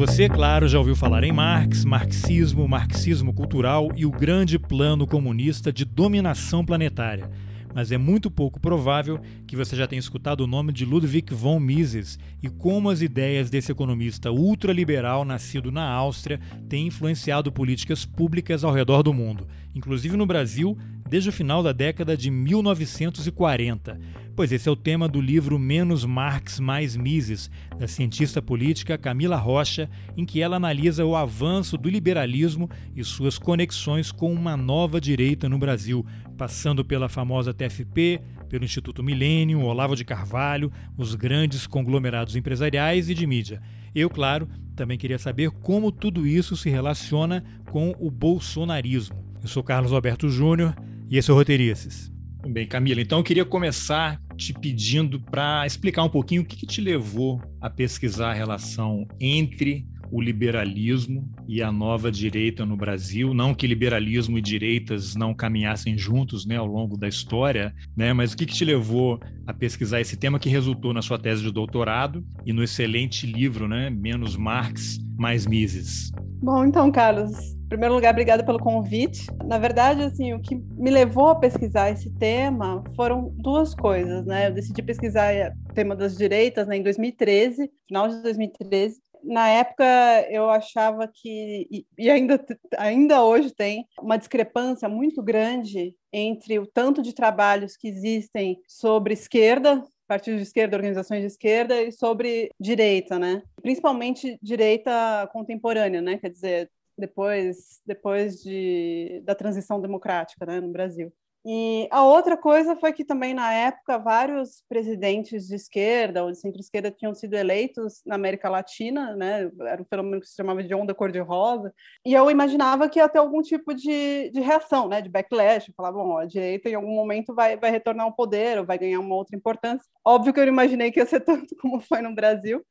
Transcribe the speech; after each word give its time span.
Você, 0.00 0.30
claro, 0.30 0.66
já 0.66 0.78
ouviu 0.78 0.96
falar 0.96 1.24
em 1.24 1.30
Marx, 1.30 1.84
marxismo, 1.84 2.66
marxismo 2.66 3.34
cultural 3.34 3.90
e 3.94 4.06
o 4.06 4.10
grande 4.10 4.58
plano 4.58 5.06
comunista 5.06 5.70
de 5.70 5.84
dominação 5.84 6.64
planetária. 6.64 7.30
Mas 7.74 7.92
é 7.92 7.98
muito 7.98 8.30
pouco 8.30 8.58
provável 8.58 9.20
que 9.46 9.54
você 9.54 9.76
já 9.76 9.86
tenha 9.86 10.00
escutado 10.00 10.40
o 10.40 10.46
nome 10.46 10.72
de 10.72 10.86
Ludwig 10.86 11.34
von 11.34 11.60
Mises 11.60 12.18
e 12.42 12.48
como 12.48 12.88
as 12.88 13.02
ideias 13.02 13.50
desse 13.50 13.70
economista 13.70 14.32
ultraliberal 14.32 15.22
nascido 15.22 15.70
na 15.70 15.86
Áustria 15.86 16.40
têm 16.66 16.86
influenciado 16.86 17.52
políticas 17.52 18.06
públicas 18.06 18.64
ao 18.64 18.72
redor 18.72 19.02
do 19.02 19.12
mundo, 19.12 19.46
inclusive 19.74 20.16
no 20.16 20.24
Brasil, 20.24 20.78
desde 21.10 21.28
o 21.28 21.32
final 21.32 21.60
da 21.60 21.72
década 21.72 22.16
de 22.16 22.30
1940. 22.30 23.98
Pois 24.36 24.52
esse 24.52 24.68
é 24.68 24.72
o 24.72 24.76
tema 24.76 25.08
do 25.08 25.20
livro 25.20 25.58
Menos 25.58 26.04
Marx, 26.04 26.60
Mais 26.60 26.96
Mises, 26.96 27.50
da 27.76 27.88
cientista 27.88 28.40
política 28.40 28.96
Camila 28.96 29.36
Rocha, 29.36 29.90
em 30.16 30.24
que 30.24 30.40
ela 30.40 30.56
analisa 30.56 31.04
o 31.04 31.16
avanço 31.16 31.76
do 31.76 31.90
liberalismo 31.90 32.70
e 32.94 33.02
suas 33.02 33.38
conexões 33.38 34.12
com 34.12 34.32
uma 34.32 34.56
nova 34.56 35.00
direita 35.00 35.48
no 35.48 35.58
Brasil, 35.58 36.06
passando 36.38 36.84
pela 36.84 37.08
famosa 37.08 37.52
TFP, 37.52 38.22
pelo 38.48 38.64
Instituto 38.64 39.02
Milênio, 39.02 39.62
Olavo 39.62 39.96
de 39.96 40.04
Carvalho, 40.04 40.70
os 40.96 41.16
grandes 41.16 41.66
conglomerados 41.66 42.36
empresariais 42.36 43.10
e 43.10 43.14
de 43.14 43.26
mídia. 43.26 43.60
Eu, 43.92 44.08
claro, 44.08 44.48
também 44.76 44.96
queria 44.96 45.18
saber 45.18 45.50
como 45.50 45.90
tudo 45.90 46.24
isso 46.24 46.56
se 46.56 46.70
relaciona 46.70 47.42
com 47.68 47.96
o 47.98 48.12
bolsonarismo. 48.12 49.24
Eu 49.42 49.48
sou 49.48 49.62
Carlos 49.64 49.92
Alberto 49.92 50.28
Júnior 50.28 50.74
e 51.10 51.18
esse 51.18 51.28
é 51.28 51.34
o 51.34 51.36
Roteirices. 51.36 52.10
Bem, 52.48 52.66
Camila, 52.66 53.00
então 53.00 53.18
eu 53.18 53.24
queria 53.24 53.44
começar 53.44 54.18
te 54.36 54.54
pedindo 54.54 55.20
para 55.20 55.66
explicar 55.66 56.04
um 56.04 56.08
pouquinho 56.08 56.42
o 56.42 56.44
que, 56.44 56.56
que 56.56 56.66
te 56.66 56.80
levou 56.80 57.42
a 57.60 57.68
pesquisar 57.68 58.30
a 58.30 58.34
relação 58.34 59.06
entre 59.20 59.86
o 60.10 60.20
liberalismo 60.20 61.28
e 61.46 61.62
a 61.62 61.70
nova 61.70 62.10
direita 62.10 62.66
no 62.66 62.76
Brasil. 62.76 63.32
Não 63.32 63.54
que 63.54 63.66
liberalismo 63.66 64.38
e 64.38 64.42
direitas 64.42 65.14
não 65.14 65.34
caminhassem 65.34 65.96
juntos 65.96 66.46
né, 66.46 66.56
ao 66.56 66.66
longo 66.66 66.96
da 66.96 67.08
história, 67.08 67.74
né, 67.96 68.12
mas 68.12 68.32
o 68.32 68.36
que, 68.36 68.46
que 68.46 68.54
te 68.54 68.64
levou 68.64 69.20
a 69.46 69.54
pesquisar 69.54 70.00
esse 70.00 70.16
tema 70.16 70.38
que 70.38 70.48
resultou 70.48 70.92
na 70.92 71.02
sua 71.02 71.18
tese 71.18 71.42
de 71.42 71.52
doutorado 71.52 72.24
e 72.44 72.52
no 72.52 72.62
excelente 72.62 73.26
livro 73.26 73.68
né, 73.68 73.90
Menos 73.90 74.36
Marx, 74.36 74.98
Mais 75.18 75.46
Mises? 75.46 76.10
Bom, 76.42 76.64
então, 76.64 76.90
Carlos, 76.90 77.54
em 77.54 77.68
primeiro 77.68 77.94
lugar, 77.94 78.12
obrigada 78.12 78.42
pelo 78.42 78.58
convite. 78.58 79.26
Na 79.44 79.58
verdade, 79.58 80.02
assim, 80.02 80.32
o 80.32 80.40
que 80.40 80.56
me 80.56 80.90
levou 80.90 81.28
a 81.28 81.34
pesquisar 81.34 81.90
esse 81.90 82.10
tema 82.14 82.82
foram 82.96 83.32
duas 83.36 83.74
coisas, 83.74 84.24
né? 84.24 84.48
Eu 84.48 84.54
decidi 84.54 84.82
pesquisar 84.82 85.52
o 85.68 85.74
tema 85.74 85.94
das 85.94 86.16
direitas 86.16 86.66
né, 86.66 86.78
em 86.78 86.82
2013, 86.82 87.70
final 87.86 88.08
de 88.08 88.22
2013, 88.22 88.96
na 89.22 89.48
época 89.48 89.84
eu 90.30 90.48
achava 90.50 91.08
que, 91.08 91.84
e 91.98 92.10
ainda, 92.10 92.44
ainda 92.78 93.24
hoje 93.24 93.54
tem, 93.54 93.86
uma 94.00 94.16
discrepância 94.16 94.88
muito 94.88 95.22
grande 95.22 95.94
entre 96.12 96.58
o 96.58 96.66
tanto 96.66 97.02
de 97.02 97.14
trabalhos 97.14 97.76
que 97.76 97.88
existem 97.88 98.60
sobre 98.66 99.14
esquerda, 99.14 99.84
partidos 100.06 100.40
de 100.40 100.46
esquerda, 100.46 100.76
organizações 100.76 101.20
de 101.20 101.26
esquerda, 101.26 101.80
e 101.80 101.92
sobre 101.92 102.50
direita, 102.58 103.18
né? 103.18 103.42
Principalmente 103.62 104.38
direita 104.42 105.28
contemporânea, 105.32 106.02
né? 106.02 106.18
Quer 106.18 106.30
dizer, 106.30 106.70
depois, 106.98 107.80
depois 107.86 108.42
de, 108.42 109.22
da 109.24 109.34
transição 109.34 109.80
democrática 109.80 110.44
né, 110.44 110.60
no 110.60 110.68
Brasil. 110.68 111.12
E 111.44 111.88
a 111.90 112.04
outra 112.04 112.36
coisa 112.36 112.76
foi 112.76 112.92
que 112.92 113.02
também 113.02 113.32
na 113.32 113.50
época 113.52 113.96
vários 113.96 114.62
presidentes 114.68 115.46
de 115.46 115.54
esquerda 115.54 116.22
ou 116.22 116.30
de 116.30 116.38
centro-esquerda 116.38 116.90
tinham 116.90 117.14
sido 117.14 117.32
eleitos 117.34 118.02
na 118.04 118.14
América 118.14 118.50
Latina, 118.50 119.16
né? 119.16 119.50
Era 119.60 119.80
um 119.80 119.86
fenômeno 119.86 120.20
que 120.20 120.26
se 120.26 120.36
chamava 120.36 120.62
de 120.62 120.74
onda 120.74 120.94
cor-de-rosa. 120.94 121.72
E 122.04 122.12
eu 122.12 122.30
imaginava 122.30 122.90
que 122.90 122.98
ia 122.98 123.08
ter 123.08 123.18
algum 123.18 123.40
tipo 123.40 123.72
de, 123.72 124.30
de 124.30 124.40
reação, 124.40 124.86
né? 124.86 125.00
De 125.00 125.08
backlash. 125.08 125.72
Falar, 125.74 125.92
bom, 125.92 126.18
a 126.18 126.26
direita 126.26 126.68
em 126.68 126.74
algum 126.74 126.94
momento 126.94 127.34
vai, 127.34 127.56
vai 127.56 127.70
retornar 127.70 128.04
ao 128.04 128.12
poder 128.12 128.58
ou 128.58 128.66
vai 128.66 128.78
ganhar 128.78 129.00
uma 129.00 129.14
outra 129.14 129.34
importância. 129.34 129.86
Óbvio 130.04 130.34
que 130.34 130.40
eu 130.40 130.44
não 130.44 130.52
imaginei 130.52 130.90
que 130.90 131.00
ia 131.00 131.06
ser 131.06 131.20
tanto 131.24 131.56
como 131.56 131.80
foi 131.80 132.02
no 132.02 132.14
Brasil, 132.14 132.62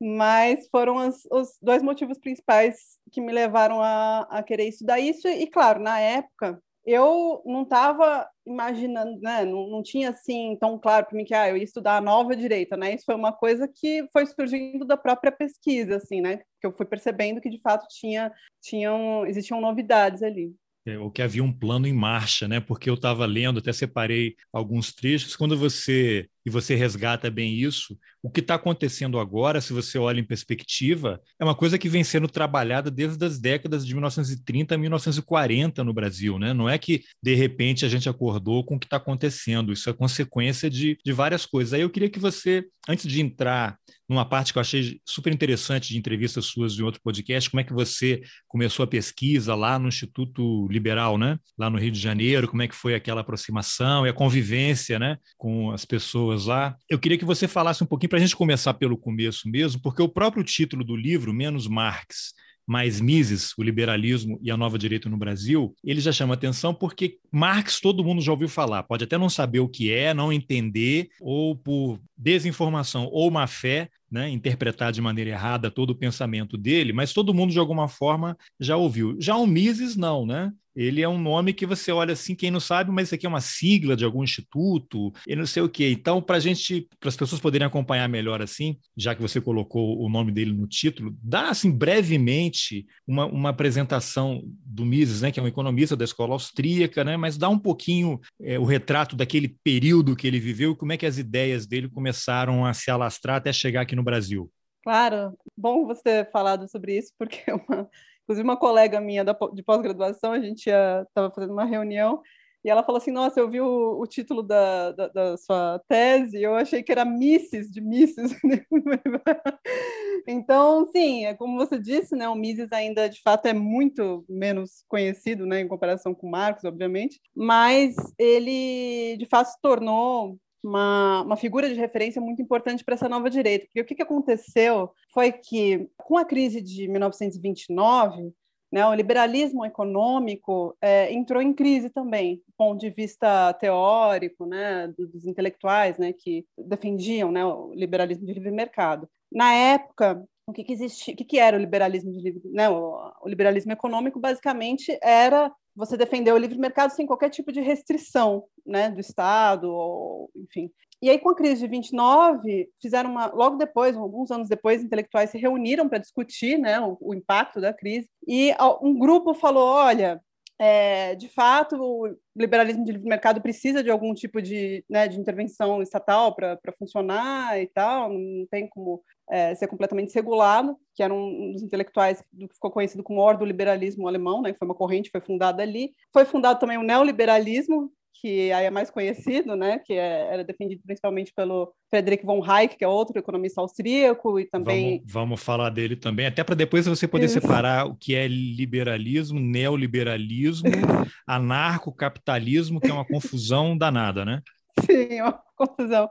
mas 0.00 0.66
foram 0.70 0.96
os, 0.96 1.26
os 1.30 1.58
dois 1.60 1.82
motivos 1.82 2.18
principais 2.18 2.98
que 3.12 3.20
me 3.20 3.32
levaram 3.32 3.82
a, 3.82 4.20
a 4.30 4.42
querer 4.42 4.68
estudar 4.68 4.98
isso. 4.98 5.28
E, 5.28 5.46
claro, 5.46 5.80
na 5.80 6.00
época 6.00 6.58
eu 6.90 7.42
não 7.44 7.62
estava 7.62 8.26
imaginando, 8.46 9.20
né? 9.20 9.44
Não, 9.44 9.68
não, 9.68 9.82
tinha 9.82 10.08
assim 10.10 10.56
tão 10.58 10.78
claro 10.78 11.04
para 11.06 11.16
mim 11.16 11.24
que 11.24 11.34
ah, 11.34 11.48
eu 11.48 11.56
ia 11.56 11.64
estudar 11.64 11.98
a 11.98 12.00
nova 12.00 12.34
direita, 12.34 12.76
né? 12.76 12.94
Isso 12.94 13.04
foi 13.04 13.14
uma 13.14 13.32
coisa 13.32 13.68
que 13.68 14.08
foi 14.10 14.24
surgindo 14.24 14.86
da 14.86 14.96
própria 14.96 15.30
pesquisa, 15.30 15.96
assim, 15.96 16.22
né? 16.22 16.38
Que 16.60 16.66
eu 16.66 16.72
fui 16.72 16.86
percebendo 16.86 17.40
que 17.40 17.50
de 17.50 17.60
fato 17.60 17.86
tinha, 17.88 18.32
tinham, 18.62 19.26
existiam 19.26 19.60
novidades 19.60 20.22
ali. 20.22 20.54
É, 20.86 20.98
ou 20.98 21.10
que 21.10 21.20
havia 21.20 21.44
um 21.44 21.52
plano 21.52 21.86
em 21.86 21.92
marcha, 21.92 22.48
né? 22.48 22.60
Porque 22.60 22.88
eu 22.88 22.94
estava 22.94 23.26
lendo, 23.26 23.58
até 23.58 23.72
separei 23.72 24.34
alguns 24.50 24.94
trechos. 24.94 25.36
Quando 25.36 25.58
você 25.58 26.26
e 26.48 26.50
você 26.50 26.74
resgata 26.74 27.30
bem 27.30 27.54
isso, 27.54 27.94
o 28.22 28.30
que 28.30 28.40
está 28.40 28.54
acontecendo 28.54 29.18
agora, 29.18 29.60
se 29.60 29.74
você 29.74 29.98
olha 29.98 30.18
em 30.18 30.24
perspectiva, 30.24 31.20
é 31.38 31.44
uma 31.44 31.54
coisa 31.54 31.78
que 31.78 31.90
vem 31.90 32.02
sendo 32.02 32.26
trabalhada 32.26 32.90
desde 32.90 33.22
as 33.22 33.38
décadas 33.38 33.86
de 33.86 33.92
1930 33.92 34.74
a 34.74 34.78
1940 34.78 35.84
no 35.84 35.92
Brasil, 35.92 36.38
né? 36.38 36.54
Não 36.54 36.66
é 36.66 36.78
que 36.78 37.04
de 37.22 37.34
repente 37.34 37.84
a 37.84 37.88
gente 37.88 38.08
acordou 38.08 38.64
com 38.64 38.76
o 38.76 38.78
que 38.78 38.86
está 38.86 38.96
acontecendo, 38.96 39.74
isso 39.74 39.90
é 39.90 39.92
consequência 39.92 40.70
de, 40.70 40.98
de 41.04 41.12
várias 41.12 41.44
coisas. 41.44 41.74
Aí 41.74 41.82
eu 41.82 41.90
queria 41.90 42.08
que 42.08 42.18
você, 42.18 42.64
antes 42.88 43.06
de 43.06 43.20
entrar 43.20 43.76
numa 44.08 44.24
parte 44.24 44.52
que 44.52 44.58
eu 44.58 44.62
achei 44.62 45.00
super 45.04 45.32
interessante 45.32 45.90
de 45.90 45.98
entrevistas 45.98 46.46
suas 46.46 46.78
em 46.78 46.82
outro 46.82 47.00
podcast, 47.02 47.50
como 47.50 47.60
é 47.60 47.64
que 47.64 47.74
você 47.74 48.22
começou 48.46 48.82
a 48.82 48.86
pesquisa 48.86 49.54
lá 49.54 49.78
no 49.78 49.88
Instituto 49.88 50.66
Liberal, 50.68 51.18
né? 51.18 51.38
Lá 51.58 51.68
no 51.68 51.78
Rio 51.78 51.90
de 51.90 52.00
Janeiro, 52.00 52.48
como 52.48 52.62
é 52.62 52.68
que 52.68 52.74
foi 52.74 52.94
aquela 52.94 53.20
aproximação 53.20 54.06
e 54.06 54.10
a 54.10 54.14
convivência, 54.14 54.98
né? 54.98 55.18
Com 55.36 55.70
as 55.70 55.84
pessoas 55.84 56.37
lá. 56.46 56.76
Eu 56.88 56.98
queria 56.98 57.18
que 57.18 57.24
você 57.24 57.46
falasse 57.48 57.82
um 57.82 57.86
pouquinho 57.86 58.10
para 58.10 58.18
a 58.18 58.22
gente 58.22 58.36
começar 58.36 58.74
pelo 58.74 58.96
começo 58.96 59.48
mesmo, 59.48 59.80
porque 59.80 60.02
o 60.02 60.08
próprio 60.08 60.44
título 60.44 60.84
do 60.84 60.96
livro, 60.96 61.32
Menos 61.32 61.66
Marx, 61.66 62.32
mais 62.68 63.00
Mises, 63.00 63.54
o 63.56 63.62
liberalismo 63.62 64.38
e 64.42 64.50
a 64.50 64.56
nova 64.56 64.78
direita 64.78 65.08
no 65.08 65.16
Brasil, 65.16 65.74
ele 65.82 66.02
já 66.02 66.12
chama 66.12 66.34
atenção 66.34 66.74
porque 66.74 67.16
Marx 67.32 67.80
todo 67.80 68.04
mundo 68.04 68.20
já 68.20 68.30
ouviu 68.30 68.48
falar, 68.48 68.82
pode 68.82 69.04
até 69.04 69.16
não 69.16 69.30
saber 69.30 69.60
o 69.60 69.68
que 69.68 69.90
é, 69.90 70.12
não 70.12 70.30
entender, 70.30 71.08
ou 71.18 71.56
por 71.56 71.98
desinformação 72.14 73.08
ou 73.10 73.30
má 73.30 73.46
fé, 73.46 73.88
né, 74.10 74.28
interpretar 74.28 74.92
de 74.92 75.00
maneira 75.00 75.30
errada 75.30 75.70
todo 75.70 75.90
o 75.90 75.94
pensamento 75.94 76.58
dele, 76.58 76.92
mas 76.92 77.14
todo 77.14 77.32
mundo 77.32 77.52
de 77.52 77.58
alguma 77.58 77.88
forma 77.88 78.36
já 78.60 78.76
ouviu. 78.76 79.16
Já 79.18 79.36
o 79.36 79.46
Mises 79.46 79.96
não, 79.96 80.26
né? 80.26 80.52
Ele 80.78 81.02
é 81.02 81.08
um 81.08 81.18
nome 81.18 81.52
que 81.52 81.66
você 81.66 81.90
olha 81.90 82.12
assim, 82.12 82.36
quem 82.36 82.52
não 82.52 82.60
sabe, 82.60 82.92
mas 82.92 83.08
isso 83.08 83.16
aqui 83.16 83.26
é 83.26 83.28
uma 83.28 83.40
sigla 83.40 83.96
de 83.96 84.04
algum 84.04 84.22
instituto, 84.22 85.12
e 85.26 85.34
não 85.34 85.44
sei 85.44 85.60
o 85.60 85.68
quê. 85.68 85.90
Então, 85.90 86.22
para 86.22 86.38
gente, 86.38 86.88
para 87.00 87.08
as 87.08 87.16
pessoas 87.16 87.40
poderem 87.40 87.66
acompanhar 87.66 88.08
melhor 88.08 88.40
assim, 88.40 88.78
já 88.96 89.12
que 89.12 89.20
você 89.20 89.40
colocou 89.40 90.00
o 90.00 90.08
nome 90.08 90.30
dele 90.30 90.52
no 90.52 90.68
título, 90.68 91.16
dá 91.20 91.50
assim 91.50 91.68
brevemente 91.68 92.86
uma, 93.04 93.26
uma 93.26 93.48
apresentação 93.48 94.40
do 94.64 94.84
Mises, 94.84 95.20
né, 95.20 95.32
que 95.32 95.40
é 95.40 95.42
um 95.42 95.48
economista 95.48 95.96
da 95.96 96.04
escola 96.04 96.34
austríaca, 96.34 97.02
né, 97.02 97.16
mas 97.16 97.36
dá 97.36 97.48
um 97.48 97.58
pouquinho 97.58 98.20
é, 98.40 98.56
o 98.56 98.64
retrato 98.64 99.16
daquele 99.16 99.48
período 99.64 100.14
que 100.14 100.28
ele 100.28 100.38
viveu, 100.38 100.76
como 100.76 100.92
é 100.92 100.96
que 100.96 101.06
as 101.06 101.18
ideias 101.18 101.66
dele 101.66 101.88
começaram 101.88 102.64
a 102.64 102.72
se 102.72 102.88
alastrar 102.88 103.36
até 103.38 103.52
chegar 103.52 103.80
aqui 103.80 103.96
no 103.96 104.04
Brasil. 104.04 104.48
Claro, 104.84 105.36
bom 105.56 105.86
você 105.86 106.02
ter 106.02 106.30
falado 106.30 106.68
sobre 106.70 106.96
isso, 106.96 107.12
porque 107.18 107.42
é 107.48 107.54
uma 107.54 107.88
Inclusive, 108.28 108.44
uma 108.46 108.58
colega 108.58 109.00
minha 109.00 109.24
da, 109.24 109.34
de 109.54 109.62
pós-graduação, 109.62 110.32
a 110.32 110.38
gente 110.38 110.68
estava 110.68 111.30
fazendo 111.34 111.54
uma 111.54 111.64
reunião 111.64 112.20
e 112.62 112.68
ela 112.68 112.82
falou 112.82 112.98
assim: 112.98 113.10
Nossa, 113.10 113.40
eu 113.40 113.48
vi 113.48 113.58
o, 113.58 113.98
o 113.98 114.06
título 114.06 114.42
da, 114.42 114.92
da, 114.92 115.08
da, 115.08 115.36
sua 115.38 115.80
tese, 115.88 116.42
eu 116.42 116.54
achei 116.54 116.82
que 116.82 116.92
era 116.92 117.06
Misses, 117.06 117.70
de 117.70 117.80
Misses. 117.80 118.32
então, 120.28 120.84
sim, 120.92 121.24
é 121.24 121.32
como 121.32 121.56
você 121.56 121.78
disse, 121.78 122.14
né, 122.14 122.28
o 122.28 122.34
Mises 122.34 122.70
ainda 122.70 123.08
de 123.08 123.22
fato 123.22 123.46
é 123.46 123.54
muito 123.54 124.26
menos 124.28 124.84
conhecido 124.86 125.46
né, 125.46 125.60
em 125.60 125.68
comparação 125.68 126.14
com 126.14 126.26
o 126.26 126.30
Marcos, 126.30 126.64
obviamente, 126.64 127.18
mas 127.34 127.96
ele 128.18 129.16
de 129.16 129.24
fato 129.24 129.46
se 129.46 129.60
tornou 129.62 130.38
uma, 130.62 131.22
uma 131.22 131.36
figura 131.36 131.68
de 131.68 131.78
referência 131.78 132.20
muito 132.20 132.42
importante 132.42 132.84
para 132.84 132.94
essa 132.94 133.08
nova 133.08 133.30
direita. 133.30 133.66
Porque 133.66 133.80
o 133.80 133.84
que, 133.84 133.94
que 133.94 134.02
aconteceu 134.02 134.90
foi 135.12 135.32
que, 135.32 135.88
com 135.96 136.16
a 136.16 136.24
crise 136.24 136.60
de 136.60 136.88
1929, 136.88 138.32
né, 138.70 138.86
o 138.86 138.94
liberalismo 138.94 139.64
econômico 139.64 140.76
é, 140.80 141.12
entrou 141.12 141.40
em 141.40 141.54
crise 141.54 141.88
também, 141.88 142.36
do 142.46 142.52
ponto 142.56 142.78
de 142.78 142.90
vista 142.90 143.52
teórico, 143.54 144.44
né, 144.44 144.88
dos 144.88 145.26
intelectuais 145.26 145.96
né, 145.96 146.12
que 146.12 146.44
defendiam 146.56 147.32
né, 147.32 147.44
o 147.44 147.72
liberalismo 147.74 148.26
de 148.26 148.34
livre 148.34 148.50
mercado. 148.50 149.08
Na 149.32 149.52
época, 149.54 150.22
o 150.46 150.52
que, 150.52 150.64
que 150.64 150.72
existia, 150.72 151.14
o 151.14 151.16
que, 151.16 151.24
que 151.24 151.38
era 151.38 151.56
o 151.56 151.60
liberalismo 151.60 152.12
de 152.12 152.20
livre, 152.20 152.42
né, 152.50 152.68
o, 152.68 153.12
o 153.22 153.28
liberalismo 153.28 153.72
econômico 153.72 154.20
basicamente 154.20 154.98
era 155.02 155.52
você 155.78 155.96
defender 155.96 156.32
o 156.32 156.38
livre 156.38 156.58
mercado 156.58 156.90
sem 156.90 157.06
qualquer 157.06 157.30
tipo 157.30 157.52
de 157.52 157.60
restrição, 157.60 158.44
né, 158.66 158.90
do 158.90 158.98
Estado, 159.00 159.70
ou, 159.70 160.28
enfim. 160.34 160.70
E 161.00 161.08
aí, 161.08 161.18
com 161.20 161.30
a 161.30 161.36
crise 161.36 161.60
de 161.60 161.68
29, 161.68 162.68
fizeram 162.82 163.12
uma. 163.12 163.26
Logo 163.26 163.56
depois, 163.56 163.96
alguns 163.96 164.32
anos 164.32 164.48
depois, 164.48 164.82
intelectuais 164.82 165.30
se 165.30 165.38
reuniram 165.38 165.88
para 165.88 165.98
discutir 165.98 166.58
né, 166.58 166.80
o, 166.80 166.98
o, 167.00 167.14
impacto 167.14 167.60
da 167.60 167.72
crise. 167.72 168.10
E 168.26 168.52
um 168.82 168.98
grupo 168.98 169.32
falou: 169.32 169.64
olha, 169.64 170.20
é, 170.58 171.14
de 171.14 171.28
fato, 171.28 171.76
o 171.76 172.16
liberalismo 172.34 172.84
de 172.84 172.90
livre 172.90 173.08
mercado 173.08 173.40
precisa 173.40 173.80
de 173.80 173.90
algum 173.92 174.12
tipo 174.12 174.42
de, 174.42 174.84
né, 174.90 175.06
de 175.06 175.20
intervenção 175.20 175.80
estatal 175.80 176.34
para 176.34 176.58
funcionar 176.76 177.62
e 177.62 177.68
tal, 177.68 178.12
não 178.12 178.44
tem 178.50 178.68
como 178.68 179.00
é, 179.30 179.54
ser 179.54 179.66
completamente 179.66 180.14
regulado, 180.14 180.76
que 180.94 181.02
era 181.02 181.12
um 181.12 181.52
dos 181.52 181.62
intelectuais 181.62 182.22
do 182.32 182.48
que 182.48 182.54
ficou 182.54 182.70
conhecido 182.70 183.02
como 183.02 183.20
ordoliberalismo 183.20 184.08
alemão, 184.08 184.42
né, 184.42 184.52
que 184.52 184.58
foi 184.58 184.66
uma 184.66 184.74
corrente, 184.74 185.10
foi 185.10 185.20
fundada 185.20 185.62
ali. 185.62 185.92
Foi 186.12 186.24
fundado 186.24 186.58
também 186.58 186.78
o 186.78 186.82
neoliberalismo, 186.82 187.90
que 188.20 188.50
aí 188.50 188.66
é 188.66 188.70
mais 188.70 188.90
conhecido, 188.90 189.54
né, 189.54 189.78
que 189.78 189.92
é, 189.92 190.32
era 190.32 190.44
defendido 190.44 190.82
principalmente 190.84 191.32
pelo 191.34 191.72
Friedrich 191.88 192.24
von 192.24 192.42
Hayek, 192.42 192.76
que 192.76 192.84
é 192.84 192.88
outro 192.88 193.18
economista 193.18 193.60
austríaco, 193.60 194.40
e 194.40 194.46
também... 194.46 194.98
Vamos, 194.98 195.12
vamos 195.12 195.42
falar 195.42 195.70
dele 195.70 195.94
também, 195.94 196.26
até 196.26 196.42
para 196.42 196.56
depois 196.56 196.86
você 196.86 197.06
poder 197.06 197.26
Isso. 197.26 197.40
separar 197.40 197.86
o 197.86 197.94
que 197.94 198.14
é 198.14 198.26
liberalismo, 198.26 199.38
neoliberalismo, 199.38 200.68
anarcocapitalismo, 201.26 202.80
que 202.80 202.90
é 202.90 202.94
uma 202.94 203.06
confusão 203.06 203.76
danada, 203.76 204.24
né? 204.24 204.42
Sim, 204.84 205.16
é 205.16 205.22
uma 205.22 205.40
confusão. 205.56 206.08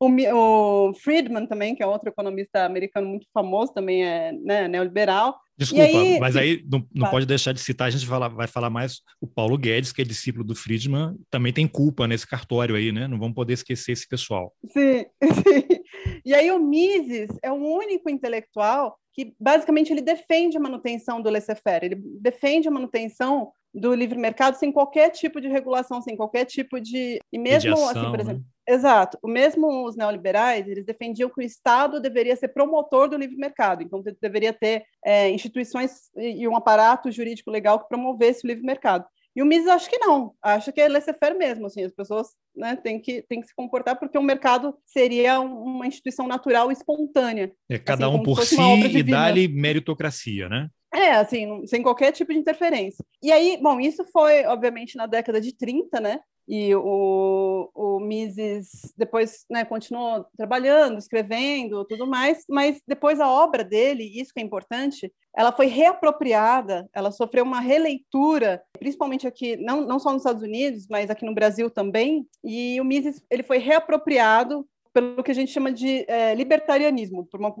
O, 0.00 0.08
o, 0.08 0.94
Friedman 0.94 1.46
também, 1.46 1.74
que 1.74 1.82
é 1.82 1.86
outro 1.86 2.08
economista 2.08 2.64
americano 2.64 3.08
muito 3.08 3.26
famoso, 3.34 3.72
também 3.72 4.04
é 4.04 4.32
né, 4.32 4.68
neoliberal. 4.68 5.36
Desculpa, 5.56 5.84
aí, 5.84 6.20
mas 6.20 6.36
aí 6.36 6.64
não, 6.70 6.86
não 6.94 7.10
pode 7.10 7.26
deixar 7.26 7.52
de 7.52 7.58
citar, 7.58 7.88
a 7.88 7.90
gente 7.90 8.06
vai, 8.06 8.28
vai 8.28 8.46
falar 8.46 8.70
mais 8.70 9.00
o 9.20 9.26
Paulo 9.26 9.58
Guedes, 9.58 9.90
que 9.90 10.00
é 10.00 10.04
discípulo 10.04 10.44
do 10.44 10.54
Friedman, 10.54 11.16
também 11.28 11.52
tem 11.52 11.66
culpa 11.66 12.06
nesse 12.06 12.24
cartório 12.24 12.76
aí, 12.76 12.92
né? 12.92 13.08
Não 13.08 13.18
vamos 13.18 13.34
poder 13.34 13.54
esquecer 13.54 13.90
esse 13.90 14.06
pessoal. 14.06 14.54
Sim, 14.72 15.04
sim. 15.34 15.82
E 16.24 16.32
aí 16.32 16.48
o 16.52 16.60
Mises 16.60 17.30
é 17.42 17.50
o 17.50 17.56
único 17.56 18.08
intelectual 18.08 18.96
que 19.12 19.34
basicamente 19.40 19.92
ele 19.92 20.00
defende 20.00 20.56
a 20.56 20.60
manutenção 20.60 21.20
do 21.20 21.28
laissez-faire, 21.28 21.86
ele 21.86 22.00
defende 22.20 22.68
a 22.68 22.70
manutenção 22.70 23.50
do 23.74 23.92
livre 23.92 24.16
mercado 24.16 24.54
sem 24.56 24.70
qualquer 24.70 25.10
tipo 25.10 25.40
de 25.40 25.48
regulação, 25.48 26.00
sem 26.00 26.16
qualquer 26.16 26.44
tipo 26.44 26.80
de 26.80 27.18
e 27.32 27.38
mesmo 27.38 27.72
assim, 27.72 27.82
Mediação, 27.82 27.88
assim, 27.88 28.10
por 28.10 28.20
exemplo, 28.20 28.42
né? 28.42 28.46
Exato, 28.68 29.18
o 29.22 29.28
mesmo 29.28 29.86
os 29.86 29.96
neoliberais 29.96 30.68
eles 30.68 30.84
defendiam 30.84 31.30
que 31.30 31.40
o 31.40 31.44
Estado 31.44 32.00
deveria 32.00 32.36
ser 32.36 32.48
promotor 32.48 33.08
do 33.08 33.16
livre 33.16 33.36
mercado, 33.36 33.82
então 33.82 34.02
deveria 34.20 34.52
ter 34.52 34.84
é, 35.04 35.30
instituições 35.30 36.10
e 36.16 36.46
um 36.46 36.56
aparato 36.56 37.10
jurídico 37.10 37.50
legal 37.50 37.80
que 37.80 37.88
promovesse 37.88 38.44
o 38.44 38.48
livre 38.48 38.64
mercado. 38.64 39.06
E 39.36 39.42
o 39.42 39.46
Mises 39.46 39.68
acha 39.68 39.88
que 39.88 39.98
não, 39.98 40.34
acha 40.42 40.72
que 40.72 40.80
é 40.80 40.88
laissez-faire 40.88 41.38
mesmo, 41.38 41.66
assim, 41.66 41.84
as 41.84 41.92
pessoas 41.92 42.28
né, 42.56 42.74
têm, 42.74 43.00
que, 43.00 43.22
têm 43.22 43.40
que 43.40 43.46
se 43.46 43.54
comportar 43.54 43.96
porque 43.96 44.18
o 44.18 44.22
mercado 44.22 44.76
seria 44.84 45.38
uma 45.38 45.86
instituição 45.86 46.26
natural 46.26 46.72
espontânea. 46.72 47.52
É 47.68 47.78
cada 47.78 48.08
assim, 48.08 48.16
um 48.16 48.22
por 48.22 48.42
si 48.44 48.56
e 48.60 49.02
dá-lhe 49.04 49.46
meritocracia, 49.46 50.48
né? 50.48 50.68
É, 50.92 51.12
assim, 51.12 51.66
sem 51.66 51.82
qualquer 51.82 52.12
tipo 52.12 52.32
de 52.32 52.38
interferência. 52.38 53.04
E 53.22 53.30
aí, 53.30 53.58
bom, 53.60 53.78
isso 53.78 54.04
foi, 54.06 54.44
obviamente, 54.46 54.96
na 54.96 55.06
década 55.06 55.40
de 55.40 55.54
30, 55.54 56.00
né? 56.00 56.20
E 56.48 56.74
o, 56.74 57.70
o 57.74 58.00
Mises 58.00 58.70
depois 58.96 59.44
né, 59.50 59.66
continuou 59.66 60.24
trabalhando, 60.34 60.96
escrevendo, 60.96 61.84
tudo 61.84 62.06
mais, 62.06 62.42
mas 62.48 62.80
depois 62.88 63.20
a 63.20 63.30
obra 63.30 63.62
dele, 63.62 64.18
isso 64.18 64.32
que 64.32 64.40
é 64.40 64.42
importante, 64.42 65.12
ela 65.36 65.52
foi 65.52 65.66
reapropriada, 65.66 66.88
ela 66.94 67.10
sofreu 67.10 67.44
uma 67.44 67.60
releitura, 67.60 68.62
principalmente 68.78 69.26
aqui, 69.26 69.58
não, 69.58 69.82
não 69.82 69.98
só 69.98 70.10
nos 70.10 70.22
Estados 70.22 70.42
Unidos, 70.42 70.86
mas 70.88 71.10
aqui 71.10 71.26
no 71.26 71.34
Brasil 71.34 71.68
também, 71.68 72.26
e 72.42 72.80
o 72.80 72.84
Mises 72.84 73.22
ele 73.30 73.42
foi 73.42 73.58
reapropriado 73.58 74.66
pelo 75.00 75.22
que 75.22 75.30
a 75.30 75.34
gente 75.34 75.52
chama 75.52 75.70
de 75.70 76.04
é, 76.08 76.34
libertarianismo, 76.34 77.28
uma, 77.32 77.54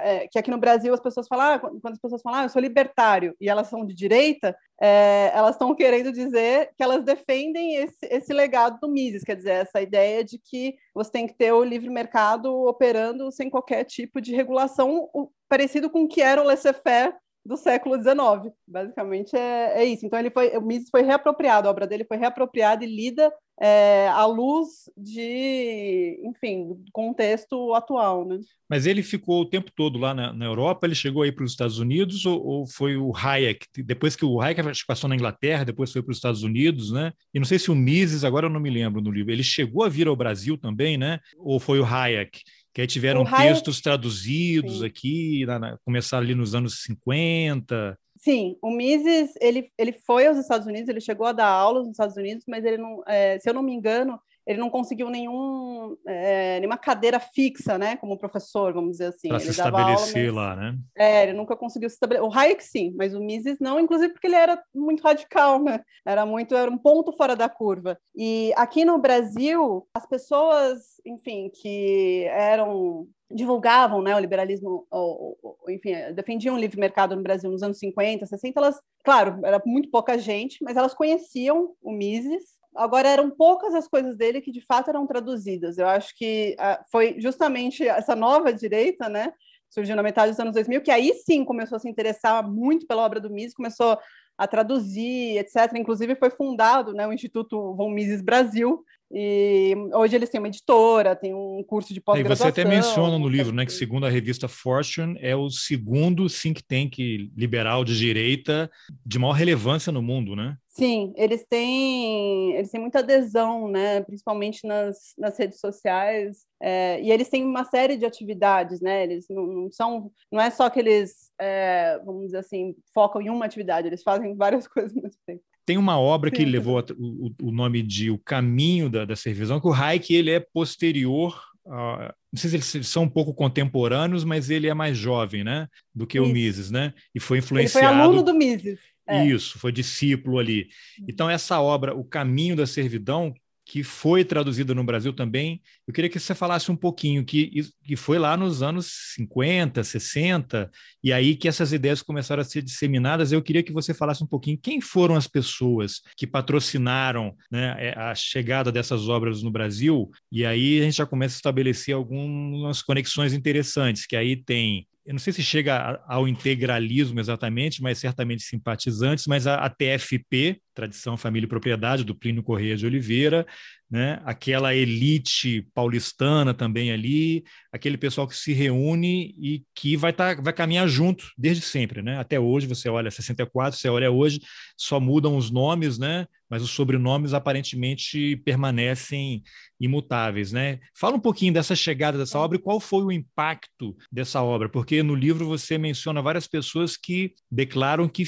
é, 0.00 0.26
que 0.26 0.38
aqui 0.38 0.50
no 0.50 0.56
Brasil 0.56 0.92
as 0.94 1.00
pessoas 1.00 1.28
falam, 1.28 1.54
ah, 1.54 1.58
quando 1.58 1.92
as 1.92 1.98
pessoas 1.98 2.22
falam, 2.22 2.40
ah, 2.40 2.42
eu 2.44 2.48
sou 2.48 2.62
libertário, 2.62 3.36
e 3.38 3.48
elas 3.48 3.68
são 3.68 3.84
de 3.84 3.94
direita, 3.94 4.56
é, 4.80 5.30
elas 5.34 5.54
estão 5.54 5.74
querendo 5.74 6.10
dizer 6.10 6.70
que 6.76 6.82
elas 6.82 7.04
defendem 7.04 7.76
esse, 7.76 7.98
esse 8.02 8.32
legado 8.32 8.78
do 8.80 8.88
Mises, 8.88 9.22
quer 9.22 9.36
dizer, 9.36 9.50
essa 9.50 9.82
ideia 9.82 10.24
de 10.24 10.38
que 10.38 10.76
você 10.94 11.10
tem 11.10 11.26
que 11.26 11.34
ter 11.34 11.52
o 11.52 11.62
livre 11.62 11.90
mercado 11.90 12.50
operando 12.66 13.30
sem 13.30 13.50
qualquer 13.50 13.84
tipo 13.84 14.18
de 14.18 14.34
regulação, 14.34 15.10
o, 15.12 15.30
parecido 15.46 15.90
com 15.90 16.04
o 16.04 16.08
que 16.08 16.22
era 16.22 16.40
o 16.40 16.44
laissez-faire 16.44 17.14
do 17.48 17.56
século 17.56 17.96
XIX. 17.96 18.54
Basicamente 18.66 19.34
é, 19.34 19.80
é, 19.80 19.84
isso. 19.86 20.04
Então 20.04 20.18
ele 20.18 20.30
foi, 20.30 20.54
o 20.58 20.60
Mises 20.60 20.90
foi 20.90 21.02
reapropriado, 21.02 21.66
a 21.66 21.70
obra 21.70 21.86
dele 21.86 22.04
foi 22.04 22.18
reapropriada 22.18 22.84
e 22.84 22.94
lida 22.94 23.32
é, 23.58 24.06
à 24.08 24.26
luz 24.26 24.90
de, 24.94 26.20
enfim, 26.22 26.76
contexto 26.92 27.74
atual, 27.74 28.26
né? 28.26 28.38
Mas 28.68 28.86
ele 28.86 29.02
ficou 29.02 29.40
o 29.40 29.48
tempo 29.48 29.72
todo 29.74 29.98
lá 29.98 30.12
na, 30.12 30.30
na 30.30 30.44
Europa, 30.44 30.86
ele 30.86 30.94
chegou 30.94 31.22
aí 31.22 31.32
para 31.32 31.42
os 31.42 31.52
Estados 31.52 31.78
Unidos 31.78 32.26
ou, 32.26 32.44
ou, 32.44 32.66
foi 32.66 32.98
o 32.98 33.16
Hayek? 33.16 33.66
Depois 33.82 34.14
que 34.14 34.26
o 34.26 34.42
Hayek 34.42 34.60
passou 34.86 35.08
na 35.08 35.16
Inglaterra, 35.16 35.64
depois 35.64 35.90
foi 35.90 36.02
para 36.02 36.12
os 36.12 36.18
Estados 36.18 36.42
Unidos, 36.42 36.92
né? 36.92 37.14
E 37.32 37.38
não 37.38 37.46
sei 37.46 37.58
se 37.58 37.70
o 37.70 37.74
Mises, 37.74 38.24
agora 38.24 38.44
eu 38.46 38.50
não 38.50 38.60
me 38.60 38.68
lembro 38.68 39.00
no 39.00 39.10
livro, 39.10 39.32
ele 39.32 39.42
chegou 39.42 39.84
a 39.84 39.88
vir 39.88 40.06
ao 40.06 40.14
Brasil 40.14 40.58
também, 40.58 40.98
né? 40.98 41.18
Ou 41.38 41.58
foi 41.58 41.80
o 41.80 41.84
Hayek? 41.84 42.42
Que 42.72 42.82
aí 42.82 42.86
tiveram 42.86 43.24
textos 43.24 43.80
traduzidos 43.80 44.78
Sim. 44.80 44.86
aqui, 44.86 45.46
na, 45.46 45.58
na, 45.58 45.78
começaram 45.84 46.24
ali 46.24 46.34
nos 46.34 46.54
anos 46.54 46.82
50. 46.82 47.98
Sim, 48.18 48.56
o 48.60 48.70
Mises, 48.70 49.30
ele, 49.40 49.70
ele 49.78 49.92
foi 49.92 50.26
aos 50.26 50.38
Estados 50.38 50.66
Unidos, 50.66 50.88
ele 50.88 51.00
chegou 51.00 51.26
a 51.26 51.32
dar 51.32 51.46
aulas 51.46 51.84
nos 51.84 51.92
Estados 51.92 52.16
Unidos, 52.16 52.44
mas 52.48 52.64
ele 52.64 52.76
não, 52.76 53.02
é, 53.06 53.38
se 53.38 53.48
eu 53.48 53.54
não 53.54 53.62
me 53.62 53.72
engano, 53.72 54.18
ele 54.48 54.58
não 54.58 54.70
conseguiu 54.70 55.10
nenhum, 55.10 55.94
é, 56.06 56.58
nenhuma 56.58 56.78
cadeira 56.78 57.20
fixa, 57.20 57.76
né, 57.76 57.96
como 57.96 58.16
professor, 58.16 58.72
vamos 58.72 58.92
dizer 58.92 59.08
assim. 59.08 59.28
Para 59.28 59.40
se 59.40 59.50
estabelecer 59.50 60.30
aula, 60.30 60.46
mas, 60.46 60.56
lá, 60.56 60.56
né? 60.56 60.78
É, 60.96 61.22
ele 61.24 61.34
nunca 61.34 61.54
conseguiu 61.54 61.90
se 61.90 61.96
estabelecer. 61.96 62.26
O 62.26 62.32
Hayek 62.32 62.64
sim, 62.64 62.94
mas 62.96 63.14
o 63.14 63.20
Mises 63.20 63.58
não, 63.60 63.78
inclusive 63.78 64.10
porque 64.10 64.26
ele 64.26 64.36
era 64.36 64.58
muito 64.74 65.02
radical, 65.02 65.62
né? 65.62 65.82
Era 66.02 66.24
muito, 66.24 66.54
era 66.54 66.70
um 66.70 66.78
ponto 66.78 67.12
fora 67.12 67.36
da 67.36 67.46
curva. 67.46 67.98
E 68.16 68.50
aqui 68.56 68.86
no 68.86 68.98
Brasil, 68.98 69.86
as 69.92 70.06
pessoas, 70.06 70.78
enfim, 71.04 71.50
que 71.50 72.24
eram 72.30 73.06
divulgavam 73.30 74.00
né, 74.00 74.16
o 74.16 74.18
liberalismo, 74.18 74.86
ou, 74.90 75.38
ou, 75.42 75.56
enfim, 75.68 75.92
defendiam 76.14 76.54
o 76.54 76.58
livre 76.58 76.80
mercado 76.80 77.14
no 77.14 77.22
Brasil 77.22 77.50
nos 77.50 77.62
anos 77.62 77.78
50, 77.78 78.24
60, 78.24 78.58
elas, 78.58 78.80
claro, 79.04 79.38
era 79.44 79.60
muito 79.66 79.90
pouca 79.90 80.16
gente, 80.16 80.64
mas 80.64 80.78
elas 80.78 80.94
conheciam 80.94 81.74
o 81.82 81.92
Mises 81.92 82.57
Agora, 82.74 83.08
eram 83.08 83.30
poucas 83.30 83.74
as 83.74 83.88
coisas 83.88 84.16
dele 84.16 84.40
que 84.40 84.52
de 84.52 84.60
fato 84.60 84.88
eram 84.88 85.06
traduzidas. 85.06 85.78
Eu 85.78 85.88
acho 85.88 86.14
que 86.16 86.56
uh, 86.60 86.84
foi 86.90 87.16
justamente 87.18 87.86
essa 87.86 88.14
nova 88.14 88.52
direita, 88.52 89.08
né? 89.08 89.32
Surgiu 89.70 89.96
na 89.96 90.02
metade 90.02 90.30
dos 90.30 90.40
anos 90.40 90.54
2000, 90.54 90.80
que 90.80 90.90
aí 90.90 91.12
sim 91.14 91.44
começou 91.44 91.76
a 91.76 91.78
se 91.78 91.88
interessar 91.88 92.48
muito 92.48 92.86
pela 92.86 93.04
obra 93.04 93.20
do 93.20 93.30
Mises, 93.30 93.54
começou 93.54 93.98
a 94.38 94.46
traduzir, 94.46 95.36
etc. 95.36 95.74
Inclusive 95.76 96.14
foi 96.14 96.30
fundado 96.30 96.92
né, 96.94 97.06
o 97.06 97.12
Instituto 97.12 97.74
Von 97.74 97.90
Mises 97.90 98.22
Brasil, 98.22 98.84
e 99.10 99.74
hoje 99.94 100.14
eles 100.14 100.28
têm 100.28 100.38
uma 100.38 100.48
editora, 100.48 101.16
tem 101.16 101.34
um 101.34 101.64
curso 101.66 101.94
de 101.94 102.00
pós-graduação. 102.00 102.48
E 102.48 102.52
você 102.52 102.60
até 102.60 102.68
menciona 102.68 103.18
no 103.18 103.26
livro, 103.26 103.54
né, 103.54 103.64
que 103.64 103.72
segundo 103.72 104.04
a 104.04 104.10
revista 104.10 104.48
Fortune 104.48 105.18
é 105.20 105.34
o 105.34 105.48
segundo 105.48 106.28
think 106.28 106.62
tank 106.62 106.98
liberal 107.34 107.84
de 107.84 107.96
direita 107.96 108.70
de 109.04 109.18
maior 109.18 109.32
relevância 109.32 109.90
no 109.90 110.02
mundo, 110.02 110.36
né? 110.36 110.56
Sim, 110.68 111.12
eles 111.16 111.44
têm, 111.48 112.54
eles 112.54 112.70
têm 112.70 112.80
muita 112.80 113.00
adesão, 113.00 113.66
né? 113.66 114.02
Principalmente 114.02 114.64
nas, 114.66 115.14
nas 115.18 115.36
redes 115.36 115.58
sociais. 115.58 116.44
É, 116.62 117.00
e 117.02 117.10
eles 117.10 117.28
têm 117.28 117.44
uma 117.44 117.64
série 117.64 117.96
de 117.96 118.04
atividades, 118.04 118.80
né? 118.80 119.02
Eles 119.02 119.26
não, 119.28 119.46
não 119.46 119.72
são, 119.72 120.12
não 120.30 120.40
é 120.40 120.50
só 120.50 120.68
que 120.70 120.78
eles, 120.78 121.27
é, 121.40 121.98
vamos 122.04 122.26
dizer 122.26 122.38
assim, 122.38 122.74
focam 122.92 123.20
em 123.20 123.30
uma 123.30 123.44
atividade. 123.44 123.86
Eles 123.86 124.02
fazem 124.02 124.34
várias 124.36 124.66
coisas 124.68 124.96
ao 124.96 125.02
mesmo 125.02 125.20
tempo. 125.26 125.42
Tem 125.64 125.76
uma 125.76 126.00
obra 126.00 126.30
que 126.30 126.44
levou 126.46 126.82
o, 126.98 127.30
o, 127.42 127.50
nome 127.50 127.82
de 127.82 128.10
O 128.10 128.18
Caminho 128.18 128.88
da, 128.88 129.14
Cerveção, 129.14 129.60
que 129.60 129.66
o 129.66 129.72
Hayek 129.72 130.14
ele 130.14 130.30
é 130.30 130.40
posterior 130.40 131.48
Uh, 131.68 132.08
não 132.32 132.40
sei 132.40 132.58
se 132.62 132.78
eles 132.78 132.88
são 132.88 133.02
um 133.02 133.08
pouco 133.08 133.34
contemporâneos, 133.34 134.24
mas 134.24 134.48
ele 134.48 134.68
é 134.68 134.72
mais 134.72 134.96
jovem, 134.96 135.44
né, 135.44 135.68
do 135.94 136.06
que 136.06 136.18
o 136.18 136.24
Mises, 136.24 136.70
né? 136.70 136.94
E 137.14 137.20
foi 137.20 137.38
influenciado. 137.38 137.86
Ele 137.86 137.94
foi 137.94 138.02
aluno 138.02 138.22
do 138.22 138.32
Mises. 138.32 138.80
É. 139.06 139.26
Isso, 139.26 139.58
foi 139.58 139.70
discípulo 139.70 140.38
ali. 140.38 140.68
Então 141.06 141.28
essa 141.28 141.60
obra, 141.60 141.94
O 141.94 142.04
Caminho 142.04 142.56
da 142.56 142.66
Servidão, 142.66 143.34
que 143.66 143.82
foi 143.82 144.24
traduzida 144.24 144.74
no 144.74 144.82
Brasil 144.82 145.12
também. 145.12 145.60
Eu 145.88 145.94
queria 145.94 146.10
que 146.10 146.20
você 146.20 146.34
falasse 146.34 146.70
um 146.70 146.76
pouquinho, 146.76 147.24
que, 147.24 147.50
que 147.82 147.96
foi 147.96 148.18
lá 148.18 148.36
nos 148.36 148.62
anos 148.62 149.14
50, 149.14 149.82
60, 149.82 150.70
e 151.02 151.14
aí 151.14 151.34
que 151.34 151.48
essas 151.48 151.72
ideias 151.72 152.02
começaram 152.02 152.42
a 152.42 152.44
ser 152.44 152.60
disseminadas. 152.60 153.32
Eu 153.32 153.40
queria 153.40 153.62
que 153.62 153.72
você 153.72 153.94
falasse 153.94 154.22
um 154.22 154.26
pouquinho 154.26 154.58
quem 154.62 154.82
foram 154.82 155.16
as 155.16 155.26
pessoas 155.26 156.02
que 156.14 156.26
patrocinaram 156.26 157.34
né, 157.50 157.74
é, 157.78 157.98
a 157.98 158.14
chegada 158.14 158.70
dessas 158.70 159.08
obras 159.08 159.42
no 159.42 159.50
Brasil, 159.50 160.10
e 160.30 160.44
aí 160.44 160.78
a 160.78 160.84
gente 160.84 160.98
já 160.98 161.06
começa 161.06 161.36
a 161.36 161.38
estabelecer 161.38 161.94
algumas 161.94 162.82
conexões 162.82 163.32
interessantes, 163.32 164.04
que 164.04 164.14
aí 164.14 164.36
tem 164.36 164.86
eu 165.06 165.14
não 165.14 165.18
sei 165.18 165.32
se 165.32 165.42
chega 165.42 166.02
ao 166.06 166.28
integralismo 166.28 167.18
exatamente, 167.18 167.80
mas 167.80 167.96
certamente 167.96 168.42
simpatizantes, 168.42 169.26
mas 169.26 169.46
a, 169.46 169.54
a 169.54 169.70
TFP 169.70 170.60
tradição, 170.78 171.16
família 171.16 171.44
e 171.46 171.48
propriedade, 171.48 172.04
do 172.04 172.14
Plínio 172.14 172.40
Correia 172.40 172.76
de 172.76 172.86
Oliveira, 172.86 173.44
né? 173.90 174.20
aquela 174.24 174.74
elite 174.74 175.66
paulistana 175.74 176.52
também 176.52 176.92
ali, 176.92 177.44
aquele 177.72 177.96
pessoal 177.96 178.28
que 178.28 178.36
se 178.36 178.52
reúne 178.52 179.34
e 179.38 179.64
que 179.74 179.96
vai, 179.96 180.12
tá, 180.12 180.34
vai 180.34 180.52
caminhar 180.52 180.86
junto 180.88 181.24
desde 181.36 181.62
sempre. 181.62 182.02
Né? 182.02 182.18
Até 182.18 182.38
hoje, 182.38 182.66
você 182.66 182.88
olha 182.88 183.10
64, 183.10 183.78
você 183.78 183.88
olha 183.88 184.10
hoje, 184.10 184.40
só 184.76 185.00
mudam 185.00 185.36
os 185.36 185.50
nomes, 185.50 185.98
né? 185.98 186.26
Mas 186.48 186.62
os 186.62 186.70
sobrenomes 186.70 187.34
aparentemente 187.34 188.36
permanecem 188.44 189.42
imutáveis. 189.80 190.52
Né? 190.52 190.78
Fala 190.94 191.16
um 191.16 191.20
pouquinho 191.20 191.52
dessa 191.52 191.74
chegada 191.74 192.18
dessa 192.18 192.38
obra 192.38 192.58
e 192.58 192.60
qual 192.60 192.80
foi 192.80 193.02
o 193.02 193.12
impacto 193.12 193.96
dessa 194.10 194.42
obra, 194.42 194.68
porque 194.68 195.02
no 195.02 195.14
livro 195.14 195.46
você 195.46 195.78
menciona 195.78 196.22
várias 196.22 196.46
pessoas 196.46 196.96
que 196.96 197.34
declaram 197.50 198.08
que 198.08 198.24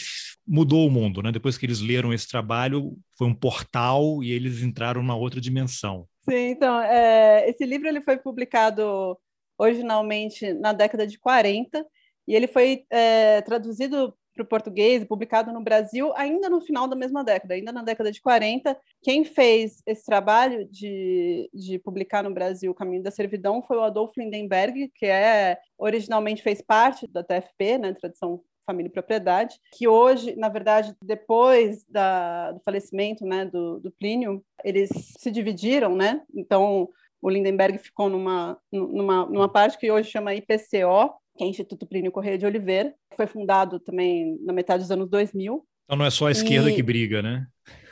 mudou 0.47 0.87
o 0.87 0.91
mundo. 0.91 1.23
Né? 1.23 1.33
Depois 1.33 1.57
que 1.57 1.67
eles 1.67 1.81
leram 1.81 2.12
esse 2.12 2.29
trabalho, 2.29 2.97
foi 3.17 3.27
um 3.27 3.35
portal 3.35 4.23
e 4.23 4.33
eles 4.33 4.62
entraram 4.62 5.03
numa 5.03 5.17
outra 5.17 5.41
dimensão. 5.41 6.07
Sim, 6.29 6.50
então, 6.50 6.81
é, 6.81 7.49
esse 7.49 7.65
livro 7.65 7.89
ele 7.89 8.00
foi 8.00 8.17
publicado 8.17 9.17
originalmente 9.59 10.53
na 10.55 10.73
década 10.73 11.07
de 11.07 11.19
40 11.19 11.85
e 12.27 12.35
ele 12.35 12.47
foi 12.47 12.85
é, 12.91 13.43
traduzido 13.43 14.15
para 14.34 14.42
o 14.42 14.46
português, 14.46 15.04
publicado 15.04 15.52
no 15.52 15.62
Brasil 15.62 16.12
ainda 16.14 16.49
no 16.49 16.60
final 16.60 16.87
da 16.87 16.96
mesma 16.96 17.25
década, 17.25 17.54
ainda 17.54 17.72
na 17.72 17.82
década 17.82 18.10
de 18.10 18.20
40. 18.20 18.76
Quem 19.02 19.25
fez 19.25 19.82
esse 19.87 20.04
trabalho 20.04 20.66
de, 20.70 21.50
de 21.52 21.78
publicar 21.78 22.22
no 22.22 22.32
Brasil 22.32 22.70
o 22.70 22.75
Caminho 22.75 23.02
da 23.02 23.10
Servidão 23.10 23.62
foi 23.62 23.76
o 23.76 23.82
Adolfo 23.82 24.14
Lindenberg, 24.18 24.90
que 24.94 25.06
é 25.06 25.58
originalmente 25.78 26.42
fez 26.42 26.62
parte 26.62 27.06
da 27.06 27.22
TFP, 27.22 27.78
né, 27.78 27.92
Tradição 27.94 28.42
família 28.66 28.88
e 28.88 28.92
propriedade, 28.92 29.58
que 29.72 29.88
hoje, 29.88 30.37
na 30.37 30.49
verdade, 30.49 30.94
depois 31.02 31.84
da, 31.88 32.52
do 32.52 32.60
falecimento 32.60 33.26
né, 33.26 33.44
do, 33.44 33.80
do 33.80 33.90
Plínio, 33.90 34.44
eles 34.62 34.90
se 35.18 35.28
dividiram, 35.30 35.96
né? 35.96 36.22
Então, 36.32 36.88
o 37.20 37.28
Lindenberg 37.28 37.78
ficou 37.78 38.08
numa, 38.08 38.58
numa, 38.72 39.26
numa 39.26 39.49
parte 39.49 39.76
que 39.76 39.90
hoje 39.90 40.10
chama 40.10 40.34
IPCO, 40.34 41.12
que 41.37 41.44
é 41.44 41.46
Instituto 41.46 41.87
Plínio 41.87 42.12
Correia 42.12 42.38
de 42.38 42.46
Oliveira, 42.46 42.94
que 43.10 43.16
foi 43.16 43.26
fundado 43.26 43.78
também 43.80 44.38
na 44.42 44.52
metade 44.52 44.82
dos 44.82 44.90
anos 44.90 45.08
2000. 45.08 45.64
Então 45.84 45.99
não 45.99 46.04
é 46.04 46.10
só 46.10 46.26
a 46.26 46.30
esquerda 46.30 46.70
e... 46.70 46.75
que 46.75 46.82
briga, 46.82 47.22
né? 47.22 47.46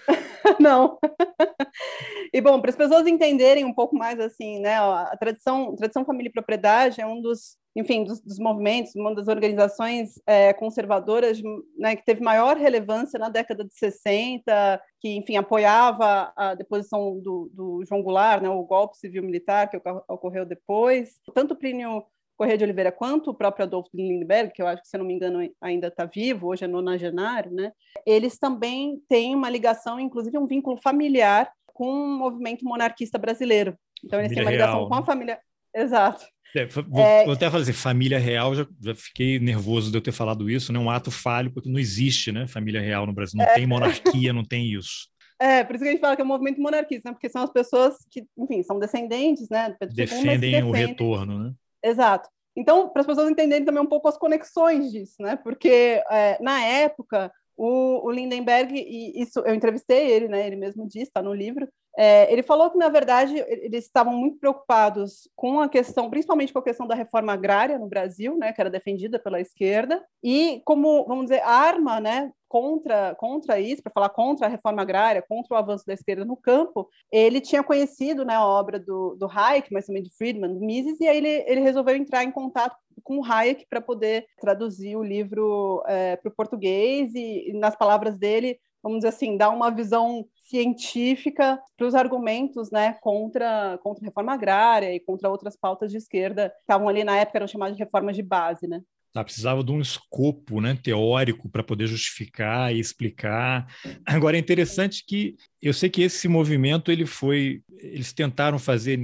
não. 0.61 0.99
e 2.33 2.40
bom, 2.40 2.61
para 2.61 2.71
as 2.71 2.76
pessoas 2.76 3.07
entenderem 3.07 3.64
um 3.64 3.75
pouco 3.75 3.97
mais 3.97 4.18
assim, 4.21 4.61
né, 4.61 4.76
a 4.76 5.16
tradição, 5.18 5.75
tradição 5.76 6.04
família 6.04 6.28
e 6.28 6.33
propriedade 6.33 7.00
é 7.00 7.07
um 7.07 7.21
dos 7.21 7.57
enfim, 7.78 8.02
dos, 8.02 8.21
dos, 8.21 8.38
movimentos, 8.40 8.95
uma 8.97 9.14
das 9.14 9.28
organizações 9.28 10.21
é, 10.26 10.52
conservadoras 10.52 11.40
né, 11.78 11.95
que 11.95 12.04
teve 12.04 12.21
maior 12.21 12.57
relevância 12.57 13.18
na 13.21 13.28
década 13.28 13.64
de 13.64 13.73
60, 13.73 14.83
que, 15.00 15.14
enfim, 15.14 15.37
apoiava 15.37 16.33
a 16.37 16.54
deposição 16.54 17.21
do, 17.21 17.49
do 17.54 17.85
João 17.87 18.02
Goulart, 18.02 18.42
né, 18.42 18.49
o 18.49 18.64
golpe 18.64 18.99
civil-militar 18.99 19.71
que 19.71 19.80
ocorreu 20.09 20.45
depois. 20.45 21.21
Tanto 21.33 21.54
Plínio 21.54 22.04
Correia 22.38 22.57
de 22.57 22.62
Oliveira 22.62 22.92
quanto 22.92 23.30
o 23.30 23.35
próprio 23.35 23.64
Adolfo 23.64 23.90
Lindbergh, 23.92 24.52
que 24.52 24.62
eu 24.62 24.66
acho 24.68 24.83
que, 24.83 24.88
se 24.88 24.97
não 24.97 25.04
me 25.04 25.12
engano, 25.12 25.40
ainda 25.61 25.88
está 25.88 26.04
vivo, 26.04 26.47
hoje 26.47 26.64
é 26.64 26.68
nonagenário, 26.68 27.50
né, 27.50 27.73
eles 28.07 28.38
também 28.38 29.02
têm 29.09 29.35
uma 29.35 29.50
ligação, 29.50 29.99
inclusive 29.99 30.38
um 30.38 30.47
vínculo 30.47 30.78
familiar 30.80 31.50
com 31.66 31.90
o 31.90 32.18
movimento 32.18 32.64
monarquista 32.64 33.18
brasileiro. 33.18 33.76
Então, 34.04 34.21
eles 34.21 34.33
família 34.33 34.35
têm 34.35 34.45
uma 34.45 34.50
ligação 34.52 34.78
real. 34.78 34.88
com 34.88 34.95
a 34.95 35.04
família... 35.04 35.38
Exato. 35.75 36.25
É, 36.57 36.64
vou, 36.64 37.00
é... 37.00 37.25
vou, 37.25 37.35
até 37.35 37.50
falar 37.50 37.62
assim, 37.62 37.73
família 37.73 38.18
real, 38.18 38.54
já, 38.54 38.66
já, 38.80 38.95
fiquei 38.95 39.38
nervoso 39.38 39.90
de 39.90 39.99
eu 39.99 40.00
ter 40.00 40.12
falado 40.12 40.49
isso, 40.49 40.73
né? 40.73 40.78
Um 40.78 40.88
ato 40.88 41.11
falho, 41.11 41.52
porque 41.52 41.68
não 41.68 41.78
existe, 41.78 42.33
né? 42.33 42.47
Família 42.47 42.80
real 42.80 43.07
no 43.07 43.12
Brasil, 43.12 43.37
não 43.37 43.45
é... 43.45 43.54
tem 43.54 43.66
monarquia, 43.66 44.33
não 44.33 44.45
tem 44.45 44.73
isso. 44.73 45.09
É, 45.40 45.62
por 45.62 45.76
isso 45.76 45.85
que 45.85 45.88
a 45.88 45.92
gente 45.92 46.00
fala 46.00 46.16
que 46.16 46.23
é 46.23 46.25
um 46.25 46.28
movimento 46.28 46.61
monarquista, 46.61 47.09
né? 47.09 47.12
porque 47.12 47.28
são 47.28 47.45
as 47.45 47.52
pessoas 47.52 47.95
que, 48.11 48.26
enfim, 48.37 48.61
são 48.64 48.76
descendentes, 48.76 49.49
né? 49.49 49.73
Defendem, 49.95 50.37
defendem 50.37 50.64
o 50.64 50.73
retorno, 50.73 51.38
né? 51.38 51.52
Exato. 51.83 52.29
Então, 52.57 52.89
para 52.89 53.01
as 53.03 53.07
pessoas 53.07 53.31
entenderem 53.31 53.65
também 53.65 53.83
um 53.83 53.87
pouco 53.87 54.09
as 54.09 54.19
conexões 54.19 54.91
disso, 54.91 55.15
né? 55.21 55.37
Porque 55.37 56.03
é, 56.11 56.43
na 56.43 56.61
época 56.65 57.33
o, 57.57 58.07
o 58.07 58.11
Lindenberg, 58.11 58.75
e 58.75 59.21
isso 59.21 59.41
eu 59.41 59.55
entrevistei 59.55 60.11
ele, 60.11 60.29
né? 60.29 60.47
Ele 60.47 60.57
mesmo 60.57 60.87
disse, 60.87 61.05
está 61.05 61.23
no 61.23 61.33
livro. 61.33 61.69
É, 62.00 62.33
ele 62.33 62.45
falou 62.45 62.71
que, 62.71 62.78
na 62.78 62.88
verdade, 62.88 63.37
eles 63.49 63.85
estavam 63.85 64.12
muito 64.12 64.38
preocupados 64.38 65.28
com 65.35 65.61
a 65.61 65.69
questão, 65.69 66.09
principalmente 66.09 66.52
com 66.52 66.61
a 66.61 66.62
questão 66.62 66.87
da 66.87 66.95
reforma 66.95 67.33
agrária 67.33 67.76
no 67.76 67.88
Brasil, 67.88 68.38
né, 68.38 68.52
que 68.52 68.61
era 68.61 68.71
defendida 68.71 69.19
pela 69.19 69.40
esquerda, 69.40 70.00
e 70.23 70.62
como, 70.64 71.05
vamos 71.09 71.25
dizer, 71.25 71.43
arma 71.43 71.99
né, 71.99 72.31
contra, 72.47 73.17
contra 73.17 73.59
isso, 73.59 73.83
para 73.83 73.90
falar 73.93 74.11
contra 74.11 74.47
a 74.47 74.49
reforma 74.49 74.81
agrária, 74.81 75.25
contra 75.28 75.57
o 75.57 75.59
avanço 75.59 75.85
da 75.85 75.93
esquerda 75.93 76.25
no 76.25 76.37
campo, 76.37 76.88
ele 77.11 77.40
tinha 77.40 77.64
conhecido 77.64 78.25
né, 78.25 78.37
a 78.37 78.47
obra 78.47 78.78
do, 78.78 79.17
do 79.17 79.26
Hayek, 79.28 79.73
mas 79.73 79.87
também 79.87 80.05
de 80.05 80.17
Friedman, 80.17 80.55
do 80.55 80.61
Mises, 80.61 81.00
e 81.00 81.09
aí 81.09 81.17
ele, 81.17 81.45
ele 81.49 81.61
resolveu 81.62 81.97
entrar 81.97 82.23
em 82.23 82.31
contato 82.31 82.76
com 83.02 83.19
o 83.19 83.25
Hayek 83.25 83.67
para 83.69 83.81
poder 83.81 84.26
traduzir 84.40 84.97
o 84.97 85.02
livro 85.02 85.83
é, 85.87 86.17
para 86.17 86.28
o 86.28 86.35
português 86.35 87.12
e, 87.14 87.50
e, 87.50 87.52
nas 87.55 87.75
palavras 87.76 88.17
dele, 88.17 88.59
vamos 88.83 88.99
dizer 88.99 89.09
assim, 89.09 89.37
dar 89.37 89.51
uma 89.51 89.71
visão 89.71 90.27
científica 90.49 91.61
para 91.77 91.87
os 91.87 91.95
argumentos 91.95 92.71
né, 92.71 92.95
contra, 93.01 93.79
contra 93.83 94.05
a 94.05 94.07
reforma 94.07 94.33
agrária 94.33 94.95
e 94.95 95.01
contra 95.01 95.29
outras 95.29 95.57
pautas 95.57 95.91
de 95.91 95.99
esquerda 95.99 96.51
que 96.51 96.61
estavam 96.61 96.89
ali 96.89 97.05
na 97.05 97.17
época, 97.17 97.39
eram 97.39 97.47
chamadas 97.47 97.77
de 97.77 97.83
reformas 97.83 98.17
de 98.17 98.23
base. 98.23 98.67
Né? 98.67 98.81
Tá, 99.13 99.25
precisava 99.25 99.65
de 99.65 99.73
um 99.73 99.81
escopo 99.81 100.61
né, 100.61 100.79
teórico 100.83 101.49
para 101.49 101.63
poder 101.63 101.87
justificar 101.87 102.75
e 102.75 102.79
explicar. 102.79 103.67
Agora 104.07 104.37
é 104.37 104.41
interessante 104.41 105.05
que 105.07 105.37
eu 105.61 105.73
sei 105.73 105.91
que 105.91 106.03
esse 106.03 106.29
movimento 106.29 106.93
ele 106.93 107.07
foi, 107.07 107.63
eles 107.79 108.13
tentaram 108.13 108.59
fazer 108.59 108.99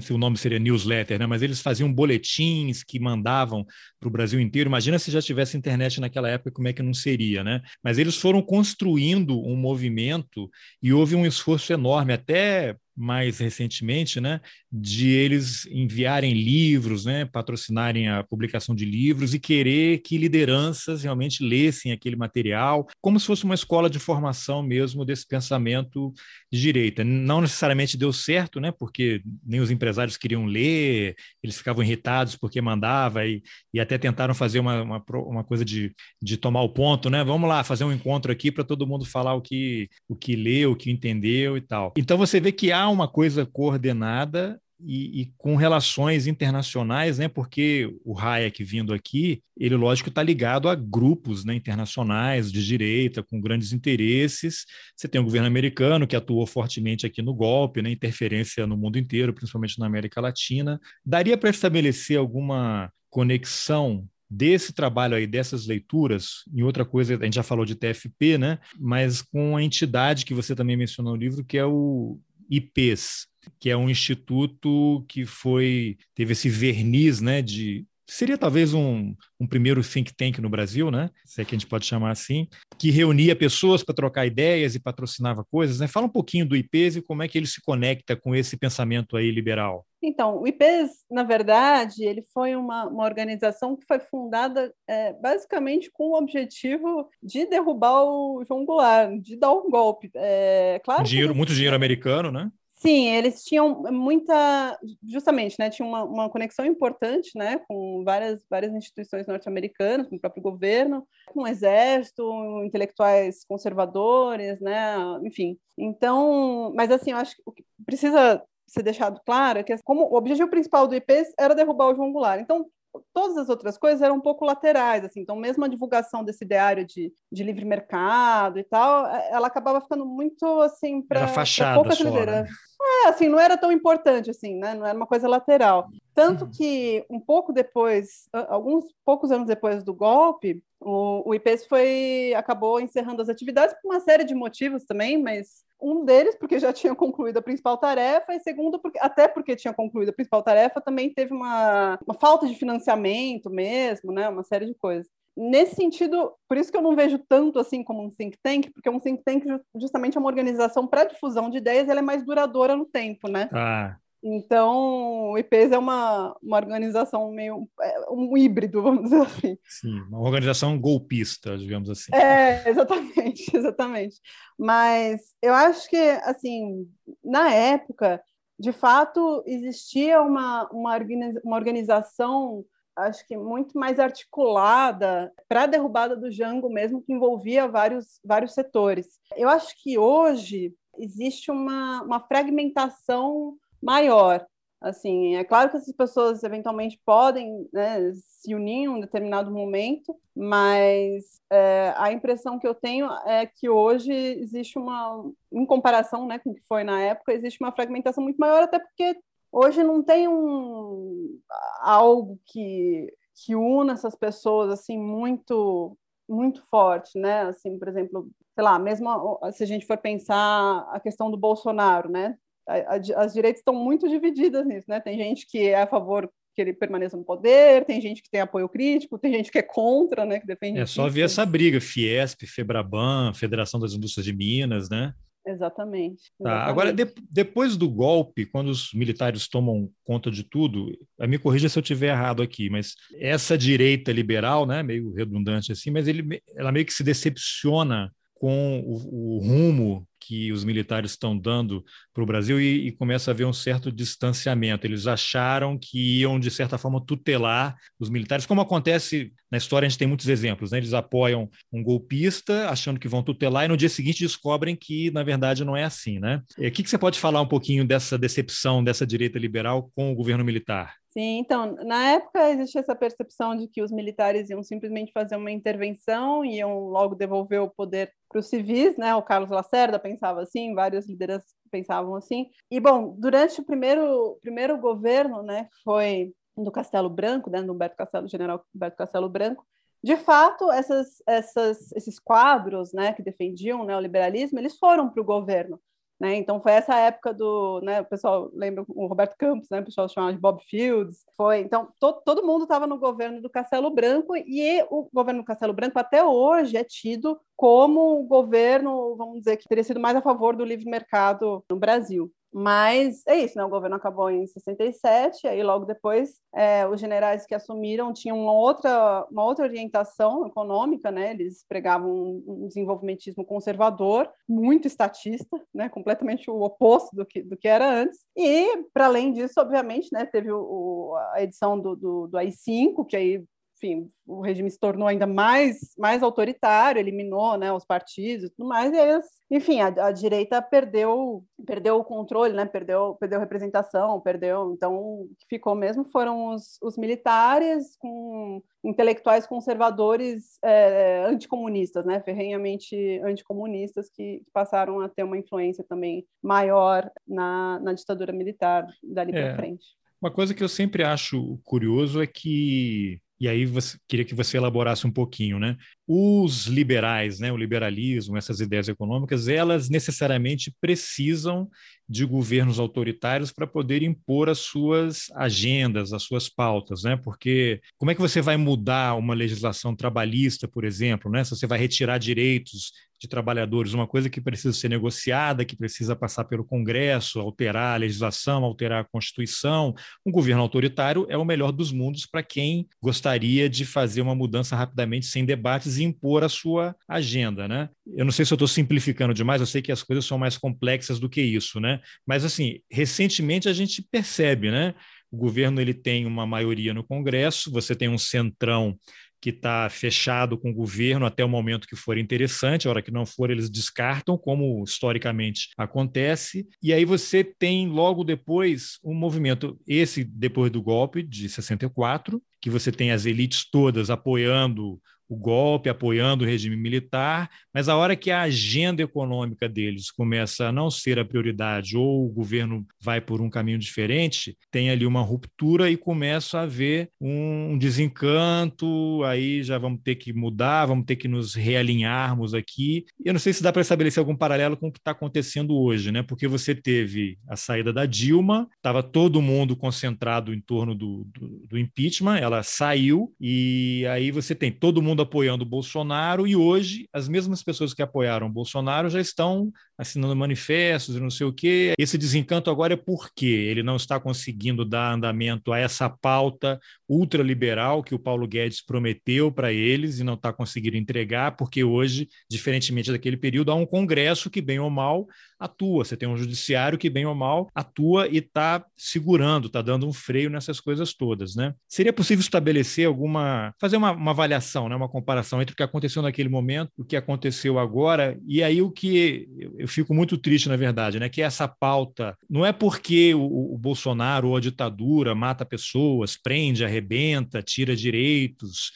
se 0.00 0.12
o 0.12 0.18
nome 0.18 0.38
seria 0.38 0.58
newsletter, 0.58 1.18
né? 1.18 1.26
mas 1.26 1.42
eles 1.42 1.60
faziam 1.60 1.92
boletins 1.92 2.82
que 2.82 2.98
mandavam 2.98 3.64
para 4.00 4.08
o 4.08 4.10
Brasil 4.10 4.40
inteiro. 4.40 4.68
Imagina 4.68 4.98
se 4.98 5.10
já 5.10 5.20
tivesse 5.20 5.56
internet 5.56 6.00
naquela 6.00 6.28
época, 6.28 6.50
como 6.50 6.68
é 6.68 6.72
que 6.72 6.82
não 6.82 6.94
seria, 6.94 7.44
né? 7.44 7.60
Mas 7.82 7.98
eles 7.98 8.16
foram 8.16 8.40
construindo 8.40 9.38
um 9.38 9.56
movimento 9.56 10.50
e 10.82 10.92
houve 10.92 11.14
um 11.14 11.26
esforço 11.26 11.72
enorme, 11.72 12.12
até 12.12 12.76
mais 12.96 13.38
recentemente, 13.38 14.20
né, 14.20 14.40
de 14.72 15.10
eles 15.10 15.66
enviarem 15.66 16.32
livros, 16.32 17.04
né, 17.04 17.26
patrocinarem 17.26 18.08
a 18.08 18.24
publicação 18.24 18.74
de 18.74 18.84
livros 18.84 19.34
e 19.34 19.38
querer 19.38 19.98
que 19.98 20.16
lideranças 20.16 21.02
realmente 21.02 21.44
lessem 21.44 21.92
aquele 21.92 22.16
material, 22.16 22.86
como 23.00 23.20
se 23.20 23.26
fosse 23.26 23.44
uma 23.44 23.54
escola 23.54 23.90
de 23.90 23.98
formação 23.98 24.62
mesmo 24.62 25.04
desse 25.04 25.26
pensamento 25.26 26.12
de 26.50 26.60
direita. 26.60 27.04
Não 27.04 27.40
necessariamente 27.40 27.96
deu 27.96 28.12
certo, 28.12 28.60
né, 28.60 28.72
porque 28.72 29.20
nem 29.44 29.60
os 29.60 29.70
empresários 29.70 30.16
queriam 30.16 30.46
ler, 30.46 31.14
eles 31.42 31.58
ficavam 31.58 31.82
irritados 31.82 32.36
porque 32.36 32.60
mandava 32.60 33.26
e, 33.26 33.42
e 33.74 33.80
até 33.80 33.98
tentaram 33.98 34.34
fazer 34.34 34.60
uma, 34.60 34.82
uma, 34.82 35.04
uma 35.10 35.44
coisa 35.44 35.64
de, 35.64 35.92
de 36.22 36.36
tomar 36.36 36.62
o 36.62 36.70
ponto, 36.70 37.10
né, 37.10 37.22
vamos 37.22 37.48
lá, 37.48 37.62
fazer 37.62 37.84
um 37.84 37.92
encontro 37.92 38.32
aqui 38.32 38.50
para 38.50 38.64
todo 38.64 38.86
mundo 38.86 39.04
falar 39.04 39.34
o 39.34 39.42
que, 39.42 39.88
o 40.08 40.16
que 40.16 40.34
leu, 40.34 40.72
o 40.72 40.76
que 40.76 40.90
entendeu 40.90 41.56
e 41.56 41.60
tal. 41.60 41.92
Então 41.96 42.16
você 42.16 42.40
vê 42.40 42.52
que 42.52 42.72
há 42.72 42.85
uma 42.88 43.08
coisa 43.08 43.46
coordenada 43.46 44.60
e, 44.80 45.22
e, 45.22 45.32
com 45.38 45.56
relações 45.56 46.26
internacionais, 46.26 47.18
né? 47.18 47.28
Porque 47.28 47.90
o 48.04 48.18
Hayek 48.18 48.62
vindo 48.62 48.92
aqui, 48.92 49.42
ele 49.56 49.74
lógico 49.74 50.10
está 50.10 50.22
ligado 50.22 50.68
a 50.68 50.74
grupos 50.74 51.44
né, 51.44 51.54
internacionais 51.54 52.52
de 52.52 52.64
direita 52.64 53.22
com 53.22 53.40
grandes 53.40 53.72
interesses. 53.72 54.66
Você 54.94 55.08
tem 55.08 55.20
o 55.20 55.24
governo 55.24 55.46
americano 55.46 56.06
que 56.06 56.16
atuou 56.16 56.46
fortemente 56.46 57.06
aqui 57.06 57.22
no 57.22 57.34
golpe, 57.34 57.80
né? 57.80 57.90
Interferência 57.90 58.66
no 58.66 58.76
mundo 58.76 58.98
inteiro, 58.98 59.32
principalmente 59.32 59.78
na 59.78 59.86
América 59.86 60.20
Latina. 60.20 60.78
Daria 61.04 61.38
para 61.38 61.50
estabelecer 61.50 62.18
alguma 62.18 62.90
conexão 63.08 64.06
desse 64.28 64.72
trabalho 64.72 65.14
aí, 65.14 65.26
dessas 65.26 65.66
leituras, 65.66 66.42
em 66.52 66.62
outra 66.62 66.84
coisa, 66.84 67.16
a 67.16 67.24
gente 67.24 67.34
já 67.34 67.44
falou 67.44 67.64
de 67.64 67.76
TFP, 67.76 68.36
né? 68.36 68.58
Mas 68.78 69.22
com 69.22 69.56
a 69.56 69.62
entidade 69.62 70.24
que 70.24 70.34
você 70.34 70.54
também 70.54 70.76
mencionou 70.76 71.14
no 71.14 71.18
livro, 71.18 71.44
que 71.44 71.56
é 71.56 71.64
o 71.64 72.18
IPs, 72.50 73.26
que 73.58 73.70
é 73.70 73.76
um 73.76 73.88
instituto 73.88 75.04
que 75.08 75.24
foi 75.24 75.96
teve 76.14 76.32
esse 76.32 76.48
verniz, 76.48 77.20
né, 77.20 77.42
de 77.42 77.86
seria 78.06 78.38
talvez 78.38 78.72
um, 78.72 79.14
um 79.40 79.46
primeiro 79.46 79.82
think 79.82 80.14
tank 80.14 80.38
no 80.38 80.48
Brasil, 80.48 80.90
né? 80.90 81.10
Se 81.24 81.40
é 81.40 81.44
que 81.44 81.54
a 81.54 81.58
gente 81.58 81.68
pode 81.68 81.86
chamar 81.86 82.10
assim, 82.10 82.46
que 82.78 82.90
reunia 82.90 83.34
pessoas 83.34 83.82
para 83.82 83.94
trocar 83.94 84.26
ideias 84.26 84.74
e 84.74 84.80
patrocinava 84.80 85.44
coisas, 85.44 85.80
né? 85.80 85.88
Fala 85.88 86.06
um 86.06 86.10
pouquinho 86.10 86.46
do 86.46 86.56
IPs 86.56 86.96
e 86.96 87.02
como 87.02 87.22
é 87.22 87.28
que 87.28 87.36
ele 87.36 87.46
se 87.46 87.60
conecta 87.60 88.16
com 88.16 88.34
esse 88.34 88.56
pensamento 88.56 89.16
aí 89.16 89.30
liberal. 89.30 89.84
Então, 90.02 90.40
o 90.40 90.46
IPES, 90.46 91.04
na 91.10 91.24
verdade, 91.24 92.04
ele 92.04 92.22
foi 92.32 92.54
uma, 92.54 92.86
uma 92.86 93.04
organização 93.04 93.76
que 93.76 93.84
foi 93.86 93.98
fundada 93.98 94.72
é, 94.86 95.12
basicamente 95.14 95.90
com 95.90 96.10
o 96.10 96.18
objetivo 96.18 97.08
de 97.20 97.46
derrubar 97.46 98.04
o 98.04 98.44
João 98.46 98.64
Goulart, 98.64 99.18
de 99.20 99.36
dar 99.36 99.52
um 99.52 99.68
golpe. 99.68 100.10
É, 100.14 100.80
claro 100.84 101.02
dinheiro, 101.02 101.34
muito 101.34 101.52
dinheiro 101.52 101.74
americano, 101.74 102.30
né? 102.30 102.50
Sim, 102.78 103.08
eles 103.08 103.42
tinham 103.42 103.82
muita, 103.90 104.78
justamente, 105.02 105.56
né, 105.58 105.70
tinha 105.70 105.88
uma, 105.88 106.04
uma 106.04 106.28
conexão 106.28 106.64
importante, 106.66 107.30
né, 107.34 107.58
com 107.66 108.04
várias, 108.04 108.44
várias 108.50 108.74
instituições 108.74 109.26
norte-americanas, 109.26 110.06
com 110.06 110.16
o 110.16 110.20
próprio 110.20 110.42
governo, 110.42 111.06
com 111.28 111.42
o 111.44 111.46
exército, 111.46 112.22
intelectuais 112.64 113.44
conservadores, 113.48 114.60
né, 114.60 114.94
enfim. 115.24 115.58
Então, 115.76 116.70
mas 116.76 116.90
assim, 116.90 117.12
eu 117.12 117.16
acho 117.16 117.34
que 117.36 117.42
o 117.46 117.52
que 117.52 117.64
precisa 117.84 118.42
ser 118.66 118.82
deixado 118.82 119.20
claro 119.24 119.60
é 119.60 119.62
que 119.62 119.74
como 119.82 120.02
o 120.02 120.16
objetivo 120.16 120.50
principal 120.50 120.86
do 120.86 120.94
IPs 120.94 121.32
era 121.38 121.54
derrubar 121.54 121.88
o 121.88 121.94
João 121.94 122.12
Goulart. 122.12 122.40
Então, 122.40 122.66
todas 123.12 123.36
as 123.36 123.48
outras 123.48 123.78
coisas 123.78 124.02
eram 124.02 124.16
um 124.16 124.20
pouco 124.20 124.44
laterais, 124.44 125.04
assim, 125.04 125.20
então 125.20 125.36
mesmo 125.36 125.64
a 125.64 125.68
divulgação 125.68 126.24
desse 126.24 126.44
ideário 126.44 126.84
de, 126.84 127.12
de 127.30 127.42
livre 127.42 127.64
mercado 127.64 128.58
e 128.58 128.64
tal, 128.64 129.06
é, 129.06 129.30
ela 129.32 129.46
acabava 129.46 129.80
ficando 129.80 130.04
muito, 130.04 130.44
assim, 130.60 131.02
para 131.02 131.26
poucas 131.74 132.00
né? 132.00 132.10
lideranças. 132.10 132.56
É, 132.80 133.08
assim, 133.08 133.28
não 133.28 133.38
era 133.38 133.56
tão 133.56 133.72
importante, 133.72 134.30
assim, 134.30 134.54
né, 134.54 134.74
não 134.74 134.86
era 134.86 134.96
uma 134.96 135.06
coisa 135.06 135.26
lateral. 135.26 135.88
Tanto 136.14 136.44
uhum. 136.44 136.50
que, 136.50 137.04
um 137.10 137.18
pouco 137.18 137.52
depois, 137.52 138.28
alguns 138.32 138.84
poucos 139.04 139.30
anos 139.30 139.46
depois 139.46 139.82
do 139.82 139.94
golpe, 139.94 140.62
o, 140.80 141.28
o 141.28 141.34
IPES 141.34 141.66
foi, 141.66 142.34
acabou 142.36 142.80
encerrando 142.80 143.22
as 143.22 143.28
atividades 143.28 143.74
por 143.80 143.92
uma 143.92 144.00
série 144.00 144.24
de 144.24 144.34
motivos 144.34 144.84
também, 144.84 145.20
mas 145.20 145.64
um 145.80 146.04
deles, 146.04 146.34
porque 146.36 146.58
já 146.58 146.72
tinha 146.72 146.94
concluído 146.94 147.38
a 147.38 147.42
principal 147.42 147.76
tarefa, 147.76 148.34
e 148.34 148.40
segundo, 148.40 148.78
porque, 148.78 148.98
até 149.00 149.28
porque 149.28 149.56
tinha 149.56 149.74
concluído 149.74 150.10
a 150.10 150.12
principal 150.12 150.42
tarefa, 150.42 150.80
também 150.80 151.12
teve 151.12 151.34
uma, 151.34 151.98
uma 152.06 152.14
falta 152.14 152.46
de 152.46 152.54
financiamento 152.54 153.50
mesmo, 153.50 154.12
né? 154.12 154.28
Uma 154.28 154.42
série 154.42 154.66
de 154.66 154.74
coisas. 154.74 155.10
Nesse 155.36 155.74
sentido, 155.74 156.32
por 156.48 156.56
isso 156.56 156.70
que 156.70 156.78
eu 156.78 156.82
não 156.82 156.96
vejo 156.96 157.18
tanto 157.28 157.58
assim 157.58 157.84
como 157.84 158.02
um 158.02 158.10
think 158.10 158.38
tank, 158.42 158.70
porque 158.72 158.88
um 158.88 158.98
think 158.98 159.22
tank 159.22 159.44
justamente 159.78 160.16
é 160.16 160.20
uma 160.20 160.28
organização 160.28 160.86
para 160.86 161.04
difusão 161.04 161.50
de 161.50 161.58
ideias, 161.58 161.88
ela 161.88 162.00
é 162.00 162.02
mais 162.02 162.24
duradoura 162.24 162.74
no 162.74 162.86
tempo, 162.86 163.28
né? 163.28 163.48
Ah, 163.52 163.96
então, 164.28 165.30
o 165.30 165.38
IPES 165.38 165.70
é 165.70 165.78
uma, 165.78 166.36
uma 166.42 166.56
organização 166.56 167.30
meio 167.30 167.68
é 167.80 168.10
um 168.10 168.36
híbrido, 168.36 168.82
vamos 168.82 169.04
dizer 169.04 169.20
assim. 169.20 169.58
Sim, 169.62 170.00
uma 170.08 170.20
organização 170.20 170.78
golpista, 170.78 171.56
digamos 171.56 171.88
assim. 171.88 172.12
É, 172.12 172.68
exatamente, 172.68 173.44
exatamente. 173.56 174.16
Mas 174.58 175.20
eu 175.40 175.54
acho 175.54 175.88
que, 175.88 175.96
assim, 176.24 176.88
na 177.24 177.52
época, 177.52 178.20
de 178.58 178.72
fato, 178.72 179.44
existia 179.46 180.20
uma, 180.20 180.68
uma, 180.72 180.98
uma 181.44 181.56
organização, 181.56 182.64
acho 182.96 183.26
que 183.26 183.36
muito 183.36 183.78
mais 183.78 183.98
articulada 183.98 185.32
para 185.48 185.64
a 185.64 185.66
derrubada 185.66 186.16
do 186.16 186.30
Jango 186.30 186.70
mesmo, 186.70 187.02
que 187.02 187.12
envolvia 187.12 187.68
vários, 187.68 188.20
vários 188.24 188.54
setores. 188.54 189.20
Eu 189.36 189.48
acho 189.48 189.74
que 189.82 189.98
hoje 189.98 190.74
existe 190.98 191.50
uma, 191.50 192.02
uma 192.02 192.20
fragmentação 192.20 193.56
maior. 193.82 194.46
Assim, 194.80 195.36
é 195.36 195.42
claro 195.42 195.70
que 195.70 195.78
essas 195.78 195.94
pessoas 195.94 196.42
eventualmente 196.42 197.00
podem 197.04 197.66
né, 197.72 198.12
se 198.14 198.54
unir 198.54 198.84
em 198.84 198.88
um 198.88 199.00
determinado 199.00 199.50
momento, 199.50 200.14
mas 200.34 201.40
é, 201.50 201.94
a 201.96 202.12
impressão 202.12 202.58
que 202.58 202.66
eu 202.66 202.74
tenho 202.74 203.08
é 203.26 203.46
que 203.46 203.70
hoje 203.70 204.12
existe 204.12 204.78
uma, 204.78 205.24
em 205.50 205.64
comparação 205.64 206.26
né, 206.26 206.38
com 206.38 206.50
o 206.50 206.54
que 206.54 206.62
foi 206.68 206.84
na 206.84 207.00
época, 207.00 207.32
existe 207.32 207.58
uma 207.60 207.72
fragmentação 207.72 208.22
muito 208.22 208.36
maior, 208.36 208.62
até 208.62 208.78
porque 208.78 209.16
hoje 209.56 209.82
não 209.82 210.02
tem 210.02 210.28
um, 210.28 211.40
algo 211.80 212.38
que, 212.44 213.12
que 213.34 213.54
una 213.54 213.94
essas 213.94 214.14
pessoas 214.14 214.70
assim 214.70 214.98
muito 214.98 215.96
muito 216.28 216.60
forte, 216.68 217.18
né? 217.18 217.42
Assim, 217.42 217.78
por 217.78 217.86
exemplo, 217.86 218.28
sei 218.54 218.64
lá, 218.64 218.78
mesmo 218.78 219.38
se 219.52 219.62
a 219.62 219.66
gente 219.66 219.86
for 219.86 219.96
pensar 219.96 220.84
a 220.90 220.98
questão 220.98 221.30
do 221.30 221.36
Bolsonaro, 221.36 222.10
né? 222.10 222.36
as 222.68 223.32
direitas 223.32 223.60
estão 223.60 223.72
muito 223.72 224.08
divididas 224.08 224.66
nisso, 224.66 224.86
né? 224.88 224.98
Tem 224.98 225.16
gente 225.16 225.46
que 225.46 225.68
é 225.68 225.82
a 225.82 225.86
favor 225.86 226.28
que 226.52 226.60
ele 226.60 226.72
permaneça 226.72 227.16
no 227.16 227.22
poder, 227.22 227.84
tem 227.84 228.00
gente 228.00 228.20
que 228.20 228.28
tem 228.28 228.40
apoio 228.40 228.68
crítico, 228.68 229.18
tem 229.18 229.32
gente 229.32 229.52
que 229.52 229.58
é 229.58 229.62
contra, 229.62 230.24
né? 230.24 230.40
Que 230.40 230.46
defende. 230.48 230.80
É 230.80 230.86
só 230.86 231.08
ver 231.08 231.26
essa 231.26 231.46
briga, 231.46 231.80
Fiesp, 231.80 232.44
Febraban, 232.44 233.32
Federação 233.34 233.78
das 233.78 233.92
Indústrias 233.92 234.24
de 234.24 234.32
Minas, 234.32 234.90
né? 234.90 235.14
Exatamente. 235.46 236.32
Tá, 236.42 236.64
agora, 236.64 236.92
de, 236.92 237.06
depois 237.30 237.76
do 237.76 237.88
golpe, 237.88 238.44
quando 238.46 238.68
os 238.68 238.92
militares 238.92 239.46
tomam 239.46 239.88
conta 240.02 240.28
de 240.28 240.42
tudo, 240.42 240.92
me 241.20 241.38
corrija 241.38 241.68
se 241.68 241.78
eu 241.78 241.82
estiver 241.82 242.08
errado 242.08 242.42
aqui, 242.42 242.68
mas 242.68 242.94
essa 243.14 243.56
direita 243.56 244.10
liberal, 244.10 244.66
né, 244.66 244.82
meio 244.82 245.12
redundante 245.12 245.70
assim, 245.70 245.90
mas 245.90 246.08
ele, 246.08 246.42
ela 246.56 246.72
meio 246.72 246.84
que 246.84 246.92
se 246.92 247.04
decepciona 247.04 248.12
com 248.34 248.80
o, 248.80 249.36
o 249.36 249.38
rumo 249.38 250.06
que 250.26 250.50
os 250.50 250.64
militares 250.64 251.12
estão 251.12 251.38
dando 251.38 251.84
para 252.12 252.22
o 252.22 252.26
Brasil 252.26 252.60
e, 252.60 252.88
e, 252.88 252.92
começa 252.92 253.30
a 253.30 253.32
haver 253.32 253.46
um 253.46 253.52
certo 253.52 253.92
distanciamento. 253.92 254.86
Eles 254.86 255.06
acharam 255.06 255.78
que 255.78 256.20
iam, 256.20 256.40
de 256.40 256.50
certa 256.50 256.76
forma, 256.76 257.04
tutelar 257.04 257.76
os 257.98 258.10
militares, 258.10 258.44
como 258.44 258.60
acontece 258.60 259.32
na 259.50 259.58
história, 259.58 259.86
a 259.86 259.88
gente 259.88 259.98
tem 259.98 260.08
muitos 260.08 260.28
exemplos. 260.28 260.72
Né? 260.72 260.78
Eles 260.78 260.92
apoiam 260.92 261.48
um 261.72 261.82
golpista, 261.82 262.68
achando 262.68 262.98
que 262.98 263.08
vão 263.08 263.22
tutelar, 263.22 263.64
e 263.64 263.68
no 263.68 263.76
dia 263.76 263.88
seguinte 263.88 264.24
descobrem 264.24 264.74
que, 264.74 265.10
na 265.12 265.22
verdade, 265.22 265.64
não 265.64 265.76
é 265.76 265.84
assim. 265.84 266.18
Né? 266.18 266.42
O 266.58 266.70
que, 266.70 266.82
que 266.82 266.90
você 266.90 266.98
pode 266.98 267.20
falar 267.20 267.40
um 267.40 267.48
pouquinho 267.48 267.86
dessa 267.86 268.18
decepção 268.18 268.82
dessa 268.82 269.06
direita 269.06 269.38
liberal 269.38 269.90
com 269.94 270.10
o 270.10 270.14
governo 270.14 270.44
militar? 270.44 270.94
Sim, 271.16 271.38
então, 271.38 271.74
na 271.76 272.10
época 272.10 272.50
existia 272.50 272.82
essa 272.82 272.94
percepção 272.94 273.56
de 273.56 273.66
que 273.66 273.80
os 273.80 273.90
militares 273.90 274.50
iam 274.50 274.62
simplesmente 274.62 275.12
fazer 275.12 275.34
uma 275.36 275.50
intervenção, 275.50 276.44
iam 276.44 276.78
logo 276.78 277.14
devolver 277.14 277.58
o 277.62 277.70
poder 277.70 278.12
para 278.28 278.40
os 278.40 278.50
civis, 278.50 278.98
né? 278.98 279.14
O 279.14 279.22
Carlos 279.22 279.48
Lacerda 279.48 279.98
pensava 280.16 280.42
assim, 280.42 280.74
várias 280.74 281.06
lideranças 281.06 281.54
pensavam 281.70 282.14
assim. 282.16 282.48
E, 282.70 282.80
bom, 282.80 283.14
durante 283.18 283.60
o 283.60 283.64
primeiro, 283.64 284.38
primeiro 284.40 284.78
governo, 284.78 285.42
né, 285.42 285.68
foi 285.84 286.32
do 286.56 286.72
Castelo 286.72 287.10
Branco, 287.10 287.50
né, 287.50 287.62
do 287.62 287.72
Humberto 287.72 287.96
Castelo, 287.96 288.28
general 288.28 288.64
Humberto 288.74 288.96
Castelo 288.96 289.28
Branco, 289.28 289.64
de 290.02 290.16
fato, 290.16 290.70
essas, 290.70 291.22
essas, 291.26 291.92
esses 291.92 292.18
quadros 292.18 292.92
né, 292.92 293.12
que 293.12 293.22
defendiam 293.22 293.80
o 293.80 293.84
neoliberalismo, 293.84 294.58
eles 294.58 294.78
foram 294.78 295.10
para 295.10 295.20
o 295.20 295.24
governo. 295.24 295.80
Né? 296.18 296.36
Então 296.36 296.62
foi 296.62 296.72
essa 296.72 296.96
época 296.96 297.34
do, 297.34 297.80
né, 297.82 298.00
o 298.00 298.04
pessoal 298.06 298.50
lembra 298.54 298.82
o 298.88 299.06
Roberto 299.06 299.36
Campos, 299.36 299.68
né, 299.68 299.80
o 299.80 299.84
pessoal 299.84 300.08
chamava 300.08 300.32
de 300.32 300.40
Bob 300.40 300.62
Fields, 300.64 301.26
foi, 301.36 301.58
então 301.58 301.88
to, 302.00 302.22
todo 302.24 302.42
mundo 302.42 302.62
estava 302.62 302.86
no 302.86 302.98
governo 302.98 303.42
do 303.42 303.50
Castelo 303.50 303.90
Branco 303.90 304.34
e 304.34 304.82
o 304.88 305.10
governo 305.12 305.42
do 305.42 305.44
Castelo 305.44 305.74
Branco 305.74 305.98
até 305.98 306.24
hoje 306.24 306.74
é 306.74 306.82
tido 306.82 307.38
como 307.54 308.18
o 308.18 308.22
governo, 308.24 309.14
vamos 309.16 309.40
dizer, 309.40 309.58
que 309.58 309.68
teria 309.68 309.84
sido 309.84 310.00
mais 310.00 310.16
a 310.16 310.22
favor 310.22 310.56
do 310.56 310.64
livre 310.64 310.88
mercado 310.88 311.62
no 311.68 311.76
Brasil. 311.76 312.32
Mas 312.58 313.22
é 313.26 313.36
isso, 313.36 313.58
né? 313.58 313.64
O 313.66 313.68
governo 313.68 313.96
acabou 313.96 314.30
em 314.30 314.46
67, 314.46 315.46
aí 315.46 315.62
logo 315.62 315.84
depois 315.84 316.40
é, 316.54 316.88
os 316.88 316.98
generais 316.98 317.44
que 317.44 317.54
assumiram 317.54 318.14
tinham 318.14 318.40
uma 318.40 318.54
outra, 318.54 319.26
uma 319.30 319.44
outra 319.44 319.66
orientação 319.66 320.46
econômica, 320.46 321.10
né? 321.10 321.32
Eles 321.32 321.66
pregavam 321.68 322.10
um, 322.46 322.66
desenvolvimentismo 322.66 323.44
conservador, 323.44 324.30
muito 324.48 324.86
estatista, 324.86 325.60
né? 325.74 325.90
Completamente 325.90 326.50
o 326.50 326.62
oposto 326.62 327.14
do 327.14 327.26
que, 327.26 327.42
do 327.42 327.58
que 327.58 327.68
era 327.68 327.92
antes. 327.92 328.20
E, 328.34 328.84
para 328.90 329.04
além 329.04 329.34
disso, 329.34 329.60
obviamente, 329.60 330.08
né? 330.10 330.24
Teve 330.24 330.50
o, 330.50 331.14
a 331.34 331.42
edição 331.42 331.78
do, 331.78 331.94
do, 331.94 332.26
do 332.26 332.38
AI-5, 332.38 333.04
que 333.06 333.18
aí 333.18 333.44
enfim, 333.76 334.10
o 334.26 334.40
regime 334.40 334.70
se 334.70 334.78
tornou 334.78 335.06
ainda 335.06 335.26
mais, 335.26 335.94
mais 335.98 336.22
autoritário, 336.22 336.98
eliminou 336.98 337.56
né, 337.58 337.70
os 337.72 337.84
partidos 337.84 338.46
e 338.46 338.50
tudo 338.50 338.68
mais, 338.68 338.92
e 338.92 338.96
aí, 338.96 339.20
enfim, 339.50 339.80
a, 339.80 339.88
a, 339.88 340.12
direita 340.12 340.62
perdeu, 340.62 341.44
perdeu 341.64 341.96
o 341.98 342.04
controle, 342.04 342.54
né, 342.54 342.64
perdeu, 342.64 343.14
perdeu 343.20 343.38
representação, 343.38 344.20
perdeu, 344.20 344.72
então 344.72 344.96
o 344.96 345.28
que 345.38 345.46
ficou 345.48 345.74
mesmo 345.74 346.04
foram 346.06 346.54
os, 346.54 346.78
os 346.82 346.96
militares 346.96 347.96
com 347.98 348.62
intelectuais 348.82 349.46
conservadores 349.46 350.58
é, 350.64 351.24
anticomunistas, 351.26 352.06
né, 352.06 352.20
ferrenhamente 352.20 352.96
anticomunistas, 353.24 354.08
que, 354.08 354.38
que, 354.38 354.50
passaram 354.52 355.00
a 355.00 355.08
ter 355.08 355.22
uma 355.22 355.36
influência 355.36 355.84
também 355.86 356.26
maior 356.42 357.10
na, 357.28 357.78
na 357.80 357.92
ditadura 357.92 358.32
militar 358.32 358.86
dali 359.02 359.36
é. 359.36 359.48
para 359.48 359.56
frente. 359.56 359.84
Uma 360.20 360.30
coisa 360.30 360.54
que 360.54 360.64
eu 360.64 360.68
sempre 360.68 361.04
acho 361.04 361.58
curioso 361.62 362.22
é 362.22 362.26
que 362.26 363.20
e 363.40 363.48
aí 363.48 363.66
você, 363.66 363.98
queria 364.08 364.24
que 364.24 364.34
você 364.34 364.56
elaborasse 364.56 365.06
um 365.06 365.12
pouquinho, 365.12 365.58
né? 365.58 365.76
Os 366.06 366.66
liberais, 366.66 367.40
né, 367.40 367.50
o 367.50 367.56
liberalismo, 367.56 368.36
essas 368.36 368.60
ideias 368.60 368.88
econômicas, 368.88 369.48
elas 369.48 369.88
necessariamente 369.88 370.72
precisam 370.80 371.68
de 372.08 372.24
governos 372.24 372.78
autoritários 372.78 373.50
para 373.50 373.66
poder 373.66 374.02
impor 374.02 374.48
as 374.48 374.58
suas 374.58 375.26
agendas, 375.34 376.12
as 376.12 376.22
suas 376.22 376.48
pautas, 376.48 377.02
né? 377.02 377.16
Porque 377.16 377.80
como 377.98 378.12
é 378.12 378.14
que 378.14 378.20
você 378.20 378.40
vai 378.40 378.56
mudar 378.56 379.16
uma 379.16 379.34
legislação 379.34 379.94
trabalhista, 379.94 380.68
por 380.68 380.84
exemplo, 380.84 381.30
né? 381.30 381.42
Se 381.42 381.50
você 381.50 381.66
vai 381.66 381.78
retirar 381.78 382.18
direitos 382.18 382.92
de 383.18 383.26
trabalhadores, 383.26 383.94
uma 383.94 384.06
coisa 384.06 384.28
que 384.28 384.40
precisa 384.40 384.74
ser 384.74 384.88
negociada, 384.88 385.64
que 385.64 385.74
precisa 385.74 386.14
passar 386.14 386.44
pelo 386.44 386.64
Congresso, 386.64 387.40
alterar 387.40 387.94
a 387.94 387.96
legislação, 387.96 388.62
alterar 388.62 389.00
a 389.00 389.04
Constituição. 389.04 389.94
Um 390.24 390.30
governo 390.30 390.62
autoritário 390.62 391.26
é 391.28 391.36
o 391.36 391.44
melhor 391.44 391.72
dos 391.72 391.90
mundos 391.90 392.26
para 392.26 392.42
quem 392.42 392.86
gostaria 393.02 393.68
de 393.70 393.84
fazer 393.86 394.20
uma 394.20 394.34
mudança 394.34 394.76
rapidamente, 394.76 395.26
sem 395.26 395.44
debates 395.44 395.95
impor 395.98 396.44
a 396.44 396.48
sua 396.48 396.94
agenda, 397.08 397.66
né? 397.66 397.88
Eu 398.14 398.24
não 398.24 398.32
sei 398.32 398.44
se 398.44 398.52
eu 398.52 398.56
estou 398.56 398.68
simplificando 398.68 399.34
demais, 399.34 399.60
eu 399.60 399.66
sei 399.66 399.82
que 399.82 399.92
as 399.92 400.02
coisas 400.02 400.24
são 400.24 400.38
mais 400.38 400.56
complexas 400.56 401.18
do 401.18 401.28
que 401.28 401.40
isso, 401.40 401.80
né? 401.80 402.00
Mas 402.26 402.44
assim, 402.44 402.80
recentemente 402.90 403.68
a 403.68 403.72
gente 403.72 404.02
percebe, 404.10 404.70
né? 404.70 404.94
O 405.30 405.36
governo 405.36 405.80
ele 405.80 405.94
tem 405.94 406.24
uma 406.24 406.46
maioria 406.46 406.94
no 406.94 407.04
Congresso, 407.04 407.70
você 407.70 407.94
tem 407.94 408.08
um 408.08 408.18
centrão 408.18 408.96
que 409.40 409.50
está 409.50 409.88
fechado 409.88 410.58
com 410.58 410.70
o 410.70 410.74
governo 410.74 411.26
até 411.26 411.44
o 411.44 411.48
momento 411.48 411.86
que 411.86 411.96
for 411.96 412.18
interessante, 412.18 412.86
a 412.86 412.90
hora 412.90 413.02
que 413.02 413.10
não 413.10 413.26
for, 413.26 413.50
eles 413.50 413.70
descartam, 413.70 414.36
como 414.36 414.82
historicamente 414.82 415.68
acontece. 415.76 416.66
E 416.82 416.92
aí 416.92 417.04
você 417.04 417.44
tem 417.44 417.88
logo 417.88 418.24
depois 418.24 418.98
um 419.04 419.14
movimento, 419.14 419.78
esse 419.86 420.24
depois 420.24 420.70
do 420.70 420.82
golpe 420.82 421.22
de 421.22 421.48
64, 421.48 422.42
que 422.60 422.70
você 422.70 422.90
tem 422.90 423.12
as 423.12 423.26
elites 423.26 423.68
todas 423.70 424.10
apoiando 424.10 425.00
o 425.28 425.36
golpe, 425.36 425.88
apoiando 425.88 426.44
o 426.44 426.46
regime 426.46 426.76
militar, 426.76 427.50
mas 427.74 427.88
a 427.88 427.96
hora 427.96 428.16
que 428.16 428.30
a 428.30 428.42
agenda 428.42 429.02
econômica 429.02 429.68
deles 429.68 430.10
começa 430.10 430.68
a 430.68 430.72
não 430.72 430.90
ser 430.90 431.18
a 431.18 431.24
prioridade 431.24 431.96
ou 431.96 432.26
o 432.26 432.32
governo 432.32 432.86
vai 433.00 433.20
por 433.20 433.40
um 433.40 433.50
caminho 433.50 433.78
diferente, 433.78 434.56
tem 434.70 434.90
ali 434.90 435.06
uma 435.06 435.20
ruptura 435.20 435.90
e 435.90 435.96
começa 435.96 436.58
a 436.58 436.62
haver 436.62 437.10
um 437.20 437.76
desencanto, 437.78 439.22
aí 439.24 439.62
já 439.62 439.78
vamos 439.78 440.00
ter 440.02 440.16
que 440.16 440.32
mudar, 440.32 440.86
vamos 440.86 441.04
ter 441.04 441.16
que 441.16 441.28
nos 441.28 441.54
realinharmos 441.54 442.54
aqui. 442.54 443.04
Eu 443.24 443.32
não 443.32 443.40
sei 443.40 443.52
se 443.52 443.62
dá 443.62 443.72
para 443.72 443.82
estabelecer 443.82 444.20
algum 444.20 444.36
paralelo 444.36 444.76
com 444.76 444.88
o 444.88 444.92
que 444.92 444.98
está 444.98 445.10
acontecendo 445.10 445.76
hoje, 445.76 446.12
né? 446.12 446.22
Porque 446.22 446.46
você 446.46 446.74
teve 446.74 447.38
a 447.48 447.56
saída 447.56 447.92
da 447.92 448.06
Dilma, 448.06 448.68
estava 448.76 449.02
todo 449.02 449.42
mundo 449.42 449.76
concentrado 449.76 450.54
em 450.54 450.60
torno 450.60 450.94
do, 450.94 451.26
do, 451.32 451.66
do 451.68 451.78
impeachment, 451.78 452.38
ela 452.38 452.62
saiu 452.62 453.32
e 453.40 454.04
aí 454.10 454.30
você 454.30 454.54
tem 454.54 454.70
todo 454.70 455.02
mundo 455.02 455.15
mundo 455.16 455.22
apoiando 455.22 455.64
o 455.64 455.68
Bolsonaro, 455.68 456.46
e 456.46 456.54
hoje 456.54 457.08
as 457.12 457.26
mesmas 457.26 457.62
pessoas 457.62 457.94
que 457.94 458.02
apoiaram 458.02 458.46
o 458.46 458.52
Bolsonaro 458.52 459.08
já 459.08 459.20
estão 459.20 459.72
assinando 459.98 460.36
manifestos 460.36 461.16
e 461.16 461.20
não 461.20 461.30
sei 461.30 461.46
o 461.46 461.52
quê. 461.52 461.94
Esse 461.98 462.18
desencanto 462.18 462.70
agora 462.70 462.92
é 462.92 462.96
porque 462.96 463.46
ele 463.46 463.82
não 463.82 463.96
está 463.96 464.20
conseguindo 464.20 464.84
dar 464.84 465.14
andamento 465.14 465.72
a 465.72 465.78
essa 465.78 466.08
pauta 466.10 466.78
ultraliberal 467.08 468.02
que 468.02 468.14
o 468.14 468.18
Paulo 468.18 468.46
Guedes 468.46 468.84
prometeu 468.84 469.50
para 469.50 469.72
eles 469.72 470.18
e 470.18 470.24
não 470.24 470.34
está 470.34 470.52
conseguindo 470.52 470.96
entregar, 470.96 471.56
porque 471.56 471.82
hoje, 471.82 472.28
diferentemente 472.50 473.10
daquele 473.10 473.36
período, 473.36 473.72
há 473.72 473.74
um 473.74 473.86
Congresso 473.86 474.50
que, 474.50 474.60
bem 474.60 474.78
ou 474.78 474.90
mal, 474.90 475.26
atua. 475.58 476.04
Você 476.04 476.16
tem 476.16 476.28
um 476.28 476.36
judiciário 476.36 476.98
que, 476.98 477.08
bem 477.08 477.24
ou 477.24 477.34
mal, 477.34 477.70
atua 477.74 478.28
e 478.28 478.38
está 478.38 478.84
segurando, 478.96 479.68
está 479.68 479.80
dando 479.80 480.06
um 480.06 480.12
freio 480.12 480.50
nessas 480.50 480.80
coisas 480.80 481.14
todas. 481.14 481.56
Né? 481.56 481.74
Seria 481.88 482.12
possível 482.12 482.40
estabelecer 482.40 483.06
alguma. 483.06 483.74
fazer 483.80 483.96
uma, 483.96 484.12
uma 484.12 484.32
avaliação, 484.32 484.88
né? 484.88 484.96
uma 484.96 485.05
comparação 485.08 485.60
entre 485.60 485.72
o 485.72 485.76
que 485.76 485.82
aconteceu 485.82 486.22
naquele 486.22 486.48
momento 486.48 486.90
o 486.96 487.04
que 487.04 487.16
aconteceu 487.16 487.78
agora, 487.78 488.38
e 488.46 488.62
aí 488.62 488.80
o 488.80 488.90
que 488.90 489.48
eu 489.78 489.86
fico 489.86 490.14
muito 490.14 490.36
triste, 490.38 490.68
na 490.68 490.76
verdade, 490.76 491.18
né? 491.18 491.28
Que 491.28 491.42
essa 491.42 491.68
pauta 491.68 492.36
não 492.48 492.64
é 492.64 492.72
porque 492.72 493.34
o, 493.34 493.74
o 493.74 493.78
Bolsonaro 493.78 494.48
ou 494.48 494.56
a 494.56 494.60
ditadura 494.60 495.34
mata 495.34 495.64
pessoas, 495.64 496.36
prende, 496.36 496.84
arrebenta, 496.84 497.62
tira 497.62 497.94
direitos. 497.94 498.92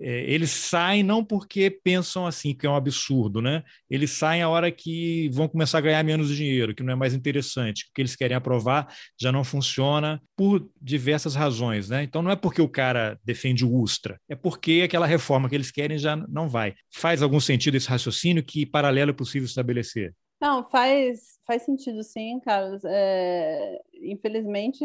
É, 0.00 0.24
eles 0.30 0.50
saem 0.50 1.02
não 1.02 1.24
porque 1.24 1.70
pensam 1.70 2.26
assim, 2.26 2.54
que 2.54 2.66
é 2.66 2.70
um 2.70 2.74
absurdo, 2.74 3.40
né? 3.40 3.62
Eles 3.88 4.10
saem 4.12 4.42
a 4.42 4.48
hora 4.48 4.70
que 4.70 5.28
vão 5.32 5.48
começar 5.48 5.78
a 5.78 5.80
ganhar 5.82 6.02
menos 6.02 6.34
dinheiro, 6.34 6.74
que 6.74 6.82
não 6.82 6.92
é 6.92 6.96
mais 6.96 7.14
interessante, 7.14 7.90
que 7.94 8.00
eles 8.00 8.16
querem 8.16 8.36
aprovar 8.36 8.88
já 9.20 9.30
não 9.30 9.44
funciona 9.44 10.22
por 10.36 10.68
diversas 10.80 11.34
razões, 11.34 11.88
né? 11.88 12.02
Então 12.02 12.22
não 12.22 12.30
é 12.30 12.36
porque 12.36 12.62
o 12.62 12.68
cara 12.68 13.18
defende 13.24 13.64
o 13.64 13.74
Ustra, 13.74 14.18
é 14.28 14.34
porque 14.34 14.82
aquela 14.84 15.06
reforma 15.06 15.48
que 15.48 15.54
eles 15.54 15.70
querem 15.70 15.98
já 15.98 16.16
não 16.16 16.48
vai. 16.48 16.74
Faz 16.92 17.22
algum 17.22 17.40
sentido 17.40 17.76
esse 17.76 17.88
raciocínio? 17.88 18.42
Que 18.42 18.66
paralelo 18.66 19.10
é 19.10 19.14
possível 19.14 19.46
estabelecer? 19.46 20.14
Não, 20.40 20.68
faz, 20.68 21.38
faz 21.46 21.62
sentido 21.62 22.02
sim, 22.02 22.40
Carlos. 22.40 22.82
É, 22.84 23.80
infelizmente, 24.02 24.84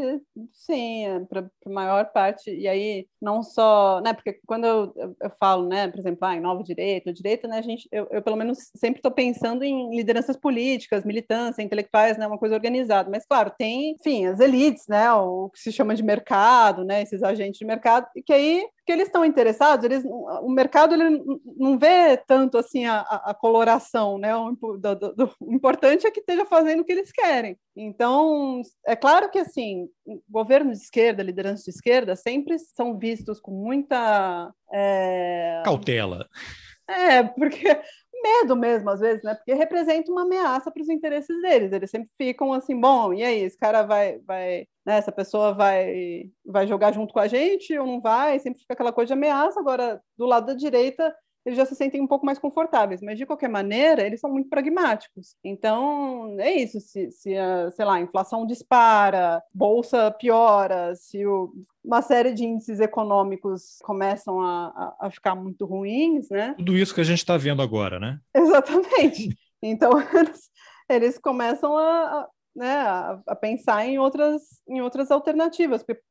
sim, 0.51 1.05
é, 1.05 1.19
para 1.21 1.49
a 1.65 1.69
maior 1.69 2.05
parte. 2.11 2.51
E 2.51 2.67
aí, 2.67 3.07
não 3.21 3.43
só, 3.43 4.01
né? 4.01 4.13
Porque 4.13 4.39
quando 4.45 4.65
eu, 4.65 4.93
eu, 5.21 5.31
falo, 5.39 5.67
né, 5.67 5.87
por 5.87 5.99
exemplo, 5.99 6.19
ah, 6.21 6.35
em 6.35 6.41
nova 6.41 6.63
direita, 6.63 7.13
direita, 7.13 7.47
né, 7.47 7.57
a 7.57 7.61
gente, 7.61 7.87
eu, 7.91 8.07
eu 8.11 8.21
pelo 8.21 8.35
menos 8.35 8.57
sempre 8.75 8.99
estou 8.99 9.11
pensando 9.11 9.63
em 9.63 9.95
lideranças 9.95 10.37
políticas, 10.37 11.05
militância, 11.05 11.61
intelectuais, 11.61 12.17
né, 12.17 12.27
uma 12.27 12.37
coisa 12.37 12.55
organizada. 12.55 13.09
Mas 13.09 13.25
claro, 13.25 13.51
tem, 13.57 13.91
enfim, 13.91 14.25
as 14.25 14.39
elites, 14.39 14.87
né, 14.87 15.11
o 15.13 15.49
que 15.49 15.59
se 15.59 15.71
chama 15.71 15.95
de 15.95 16.03
mercado, 16.03 16.83
né, 16.83 17.01
esses 17.01 17.23
agentes 17.23 17.59
de 17.59 17.65
mercado, 17.65 18.07
que 18.25 18.33
aí 18.33 18.65
que 18.89 18.93
eles 18.93 19.05
estão 19.05 19.23
interessados, 19.23 19.85
eles, 19.85 20.03
o 20.03 20.49
mercado 20.49 20.95
ele 20.95 21.23
não 21.55 21.77
vê 21.77 22.17
tanto 22.17 22.57
assim 22.57 22.87
a, 22.87 23.01
a 23.01 23.35
coloração, 23.35 24.17
né? 24.17 24.35
O, 24.35 24.51
do, 24.55 24.95
do, 24.95 25.31
o 25.39 25.53
importante 25.53 26.07
é 26.07 26.11
que 26.11 26.21
esteja 26.21 26.43
fazendo 26.49 26.81
o 26.81 26.83
que 26.85 26.91
eles 26.91 27.11
querem. 27.11 27.57
Então, 27.75 28.61
é 28.85 28.95
claro 28.95 29.29
que 29.29 29.39
assim, 29.39 29.87
governos 30.27 30.79
de 30.79 30.83
esquerda, 30.83 31.23
lideranças 31.23 31.63
de 31.63 31.71
esquerda, 31.71 32.15
sempre 32.15 32.57
são 32.59 32.97
vistos 32.97 33.39
com 33.39 33.51
muita 33.51 34.51
é... 34.73 35.61
cautela. 35.63 36.27
É, 36.87 37.23
porque 37.23 37.63
medo 38.23 38.55
mesmo, 38.55 38.89
às 38.89 38.99
vezes, 38.99 39.23
né? 39.23 39.35
Porque 39.35 39.53
representa 39.53 40.11
uma 40.11 40.23
ameaça 40.23 40.71
para 40.71 40.81
os 40.81 40.89
interesses 40.89 41.41
deles. 41.41 41.71
Eles 41.71 41.89
sempre 41.89 42.09
ficam 42.17 42.51
assim, 42.53 42.79
bom, 42.79 43.13
e 43.13 43.23
aí, 43.23 43.43
esse 43.43 43.57
cara 43.57 43.83
vai, 43.83 44.19
vai, 44.19 44.65
né? 44.85 44.97
Essa 44.97 45.11
pessoa 45.11 45.53
vai, 45.53 46.23
vai 46.45 46.67
jogar 46.67 46.91
junto 46.91 47.13
com 47.13 47.19
a 47.19 47.27
gente 47.27 47.77
ou 47.77 47.85
não 47.85 48.01
vai? 48.01 48.39
Sempre 48.39 48.59
fica 48.61 48.73
aquela 48.73 48.91
coisa 48.91 49.07
de 49.07 49.13
ameaça. 49.13 49.59
Agora, 49.59 50.01
do 50.17 50.25
lado 50.25 50.47
da 50.47 50.53
direita, 50.53 51.15
eles 51.45 51.57
já 51.57 51.65
se 51.65 51.75
sentem 51.75 52.01
um 52.01 52.07
pouco 52.07 52.25
mais 52.25 52.37
confortáveis, 52.37 53.01
mas 53.01 53.17
de 53.17 53.25
qualquer 53.25 53.49
maneira, 53.49 54.05
eles 54.05 54.19
são 54.19 54.29
muito 54.29 54.49
pragmáticos. 54.49 55.35
Então, 55.43 56.35
é 56.39 56.51
isso. 56.51 56.79
Se, 56.79 57.11
se 57.11 57.35
a, 57.35 57.71
sei 57.71 57.85
lá, 57.85 57.95
a 57.95 58.01
inflação 58.01 58.45
dispara, 58.45 59.41
bolsa 59.53 60.11
piora, 60.11 60.93
se 60.95 61.25
o, 61.25 61.53
uma 61.83 62.01
série 62.01 62.33
de 62.33 62.45
índices 62.45 62.79
econômicos 62.79 63.79
começam 63.83 64.41
a, 64.41 64.95
a, 64.99 65.07
a 65.07 65.11
ficar 65.11 65.35
muito 65.35 65.65
ruins, 65.65 66.29
né? 66.29 66.53
Tudo 66.57 66.77
isso 66.77 66.93
que 66.93 67.01
a 67.01 67.05
gente 67.05 67.19
está 67.19 67.37
vendo 67.37 67.61
agora, 67.61 67.99
né? 67.99 68.19
Exatamente. 68.35 69.29
Então, 69.61 69.91
eles, 70.13 70.49
eles 70.89 71.17
começam 71.17 71.77
a, 71.77 72.27
né, 72.55 72.75
a, 72.75 73.21
a, 73.27 73.35
pensar 73.35 73.85
em 73.85 73.97
outras, 73.97 74.41
em 74.67 74.81
outras 74.81 75.09
alternativas. 75.11 75.83
Porque 75.83 76.01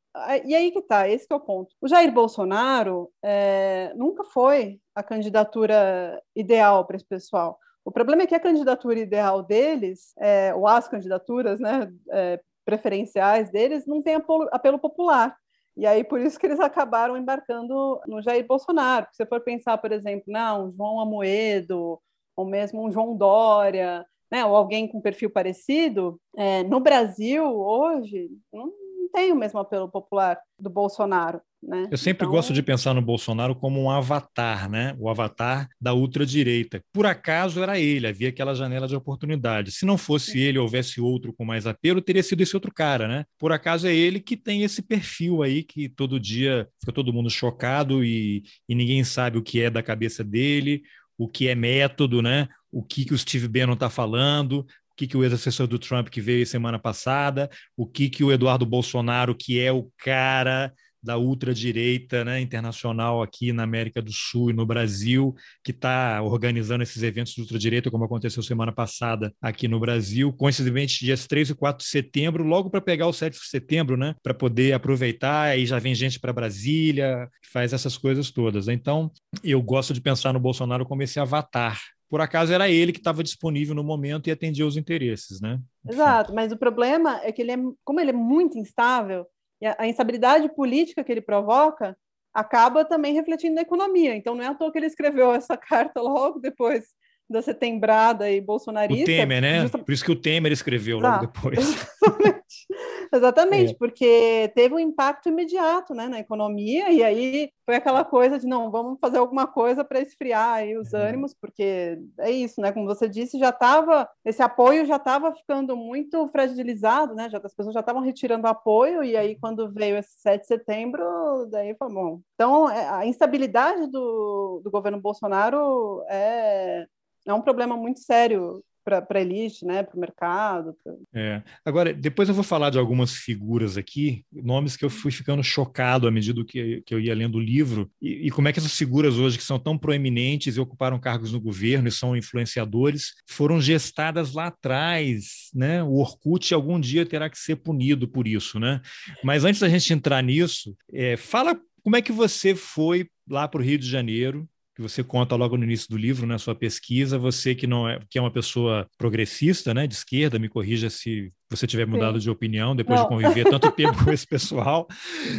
e 0.44 0.54
aí 0.54 0.70
que 0.70 0.82
tá, 0.82 1.08
esse 1.08 1.26
que 1.26 1.32
é 1.32 1.36
o 1.36 1.40
ponto. 1.40 1.74
O 1.80 1.88
Jair 1.88 2.12
Bolsonaro 2.12 3.10
é, 3.22 3.92
nunca 3.94 4.24
foi 4.24 4.80
a 4.94 5.02
candidatura 5.02 6.20
ideal 6.34 6.84
para 6.86 6.96
esse 6.96 7.06
pessoal. 7.06 7.58
O 7.84 7.92
problema 7.92 8.22
é 8.22 8.26
que 8.26 8.34
a 8.34 8.40
candidatura 8.40 8.98
ideal 8.98 9.42
deles, 9.42 10.12
é, 10.18 10.54
ou 10.54 10.66
as 10.66 10.88
candidaturas 10.88 11.60
né, 11.60 11.90
é, 12.10 12.40
preferenciais 12.64 13.50
deles, 13.50 13.86
não 13.86 14.02
tem 14.02 14.16
apelo 14.50 14.78
popular. 14.78 15.36
E 15.76 15.86
aí, 15.86 16.02
por 16.02 16.20
isso 16.20 16.38
que 16.38 16.46
eles 16.46 16.60
acabaram 16.60 17.16
embarcando 17.16 18.00
no 18.06 18.20
Jair 18.20 18.46
Bolsonaro. 18.46 19.06
Se 19.12 19.18
você 19.18 19.26
for 19.26 19.40
pensar, 19.40 19.78
por 19.78 19.92
exemplo, 19.92 20.24
não, 20.26 20.72
João 20.72 21.00
Amoedo, 21.00 22.00
ou 22.36 22.44
mesmo 22.44 22.84
um 22.84 22.90
João 22.90 23.16
Dória, 23.16 24.04
né, 24.30 24.44
ou 24.44 24.54
alguém 24.54 24.88
com 24.88 25.00
perfil 25.00 25.30
parecido, 25.30 26.20
é, 26.36 26.62
no 26.64 26.80
Brasil, 26.80 27.44
hoje, 27.44 28.28
não, 28.52 28.70
tem 29.12 29.32
o 29.32 29.36
mesmo 29.36 29.58
apelo 29.58 29.88
popular 29.88 30.38
do 30.58 30.70
Bolsonaro. 30.70 31.40
Né? 31.62 31.88
Eu 31.90 31.98
sempre 31.98 32.24
então... 32.24 32.34
gosto 32.34 32.52
de 32.52 32.62
pensar 32.62 32.94
no 32.94 33.02
Bolsonaro 33.02 33.54
como 33.54 33.82
um 33.82 33.90
avatar, 33.90 34.70
né? 34.70 34.94
O 34.98 35.08
avatar 35.08 35.68
da 35.80 35.92
ultradireita. 35.92 36.82
Por 36.92 37.04
acaso 37.04 37.60
era 37.60 37.78
ele, 37.78 38.06
havia 38.06 38.28
aquela 38.28 38.54
janela 38.54 38.86
de 38.86 38.94
oportunidade. 38.94 39.72
Se 39.72 39.84
não 39.84 39.98
fosse 39.98 40.38
ele, 40.38 40.58
houvesse 40.58 41.00
outro 41.00 41.32
com 41.32 41.44
mais 41.44 41.66
apelo, 41.66 42.00
teria 42.00 42.22
sido 42.22 42.40
esse 42.42 42.54
outro 42.54 42.72
cara, 42.72 43.08
né? 43.08 43.24
Por 43.38 43.52
acaso 43.52 43.88
é 43.88 43.94
ele 43.94 44.20
que 44.20 44.36
tem 44.36 44.62
esse 44.62 44.82
perfil 44.82 45.42
aí 45.42 45.62
que 45.64 45.88
todo 45.88 46.20
dia 46.20 46.68
fica 46.78 46.92
todo 46.92 47.12
mundo 47.12 47.28
chocado 47.28 48.04
e, 48.04 48.44
e 48.68 48.74
ninguém 48.74 49.02
sabe 49.02 49.38
o 49.38 49.42
que 49.42 49.60
é 49.60 49.68
da 49.68 49.82
cabeça 49.82 50.22
dele, 50.22 50.82
o 51.16 51.28
que 51.28 51.48
é 51.48 51.54
método, 51.54 52.22
né? 52.22 52.48
O 52.70 52.82
que, 52.82 53.04
que 53.04 53.14
o 53.14 53.18
Steve 53.18 53.48
Bannon 53.48 53.72
está 53.72 53.90
falando, 53.90 54.64
que, 54.98 55.06
que 55.06 55.16
o 55.16 55.22
ex-assessor 55.22 55.68
do 55.68 55.78
Trump 55.78 56.08
que 56.08 56.20
veio 56.20 56.44
semana 56.44 56.78
passada, 56.78 57.48
o 57.76 57.86
que, 57.86 58.10
que 58.10 58.24
o 58.24 58.32
Eduardo 58.32 58.66
Bolsonaro, 58.66 59.32
que 59.32 59.60
é 59.60 59.70
o 59.70 59.88
cara 59.96 60.72
da 61.00 61.16
ultradireita 61.16 62.24
né, 62.24 62.40
internacional 62.40 63.22
aqui 63.22 63.52
na 63.52 63.62
América 63.62 64.02
do 64.02 64.10
Sul 64.12 64.50
e 64.50 64.52
no 64.52 64.66
Brasil, 64.66 65.32
que 65.62 65.70
está 65.70 66.20
organizando 66.20 66.82
esses 66.82 67.00
eventos 67.00 67.32
de 67.32 67.40
ultradireita, 67.40 67.92
como 67.92 68.04
aconteceu 68.04 68.42
semana 68.42 68.72
passada 68.72 69.32
aqui 69.40 69.68
no 69.68 69.78
Brasil, 69.78 70.32
coincidentemente 70.32 71.04
dias 71.04 71.28
3 71.28 71.50
e 71.50 71.54
4 71.54 71.84
de 71.84 71.88
setembro, 71.88 72.42
logo 72.42 72.68
para 72.68 72.80
pegar 72.80 73.06
o 73.06 73.12
7 73.12 73.38
de 73.38 73.46
setembro, 73.46 73.96
né, 73.96 74.16
para 74.20 74.34
poder 74.34 74.72
aproveitar, 74.72 75.42
aí 75.42 75.64
já 75.64 75.78
vem 75.78 75.94
gente 75.94 76.18
para 76.18 76.32
Brasília, 76.32 77.28
faz 77.52 77.72
essas 77.72 77.96
coisas 77.96 78.32
todas. 78.32 78.66
Então, 78.66 79.12
eu 79.44 79.62
gosto 79.62 79.94
de 79.94 80.00
pensar 80.00 80.32
no 80.32 80.40
Bolsonaro 80.40 80.84
como 80.84 81.04
esse 81.04 81.20
avatar 81.20 81.80
por 82.08 82.20
acaso 82.20 82.52
era 82.52 82.68
ele 82.68 82.92
que 82.92 82.98
estava 82.98 83.22
disponível 83.22 83.74
no 83.74 83.84
momento 83.84 84.28
e 84.28 84.30
atendia 84.30 84.66
os 84.66 84.76
interesses, 84.76 85.40
né? 85.40 85.60
Exato, 85.88 86.34
mas 86.34 86.52
o 86.52 86.56
problema 86.56 87.20
é 87.22 87.30
que 87.30 87.42
ele 87.42 87.52
é, 87.52 87.56
como 87.84 88.00
ele 88.00 88.10
é 88.10 88.14
muito 88.14 88.58
instável, 88.58 89.26
a, 89.62 89.82
a 89.82 89.88
instabilidade 89.88 90.48
política 90.54 91.04
que 91.04 91.12
ele 91.12 91.20
provoca 91.20 91.96
acaba 92.32 92.84
também 92.84 93.14
refletindo 93.14 93.56
na 93.56 93.62
economia. 93.62 94.14
Então, 94.14 94.34
não 94.34 94.44
é 94.44 94.46
à 94.46 94.54
toa 94.54 94.70
que 94.70 94.78
ele 94.78 94.86
escreveu 94.86 95.32
essa 95.32 95.56
carta 95.58 96.00
logo 96.00 96.38
depois 96.40 96.86
da 97.28 97.42
setembrada 97.42 98.30
e 98.30 98.40
bolsonarista. 98.40 99.02
O 99.02 99.06
Temer, 99.06 99.42
né? 99.42 99.68
Por 99.68 99.92
isso 99.92 100.04
que 100.04 100.12
o 100.12 100.16
Temer 100.16 100.52
escreveu 100.52 100.98
logo 100.98 101.26
depois. 101.26 101.58
Exatamente, 101.98 102.68
Exatamente 103.12 103.72
é. 103.72 103.76
porque 103.76 104.52
teve 104.54 104.74
um 104.74 104.78
impacto 104.78 105.28
imediato 105.28 105.94
né, 105.94 106.08
na 106.08 106.18
economia, 106.18 106.90
e 106.90 107.02
aí 107.02 107.50
foi 107.64 107.76
aquela 107.76 108.04
coisa 108.04 108.38
de 108.38 108.46
não, 108.46 108.70
vamos 108.70 108.98
fazer 109.00 109.18
alguma 109.18 109.46
coisa 109.46 109.84
para 109.84 110.00
esfriar 110.00 110.54
aí 110.54 110.76
os 110.76 110.92
é. 110.94 111.08
ânimos, 111.08 111.34
porque 111.34 111.98
é 112.18 112.30
isso, 112.30 112.60
né? 112.60 112.72
Como 112.72 112.86
você 112.86 113.08
disse, 113.08 113.38
já 113.38 113.50
estava, 113.50 114.08
esse 114.24 114.42
apoio 114.42 114.86
já 114.86 114.96
estava 114.96 115.34
ficando 115.34 115.76
muito 115.76 116.26
fragilizado, 116.28 117.14
né? 117.14 117.28
Já, 117.28 117.38
as 117.38 117.54
pessoas 117.54 117.74
já 117.74 117.80
estavam 117.80 118.02
retirando 118.02 118.46
apoio, 118.46 119.04
e 119.04 119.16
aí 119.16 119.36
quando 119.36 119.70
veio 119.70 119.96
esse 119.96 120.20
7 120.20 120.40
de 120.40 120.46
setembro, 120.46 121.46
daí 121.50 121.74
foi 121.74 121.88
bom. 121.92 122.20
Então, 122.34 122.70
é, 122.70 122.88
a 122.88 123.06
instabilidade 123.06 123.86
do, 123.86 124.60
do 124.62 124.70
governo 124.70 125.00
Bolsonaro 125.00 126.02
é 126.08 126.86
é 127.34 127.38
um 127.38 127.42
problema 127.42 127.76
muito 127.76 128.00
sério 128.00 128.62
para 129.06 129.18
a 129.18 129.20
elite, 129.20 129.64
né, 129.64 129.82
para 129.82 129.96
o 129.96 130.00
mercado. 130.00 130.74
Pra... 130.82 130.94
É. 131.14 131.42
Agora, 131.64 131.92
depois 131.92 132.28
eu 132.28 132.34
vou 132.34 132.44
falar 132.44 132.70
de 132.70 132.78
algumas 132.78 133.12
figuras 133.12 133.76
aqui, 133.76 134.24
nomes 134.32 134.76
que 134.76 134.84
eu 134.84 134.90
fui 134.90 135.10
ficando 135.10 135.42
chocado 135.42 136.08
à 136.08 136.10
medida 136.10 136.42
que, 136.44 136.82
que 136.86 136.94
eu 136.94 137.00
ia 137.00 137.14
lendo 137.14 137.36
o 137.36 137.40
livro, 137.40 137.90
e, 138.00 138.26
e, 138.26 138.30
como 138.30 138.48
é 138.48 138.52
que 138.52 138.58
essas 138.58 138.76
figuras 138.76 139.16
hoje, 139.16 139.36
que 139.36 139.44
são 139.44 139.58
tão 139.58 139.76
proeminentes 139.76 140.56
e 140.56 140.60
ocuparam 140.60 140.98
cargos 140.98 141.32
no 141.32 141.40
governo 141.40 141.88
e 141.88 141.92
são 141.92 142.16
influenciadores, 142.16 143.14
foram 143.26 143.60
gestadas 143.60 144.32
lá 144.32 144.46
atrás. 144.46 145.50
Né? 145.54 145.82
O 145.82 145.96
Orkut 145.96 146.54
algum 146.54 146.80
dia 146.80 147.04
terá 147.04 147.28
que 147.28 147.38
ser 147.38 147.56
punido 147.56 148.08
por 148.08 148.26
isso. 148.26 148.58
Né? 148.58 148.80
Mas 149.22 149.44
antes 149.44 149.60
da 149.60 149.68
gente 149.68 149.92
entrar 149.92 150.22
nisso, 150.22 150.74
é, 150.92 151.16
fala 151.16 151.60
como 151.82 151.96
é 151.96 152.02
que 152.02 152.12
você 152.12 152.54
foi 152.54 153.08
lá 153.28 153.46
para 153.46 153.60
o 153.60 153.64
Rio 153.64 153.78
de 153.78 153.88
Janeiro, 153.88 154.48
que 154.78 154.82
você 154.82 155.02
conta 155.02 155.34
logo 155.34 155.56
no 155.56 155.64
início 155.64 155.90
do 155.90 155.96
livro, 155.96 156.24
na 156.24 156.38
sua 156.38 156.54
pesquisa, 156.54 157.18
você 157.18 157.52
que 157.52 157.66
não 157.66 157.88
é 157.88 157.98
que 158.08 158.16
é 158.16 158.20
uma 158.20 158.30
pessoa 158.30 158.86
progressista, 158.96 159.74
né, 159.74 159.88
de 159.88 159.94
esquerda, 159.94 160.38
me 160.38 160.48
corrija 160.48 160.88
se 160.88 161.32
você 161.50 161.66
tiver 161.66 161.84
mudado 161.84 162.20
Sim. 162.20 162.24
de 162.24 162.30
opinião 162.30 162.76
depois 162.76 163.00
não. 163.00 163.08
de 163.08 163.14
conviver 163.14 163.50
tanto 163.50 163.72
tempo 163.74 164.04
com 164.04 164.12
esse 164.12 164.24
pessoal, 164.24 164.86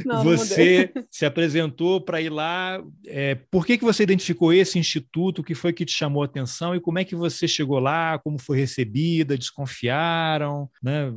não, 0.06 0.26
você 0.26 0.92
se 1.10 1.26
apresentou 1.26 2.02
para 2.02 2.20
ir 2.20 2.30
lá. 2.30 2.84
É, 3.08 3.36
por 3.50 3.66
que, 3.66 3.78
que 3.78 3.86
você 3.86 4.04
identificou 4.04 4.52
esse 4.52 4.78
instituto? 4.78 5.40
O 5.40 5.44
que 5.44 5.56
foi 5.56 5.72
que 5.72 5.86
te 5.86 5.94
chamou 5.94 6.22
a 6.22 6.26
atenção 6.26 6.76
e 6.76 6.82
como 6.82 7.00
é 7.00 7.06
que 7.06 7.16
você 7.16 7.48
chegou 7.48 7.80
lá? 7.80 8.20
Como 8.20 8.38
foi 8.38 8.58
recebida? 8.58 9.38
Desconfiaram? 9.38 10.70
Né? 10.84 11.14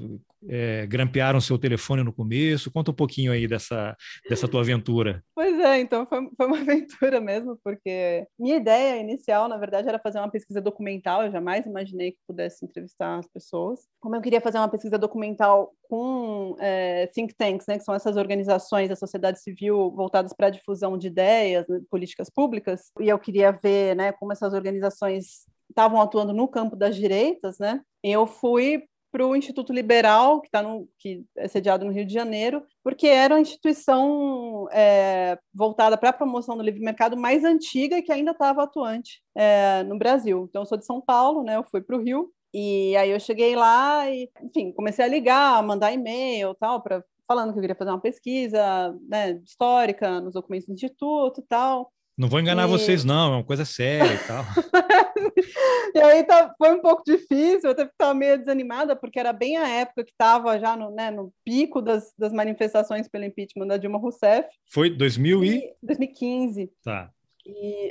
É, 0.49 0.87
grampearam 0.87 1.41
seu 1.41 1.59
telefone 1.59 2.03
no 2.03 2.13
começo. 2.13 2.71
Conta 2.71 2.91
um 2.91 2.95
pouquinho 2.95 3.33
aí 3.33 3.47
dessa, 3.47 3.97
dessa 4.29 4.49
tua 4.49 4.61
aventura. 4.61 5.23
Pois 5.35 5.59
é, 5.59 5.81
então 5.81 6.07
foi, 6.07 6.29
foi 6.37 6.47
uma 6.47 6.59
aventura 6.61 7.21
mesmo, 7.21 7.59
porque 7.63 8.27
minha 8.39 8.57
ideia 8.57 9.01
inicial, 9.01 9.49
na 9.49 9.57
verdade, 9.57 9.89
era 9.89 9.99
fazer 9.99 10.19
uma 10.19 10.31
pesquisa 10.31 10.61
documental. 10.61 11.23
Eu 11.23 11.33
jamais 11.33 11.67
imaginei 11.67 12.13
que 12.13 12.19
pudesse 12.27 12.65
entrevistar 12.65 13.19
as 13.19 13.29
pessoas. 13.29 13.81
Como 14.01 14.17
eu 14.17 14.21
queria 14.21 14.41
fazer 14.41 14.59
uma 14.59 14.69
pesquisa 14.69 14.99
documental 14.99 15.73
com 15.89 16.57
é, 16.59 17.07
think 17.09 17.35
tanks, 17.35 17.67
né, 17.67 17.79
que 17.79 17.85
são 17.85 17.95
essas 17.95 18.17
organizações 18.17 18.89
da 18.89 18.97
sociedade 18.97 19.41
civil 19.41 19.91
voltadas 19.91 20.33
para 20.33 20.47
a 20.47 20.51
difusão 20.51 20.97
de 20.97 21.09
ideias, 21.09 21.69
né, 21.69 21.81
políticas 21.91 22.31
públicas, 22.31 22.91
e 22.99 23.09
eu 23.09 23.19
queria 23.19 23.53
ver 23.53 23.95
né, 23.95 24.11
como 24.13 24.33
essas 24.33 24.55
organizações 24.55 25.47
estavam 25.69 26.01
atuando 26.01 26.33
no 26.33 26.49
campo 26.49 26.77
das 26.77 26.97
direitas, 26.97 27.59
né? 27.59 27.81
Eu 28.03 28.27
fui 28.27 28.85
para 29.13 29.27
o 29.27 29.37
Instituto 29.37 29.73
Liberal, 29.73 30.41
que, 30.41 30.51
tá 30.51 30.63
no, 30.63 30.89
que 30.99 31.23
é 31.37 31.47
sediado 31.47 31.85
no 31.85 31.93
Rio 31.93 32.07
de 32.07 32.13
Janeiro, 32.13 32.65
porque 32.83 33.07
era 33.07 33.37
a 33.37 33.41
instituição 33.41 34.67
é, 34.73 35.39
voltada 35.55 35.99
para 35.99 36.09
a 36.09 36.15
promoção 36.15 36.57
do 36.57 36.63
livre 36.63 36.81
mercado 36.81 37.17
mais 37.17 37.45
antiga 37.45 37.99
e 37.99 38.03
que 38.03 38.11
ainda 38.11 38.31
estava 38.31 38.63
atuante 38.63 39.23
é, 39.35 39.83
no 39.85 39.99
Brasil. 39.99 40.47
Então, 40.49 40.63
eu 40.63 40.67
sou 40.67 40.79
de 40.79 40.87
São 40.87 41.01
Paulo, 41.01 41.45
né, 41.45 41.57
eu 41.57 41.65
fui 41.71 41.83
para 41.83 41.97
o 41.97 42.03
Rio, 42.03 42.33
e 42.55 42.97
aí 42.97 43.11
eu 43.11 43.21
cheguei 43.21 43.55
lá 43.55 44.11
e, 44.11 44.31
enfim, 44.43 44.73
comecei 44.73 45.05
a 45.05 45.09
ligar, 45.09 45.59
a 45.59 45.63
mandar 45.63 45.93
e-mail 45.93 46.55
tal, 46.55 46.83
para 46.83 47.05
falando 47.27 47.53
que 47.53 47.59
eu 47.59 47.63
queria 47.63 47.77
fazer 47.77 47.91
uma 47.91 48.01
pesquisa 48.01 48.95
né, 49.09 49.41
histórica 49.45 50.21
nos 50.21 50.35
documentos 50.35 50.67
do 50.67 50.75
Instituto 50.75 51.41
e 51.41 51.45
tal. 51.45 51.93
Não 52.17 52.29
vou 52.29 52.41
enganar 52.41 52.67
e... 52.67 52.71
vocês, 52.71 53.05
não, 53.05 53.33
é 53.33 53.37
uma 53.37 53.45
coisa 53.45 53.65
séria 53.65 54.15
e 54.15 54.19
tal. 54.27 54.45
e 55.95 55.99
aí 55.99 56.25
tá, 56.25 56.55
foi 56.59 56.73
um 56.73 56.81
pouco 56.81 57.03
difícil, 57.05 57.71
eu 57.71 57.85
estava 57.85 58.15
meio 58.15 58.39
desanimada, 58.39 58.95
porque 58.95 59.19
era 59.19 59.33
bem 59.33 59.57
a 59.57 59.69
época 59.69 60.05
que 60.05 60.13
estava 60.13 60.59
já 60.59 60.77
no, 60.77 60.91
né, 60.91 61.11
no 61.11 61.33
pico 61.45 61.81
das, 61.81 62.13
das 62.19 62.33
manifestações 62.33 63.09
pelo 63.09 63.25
impeachment 63.25 63.67
da 63.67 63.77
Dilma 63.77 63.99
Rousseff. 63.99 64.49
Foi 64.71 64.91
2000 64.91 65.45
e... 65.45 65.75
2015. 65.83 66.71
Tá. 66.85 67.11
E, 67.47 67.89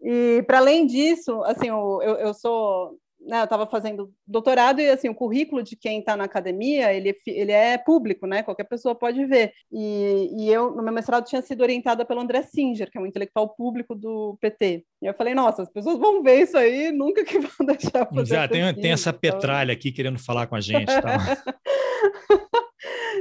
e 0.38 0.42
para 0.42 0.58
além 0.58 0.86
disso, 0.86 1.42
assim, 1.44 1.68
eu, 1.68 2.00
eu 2.02 2.34
sou 2.34 2.98
né, 3.26 3.40
eu 3.40 3.44
estava 3.44 3.66
fazendo 3.66 4.12
doutorado 4.26 4.80
e 4.80 4.88
assim 4.88 5.08
o 5.08 5.14
currículo 5.14 5.62
de 5.62 5.76
quem 5.76 5.98
está 5.98 6.16
na 6.16 6.24
academia 6.24 6.92
ele, 6.92 7.14
ele 7.26 7.52
é 7.52 7.76
público, 7.76 8.26
né? 8.26 8.42
Qualquer 8.42 8.64
pessoa 8.64 8.94
pode 8.94 9.24
ver. 9.26 9.52
E, 9.72 10.30
e 10.38 10.50
eu 10.50 10.70
no 10.70 10.82
meu 10.82 10.92
mestrado 10.92 11.26
tinha 11.26 11.42
sido 11.42 11.62
orientada 11.62 12.04
pelo 12.04 12.20
André 12.20 12.42
Singer, 12.42 12.90
que 12.90 12.98
é 12.98 13.00
um 13.00 13.06
intelectual 13.06 13.48
público 13.48 13.94
do 13.94 14.38
PT. 14.40 14.84
E 15.02 15.06
eu 15.06 15.14
falei, 15.14 15.34
nossa, 15.34 15.62
as 15.62 15.70
pessoas 15.70 15.98
vão 15.98 16.22
ver 16.22 16.42
isso 16.42 16.56
aí, 16.56 16.92
nunca 16.92 17.24
que 17.24 17.38
vão 17.38 17.66
deixar 17.66 18.06
fazer. 18.06 18.34
Já 18.34 18.48
tem, 18.48 18.74
tem 18.74 18.92
essa 18.92 19.10
então. 19.10 19.20
petralha 19.20 19.72
aqui 19.72 19.92
querendo 19.92 20.18
falar 20.18 20.46
com 20.46 20.54
a 20.54 20.60
gente, 20.60 20.86
tá? 20.86 21.18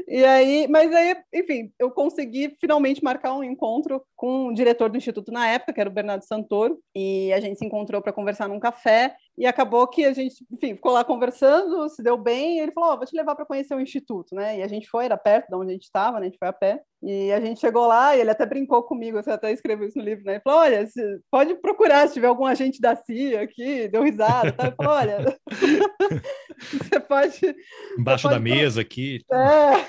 E 0.07 0.23
aí, 0.23 0.67
mas 0.67 0.93
aí, 0.93 1.15
enfim, 1.33 1.71
eu 1.79 1.89
consegui 1.89 2.55
finalmente 2.59 3.03
marcar 3.03 3.33
um 3.33 3.43
encontro 3.43 4.01
com 4.15 4.47
o 4.47 4.53
diretor 4.53 4.89
do 4.89 4.97
instituto 4.97 5.31
na 5.31 5.47
época, 5.47 5.73
que 5.73 5.81
era 5.81 5.89
o 5.89 5.93
Bernardo 5.93 6.23
Santoro, 6.23 6.79
e 6.93 7.31
a 7.33 7.39
gente 7.39 7.57
se 7.57 7.65
encontrou 7.65 8.01
para 8.01 8.13
conversar 8.13 8.47
num 8.47 8.59
café. 8.59 9.15
E 9.37 9.45
acabou 9.45 9.85
que 9.87 10.05
a 10.05 10.13
gente, 10.13 10.45
enfim, 10.49 10.75
ficou 10.75 10.93
lá 10.93 11.03
conversando, 11.03 11.89
se 11.89 12.01
deu 12.01 12.17
bem. 12.17 12.57
E 12.57 12.59
ele 12.61 12.71
falou: 12.71 12.93
oh, 12.93 12.97
vou 12.97 13.05
te 13.05 13.15
levar 13.15 13.35
para 13.35 13.45
conhecer 13.45 13.75
o 13.75 13.81
instituto, 13.81 14.33
né? 14.33 14.59
E 14.59 14.63
a 14.63 14.67
gente 14.67 14.89
foi, 14.89 15.05
era 15.05 15.17
perto 15.17 15.49
de 15.49 15.55
onde 15.55 15.71
a 15.71 15.73
gente 15.73 15.83
estava, 15.83 16.19
né? 16.19 16.27
A 16.27 16.29
gente 16.29 16.39
foi 16.39 16.47
a 16.47 16.53
pé. 16.53 16.81
E 17.03 17.31
a 17.33 17.39
gente 17.41 17.59
chegou 17.59 17.85
lá 17.85 18.15
e 18.15 18.21
ele 18.21 18.31
até 18.31 18.45
brincou 18.45 18.81
comigo, 18.83 19.21
você 19.21 19.31
até 19.31 19.51
escreveu 19.51 19.87
isso 19.87 19.97
no 19.97 20.03
livro, 20.03 20.23
né? 20.23 20.33
Ele 20.33 20.41
falou: 20.41 20.59
olha, 20.59 20.87
pode 21.29 21.55
procurar 21.55 22.07
se 22.07 22.13
tiver 22.13 22.27
algum 22.27 22.45
agente 22.45 22.79
da 22.79 22.95
CIA 22.95 23.41
aqui, 23.41 23.89
deu 23.89 24.03
risada. 24.03 24.53
Tá? 24.53 24.67
Ele 24.67 24.75
falou: 24.75 24.93
olha, 24.93 25.37
você 26.71 26.99
pode. 27.01 27.55
Embaixo 27.99 28.27
você 28.27 28.33
da 28.33 28.39
pode... 28.39 28.49
mesa 28.49 28.81
aqui. 28.81 29.19
É. 29.31 29.85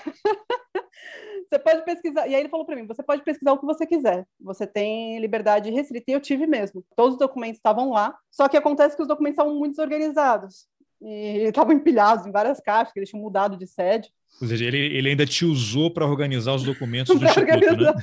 Você 1.48 1.58
pode 1.58 1.84
pesquisar. 1.84 2.26
E 2.26 2.34
aí 2.34 2.40
ele 2.40 2.48
falou 2.48 2.66
para 2.66 2.76
mim: 2.76 2.86
você 2.86 3.02
pode 3.02 3.22
pesquisar 3.22 3.52
o 3.52 3.58
que 3.58 3.66
você 3.66 3.86
quiser. 3.86 4.26
Você 4.40 4.66
tem 4.66 5.18
liberdade 5.18 5.70
restrita. 5.70 6.10
E 6.10 6.14
eu 6.14 6.20
tive 6.20 6.46
mesmo. 6.46 6.84
Todos 6.96 7.14
os 7.14 7.18
documentos 7.18 7.58
estavam 7.58 7.90
lá. 7.90 8.14
Só 8.30 8.48
que 8.48 8.56
acontece 8.56 8.96
que 8.96 9.02
os 9.02 9.08
documentos 9.08 9.38
estavam 9.38 9.58
muito 9.58 9.76
desorganizados. 9.76 10.66
E 11.00 11.44
estavam 11.48 11.74
empilhados 11.74 12.26
em 12.26 12.32
várias 12.32 12.60
caixas, 12.60 12.92
que 12.92 12.98
eles 12.98 13.10
tinham 13.10 13.22
mudado 13.22 13.56
de 13.56 13.66
sede. 13.66 14.10
Ou 14.40 14.48
seja, 14.48 14.64
ele, 14.64 14.78
ele 14.78 15.10
ainda 15.10 15.26
te 15.26 15.44
usou 15.44 15.90
para 15.90 16.06
organizar 16.06 16.54
os 16.54 16.62
documentos 16.62 17.18
do 17.18 17.24
Instituto, 17.24 17.76
né? 17.76 17.94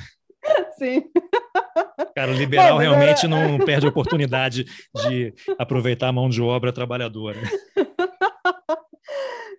Sim. 0.78 1.04
Cara, 2.14 2.30
o 2.30 2.34
liberal 2.34 2.78
realmente 2.78 3.26
não 3.26 3.58
perde 3.58 3.86
a 3.86 3.88
oportunidade 3.88 4.64
de 4.94 5.34
aproveitar 5.58 6.08
a 6.08 6.12
mão 6.12 6.28
de 6.28 6.40
obra 6.40 6.72
trabalhadora. 6.72 7.38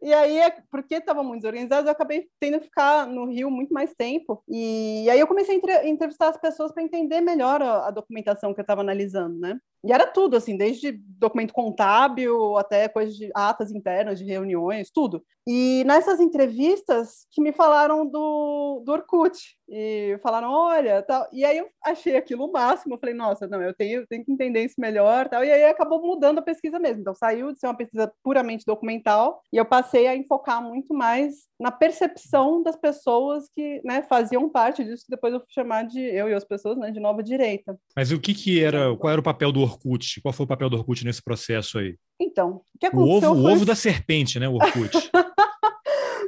E 0.06 0.14
aí, 0.14 0.38
é, 0.38 0.52
porque 0.70 0.94
estava 0.94 1.24
muito 1.24 1.42
desorganizado, 1.42 1.88
eu 1.88 1.92
acabei 1.92 2.30
tendo 2.40 2.60
que 2.60 2.66
ficar 2.66 3.08
no 3.08 3.26
Rio 3.26 3.50
muito 3.50 3.74
mais 3.74 3.92
tempo. 3.96 4.44
E 4.48 5.10
aí 5.10 5.20
eu 5.20 5.26
comecei 5.26 5.60
a 5.60 5.88
entrevistar 5.88 6.30
as 6.30 6.38
pessoas 6.38 6.72
para 6.72 6.84
entender 6.84 7.22
melhor 7.22 7.60
a, 7.60 7.88
a, 7.88 7.90
documentação 7.90 8.54
que 8.54 8.60
eu 8.60 8.62
estava 8.62 8.82
analisando, 8.82 9.40
né? 9.40 9.60
E 9.86 9.92
era 9.92 10.08
tudo, 10.08 10.36
assim, 10.36 10.58
desde 10.58 10.92
documento 10.92 11.54
contábil 11.54 12.58
até 12.58 12.88
coisas 12.88 13.16
de 13.16 13.30
atas 13.34 13.72
internas 13.72 14.20
de 14.20 14.26
reuniões, 14.26 14.90
tudo. 14.92 15.24
E 15.48 15.84
nessas 15.86 16.20
entrevistas 16.20 17.28
que 17.32 17.42
me 17.42 17.54
falaram 17.54 18.06
do, 18.06 18.82
do 18.84 18.92
Orkut, 18.92 19.38
e 19.68 20.20
falaram, 20.22 20.52
olha, 20.52 21.02
tal. 21.02 21.28
E 21.34 21.44
aí 21.44 21.58
eu 21.58 21.68
achei 21.84 22.16
aquilo 22.16 22.46
o 22.46 22.52
máximo, 22.52 22.96
eu 22.96 23.00
falei, 23.00 23.16
nossa, 23.16 23.48
não, 23.48 23.62
eu 23.62 23.74
tenho, 23.74 24.06
tenho 24.06 24.24
que 24.24 24.32
entender 24.32 24.64
isso 24.64 24.76
melhor, 24.78 25.28
tal. 25.28 25.44
E 25.44 25.52
aí 25.52 25.64
acabou 25.66 26.02
mudando 26.02 26.40
a 26.40 26.44
pesquisa 26.44 26.80
mesmo. 26.80 27.02
Então 27.02 27.16
saiu 27.16 27.52
de 27.52 27.60
ser 27.60 27.68
uma 27.68 27.78
pesquisa 27.78 28.12
puramente 28.24 28.66
documental 28.66 29.42
e 29.52 29.58
eu 29.58 29.66
passei 29.66 30.08
a 30.08 30.16
enfocar 30.16 30.62
muito 30.62 30.94
mais 30.94 31.48
na 31.60 31.72
percepção 31.72 32.62
das 32.62 32.76
pessoas 32.76 33.50
que 33.56 33.82
né, 33.84 34.04
faziam 34.04 34.50
parte 34.50 34.84
disso, 34.84 35.06
que 35.06 35.12
depois 35.12 35.34
eu 35.34 35.40
fui 35.40 35.50
chamar 35.52 35.84
de, 35.84 36.00
eu 36.00 36.30
e 36.30 36.34
as 36.34 36.44
pessoas, 36.44 36.78
né, 36.78 36.92
de 36.92 37.00
nova 37.00 37.24
direita. 37.24 37.78
Mas 37.96 38.12
o 38.12 38.20
que 38.20 38.34
que 38.34 38.64
era, 38.64 38.96
qual 38.98 39.12
era 39.12 39.22
o 39.22 39.24
papel 39.24 39.52
do 39.52 39.62
Orkut? 39.62 39.75
Qual 40.22 40.34
foi 40.34 40.44
o 40.44 40.48
papel 40.48 40.70
do 40.70 40.78
Orkut 40.78 41.04
nesse 41.06 41.22
processo 41.22 41.80
aí? 41.80 41.98
Então, 42.20 42.62
o 42.74 42.80
que 42.80 42.86
aconteceu 42.86 43.30
o 43.30 43.34
ovo, 43.34 43.42
foi... 43.42 43.52
o 43.52 43.56
ovo 43.56 43.66
da 43.66 43.76
serpente, 43.76 44.40
né, 44.40 44.48
o 44.48 44.56
Orkut. 44.56 44.92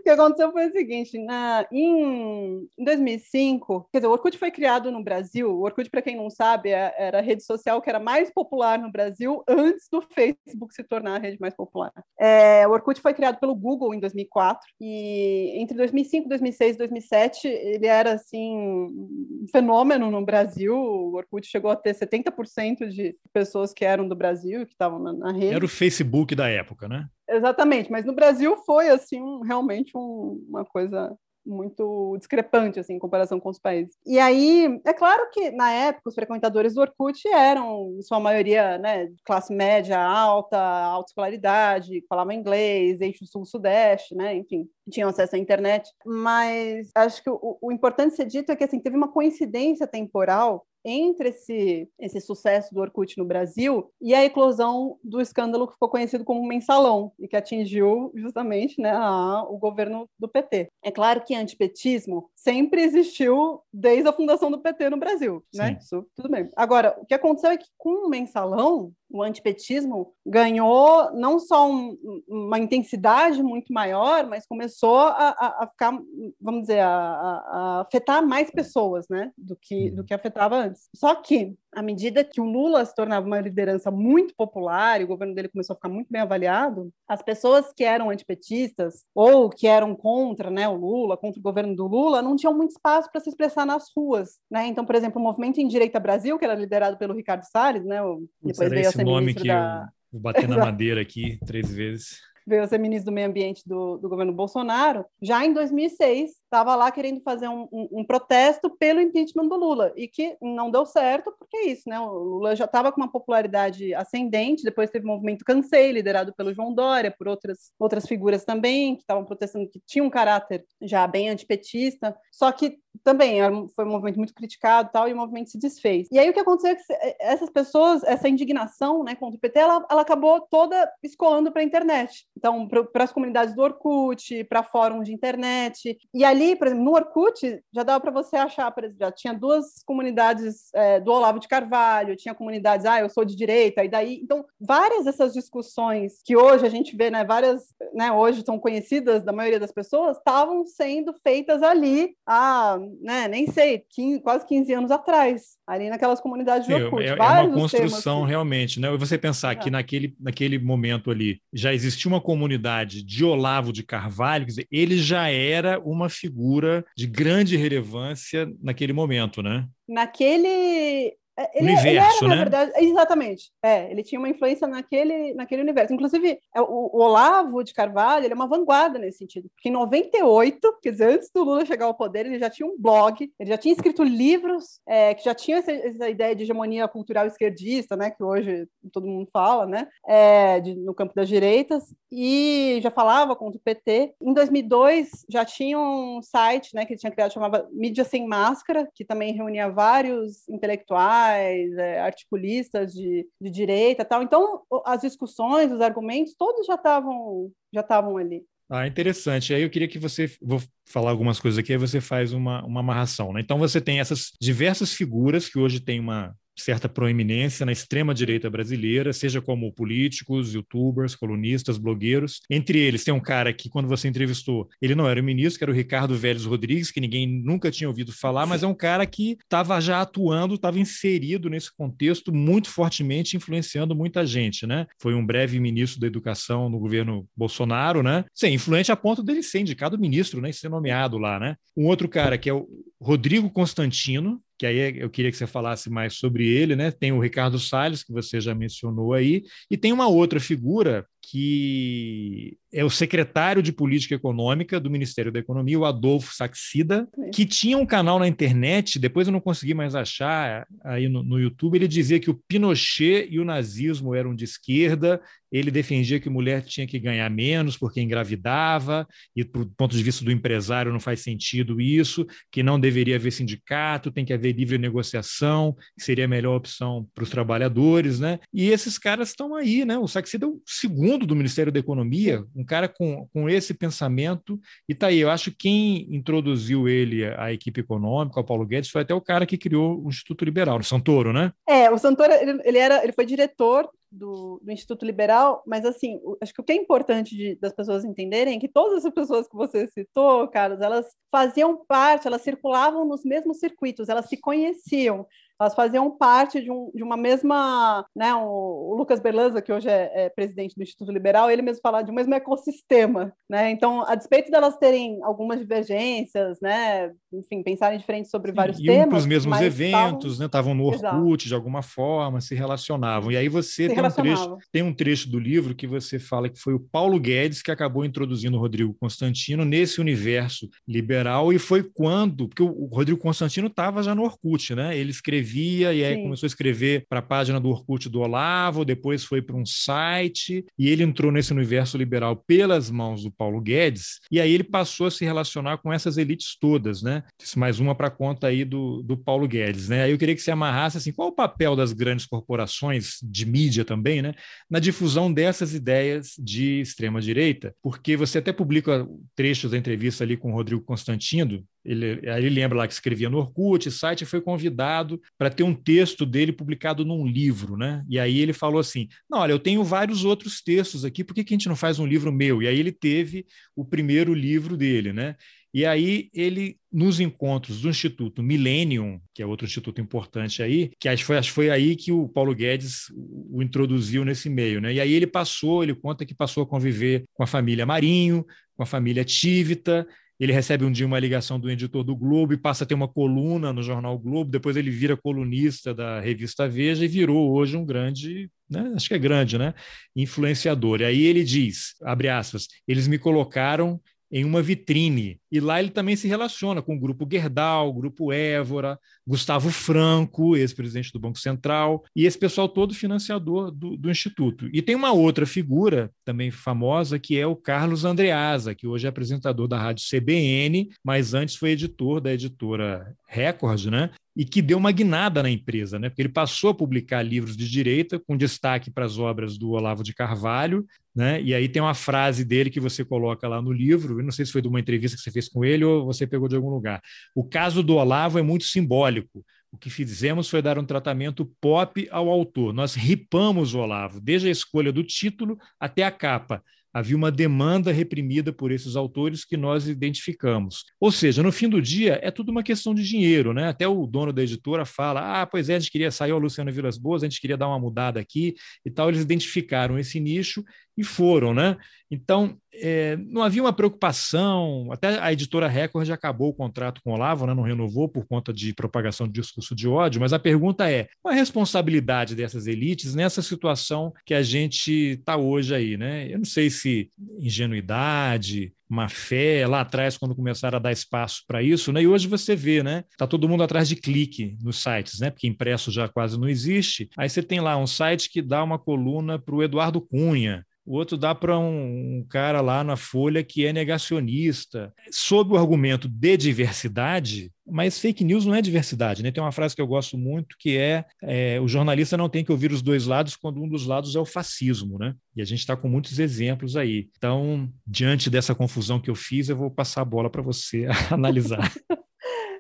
que 0.08 0.12
aconteceu 0.12 0.54
foi 0.54 0.68
o 0.68 0.72
seguinte, 0.72 1.18
na, 1.18 1.68
em, 1.70 2.66
em 2.78 2.84
2005, 2.84 3.90
quer 3.92 3.98
dizer, 3.98 4.08
o 4.08 4.12
Orkut 4.12 4.38
foi 4.38 4.50
criado 4.50 4.90
no 4.90 5.04
Brasil, 5.04 5.52
o 5.52 5.64
Orkut, 5.64 5.90
para 5.90 6.02
quem 6.02 6.16
não 6.16 6.30
sabe, 6.30 6.70
é, 6.70 6.96
era 6.98 7.20
a 7.20 7.22
rede 7.22 7.44
social 7.44 7.82
que 7.82 7.90
era 7.90 8.00
mais 8.00 8.32
popular 8.32 8.80
no 8.80 8.90
Brasil 8.90 9.44
antes 9.46 9.90
do 9.92 10.02
Facebook 10.02 10.74
se 10.74 10.82
tornar 10.86 11.16
a 11.16 11.20
rede 11.20 11.38
mais 11.42 11.54
popular. 11.54 11.92
É, 12.18 12.66
o 12.66 12.72
Orkut 12.72 13.02
foi 13.02 13.14
criado 13.14 13.38
pelo 13.38 13.54
Google 13.54 13.94
em 13.94 14.00
2004, 14.00 14.66
e 14.80 15.52
entre 15.62 15.76
2005, 15.76 16.30
2006 16.30 16.76
e 16.76 16.78
2007, 16.78 17.48
ele 17.50 17.88
era, 17.88 18.14
assim, 18.14 18.56
um 18.58 19.46
fenômeno 19.52 20.10
no 20.10 20.24
Brasil, 20.24 20.74
o 20.74 21.16
Orkut 21.16 21.46
chegou 21.46 21.70
a 21.70 21.76
ter 21.76 21.94
70% 21.94 22.88
de 22.88 23.14
pessoas 23.34 23.74
que 23.74 23.84
eram 23.84 24.08
do 24.08 24.16
Brasil, 24.16 24.66
que 24.66 24.72
estavam 24.72 25.00
na, 25.00 25.12
na 25.12 25.32
rede. 25.34 25.54
Era 25.54 25.66
o 25.66 25.70
Facebook 25.70 26.34
da 26.34 26.48
época, 26.48 26.88
né? 26.88 27.10
Exatamente, 27.30 27.92
mas 27.92 28.06
no 28.06 28.14
Brasil 28.14 28.56
foi 28.66 28.90
assim 28.90 29.22
um, 29.22 29.42
realmente 29.42 29.98
um, 29.98 30.44
uma 30.48 30.64
coisa 30.64 31.18
muito 31.48 32.16
discrepante 32.18 32.80
assim 32.80 32.96
em 32.96 33.00
comparação 33.00 33.40
com 33.40 33.50
os 33.50 33.58
países. 33.58 33.96
E 34.06 34.20
aí, 34.20 34.80
é 34.86 34.94
claro 34.94 35.30
que 35.32 35.50
na 35.52 35.72
época 35.72 36.10
os 36.10 36.16
frequentadores 36.16 36.74
do 36.74 36.82
Orkut 36.82 37.28
eram, 37.30 37.96
em 37.98 38.02
sua 38.02 38.20
maioria, 38.20 38.78
né, 38.78 39.08
classe 39.24 39.54
média 39.54 39.98
alta, 39.98 40.60
alta 40.60 41.10
escolaridade, 41.10 42.04
falavam 42.10 42.34
inglês, 42.34 43.00
eixo 43.00 43.26
sul-sudeste, 43.26 44.14
né, 44.14 44.36
enfim, 44.36 44.68
tinham 44.92 45.10
acesso 45.10 45.36
à 45.36 45.40
internet. 45.40 45.90
Mas 46.06 46.92
acho 46.94 47.24
que 47.24 47.30
o, 47.30 47.58
o 47.62 47.72
importante 47.72 48.16
ser 48.16 48.26
dito 48.26 48.52
é 48.52 48.56
que 48.56 48.64
assim 48.64 48.80
teve 48.80 48.98
uma 48.98 49.12
coincidência 49.12 49.88
temporal 49.88 50.66
entre 50.88 51.30
esse, 51.30 51.90
esse 52.00 52.22
sucesso 52.22 52.74
do 52.74 52.80
Orkut 52.80 53.18
no 53.18 53.26
Brasil 53.26 53.92
e 54.02 54.16
a 54.16 54.24
eclosão 54.24 54.98
do 55.04 55.20
escândalo 55.20 55.68
que 55.68 55.74
ficou 55.74 55.90
conhecido 55.90 56.24
como 56.24 56.48
mensalão 56.48 57.12
e 57.20 57.28
que 57.28 57.36
atingiu 57.36 58.12
justamente 58.16 58.82
né, 58.82 58.92
a, 58.92 59.44
o 59.50 59.58
governo 59.58 60.10
do 60.18 60.30
PT. 60.30 60.70
É 60.82 60.90
claro 60.90 61.24
que 61.26 61.36
antipetismo 61.36 62.30
sempre 62.34 62.82
existiu 62.82 63.62
desde 63.74 64.08
a 64.08 64.14
fundação 64.14 64.50
do 64.50 64.60
PT 64.60 64.90
no 64.90 64.98
Brasil, 64.98 65.44
né? 65.54 65.78
Isso 65.80 66.06
tudo 66.16 66.30
bem. 66.30 66.50
Agora, 66.56 66.98
o 67.02 67.06
que 67.06 67.14
aconteceu 67.14 67.52
é 67.52 67.58
que 67.58 67.68
com 67.78 68.08
o 68.08 68.10
mensalão 68.10 68.94
o 69.10 69.24
antipetismo 69.24 70.14
ganhou 70.26 71.12
não 71.14 71.40
só 71.40 71.70
um, 71.70 71.98
uma 72.28 72.60
intensidade 72.60 73.42
muito 73.42 73.72
maior, 73.72 74.28
mas 74.28 74.46
começou 74.46 74.98
a, 74.98 75.30
a, 75.30 75.64
a 75.64 75.68
ficar, 75.68 75.98
vamos 76.42 76.62
dizer, 76.62 76.80
a, 76.80 76.90
a, 76.90 77.82
afetar 77.88 78.26
mais 78.26 78.52
pessoas, 78.52 79.08
né, 79.10 79.32
do 79.38 79.56
que, 79.56 79.90
do 79.92 80.04
que 80.04 80.14
afetava 80.14 80.58
antes. 80.58 80.90
Só 80.96 81.16
que 81.16 81.56
à 81.74 81.82
medida 81.82 82.24
que 82.24 82.42
o 82.42 82.46
Lula 82.46 82.84
se 82.86 82.96
tornava 82.96 83.26
uma 83.26 83.40
liderança 83.40 83.92
muito 83.92 84.34
popular 84.36 85.00
e 85.00 85.04
o 85.04 85.08
governo 85.08 85.36
dele 85.36 85.50
começou 85.50 85.74
a 85.74 85.78
ficar 85.78 85.90
muito 85.90 86.08
bem 86.10 86.22
avaliado, 86.22 86.92
as 87.08 87.22
pessoas 87.22 87.74
que 87.76 87.84
eram 87.84 88.10
antipetistas 88.10 89.04
ou 89.14 89.50
que 89.50 89.68
eram 89.68 89.96
contra 89.96 90.50
né, 90.50 90.68
o 90.68 90.76
Lula, 90.76 91.18
contra 91.18 91.40
o 91.40 91.44
governo 91.44 91.76
do 91.76 91.88
Lula, 91.88 92.22
não 92.22 92.36
tinham 92.36 92.56
muito 92.56 92.72
espaço 92.72 93.10
para 93.12 93.22
se 93.22 93.30
expressar 93.30 93.66
nas 93.66 93.92
ruas. 93.96 94.40
Né? 94.50 94.68
Então, 94.68 94.86
por 94.86 94.96
exemplo, 94.96 95.20
o 95.20 95.24
movimento 95.24 95.60
em 95.60 95.68
Direita 95.68 96.00
Brasil, 96.00 96.38
que 96.38 96.46
era 96.46 96.56
liderado 96.56 96.98
pelo 96.98 97.14
Ricardo 97.14 97.44
Salles, 97.44 97.86
né, 97.86 98.00
depois 98.42 98.70
veio 98.70 98.88
a 98.88 98.92
ser 98.92 99.04
nome 99.04 99.34
que 99.34 99.48
da... 99.48 99.90
eu 100.14 100.20
vou 100.20 100.22
bater 100.22 100.48
na 100.48 100.58
madeira 100.66 101.02
aqui 101.02 101.40
três 101.46 101.72
vezes 101.74 102.20
veio 102.48 102.68
ser 102.68 102.80
ministro 102.80 103.12
do 103.12 103.14
Meio 103.14 103.28
Ambiente 103.28 103.62
do, 103.68 103.98
do 103.98 104.08
governo 104.08 104.32
Bolsonaro, 104.32 105.06
já 105.22 105.46
em 105.46 105.52
2006 105.52 106.32
estava 106.32 106.76
lá 106.76 106.90
querendo 106.90 107.22
fazer 107.22 107.50
um, 107.50 107.68
um, 107.72 107.90
um, 108.00 108.04
protesto 108.06 108.70
pelo 108.70 109.02
impeachment 109.02 109.48
do 109.48 109.58
Lula, 109.58 109.92
e 109.98 110.08
que 110.08 110.38
não 110.42 110.72
deu 110.72 110.86
certo, 110.86 111.34
porque 111.38 111.58
é 111.58 111.68
isso, 111.68 111.90
né? 111.90 112.00
O 112.00 112.14
Lula 112.14 112.56
já 112.56 112.66
estava 112.66 112.92
com 112.92 113.02
uma 113.02 113.12
popularidade 113.12 113.94
ascendente, 113.94 114.64
depois 114.64 114.90
teve 114.90 115.06
o 115.06 115.10
movimento 115.10 115.44
Cansei, 115.44 115.92
liderado 115.92 116.34
pelo 116.34 116.54
João 116.54 116.74
Dória, 116.74 117.14
por 117.16 117.28
outras, 117.28 117.72
outras 117.78 118.08
figuras 118.08 118.46
também, 118.46 118.96
que 118.96 119.02
estavam 119.02 119.26
protestando, 119.26 119.70
que 119.70 119.82
tinham 119.86 120.08
um 120.08 120.10
caráter 120.10 120.66
já 120.82 121.06
bem 121.06 121.30
antipetista, 121.30 122.16
só 122.32 122.52
que 122.52 122.80
também 123.04 123.40
foi 123.76 123.86
um 123.86 123.90
movimento 123.90 124.18
muito 124.18 124.34
criticado 124.34 124.90
tal, 124.92 125.08
e 125.08 125.14
o 125.14 125.18
movimento 125.18 125.50
se 125.50 125.58
desfez. 125.58 126.08
E 126.12 126.20
aí 126.20 126.30
o 126.30 126.34
que 126.34 126.40
aconteceu 126.40 126.72
é 126.72 126.76
que 126.76 126.84
essas 127.20 127.50
pessoas, 127.50 128.04
essa 128.04 128.28
indignação 128.28 129.04
né, 129.04 129.16
contra 129.16 129.38
o 129.38 129.40
PT, 129.40 129.60
ela, 129.60 129.86
ela 129.90 130.02
acabou 130.02 130.42
toda 130.42 130.92
escoando 131.04 131.52
para 131.52 131.62
a 131.62 131.66
internet. 131.66 132.28
Então, 132.36 132.68
para 132.68 133.04
as 133.04 133.12
comunidades 133.12 133.56
do 133.56 133.62
Orkut, 133.62 134.44
para 134.46 134.64
fóruns 134.64 135.06
de 135.06 135.14
internet. 135.14 135.98
E 136.14 136.24
ali, 136.24 136.56
por 136.56 136.68
exemplo, 136.68 136.86
no 136.86 136.94
Orkut, 136.94 137.64
já 137.74 137.84
dava 137.84 138.00
para 138.00 138.12
você 138.12 138.36
achar, 138.36 138.72
por 138.72 138.84
exemplo, 138.84 139.00
já 139.00 139.12
tinha 139.12 139.34
duas 139.34 139.84
comunidades 139.86 140.74
é, 140.74 141.00
do 141.00 141.12
Olavo 141.12 141.40
de 141.40 141.48
Carvalho, 141.48 142.16
tinha 142.16 142.36
comunidades, 142.36 142.86
ah, 142.86 143.00
eu 143.00 143.10
sou 143.10 143.26
de 143.26 143.36
direita, 143.36 143.84
e 143.84 143.90
daí. 143.90 144.20
Então, 144.22 144.46
várias 144.60 145.06
dessas 145.06 145.34
discussões 145.34 146.22
que 146.24 146.36
hoje 146.36 146.66
a 146.66 146.70
gente 146.70 146.96
vê, 146.96 147.10
né, 147.10 147.24
várias, 147.24 147.74
né, 147.94 148.12
hoje 148.12 148.44
são 148.46 148.60
conhecidas 148.60 149.24
da 149.24 149.32
maioria 149.32 149.60
das 149.60 149.72
pessoas, 149.72 150.18
estavam 150.18 150.66
sendo 150.66 151.14
feitas 151.14 151.62
ali 151.62 152.16
há, 152.26 152.78
né, 153.02 153.28
nem 153.28 153.48
sei, 153.48 153.84
15, 153.90 154.22
quase 154.22 154.46
15 154.46 154.74
anos 154.74 154.92
atrás, 154.92 155.58
ali 155.66 155.90
naquelas 155.90 156.20
comunidades 156.20 156.68
Sim, 156.68 156.78
do 156.78 156.86
Orkut. 156.86 157.04
É, 157.04 157.10
é 157.10 157.14
uma 157.14 157.52
construção 157.52 158.24
realmente, 158.24 158.80
né? 158.80 158.90
Você 158.98 159.18
pensar 159.18 159.54
é. 159.54 159.56
que 159.56 159.70
naquele, 159.70 160.16
naquele 160.20 160.60
momento 160.60 161.12
ali 161.12 161.42
já 161.54 161.74
existia 161.74 162.10
uma 162.10 162.22
comunidade 162.22 163.04
de 163.04 163.24
Olavo 163.24 163.72
de 163.72 163.84
Carvalho, 163.84 164.46
quer 164.46 164.50
dizer, 164.50 164.68
ele 164.72 164.98
já 164.98 165.30
era 165.30 165.80
uma 165.80 166.10
figura 166.10 166.86
de 166.96 167.08
grande 167.08 167.58
relevância 167.58 168.50
naquele 168.62 168.94
momento, 168.94 169.42
né? 169.42 169.68
Naquele 169.88 170.48
é, 170.48 171.14
ele, 171.54 171.72
universo, 171.72 171.90
ele 171.90 171.98
era, 172.00 172.22
né? 172.22 172.28
na 172.28 172.36
verdade, 172.36 172.72
exatamente. 172.78 173.52
É, 173.64 173.92
ele 173.92 174.02
tinha 174.02 174.18
uma 174.18 174.30
influência 174.30 174.68
naquele, 174.68 175.36
naquele 175.36 175.62
universo. 175.62 175.94
Inclusive, 175.94 176.40
é, 176.56 176.62
o, 176.62 176.90
o, 176.94 177.00
Olavo 177.00 177.64
de 177.64 177.74
Carvalho, 177.74 178.26
ele 178.26 178.34
é 178.34 178.36
uma 178.36 178.48
vanguarda 178.48 178.98
nesse 178.98 179.20
sentido, 179.20 179.48
porque 179.56 179.70
em 179.70 179.72
98, 179.72 180.80
quer 180.82 180.92
dizer, 180.92 181.10
antes 181.10 181.30
do 181.34 181.44
Lula 181.44 181.66
chegar 181.66 181.86
ao 181.86 181.94
poder, 181.94 182.26
ele 182.26 182.40
já 182.40 182.50
tinha 182.50 182.68
um 182.68 182.76
blog, 182.78 183.32
ele 183.40 183.50
já 183.50 183.58
tinha 183.58 183.74
escrito 183.74 184.04
livros 184.04 184.80
é, 184.88 185.14
que 185.14 185.24
já 185.24 185.36
tinham 185.36 185.60
essa, 185.60 185.72
essa, 185.72 186.10
ideia 186.10 186.36
de 186.36 186.44
hegemonia 186.44 186.88
cultural 186.88 187.28
esquerdista, 187.28 187.96
né, 187.96 188.10
que 188.10 188.24
hoje 188.24 188.68
todo 188.92 189.06
mundo 189.06 189.30
fala, 189.32 189.68
né, 189.68 189.88
é, 190.08 190.60
de, 190.60 190.76
no 190.76 190.94
campo 190.94 191.14
das 191.14 191.28
direitas, 191.28 191.84
e 192.12 192.80
já 192.82 192.90
falava 192.90 193.36
contra 193.36 193.58
o 193.58 193.64
PT. 193.64 194.14
Em 194.20 194.34
2002, 194.34 195.26
já 195.30 195.46
tinha 195.46 195.78
um 195.78 196.20
site, 196.24 196.74
né, 196.74 196.86
que 196.86 196.94
ele 196.94 197.00
tinha 197.00 197.12
criado, 197.12 197.34
chamava 197.34 197.68
Mídia 197.72 198.04
Sem 198.04 198.26
Máscara, 198.26 198.88
que 198.96 199.06
também 199.06 199.34
reunia 199.34 199.70
vários 199.70 200.48
intelectuais, 200.50 201.27
intelectuais, 201.28 201.78
é, 201.78 202.00
articulistas 202.00 202.94
de, 202.94 203.28
de 203.42 203.50
direita 203.50 204.06
tal. 204.06 204.24
Então, 204.24 204.62
as 204.86 205.02
discussões, 205.02 205.72
os 205.72 205.82
argumentos, 205.82 206.34
todos 206.38 206.66
já 206.66 206.76
estavam 206.76 207.52
já 207.74 207.82
estavam 207.82 208.18
ali. 208.18 208.44
Ah, 208.70 208.86
interessante. 208.86 209.54
Aí 209.54 209.62
eu 209.62 209.70
queria 209.70 209.88
que 209.88 209.98
você, 210.00 210.30
vou 210.42 210.62
falar 210.86 211.12
algumas 211.12 211.40
coisas 211.40 211.58
aqui, 211.58 211.72
aí 211.72 211.78
você 211.78 212.02
faz 212.02 212.34
uma, 212.34 212.66
uma 212.66 212.82
amarração. 212.82 213.32
Né? 213.32 213.40
Então 213.40 213.58
você 213.58 213.80
tem 213.80 214.00
essas 214.00 214.32
diversas 214.42 214.94
figuras 214.94 215.48
que 215.48 215.58
hoje 215.58 215.80
têm 215.80 216.00
uma 216.00 216.36
certa 216.58 216.90
proeminência 216.90 217.66
na 217.66 217.72
extrema-direita 217.72 218.50
brasileira, 218.50 219.14
seja 219.14 219.42
como 219.42 219.72
políticos, 219.72 220.54
youtubers, 220.54 221.16
colunistas, 221.16 221.78
blogueiros. 221.78 222.42
Entre 222.50 222.80
eles, 222.80 223.04
tem 223.04 223.14
um 223.14 223.20
cara 223.20 223.54
que, 223.54 223.70
quando 223.70 223.88
você 223.88 224.08
entrevistou, 224.08 224.68
ele 224.82 224.96
não 224.96 225.08
era 225.08 225.22
o 225.22 225.24
ministro, 225.24 225.60
que 225.60 225.64
era 225.64 225.72
o 225.72 225.76
Ricardo 225.76 226.18
Vélez 226.18 226.46
Rodrigues, 226.46 226.92
que 226.92 227.00
ninguém 227.00 227.28
nunca 227.28 227.72
tinha 227.72 227.88
ouvido 227.88 228.12
falar, 228.12 228.46
mas 228.46 228.64
é 228.64 228.68
um 228.68 228.74
cara 228.74 229.06
que 229.06 229.38
estava 229.44 229.80
já 229.80 230.02
atuando, 230.02 230.56
estava 230.56 230.80
inserido 230.80 231.50
nesse 231.50 231.76
contexto 231.76 232.34
muito 232.34 232.70
fortemente, 232.70 233.38
influenciando 233.38 233.96
muita 233.96 234.26
gente, 234.26 234.66
né? 234.66 234.86
Foi 235.00 235.14
um 235.14 235.26
breve 235.26 235.60
ministro 235.60 236.00
da 236.00 236.08
Educação 236.08 236.70
no 236.70 236.80
governo 236.80 237.28
Bolsonaro, 237.36 238.02
né? 238.02 238.26
Sim, 238.34 238.54
influente 238.54 238.92
a 238.92 238.96
ponto 238.96 239.24
dele 239.24 239.44
ser 239.44 239.60
indicado 239.60 239.98
ministro, 239.98 240.42
né? 240.42 240.50
E 240.50 240.54
ser 240.54 240.70
nomeado 240.70 241.18
lá, 241.18 241.40
né? 241.40 241.56
Um 241.76 241.86
outro 241.86 242.08
cara 242.08 242.38
que 242.38 242.50
é 242.50 242.54
o 242.54 242.68
Rodrigo 243.00 243.50
Constantino, 243.50 244.42
que 244.58 244.66
aí 244.66 245.00
eu 245.00 245.10
queria 245.10 245.32
que 245.32 245.38
você 245.38 245.48
falasse 245.48 245.90
mais 245.90 246.16
sobre 246.16 246.48
ele, 246.48 246.76
né? 246.76 246.92
Tem 246.92 247.12
o 247.12 247.20
Ricardo 247.20 247.60
Salles, 247.60 248.04
que 248.04 248.12
você 248.12 248.42
já 248.42 248.56
mencionou 248.56 249.14
aí, 249.14 249.44
e 249.70 249.78
tem 249.78 249.94
uma 249.94 250.08
outra 250.08 250.40
figura 250.40 251.06
que 251.30 252.58
é 252.72 252.86
o 252.86 252.90
secretário 252.90 253.62
de 253.62 253.74
Política 253.74 254.16
Econômica 254.16 254.80
do 254.80 254.90
Ministério 254.90 255.32
da 255.32 255.40
Economia, 255.40 255.78
o 255.78 255.86
Adolfo 255.86 256.34
Saxida, 256.34 257.08
que 257.34 257.46
tinha 257.46 257.78
um 257.78 257.86
canal 257.86 258.18
na 258.18 258.28
internet, 258.28 258.98
depois 258.98 259.28
eu 259.28 259.34
não 259.34 259.42
consegui 259.42 259.74
mais 259.74 259.94
achar 259.94 260.66
aí 260.86 261.10
no, 261.10 261.24
no 261.24 261.40
YouTube, 261.40 261.76
ele 261.76 261.88
dizia 261.88 262.20
que 262.20 262.30
o 262.30 262.40
Pinochet 262.48 263.28
e 263.30 263.40
o 263.40 263.46
nazismo 263.46 264.16
eram 264.16 264.34
de 264.34 264.46
esquerda, 264.46 265.22
ele 265.52 265.72
defendia 265.72 266.20
que 266.20 266.30
mulher 266.30 266.62
tinha 266.62 266.86
que 266.86 267.00
ganhar 267.00 267.30
menos 267.30 267.78
porque 267.78 268.02
engravidava, 268.02 269.08
e 269.36 269.44
do 269.44 269.66
ponto 269.78 269.96
de 269.96 270.04
vista 270.04 270.24
do 270.24 270.32
empresário 270.32 270.92
não 270.92 271.00
faz 271.00 271.22
sentido 271.22 271.80
isso, 271.80 272.26
que 272.52 272.62
não 272.62 272.80
deveria 272.80 273.16
haver 273.16 273.32
sindicato, 273.32 274.12
tem 274.12 274.26
que 274.26 274.34
haver 274.34 274.54
livre 274.54 274.78
negociação, 274.78 275.74
que 275.98 276.04
seria 276.04 276.26
a 276.26 276.28
melhor 276.28 276.56
opção 276.56 277.08
para 277.16 277.24
os 277.24 277.30
trabalhadores, 277.30 278.20
né? 278.20 278.40
E 278.54 278.70
esses 278.70 278.98
caras 278.98 279.30
estão 279.30 279.56
aí, 279.56 279.86
né? 279.86 279.98
O 279.98 280.08
Saxida 280.08 280.46
é 280.46 280.50
o 280.50 280.62
segundo 280.66 281.17
fundo 281.18 281.26
do 281.26 281.36
Ministério 281.36 281.72
da 281.72 281.80
Economia, 281.80 282.46
um 282.56 282.64
cara 282.64 282.88
com, 282.88 283.28
com 283.34 283.50
esse 283.50 283.74
pensamento, 283.74 284.60
e 284.88 284.94
tá 284.94 285.08
aí, 285.08 285.20
eu 285.20 285.32
acho 285.32 285.50
que 285.52 285.58
quem 285.58 286.16
introduziu 286.16 286.88
ele 286.88 287.26
à 287.26 287.52
equipe 287.52 287.82
econômica, 287.82 288.40
o 288.40 288.44
Paulo 288.44 288.66
Guedes, 288.66 288.92
foi 288.92 289.02
até 289.02 289.14
o 289.14 289.22
cara 289.22 289.46
que 289.46 289.58
criou 289.58 290.00
o 290.00 290.10
Instituto 290.10 290.46
Liberal, 290.46 290.78
o 290.78 290.84
Santoro, 290.84 291.34
né? 291.34 291.52
É, 291.68 291.90
o 291.90 291.98
Santoro, 291.98 292.32
ele, 292.64 292.78
era, 292.78 293.04
ele 293.04 293.14
foi 293.14 293.26
diretor 293.26 293.90
do, 294.12 294.62
do, 294.64 294.72
Instituto 294.72 295.06
Liberal, 295.06 295.64
mas 295.66 295.84
assim, 295.84 296.20
acho 296.42 296.54
que 296.54 296.62
o 296.62 296.64
que 296.64 296.72
é 296.72 296.76
importante 296.76 297.36
de, 297.36 297.56
das 297.56 297.74
pessoas 297.74 298.06
entenderem 298.06 298.56
é 298.56 298.60
que 298.60 298.68
todas 298.68 299.04
as 299.04 299.14
pessoas 299.14 299.48
que 299.48 299.56
você 299.56 299.88
citou, 299.88 300.48
Carlos, 300.48 300.80
elas 300.82 301.08
faziam 301.32 301.84
parte, 301.88 302.28
elas 302.28 302.44
circulavam 302.44 303.06
nos 303.06 303.26
mesmos 303.26 303.60
circuitos, 303.60 304.08
elas 304.08 304.30
se 304.30 304.38
conheciam 304.38 305.26
elas 305.60 305.74
faziam 305.74 306.10
parte 306.12 306.62
de, 306.62 306.72
um, 306.72 306.92
de 306.94 307.04
uma 307.04 307.18
mesma, 307.18 308.06
né, 308.16 308.34
o, 308.36 308.92
o, 308.92 308.96
Lucas 308.96 309.20
Berlanza, 309.20 309.62
que 309.62 309.72
hoje 309.72 309.90
é, 309.90 310.12
é, 310.14 310.30
presidente 310.30 310.76
do 310.76 310.84
Instituto 310.84 311.12
Liberal, 311.12 311.50
ele 311.50 311.62
mesmo 311.62 311.82
fala 311.82 312.04
de 312.04 312.12
um 312.12 312.14
mesmo 312.14 312.34
ecossistema, 312.34 313.34
né, 313.50 313.72
então, 313.72 314.06
a 314.08 314.16
despeito 314.16 314.52
delas 314.52 314.78
terem 314.78 315.20
algumas 315.24 315.60
divergências, 315.60 316.60
né, 316.62 317.12
enfim, 317.34 317.64
pensarem 317.64 317.98
diferente 317.98 318.30
sobre 318.30 318.52
Sim, 318.52 318.56
vários 318.56 318.78
temas. 318.78 319.08
para 319.08 319.18
os 319.18 319.26
mesmos 319.26 319.60
eventos, 319.60 320.40
estavam 320.40 320.74
né, 320.74 320.82
no 320.82 320.88
Orkut, 320.88 321.06
Exato. 321.06 321.48
de 321.48 321.56
alguma 321.56 321.82
forma, 321.82 322.40
se 322.40 322.54
relacionavam, 322.54 323.32
e 323.32 323.38
aí 323.38 323.50
você 323.50 323.88
tem 323.88 324.04
um, 324.04 324.12
trecho, 324.12 324.58
tem 324.72 324.84
um 324.84 324.94
trecho 324.94 325.30
do 325.30 325.40
livro 325.40 325.76
que 325.76 325.88
você 325.88 326.20
fala 326.20 326.50
que 326.50 326.60
foi 326.60 326.74
o 326.74 326.80
Paulo 326.80 327.20
Guedes 327.20 327.62
que 327.62 327.72
acabou 327.72 328.06
introduzindo 328.06 328.58
o 328.58 328.60
Rodrigo 328.60 328.96
Constantino 329.00 329.66
nesse 329.66 330.00
universo 330.00 330.70
liberal, 330.88 331.52
e 331.52 331.58
foi 331.58 331.84
quando, 331.84 332.48
porque 332.48 332.64
o, 332.64 332.86
Rodrigo 332.86 333.20
Constantino 333.20 333.68
estava 333.68 334.04
já 334.04 334.14
no 334.14 334.24
Orkut, 334.24 334.76
né, 334.76 334.96
ele 334.96 335.10
escrevia 335.10 335.47
escrevia 335.48 335.94
e 335.94 336.04
aí 336.04 336.16
Sim. 336.16 336.24
começou 336.24 336.46
a 336.46 336.50
escrever 336.50 337.06
para 337.10 337.20
a 337.20 337.24
página 337.24 337.60
do 337.60 337.70
Orkut 337.70 338.10
do 338.10 338.20
Olavo, 338.20 338.84
depois 338.84 339.24
foi 339.24 339.42
para 339.42 339.56
um 339.56 339.66
site 339.66 340.66
e 340.78 340.90
ele 340.90 341.04
entrou 341.04 341.32
nesse 341.32 341.54
universo 341.54 341.98
liberal 341.98 342.36
pelas 342.36 342.92
mãos 342.92 343.24
do 343.24 343.32
Paulo 343.32 343.62
Guedes 343.62 344.20
e 344.32 344.40
aí 344.40 344.52
ele 344.52 344.64
passou 344.64 345.08
a 345.08 345.12
se 345.12 345.24
relacionar 345.24 345.78
com 345.78 345.92
essas 345.92 346.18
elites 346.18 346.58
todas, 346.60 347.02
né? 347.02 347.24
Mais 347.56 347.80
uma 347.80 347.96
para 347.96 348.10
conta 348.10 348.48
aí 348.48 348.66
do, 348.66 349.02
do 349.02 349.18
Paulo 349.18 349.48
Guedes, 349.48 349.90
né? 349.90 350.04
Aí 350.04 350.12
eu 350.12 350.18
queria 350.18 350.36
que 350.36 350.42
você 350.42 350.52
amarrasse 350.52 350.98
assim, 350.98 351.12
qual 351.12 351.30
o 351.30 351.36
papel 351.36 351.76
das 351.76 351.94
grandes 351.94 352.26
corporações 352.26 353.18
de 353.24 353.46
mídia 353.46 353.86
também, 353.86 354.22
né, 354.22 354.34
na 354.70 354.80
difusão 354.80 355.32
dessas 355.32 355.74
ideias 355.74 356.34
de 356.38 356.82
extrema 356.82 357.22
direita? 357.22 357.74
Porque 357.82 358.18
você 358.18 358.40
até 358.40 358.52
publica 358.52 359.08
trechos 359.36 359.72
da 359.72 359.78
entrevista 359.78 360.24
ali 360.24 360.36
com 360.36 360.52
o 360.52 360.56
Rodrigo 360.56 360.82
Constantino, 360.82 361.64
ele, 361.88 362.30
aí 362.30 362.44
ele 362.44 362.50
lembra 362.50 362.78
lá 362.78 362.88
que 362.88 362.94
escrevia 362.94 363.30
no 363.30 363.38
Orkut, 363.38 363.90
site 363.90 364.26
foi 364.26 364.42
convidado 364.42 365.22
para 365.38 365.50
ter 365.50 365.64
um 365.64 365.74
texto 365.74 366.26
dele 366.26 366.52
publicado 366.52 367.06
num 367.06 367.26
livro, 367.26 367.78
né? 367.78 368.04
E 368.10 368.20
aí 368.20 368.40
ele 368.40 368.52
falou 368.52 368.80
assim: 368.80 369.08
não, 369.30 369.40
olha, 369.40 369.54
eu 369.54 369.60
tenho 369.60 369.82
vários 369.86 370.26
outros 370.26 370.62
textos 370.62 371.06
aqui, 371.06 371.24
por 371.24 371.34
que, 371.34 371.46
que 371.46 371.54
a 371.54 371.58
gente 371.58 371.70
não 371.70 371.78
faz 371.78 371.98
um 371.98 372.06
livro 372.06 372.30
meu? 372.30 372.62
E 372.62 372.68
aí 372.68 372.78
ele 372.78 372.92
teve 372.92 373.46
o 373.74 373.86
primeiro 373.86 374.34
livro 374.34 374.76
dele, 374.76 375.14
né? 375.14 375.38
E 375.74 375.86
aí 375.86 376.30
ele, 376.34 376.78
nos 376.92 377.20
encontros 377.20 377.82
do 377.82 377.90
Instituto 377.90 378.44
Millennium, 378.44 379.22
que 379.34 379.42
é 379.42 379.46
outro 379.46 379.66
instituto 379.66 380.02
importante 380.02 380.64
aí, 380.64 380.92
que 381.00 381.08
acho 381.08 381.26
que 381.26 381.52
foi, 381.52 381.70
aí 381.70 381.96
que 381.96 382.12
o 382.12 382.28
Paulo 382.28 382.56
Guedes 382.56 383.12
o 383.16 383.62
introduziu 383.62 384.26
nesse 384.26 384.50
meio, 384.50 384.82
né? 384.82 384.94
E 384.94 385.00
aí 385.00 385.14
ele 385.14 385.28
passou, 385.28 385.84
ele 385.84 385.94
conta 385.96 386.26
que 386.26 386.34
passou 386.34 386.64
a 386.64 386.68
conviver 386.68 387.24
com 387.34 387.44
a 387.44 387.48
família 387.48 387.86
Marinho, 387.86 388.46
com 388.76 388.84
a 388.84 388.86
família 388.86 389.24
Tívita, 389.24 390.08
ele 390.40 390.54
recebe 390.54 390.86
um 390.86 390.92
dia 390.92 391.06
uma 391.06 391.20
ligação 391.20 391.60
do 391.60 391.70
editor 391.70 392.04
do 392.04 392.16
Globo 392.16 392.54
e 392.54 392.58
passa 392.58 392.84
a 392.84 392.88
ter 392.88 392.94
uma 392.94 393.08
coluna 393.08 393.74
no 393.74 393.82
jornal 393.82 394.18
Globo, 394.18 394.52
depois 394.52 394.76
ele 394.76 394.92
vira 394.92 395.18
colunista 395.18 395.94
da 395.94 396.20
revista 396.20 396.68
Veja 396.68 397.06
e 397.06 397.08
virou 397.08 397.52
hoje 397.54 397.76
um 397.76 397.86
grande, 397.86 398.50
né, 398.70 398.92
acho 398.96 399.08
que 399.08 399.16
é 399.16 399.20
grande, 399.20 399.58
né, 399.58 399.74
influenciador. 400.16 401.02
E 401.02 401.06
aí 401.06 401.24
ele 401.24 401.44
diz, 401.44 401.96
abre 402.04 402.30
aspas, 402.30 402.68
eles 402.88 403.08
me 403.08 403.18
colocaram 403.18 404.00
em 404.32 404.44
uma 404.44 404.62
vitrine. 404.62 405.40
E 405.52 405.60
lá 405.60 405.80
ele 405.80 405.90
também 405.90 406.16
se 406.16 406.28
relaciona 406.28 406.82
com 406.82 406.96
o 406.96 407.00
grupo 407.00 407.28
Gerdau, 407.30 407.90
o 407.90 407.94
grupo 407.94 408.32
Évora, 408.32 409.00
Gustavo 409.26 409.70
Franco, 409.70 410.56
ex-presidente 410.56 411.12
do 411.12 411.20
Banco 411.20 411.40
Central, 411.40 412.04
e 412.16 412.26
esse 412.26 412.38
pessoal 412.38 412.68
todo 412.68 412.94
financiador 412.94 413.72
do, 413.72 413.96
do, 413.96 414.12
Instituto. 414.12 414.70
E 414.74 414.82
tem 414.82 414.96
uma 414.96 415.12
outra 415.12 415.46
figura 415.46 416.12
também 416.26 416.52
famosa, 416.52 417.20
que 417.20 417.38
é 417.38 417.46
o 417.46 417.56
Carlos 417.56 418.04
Andreasa, 418.04 418.76
que 418.76 418.88
hoje 418.88 419.06
é 419.06 419.10
apresentador 419.10 419.68
da 419.68 419.78
rádio 419.78 420.06
CBN, 420.10 420.90
mas 421.04 421.34
antes 421.34 421.56
foi 421.56 421.72
editor 421.72 422.20
da 422.20 422.34
editora 422.34 423.16
Record, 423.28 423.86
né? 423.86 424.12
E 424.38 424.46
que 424.46 424.62
deu 424.62 424.78
uma 424.78 424.92
guinada 424.92 425.42
na 425.42 425.50
empresa, 425.50 425.98
né? 425.98 426.10
Porque 426.10 426.22
ele 426.22 426.30
passou 426.30 426.70
a 426.70 426.74
publicar 426.76 427.24
livros 427.24 427.58
de 427.58 427.68
direita, 427.68 428.20
com 428.20 428.38
destaque 428.38 428.92
para 428.92 429.04
as 429.04 429.18
obras 429.18 429.58
do 429.58 429.72
Olavo 429.72 430.04
de 430.04 430.14
Carvalho, 430.14 430.86
né? 431.16 431.42
E 431.42 431.56
aí 431.56 431.68
tem 431.68 431.82
uma 431.82 431.96
frase 431.96 432.46
dele 432.46 432.70
que 432.70 432.80
você 432.80 433.04
coloca 433.04 433.48
lá 433.48 433.60
no 433.62 433.74
livro, 433.74 434.20
eu 434.20 434.24
não 434.24 434.32
sei 434.32 434.46
se 434.46 434.52
foi 434.52 434.62
de 434.62 434.68
uma 434.68 434.80
entrevista 434.80 435.18
que 435.18 435.24
você 435.24 435.32
fez 435.32 435.50
com 435.50 435.66
ele 435.66 435.84
ou 435.84 436.06
você 436.06 436.28
pegou 436.28 436.48
de 436.48 436.56
algum 436.56 436.70
lugar. 436.70 437.02
O 437.34 437.44
caso 437.44 437.82
do 437.82 437.96
Olavo 437.96 438.38
é 438.38 438.44
muito 438.44 438.66
simbólico. 438.66 439.44
O 439.72 439.78
que 439.78 439.90
fizemos 439.90 440.48
foi 440.50 440.62
dar 440.62 440.78
um 440.78 440.86
tratamento 440.86 441.52
pop 441.60 442.08
ao 442.12 442.30
autor. 442.30 442.72
Nós 442.74 442.94
ripamos 442.96 443.74
o 443.74 443.80
Olavo, 443.80 444.22
desde 444.22 444.48
a 444.48 444.52
escolha 444.52 444.92
do 444.92 445.04
título 445.04 445.58
até 445.80 446.04
a 446.04 446.12
capa 446.12 446.64
havia 446.98 447.16
uma 447.16 447.32
demanda 447.32 447.92
reprimida 447.92 448.52
por 448.52 448.72
esses 448.72 448.96
autores 448.96 449.46
que 449.46 449.56
nós 449.56 449.88
identificamos. 449.88 450.84
Ou 451.00 451.12
seja, 451.12 451.44
no 451.44 451.52
fim 451.52 451.70
do 451.70 451.80
dia, 451.80 452.20
é 452.24 452.32
tudo 452.32 452.50
uma 452.50 452.64
questão 452.64 452.96
de 452.96 453.08
dinheiro, 453.08 453.54
né? 453.54 453.68
Até 453.68 453.88
o 453.88 454.08
dono 454.08 454.34
da 454.34 454.42
editora 454.42 454.84
fala: 454.84 455.42
ah, 455.42 455.46
pois 455.46 455.70
é, 455.70 455.76
a 455.76 455.80
gente 455.80 455.92
queria 455.92 456.10
sair 456.10 456.32
o 456.32 456.40
Luciano 456.40 456.72
Vilas 456.72 456.98
Boas, 456.98 457.22
a 457.22 457.28
gente 457.28 457.40
queria 457.40 457.56
dar 457.56 457.68
uma 457.68 457.80
mudada 457.80 458.20
aqui 458.20 458.56
e 458.84 458.90
tal. 458.90 459.10
Eles 459.10 459.22
identificaram 459.22 460.00
esse 460.00 460.20
nicho 460.20 460.64
e 460.98 461.04
foram, 461.04 461.54
né? 461.54 461.78
Então, 462.10 462.58
é, 462.74 463.18
não 463.18 463.44
havia 463.44 463.62
uma 463.62 463.74
preocupação, 463.74 464.88
até 464.92 465.20
a 465.20 465.32
editora 465.32 465.68
Record 465.68 466.08
já 466.08 466.14
acabou 466.14 466.50
o 466.50 466.54
contrato 466.54 467.02
com 467.04 467.12
o 467.12 467.14
Olavo, 467.14 467.46
né, 467.46 467.54
não 467.54 467.64
renovou 467.64 468.08
por 468.08 468.26
conta 468.26 468.54
de 468.54 468.74
propagação 468.74 469.28
de 469.28 469.34
discurso 469.34 469.76
de 469.76 469.88
ódio, 469.88 470.22
mas 470.22 470.32
a 470.32 470.40
pergunta 470.40 470.90
é, 470.90 471.08
qual 471.22 471.34
a 471.34 471.38
responsabilidade 471.38 472.34
dessas 472.34 472.66
elites 472.66 473.14
nessa 473.14 473.42
situação 473.42 474.14
que 474.26 474.34
a 474.34 474.42
gente 474.42 475.18
está 475.20 475.36
hoje 475.36 475.76
aí? 475.76 475.98
Né? 475.98 476.32
Eu 476.32 476.38
não 476.38 476.46
sei 476.46 476.70
se 476.70 477.10
ingenuidade, 477.40 478.74
má 478.90 479.10
fé 479.10 479.68
lá 479.68 479.82
atrás, 479.82 480.18
quando 480.18 480.36
começaram 480.36 480.78
a 480.78 480.80
dar 480.80 480.92
espaço 480.92 481.44
para 481.46 481.62
isso, 481.62 481.92
né? 481.92 482.02
E 482.02 482.08
hoje 482.08 482.28
você 482.28 482.56
vê, 482.56 482.82
né? 482.82 483.04
Tá 483.18 483.28
todo 483.28 483.50
mundo 483.50 483.64
atrás 483.64 483.90
de 483.90 483.96
clique 483.96 484.56
nos 484.62 484.82
sites, 484.82 485.20
né? 485.20 485.30
Porque 485.30 485.48
impresso 485.48 485.92
já 485.92 486.08
quase 486.08 486.40
não 486.40 486.48
existe. 486.48 487.10
Aí 487.18 487.30
você 487.30 487.44
tem 487.44 487.60
lá 487.60 487.78
um 487.78 487.88
site 487.88 488.30
que 488.30 488.42
dá 488.42 488.64
uma 488.64 488.80
coluna 488.80 489.38
para 489.38 489.54
o 489.54 489.62
Eduardo 489.62 490.00
Cunha, 490.00 490.66
o 490.88 490.96
outro 490.96 491.18
dá 491.18 491.36
para 491.36 491.60
um, 491.60 492.20
um, 492.20 492.26
cara 492.30 492.62
lá 492.62 492.82
na 492.82 492.96
Folha 492.96 493.44
que 493.44 493.66
é 493.66 493.74
negacionista, 493.74 494.94
sob 495.12 495.54
o 495.54 495.58
argumento 495.58 496.08
de 496.08 496.38
diversidade, 496.38 497.52
mas 497.70 498.00
fake 498.00 498.24
news 498.24 498.46
não 498.46 498.56
é 498.56 498.62
diversidade, 498.62 499.22
né? 499.22 499.30
Tem 499.30 499.44
uma 499.44 499.52
frase 499.52 499.76
que 499.76 499.82
eu 499.82 499.88
gosto 499.88 500.18
muito 500.18 500.56
que 500.58 500.78
é, 500.78 501.04
é 501.22 501.60
o 501.60 501.68
jornalista 501.68 502.16
não 502.16 502.30
tem 502.30 502.42
que 502.42 502.54
ouvir 502.54 502.72
os 502.72 502.82
dois 502.82 503.06
lados 503.06 503.36
quando 503.36 503.62
um 503.62 503.68
dos 503.68 503.86
lados 503.86 504.16
é 504.16 504.20
o 504.20 504.26
fascismo, 504.26 504.98
né? 504.98 505.14
E 505.36 505.42
a 505.42 505.46
gente 505.46 505.60
está 505.60 505.76
com 505.76 505.90
muitos 505.90 506.20
exemplos 506.20 506.78
aí. 506.78 507.10
Então, 507.18 507.70
diante 507.86 508.30
dessa 508.30 508.56
confusão 508.56 508.98
que 508.98 509.10
eu 509.10 509.16
fiz, 509.16 509.50
eu 509.50 509.58
vou 509.58 509.70
passar 509.70 510.04
a 510.04 510.06
bola 510.06 510.30
para 510.30 510.42
você 510.42 510.88
analisar. 511.12 511.70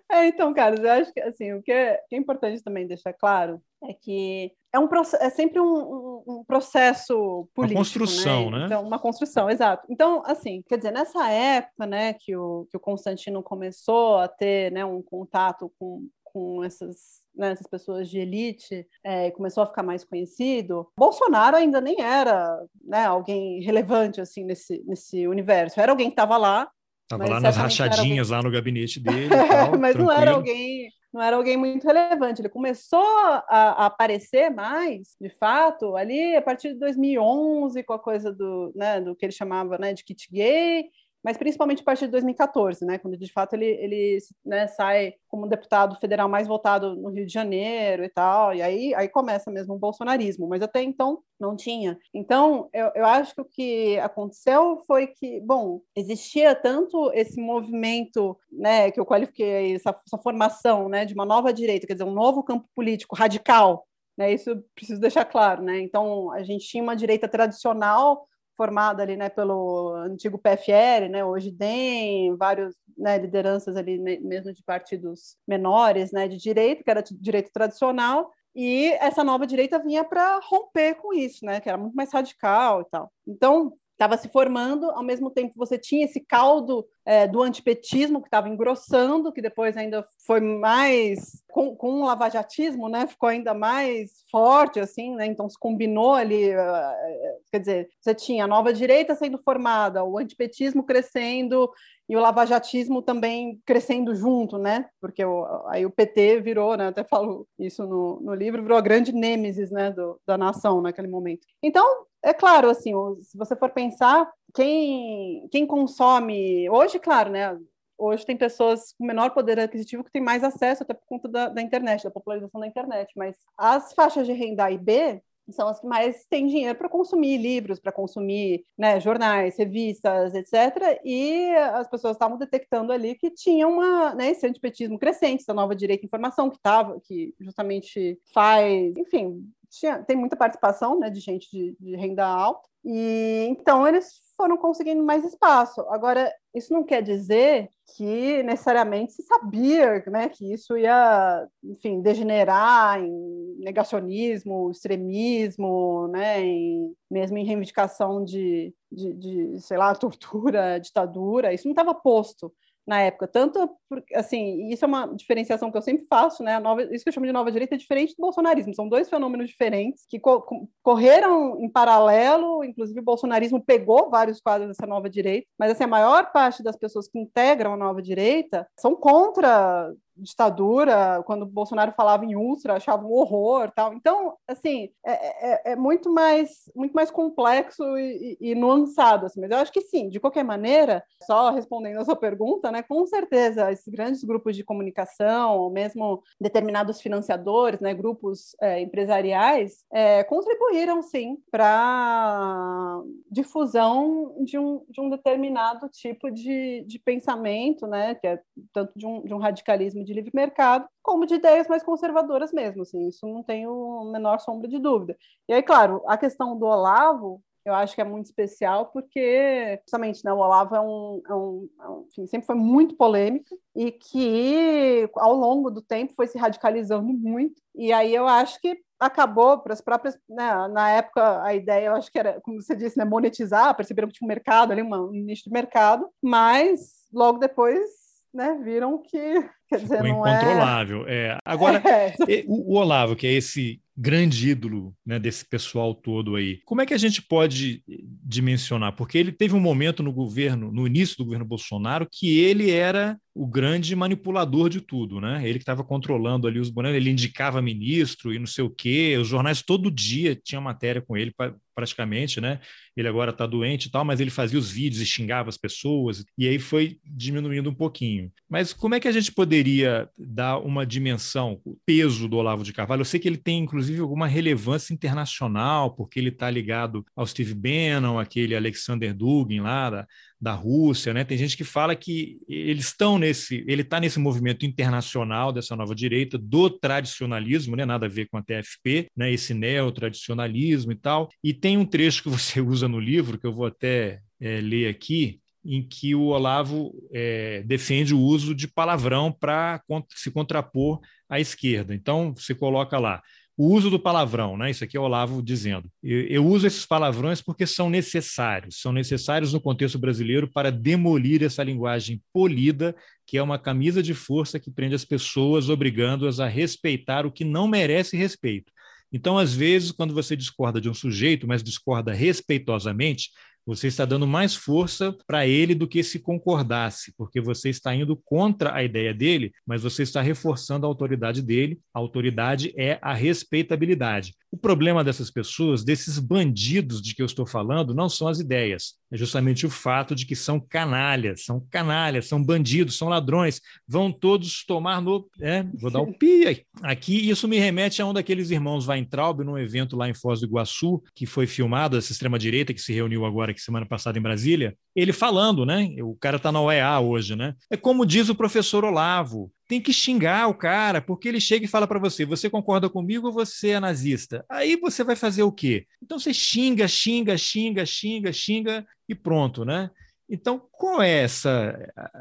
É, 0.09 0.27
então, 0.27 0.53
Carlos, 0.53 0.79
eu 0.79 0.91
acho 0.91 1.13
que 1.13 1.19
assim, 1.19 1.53
o 1.53 1.61
que 1.61 1.71
é, 1.71 2.01
que 2.07 2.15
é 2.15 2.17
importante 2.19 2.63
também 2.63 2.87
deixar 2.87 3.13
claro 3.13 3.61
é 3.83 3.93
que 3.93 4.53
é, 4.73 4.79
um, 4.79 4.87
é 5.19 5.29
sempre 5.29 5.59
um, 5.59 5.65
um, 5.65 6.23
um 6.27 6.43
processo 6.43 7.47
político. 7.53 7.79
Uma 7.79 7.85
construção, 7.85 8.51
né? 8.51 8.59
né? 8.59 8.65
Então, 8.65 8.83
uma 8.83 8.99
construção, 8.99 9.49
exato. 9.49 9.85
Então, 9.89 10.23
assim, 10.25 10.63
quer 10.67 10.77
dizer, 10.77 10.91
nessa 10.91 11.29
época, 11.29 11.85
né, 11.85 12.13
que 12.13 12.35
o, 12.35 12.67
que 12.69 12.77
o 12.77 12.79
Constantino 12.79 13.43
começou 13.43 14.17
a 14.17 14.27
ter 14.27 14.71
né, 14.71 14.83
um 14.85 15.01
contato 15.01 15.71
com, 15.79 16.07
com 16.23 16.63
essas, 16.63 17.21
né, 17.35 17.51
essas 17.51 17.67
pessoas 17.67 18.09
de 18.09 18.19
elite, 18.19 18.85
é, 19.03 19.31
começou 19.31 19.63
a 19.63 19.67
ficar 19.67 19.83
mais 19.83 20.03
conhecido, 20.03 20.87
Bolsonaro 20.97 21.57
ainda 21.57 21.81
nem 21.81 22.01
era 22.01 22.59
né, 22.83 23.05
alguém 23.05 23.61
relevante 23.61 24.21
assim 24.21 24.43
nesse, 24.43 24.83
nesse 24.85 25.27
universo. 25.27 25.79
Era 25.79 25.91
alguém 25.91 26.07
que 26.07 26.13
estava 26.13 26.37
lá, 26.37 26.69
Estava 27.07 27.25
lá 27.25 27.39
nas 27.39 27.55
rachadinhas, 27.55 28.31
alguém... 28.31 28.37
lá 28.37 28.43
no 28.43 28.51
gabinete 28.51 28.99
dele. 29.01 29.29
Tal, 29.29 29.79
mas 29.79 29.93
tranquilo. 29.93 30.03
não 30.03 30.11
era 30.11 30.31
alguém 30.31 30.89
não 31.13 31.21
era 31.21 31.35
alguém 31.35 31.57
muito 31.57 31.87
relevante. 31.87 32.41
Ele 32.41 32.49
começou 32.49 33.01
a, 33.01 33.85
aparecer 33.85 34.49
mais, 34.51 35.15
de 35.19 35.29
fato, 35.29 35.95
ali 35.95 36.35
a 36.35 36.41
partir 36.41 36.73
de 36.73 36.79
2011, 36.79 37.81
com 37.83 37.93
a 37.93 37.99
coisa 37.99 38.31
do, 38.31 38.71
né, 38.75 39.01
do 39.01 39.15
que 39.15 39.25
ele 39.25 39.31
chamava 39.31 39.77
né, 39.77 39.93
de 39.93 40.03
kit 40.03 40.27
gay, 40.31 40.85
mas 41.23 41.37
principalmente 41.37 41.81
a 41.81 41.85
partir 41.85 42.05
de 42.05 42.11
2014, 42.11 42.85
né, 42.85 42.97
quando 42.97 43.17
de 43.17 43.31
fato 43.31 43.53
ele, 43.53 43.65
ele 43.65 44.17
né, 44.45 44.67
sai 44.67 45.13
como 45.27 45.47
deputado 45.47 45.95
federal 45.99 46.29
mais 46.29 46.47
votado 46.47 46.95
no 46.95 47.09
Rio 47.09 47.25
de 47.25 47.33
Janeiro 47.33 48.03
e 48.03 48.09
tal, 48.09 48.53
e 48.53 48.61
aí, 48.61 48.93
aí 48.95 49.09
começa 49.09 49.51
mesmo 49.51 49.75
o 49.75 49.79
bolsonarismo, 49.79 50.47
mas 50.47 50.61
até 50.61 50.81
então 50.81 51.21
não 51.39 51.55
tinha. 51.55 51.97
Então, 52.13 52.69
eu, 52.73 52.91
eu 52.95 53.05
acho 53.05 53.35
que 53.35 53.41
o 53.41 53.45
que 53.45 53.99
aconteceu 53.99 54.77
foi 54.87 55.07
que, 55.07 55.39
bom, 55.41 55.81
existia 55.95 56.55
tanto 56.55 57.11
esse 57.13 57.39
movimento, 57.39 58.37
né, 58.51 58.91
que 58.91 58.99
eu 58.99 59.05
qualifiquei 59.05 59.75
essa, 59.75 59.89
essa 60.05 60.17
formação, 60.17 60.87
né, 60.87 61.05
de 61.05 61.13
uma 61.13 61.25
nova 61.25 61.51
direita, 61.51 61.87
quer 61.87 61.93
dizer, 61.93 62.05
um 62.05 62.13
novo 62.13 62.43
campo 62.43 62.67
político 62.75 63.15
radical, 63.15 63.85
né, 64.17 64.33
isso 64.33 64.63
preciso 64.73 64.99
deixar 64.99 65.25
claro, 65.25 65.61
né, 65.61 65.79
então 65.79 66.31
a 66.31 66.43
gente 66.43 66.65
tinha 66.65 66.81
uma 66.81 66.95
direita 66.95 67.27
tradicional 67.27 68.27
formada 68.57 69.03
ali, 69.03 69.15
né, 69.15 69.29
pelo 69.29 69.93
antigo 69.93 70.39
PFL, 70.39 71.07
né, 71.09 71.23
hoje 71.23 71.51
DEM, 71.51 72.35
vários 72.35 72.75
né, 72.97 73.17
lideranças 73.19 73.77
ali 73.77 73.99
mesmo 74.19 74.51
de 74.51 74.63
partidos 74.63 75.37
menores, 75.47 76.11
né, 76.11 76.27
de 76.27 76.37
direito, 76.37 76.83
que 76.83 76.89
era 76.89 77.03
direito 77.03 77.51
tradicional, 77.53 78.31
e 78.55 78.87
essa 78.93 79.23
nova 79.23 79.45
direita 79.45 79.77
vinha 79.77 80.03
para 80.03 80.39
romper 80.43 80.95
com 80.95 81.13
isso, 81.13 81.45
né, 81.45 81.61
que 81.61 81.69
era 81.69 81.77
muito 81.77 81.93
mais 81.93 82.11
radical 82.11 82.81
e 82.81 82.85
tal. 82.85 83.11
Então, 83.27 83.73
estava 83.97 84.15
se 84.15 84.29
formando, 84.29 84.91
ao 84.91 85.03
mesmo 85.03 85.31
tempo 85.31 85.55
você 85.57 85.75
tinha 85.75 86.05
esse 86.05 86.19
caldo 86.21 86.87
é, 87.03 87.27
do 87.27 87.41
antipetismo 87.41 88.21
que 88.21 88.27
estava 88.27 88.47
engrossando, 88.47 89.33
que 89.33 89.41
depois 89.41 89.75
ainda 89.75 90.05
foi 90.25 90.39
mais 90.39 91.41
com, 91.49 91.75
com 91.75 92.01
o 92.01 92.05
lavajatismo, 92.05 92.87
né? 92.87 93.07
Ficou 93.07 93.27
ainda 93.27 93.55
mais 93.55 94.11
forte, 94.29 94.79
assim, 94.79 95.15
né? 95.15 95.25
Então 95.25 95.49
se 95.49 95.57
combinou 95.57 96.13
ali, 96.13 96.53
uh, 96.53 97.41
quer 97.51 97.59
dizer, 97.59 97.89
você 97.99 98.13
tinha 98.13 98.43
a 98.43 98.47
nova 98.47 98.71
direita 98.71 99.15
sendo 99.15 99.39
formada, 99.39 100.03
o 100.03 100.19
antipetismo 100.19 100.83
crescendo 100.83 101.67
e 102.07 102.15
o 102.15 102.19
lavajatismo 102.19 103.01
também 103.01 103.59
crescendo 103.65 104.13
junto, 104.13 104.59
né? 104.59 104.85
Porque 105.01 105.25
o, 105.25 105.65
aí 105.69 105.85
o 105.85 105.91
PT 105.91 106.41
virou, 106.41 106.77
né? 106.77 106.87
Até 106.89 107.03
falo 107.03 107.47
isso 107.57 107.83
no, 107.87 108.19
no 108.21 108.35
livro, 108.35 108.61
virou 108.61 108.77
a 108.77 108.81
grande 108.81 109.11
nêmesis, 109.11 109.71
né? 109.71 109.89
Do, 109.89 110.19
da 110.27 110.37
nação 110.37 110.81
naquele 110.81 111.07
momento. 111.07 111.47
Então 111.63 112.05
é 112.27 112.33
claro, 112.33 112.69
assim, 112.69 112.93
se 113.21 113.37
você 113.37 113.55
for 113.55 113.69
pensar, 113.69 114.29
quem, 114.53 115.47
quem 115.49 115.65
consome 115.65 116.69
hoje, 116.69 116.99
claro, 116.99 117.31
né? 117.31 117.57
Hoje 117.97 118.25
tem 118.25 118.37
pessoas 118.37 118.93
com 118.97 119.05
menor 119.05 119.31
poder 119.31 119.59
aquisitivo 119.59 120.03
que 120.03 120.11
têm 120.11 120.21
mais 120.21 120.43
acesso, 120.43 120.83
até 120.83 120.93
por 120.93 121.05
conta 121.07 121.27
da, 121.27 121.49
da 121.49 121.61
internet, 121.61 122.03
da 122.03 122.11
popularização 122.11 122.59
da 122.61 122.67
internet. 122.67 123.11
Mas 123.15 123.35
as 123.57 123.93
faixas 123.93 124.27
de 124.27 124.33
renda 124.33 124.65
A 124.65 124.71
e 124.71 124.77
B 124.77 125.21
são 125.51 125.67
as 125.67 125.79
que 125.79 125.87
mais 125.87 126.25
têm 126.25 126.47
dinheiro 126.47 126.77
para 126.77 126.89
consumir 126.89 127.37
livros, 127.37 127.79
para 127.79 127.91
consumir 127.91 128.65
né, 128.77 128.99
jornais, 128.99 129.57
revistas, 129.57 130.33
etc. 130.33 130.99
E 131.03 131.49
as 131.73 131.87
pessoas 131.87 132.13
estavam 132.13 132.37
detectando 132.37 132.91
ali 132.91 133.15
que 133.15 133.31
tinha 133.31 133.67
uma, 133.67 134.13
né, 134.13 134.31
esse 134.31 134.45
antipetismo 134.45 134.99
crescente, 134.99 135.41
essa 135.41 135.53
nova 135.53 135.75
direita 135.75 136.05
informação 136.05 136.49
que 136.49 136.57
estava, 136.57 136.99
que 137.01 137.33
justamente 137.39 138.19
faz, 138.33 138.95
enfim, 138.97 139.49
tinha, 139.69 140.03
tem 140.03 140.15
muita 140.15 140.35
participação 140.35 140.99
né, 140.99 141.09
de 141.09 141.19
gente 141.19 141.49
de, 141.51 141.75
de 141.79 141.95
renda 141.95 142.25
alta, 142.25 142.67
e 142.83 143.47
então 143.49 143.87
eles 143.87 144.27
foram 144.37 144.55
conseguindo 144.55 145.03
mais 145.03 145.25
espaço. 145.25 145.81
Agora, 145.89 146.31
isso 146.53 146.71
não 146.71 146.83
quer 146.83 147.01
dizer 147.01 147.69
que 147.95 148.43
necessariamente 148.43 149.13
se 149.13 149.23
sabia 149.23 150.03
né, 150.07 150.29
que 150.29 150.53
isso 150.53 150.77
ia, 150.77 151.47
enfim, 151.63 152.01
degenerar 152.01 153.01
em 153.01 153.55
negacionismo, 153.59 154.69
extremismo, 154.69 156.07
né, 156.09 156.41
em, 156.45 156.93
mesmo 157.09 157.37
em 157.37 157.45
reivindicação 157.45 158.23
de, 158.23 158.73
de, 158.91 159.13
de, 159.13 159.59
sei 159.59 159.77
lá, 159.77 159.93
tortura, 159.95 160.79
ditadura. 160.79 161.53
Isso 161.53 161.67
não 161.67 161.73
estava 161.73 161.95
posto 161.95 162.53
na 162.85 163.01
época. 163.01 163.27
Tanto, 163.27 163.69
assim, 164.13 164.69
isso 164.69 164.85
é 164.85 164.87
uma 164.87 165.07
diferenciação 165.15 165.71
que 165.71 165.77
eu 165.77 165.81
sempre 165.81 166.05
faço, 166.09 166.43
né? 166.43 166.59
Nova, 166.59 166.83
isso 166.83 167.03
que 167.03 167.09
eu 167.09 167.13
chamo 167.13 167.25
de 167.25 167.31
nova 167.31 167.51
direita 167.51 167.75
é 167.75 167.77
diferente 167.77 168.15
do 168.15 168.21
bolsonarismo. 168.21 168.73
São 168.73 168.87
dois 168.87 169.09
fenômenos 169.09 169.49
diferentes 169.49 170.05
que 170.07 170.19
co 170.19 170.67
correram 170.81 171.59
em 171.59 171.69
paralelo, 171.69 172.63
inclusive 172.63 172.99
o 172.99 173.03
bolsonarismo 173.03 173.63
pegou 173.63 174.09
vários 174.09 174.39
quadros 174.39 174.69
dessa 174.69 174.87
nova 174.87 175.09
direita, 175.09 175.47
mas 175.59 175.71
assim, 175.71 175.83
a 175.83 175.87
maior 175.87 176.31
parte 176.31 176.63
das 176.63 176.77
pessoas 176.77 177.07
que 177.07 177.19
integram 177.19 177.73
a 177.73 177.77
nova 177.77 178.01
direita 178.01 178.67
são 178.77 178.95
contra 178.95 179.91
ditadura, 180.17 181.21
quando 181.25 181.43
o 181.43 181.47
Bolsonaro 181.47 181.93
falava 181.95 182.25
em 182.25 182.35
ultra, 182.35 182.75
achava 182.75 183.05
um 183.05 183.11
horror, 183.11 183.71
tal. 183.75 183.93
Então, 183.93 184.35
assim, 184.47 184.89
é, 185.05 185.11
é, 185.11 185.71
é 185.73 185.75
muito 185.75 186.11
mais 186.11 186.69
muito 186.75 186.93
mais 186.93 187.11
complexo 187.11 187.83
e, 187.97 188.37
e, 188.39 188.51
e, 188.51 188.55
nuançado, 188.55 189.25
assim. 189.25 189.39
Mas 189.39 189.51
eu 189.51 189.57
acho 189.57 189.71
que 189.71 189.81
sim, 189.81 190.09
de 190.09 190.19
qualquer 190.19 190.43
maneira, 190.43 191.03
só 191.25 191.51
respondendo 191.51 191.99
a 191.99 192.05
sua 192.05 192.15
pergunta, 192.15 192.71
né, 192.71 192.81
com 192.81 193.05
certeza 193.05 193.71
esses 193.79 193.93
grandes 193.93 194.23
grupos 194.23 194.55
de 194.55 194.63
comunicação, 194.63 195.57
ou 195.57 195.71
mesmo 195.71 196.23
determinados 196.39 197.01
financiadores, 197.01 197.79
né, 197.79 197.93
grupos 197.93 198.55
é, 198.61 198.81
empresariais, 198.81 199.85
é, 199.91 200.23
contribuíram 200.23 201.01
sim 201.01 201.37
para 201.51 203.01
difusão 203.31 204.35
de 204.43 204.57
um, 204.57 204.83
de 204.89 205.01
um 205.01 205.09
determinado 205.09 205.89
tipo 205.89 206.29
de, 206.31 206.83
de 206.87 206.99
pensamento, 206.99 207.87
né, 207.87 208.15
que 208.15 208.27
é 208.27 208.41
tanto 208.73 208.91
de 208.95 209.05
um, 209.05 209.23
de 209.23 209.33
um 209.33 209.37
radicalismo 209.37 210.03
de 210.03 210.13
livre 210.13 210.31
mercado, 210.33 210.87
como 211.01 211.25
de 211.25 211.35
ideias 211.35 211.67
mais 211.67 211.83
conservadoras 211.83 212.51
mesmo, 212.51 212.81
assim, 212.81 213.07
isso 213.07 213.25
não 213.25 213.43
tenho 213.43 214.01
a 214.01 214.11
menor 214.11 214.39
sombra 214.39 214.67
de 214.67 214.79
dúvida. 214.79 215.17
E 215.47 215.53
aí, 215.53 215.63
claro, 215.63 216.01
a 216.05 216.17
questão 216.17 216.57
do 216.57 216.65
Olavo, 216.65 217.41
eu 217.67 217.73
acho 217.73 217.93
que 217.93 217.99
é 217.99 218.05
muito 218.05 218.27
especial 218.27 218.85
porque, 218.85 219.77
justamente, 219.81 220.23
né, 220.23 220.31
o 220.31 220.37
Olavo 220.37 220.73
é 220.73 220.79
um, 220.79 221.21
é 221.27 221.33
um, 221.33 221.69
é 221.81 221.89
um 221.89 222.05
enfim, 222.07 222.25
sempre 222.25 222.47
foi 222.47 222.55
muito 222.55 222.95
polêmico 222.95 223.59
e 223.75 223.91
que, 223.91 225.09
ao 225.15 225.33
longo 225.33 225.69
do 225.69 225.81
tempo, 225.81 226.13
foi 226.15 226.27
se 226.27 226.37
radicalizando 226.37 227.11
muito. 227.11 227.61
E 227.75 227.91
aí 227.91 228.15
eu 228.15 228.25
acho 228.25 228.61
que 228.61 228.79
acabou 228.97 229.59
para 229.59 229.73
as 229.73 229.81
próprias, 229.81 230.17
né, 230.29 230.67
na 230.69 230.91
época 230.91 231.43
a 231.43 231.53
ideia, 231.53 231.87
eu 231.87 231.95
acho 231.95 232.09
que 232.09 232.17
era, 232.17 232.39
como 232.39 232.61
você 232.61 232.73
disse, 232.73 232.97
né, 232.97 233.03
monetizar, 233.03 233.75
perceberam 233.75 234.07
que 234.07 234.13
tinha 234.13 234.25
um 234.25 234.29
mercado 234.29 234.71
ali, 234.71 234.81
um 234.81 235.11
nicho 235.11 235.43
de 235.43 235.51
mercado, 235.51 236.07
mas 236.23 237.05
logo 237.13 237.37
depois 237.37 237.85
né, 238.33 238.57
viram 238.63 238.97
que 238.97 239.49
quer 239.67 239.79
dizer, 239.79 239.99
o 239.99 240.07
não 240.07 240.25
é 240.25 240.31
incontrolável. 240.31 241.05
É... 241.05 241.27
é. 241.35 241.37
Agora, 241.43 241.83
é. 241.85 242.15
o 242.47 242.77
Olavo, 242.77 243.13
que 243.13 243.27
é 243.27 243.33
esse 243.33 243.81
grande 243.97 244.49
ídolo 244.49 244.95
né, 245.03 245.17
desse 245.17 245.43
pessoal 245.43 245.95
todo 245.95 246.35
aí. 246.35 246.59
Como 246.65 246.81
é 246.81 246.85
que 246.85 246.93
a 246.93 246.97
gente 246.97 247.21
pode 247.21 247.83
dimensionar? 248.23 248.95
Porque 248.95 249.17
ele 249.17 249.31
teve 249.31 249.55
um 249.55 249.59
momento 249.59 250.03
no 250.03 250.13
governo, 250.13 250.71
no 250.71 250.85
início 250.85 251.17
do 251.17 251.25
governo 251.25 251.45
Bolsonaro, 251.45 252.07
que 252.09 252.39
ele 252.39 252.69
era 252.69 253.17
o 253.37 253.45
grande 253.45 253.95
manipulador 253.95 254.67
de 254.67 254.81
tudo, 254.81 255.21
né? 255.21 255.47
Ele 255.47 255.59
que 255.59 255.63
estava 255.63 255.83
controlando 255.83 256.47
ali 256.47 256.59
os 256.59 256.69
bonecos, 256.71 256.97
ele 256.97 257.11
indicava 257.11 257.61
ministro 257.61 258.33
e 258.33 258.39
não 258.39 258.47
sei 258.47 258.63
o 258.63 258.69
quê, 258.69 259.15
os 259.19 259.27
jornais 259.27 259.61
todo 259.61 259.91
dia 259.91 260.35
tinham 260.35 260.61
matéria 260.61 261.01
com 261.01 261.15
ele 261.15 261.33
praticamente, 261.75 262.41
né? 262.41 262.59
Ele 262.95 263.07
agora 263.07 263.29
está 263.29 263.45
doente 263.45 263.85
e 263.85 263.91
tal, 263.91 264.03
mas 264.03 264.19
ele 264.19 264.31
fazia 264.31 264.57
os 264.57 264.71
vídeos 264.71 264.99
e 264.99 265.05
xingava 265.05 265.49
as 265.49 265.57
pessoas, 265.57 266.25
e 266.35 266.47
aí 266.47 266.57
foi 266.57 266.97
diminuindo 267.05 267.69
um 267.69 267.75
pouquinho. 267.75 268.31
Mas 268.49 268.73
como 268.73 268.95
é 268.95 268.99
que 268.99 269.07
a 269.07 269.11
gente 269.11 269.31
poderia 269.31 270.09
dar 270.17 270.57
uma 270.57 270.83
dimensão, 270.83 271.61
o 271.63 271.77
peso 271.85 272.27
do 272.27 272.37
Olavo 272.37 272.63
de 272.63 272.73
Carvalho? 272.73 273.01
Eu 273.01 273.05
sei 273.05 273.19
que 273.19 273.27
ele 273.27 273.37
tem, 273.37 273.59
inclusive, 273.59 273.99
alguma 274.01 274.25
relevância 274.25 274.91
internacional, 274.91 275.95
porque 275.95 276.19
ele 276.19 276.29
está 276.29 276.49
ligado 276.49 277.05
ao 277.15 277.27
Steve 277.27 277.53
Bannon, 277.53 278.17
aquele 278.17 278.55
Alexander 278.55 279.13
Dugin 279.13 279.59
lá 279.59 279.91
da, 279.91 280.07
da 280.39 280.53
Rússia, 280.53 281.13
né? 281.13 281.23
Tem 281.23 281.37
gente 281.37 281.57
que 281.57 281.63
fala 281.63 281.95
que 281.95 282.39
eles 282.47 282.85
estão 282.85 283.17
nesse, 283.17 283.65
ele 283.67 283.81
está 283.81 283.99
nesse 283.99 284.19
movimento 284.19 284.65
internacional 284.65 285.51
dessa 285.51 285.75
nova 285.75 285.95
direita 285.95 286.37
do 286.37 286.69
tradicionalismo, 286.69 287.75
né? 287.75 287.85
Nada 287.85 288.05
a 288.05 288.09
ver 288.09 288.27
com 288.27 288.37
a 288.37 288.43
TFP, 288.43 289.07
né? 289.15 289.31
Esse 289.31 289.53
neotradicionalismo 289.53 290.91
e 290.91 290.95
tal. 290.95 291.29
E 291.43 291.53
tem 291.53 291.77
um 291.77 291.85
trecho 291.85 292.23
que 292.23 292.29
você 292.29 292.61
usa 292.61 292.87
no 292.87 292.99
livro 292.99 293.39
que 293.39 293.47
eu 293.47 293.53
vou 293.53 293.65
até 293.65 294.19
é, 294.39 294.61
ler 294.61 294.87
aqui, 294.89 295.39
em 295.65 295.81
que 295.81 296.15
o 296.15 296.27
Olavo 296.27 296.93
é, 297.11 297.63
defende 297.65 298.13
o 298.13 298.19
uso 298.19 298.55
de 298.55 298.67
palavrão 298.67 299.31
para 299.31 299.81
se 300.15 300.31
contrapor 300.31 301.01
à 301.27 301.39
esquerda. 301.39 301.93
Então, 301.93 302.33
você 302.33 302.55
coloca 302.55 302.97
lá 302.97 303.21
o 303.57 303.73
uso 303.73 303.89
do 303.89 303.99
palavrão, 303.99 304.55
né? 304.55 304.69
Isso 304.69 304.83
aqui 304.83 304.95
é 304.95 304.99
o 304.99 305.03
Olavo 305.03 305.41
dizendo. 305.41 305.89
Eu, 306.03 306.21
eu, 306.27 306.45
uso 306.45 306.67
esses 306.67 306.85
palavrões 306.85 307.41
porque 307.41 307.65
são 307.65 307.89
necessários, 307.89 308.79
são 308.79 308.93
necessários 308.93 309.51
no 309.51 309.59
contexto 309.59 309.97
brasileiro 309.97 310.47
para 310.47 310.71
demolir 310.71 311.41
essa 311.41 311.63
linguagem 311.63 312.21
polida, 312.31 312.95
que 313.25 313.35
é 313.35 313.41
uma 313.41 313.57
camisa 313.57 314.03
de 314.03 314.13
força 314.13 314.59
que 314.59 314.69
prende 314.69 314.93
as 314.93 315.03
pessoas, 315.03 315.69
obrigando-as 315.69 316.39
a 316.39 316.47
respeitar 316.47 317.25
o 317.25 317.31
que 317.31 317.43
não 317.43 317.67
merece 317.67 318.15
respeito. 318.15 318.71
Então, 319.11 319.39
às 319.39 319.55
vezes, 319.55 319.91
quando 319.91 320.13
você 320.13 320.35
discorda 320.35 320.79
de 320.79 320.89
um 320.89 320.93
sujeito, 320.93 321.47
mas 321.47 321.63
discorda 321.63 322.13
respeitosamente, 322.13 323.31
você 323.67 323.87
está 323.87 324.05
dando 324.05 324.25
mais 324.25 324.55
força 324.55 325.13
para 325.27 325.45
ele 325.45 325.75
do 325.75 325.89
que 325.89 326.01
se 326.01 326.19
concordasse, 326.19 327.13
porque 327.17 327.41
você 327.41 327.69
está 327.69 327.93
indo 327.93 328.15
contra 328.15 328.73
a 328.73 328.81
ideia 328.81 329.13
dele, 329.13 329.51
mas 329.65 329.83
você 329.83 330.03
está 330.03 330.21
reforçando 330.21 330.85
a 330.85 330.89
autoridade 330.89 331.41
dele. 331.41 331.77
A 331.93 331.99
autoridade 331.99 332.73
é 332.77 332.97
a 333.01 333.13
respeitabilidade. 333.13 334.33
O 334.49 334.55
problema 334.55 335.03
dessas 335.03 335.29
pessoas, 335.29 335.83
desses 335.83 336.17
bandidos 336.17 337.01
de 337.01 337.13
que 337.13 337.21
eu 337.21 337.25
estou 337.25 337.45
falando, 337.45 337.93
não 337.93 338.07
são 338.07 338.29
as 338.29 338.39
ideias, 338.39 338.93
é 339.11 339.17
justamente 339.17 339.65
o 339.65 339.69
fato 339.69 340.13
de 340.13 340.25
que 340.25 340.35
são 340.35 340.59
canalhas, 340.59 341.45
são 341.45 341.65
canalhas, 341.71 342.27
são 342.27 342.43
bandidos, 342.43 342.97
são 342.97 343.07
ladrões, 343.07 343.61
vão 343.87 344.11
todos 344.11 344.65
tomar 344.65 345.01
no. 345.01 345.29
É, 345.41 345.63
vou 345.79 345.89
dar 345.89 346.01
o 346.01 346.09
um 346.09 346.13
pi 346.13 346.65
aqui. 346.81 347.29
Isso 347.29 347.47
me 347.47 347.57
remete 347.57 348.01
a 348.01 348.05
um 348.05 348.13
daqueles 348.13 348.51
irmãos 348.51 348.87
Weintraub, 348.87 349.43
num 349.43 349.57
evento 349.57 349.95
lá 349.95 350.09
em 350.09 350.13
Foz 350.13 350.41
do 350.41 350.45
Iguaçu, 350.45 351.01
que 351.15 351.25
foi 351.25 351.47
filmado, 351.47 351.97
essa 351.97 352.11
extrema-direita 352.11 352.73
que 352.73 352.81
se 352.81 352.93
reuniu 352.93 353.25
agora, 353.25 353.53
que 353.53 353.61
semana 353.61 353.85
passada 353.85 354.17
em 354.17 354.21
Brasília, 354.21 354.75
ele 354.95 355.13
falando, 355.13 355.65
né? 355.65 355.89
O 356.01 356.15
cara 356.15 356.37
está 356.37 356.51
na 356.51 356.61
OEA 356.61 356.99
hoje, 356.99 357.35
né? 357.35 357.53
É 357.69 357.77
como 357.77 358.05
diz 358.05 358.29
o 358.29 358.35
professor 358.35 358.83
Olavo, 358.83 359.51
tem 359.67 359.81
que 359.81 359.91
xingar 359.91 360.47
o 360.47 360.53
cara, 360.53 361.01
porque 361.01 361.27
ele 361.27 361.41
chega 361.41 361.65
e 361.65 361.67
fala 361.67 361.87
para 361.87 361.99
você: 361.99 362.25
você 362.25 362.49
concorda 362.49 362.89
comigo 362.89 363.27
ou 363.27 363.33
você 363.33 363.71
é 363.71 363.79
nazista? 363.79 364.45
Aí 364.49 364.77
você 364.77 365.03
vai 365.03 365.15
fazer 365.15 365.43
o 365.43 365.51
quê? 365.51 365.85
Então 366.01 366.17
você 366.17 366.33
xinga, 366.33 366.87
xinga, 366.87 367.37
xinga, 367.37 367.85
xinga, 367.85 368.31
xinga 368.31 368.87
e 369.07 369.13
pronto, 369.13 369.65
né? 369.65 369.89
Então, 370.29 370.61
qual 370.71 371.01
é 371.01 371.09
essa 371.09 371.77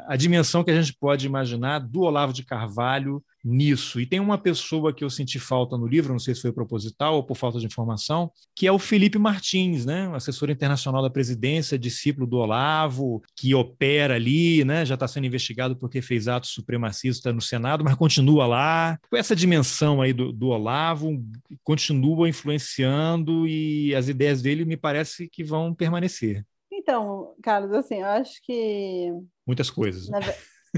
a 0.06 0.16
dimensão 0.16 0.62
que 0.62 0.70
a 0.70 0.80
gente 0.80 0.96
pode 0.96 1.26
imaginar 1.26 1.80
do 1.80 2.02
Olavo 2.02 2.32
de 2.32 2.44
Carvalho 2.44 3.22
nisso? 3.46 4.00
E 4.00 4.06
tem 4.06 4.18
uma 4.18 4.36
pessoa 4.36 4.92
que 4.92 5.04
eu 5.04 5.10
senti 5.10 5.38
falta 5.38 5.76
no 5.78 5.86
livro, 5.86 6.12
não 6.12 6.18
sei 6.18 6.34
se 6.34 6.42
foi 6.42 6.52
proposital 6.52 7.14
ou 7.14 7.22
por 7.22 7.36
falta 7.36 7.60
de 7.60 7.66
informação, 7.66 8.30
que 8.54 8.66
é 8.66 8.72
o 8.72 8.78
Felipe 8.78 9.18
Martins, 9.18 9.86
né? 9.86 10.10
assessor 10.14 10.50
internacional 10.50 11.02
da 11.02 11.10
presidência, 11.10 11.78
discípulo 11.78 12.26
do 12.26 12.38
Olavo, 12.38 13.22
que 13.36 13.54
opera 13.54 14.14
ali, 14.14 14.64
né? 14.64 14.84
já 14.84 14.94
está 14.94 15.06
sendo 15.06 15.26
investigado 15.26 15.76
porque 15.76 16.02
fez 16.02 16.26
ato 16.26 16.46
supremacista 16.46 17.32
no 17.32 17.40
Senado, 17.40 17.84
mas 17.84 17.94
continua 17.94 18.46
lá. 18.46 18.98
Essa 19.12 19.36
dimensão 19.36 20.02
aí 20.02 20.12
do, 20.12 20.32
do 20.32 20.48
Olavo 20.48 21.22
continua 21.62 22.28
influenciando 22.28 23.46
e 23.46 23.94
as 23.94 24.08
ideias 24.08 24.42
dele 24.42 24.64
me 24.64 24.76
parece 24.76 25.28
que 25.28 25.44
vão 25.44 25.72
permanecer. 25.72 26.44
Então, 26.72 27.34
Carlos, 27.42 27.72
assim, 27.72 27.96
eu 27.96 28.06
acho 28.06 28.40
que. 28.42 29.10
Muitas 29.46 29.70
coisas. 29.70 30.08
Na... 30.08 30.20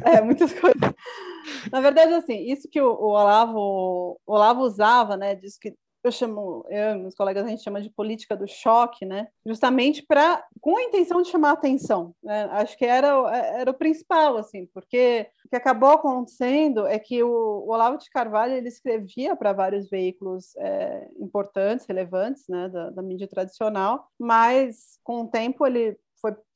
É, 0.05 0.21
muitas 0.21 0.53
coisas. 0.53 0.81
Na 1.73 1.81
verdade, 1.81 2.13
assim, 2.15 2.51
isso 2.51 2.69
que 2.69 2.81
o, 2.81 2.93
Olavo, 2.93 4.21
o 4.27 4.33
Olavo 4.33 4.63
usava, 4.63 5.17
né, 5.17 5.35
disso 5.35 5.59
que 5.61 5.75
eu 6.05 6.13
chamo, 6.13 6.65
eu 6.69 6.93
e 6.93 6.99
meus 6.99 7.15
colegas 7.15 7.45
a 7.45 7.49
gente 7.49 7.63
chama 7.63 7.81
de 7.81 7.91
política 7.91 8.37
do 8.37 8.47
choque, 8.47 9.05
né? 9.05 9.29
Justamente 9.45 10.05
para 10.07 10.45
com 10.61 10.77
a 10.77 10.83
intenção 10.83 11.21
de 11.21 11.29
chamar 11.29 11.53
atenção, 11.53 12.15
né? 12.23 12.49
Acho 12.53 12.77
que 12.79 12.85
era, 12.85 13.09
era 13.37 13.71
o 13.71 13.75
principal, 13.75 14.37
assim, 14.37 14.67
porque 14.73 15.29
o 15.45 15.49
que 15.49 15.57
acabou 15.57 15.91
acontecendo 15.91 16.87
é 16.87 16.99
que 16.99 17.23
o, 17.23 17.29
o 17.29 17.73
Olavo 17.73 17.99
de 17.99 18.09
Carvalho 18.11 18.55
ele 18.55 18.69
escrevia 18.69 19.35
para 19.35 19.53
vários 19.53 19.89
veículos 19.91 20.57
é, 20.57 21.09
importantes, 21.19 21.87
relevantes, 21.87 22.45
né, 22.49 22.69
da, 22.69 22.91
da 22.91 23.03
mídia 23.03 23.29
tradicional, 23.29 24.09
mas 24.19 24.99
com 25.03 25.23
o 25.23 25.29
tempo 25.29 25.67
ele 25.67 25.99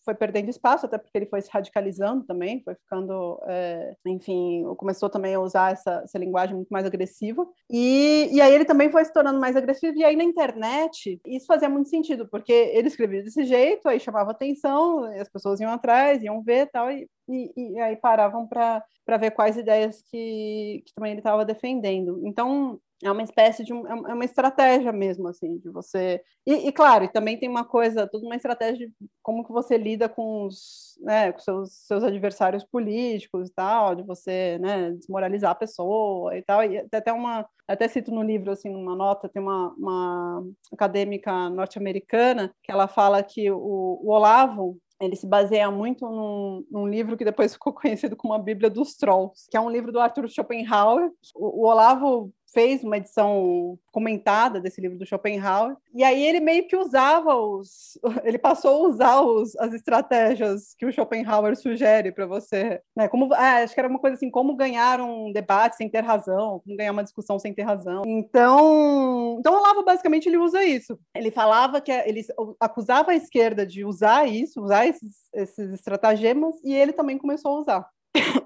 foi 0.05 0.15
perdendo 0.15 0.51
espaço, 0.51 0.87
até 0.87 0.99
porque 0.99 1.17
ele 1.17 1.27
foi 1.27 1.41
se 1.41 1.51
radicalizando 1.51 2.25
também, 2.25 2.63
foi 2.63 2.75
ficando, 2.75 3.41
é, 3.47 3.95
enfim, 4.07 4.65
começou 4.77 5.09
também 5.09 5.35
a 5.35 5.41
usar 5.41 5.73
essa, 5.73 6.03
essa 6.05 6.19
linguagem 6.19 6.55
muito 6.55 6.71
mais 6.71 6.85
agressiva. 6.87 7.47
E, 7.71 8.29
e 8.33 8.41
aí 8.41 8.55
ele 8.55 8.65
também 8.65 8.91
foi 8.91 9.05
se 9.05 9.13
tornando 9.13 9.41
mais 9.41 9.57
agressivo. 9.57 9.97
E 9.97 10.05
aí 10.05 10.17
na 10.17 10.25
internet, 10.25 11.21
isso 11.27 11.47
fazia 11.47 11.69
muito 11.69 11.89
sentido, 11.89 12.29
porque 12.29 12.53
ele 12.53 12.89
escrevia 12.89 13.23
desse 13.23 13.45
jeito, 13.45 13.89
aí 13.89 14.01
chamava 14.01 14.31
atenção, 14.31 15.05
as 15.21 15.29
pessoas 15.29 15.61
iam 15.61 15.71
atrás, 15.71 16.23
iam 16.23 16.43
ver 16.43 16.69
tal, 16.71 16.91
e, 16.91 17.09
e, 17.29 17.53
e 17.57 17.81
aí 17.81 17.97
paravam 17.97 18.47
para 18.47 18.83
ver 19.19 19.31
quais 19.33 19.57
ideias 19.57 20.03
que, 20.03 20.83
que 20.87 20.95
também 20.95 21.13
ele 21.13 21.21
estava 21.21 21.45
defendendo. 21.45 22.21
Então, 22.27 22.81
é 23.03 23.11
uma 23.11 23.23
espécie 23.23 23.65
de 23.65 23.73
um, 23.73 23.87
é, 23.87 24.11
é 24.11 24.15
uma 24.15 24.25
estratégia 24.25 24.93
mesmo 24.93 25.29
assim 25.29 25.59
de 25.59 25.69
você 25.69 26.23
e, 26.47 26.69
e, 26.69 26.73
claro 26.73 27.09
também 27.09 27.39
tem 27.39 27.49
uma 27.49 27.65
coisa 27.65 28.07
toda 28.07 28.25
uma 28.25 28.37
estratégia 28.37 28.87
de 28.87 28.95
como 29.23 29.45
que 29.45 29.53
você 29.53 29.77
lida 29.77 30.09
com 30.09 30.47
os 30.47 30.99
né, 31.01 31.33
com 31.33 31.41
seus, 31.41 31.73
seus 31.87 32.05
adversários 32.05 32.65
políticos 32.65 33.49
e 33.49 33.53
tal 33.53 33.95
de 33.95 34.03
você 34.03 34.59
né, 34.59 34.93
desmoralizar 34.93 35.51
a 35.51 35.57
pessoa 35.57 36.37
e 36.37 36.43
tal 36.43 36.65
e 36.65 36.79
até 36.79 37.13
uma 37.13 37.47
até 37.67 37.89
cito 37.89 38.13
no 38.13 38.23
livro 38.23 38.53
assim 38.53 38.71
numa 38.71 38.95
nota 38.95 39.29
tem 39.29 39.43
uma, 39.43 39.75
uma 39.77 40.45
acadêmica 40.73 41.51
norte-americana 41.51 42.55
que 42.63 42.71
ela 42.71 42.87
fala 42.87 43.23
que 43.23 43.51
o, 43.51 44.01
o 44.03 44.11
Olavo 44.11 44.79
ele 45.05 45.17
se 45.17 45.27
baseia 45.27 45.69
muito 45.71 46.07
num, 46.09 46.65
num, 46.71 46.87
livro 46.87 47.17
que 47.17 47.25
depois 47.25 47.53
ficou 47.55 47.73
conhecido 47.73 48.17
como 48.17 48.35
a 48.35 48.39
Bíblia 48.39 48.71
dos 48.71 48.95
Trolls, 48.95 49.49
que 49.51 49.57
é 49.57 49.61
um 49.61 49.71
livro 49.71 49.91
do 49.91 49.99
Arthur 49.99 50.29
Schopenhauer. 50.29 51.11
O, 51.35 51.63
o 51.63 51.69
Olavo 51.69 52.33
fez 52.53 52.85
uma 52.85 52.99
edição 52.99 53.79
comentada 53.91 54.61
desse 54.61 54.81
livro 54.81 54.99
do 54.99 55.07
Schopenhauer, 55.07 55.77
e 55.95 56.05
aí 56.05 56.25
ele 56.25 56.41
meio 56.41 56.67
que 56.67 56.77
usava 56.77 57.35
os. 57.35 57.99
Ele 58.25 58.39
passou 58.39 58.85
a 58.85 58.89
usar 58.89 59.21
os, 59.21 59.57
as 59.57 59.73
estratégias 59.73 60.75
que 60.79 60.87
o 60.87 60.93
Schopenhauer 60.93 61.57
sugere 61.57 62.13
para 62.13 62.27
você. 62.27 62.81
Né? 62.97 63.09
Como, 63.09 63.33
ah, 63.35 63.63
acho 63.63 63.75
que 63.75 63.81
era 63.81 63.89
uma 63.89 63.99
coisa 63.99 64.17
assim: 64.17 64.31
como 64.31 64.57
ganhar 64.57 65.01
um 65.01 65.33
debate 65.33 65.77
sem 65.77 65.89
ter 65.89 66.03
razão, 66.03 66.61
como 66.65 66.77
ganhar 66.77 66.93
uma 66.93 67.03
discussão 67.03 67.39
sem 67.39 67.53
ter 67.53 67.63
razão. 67.63 68.03
Então, 68.07 69.37
então 69.41 69.55
Olavo 69.55 69.85
basicamente 69.85 70.29
ele 70.29 70.39
usa 70.39 70.63
isso. 70.65 70.99
Ele 71.15 71.31
falava 71.31 71.81
que 71.81 71.91
ele 71.91 72.25
acusava 72.61 73.13
a 73.13 73.17
esquerda 73.17 73.67
de 73.67 73.85
usar 73.85 74.27
isso, 74.29 74.63
usar 74.63 74.87
esses, 74.87 75.29
esses 75.35 75.73
estratagemas, 75.73 76.55
e 76.65 76.75
ele 76.75 76.93
também 76.93 77.19
começou 77.19 77.57
a 77.57 77.61
usar. 77.61 77.89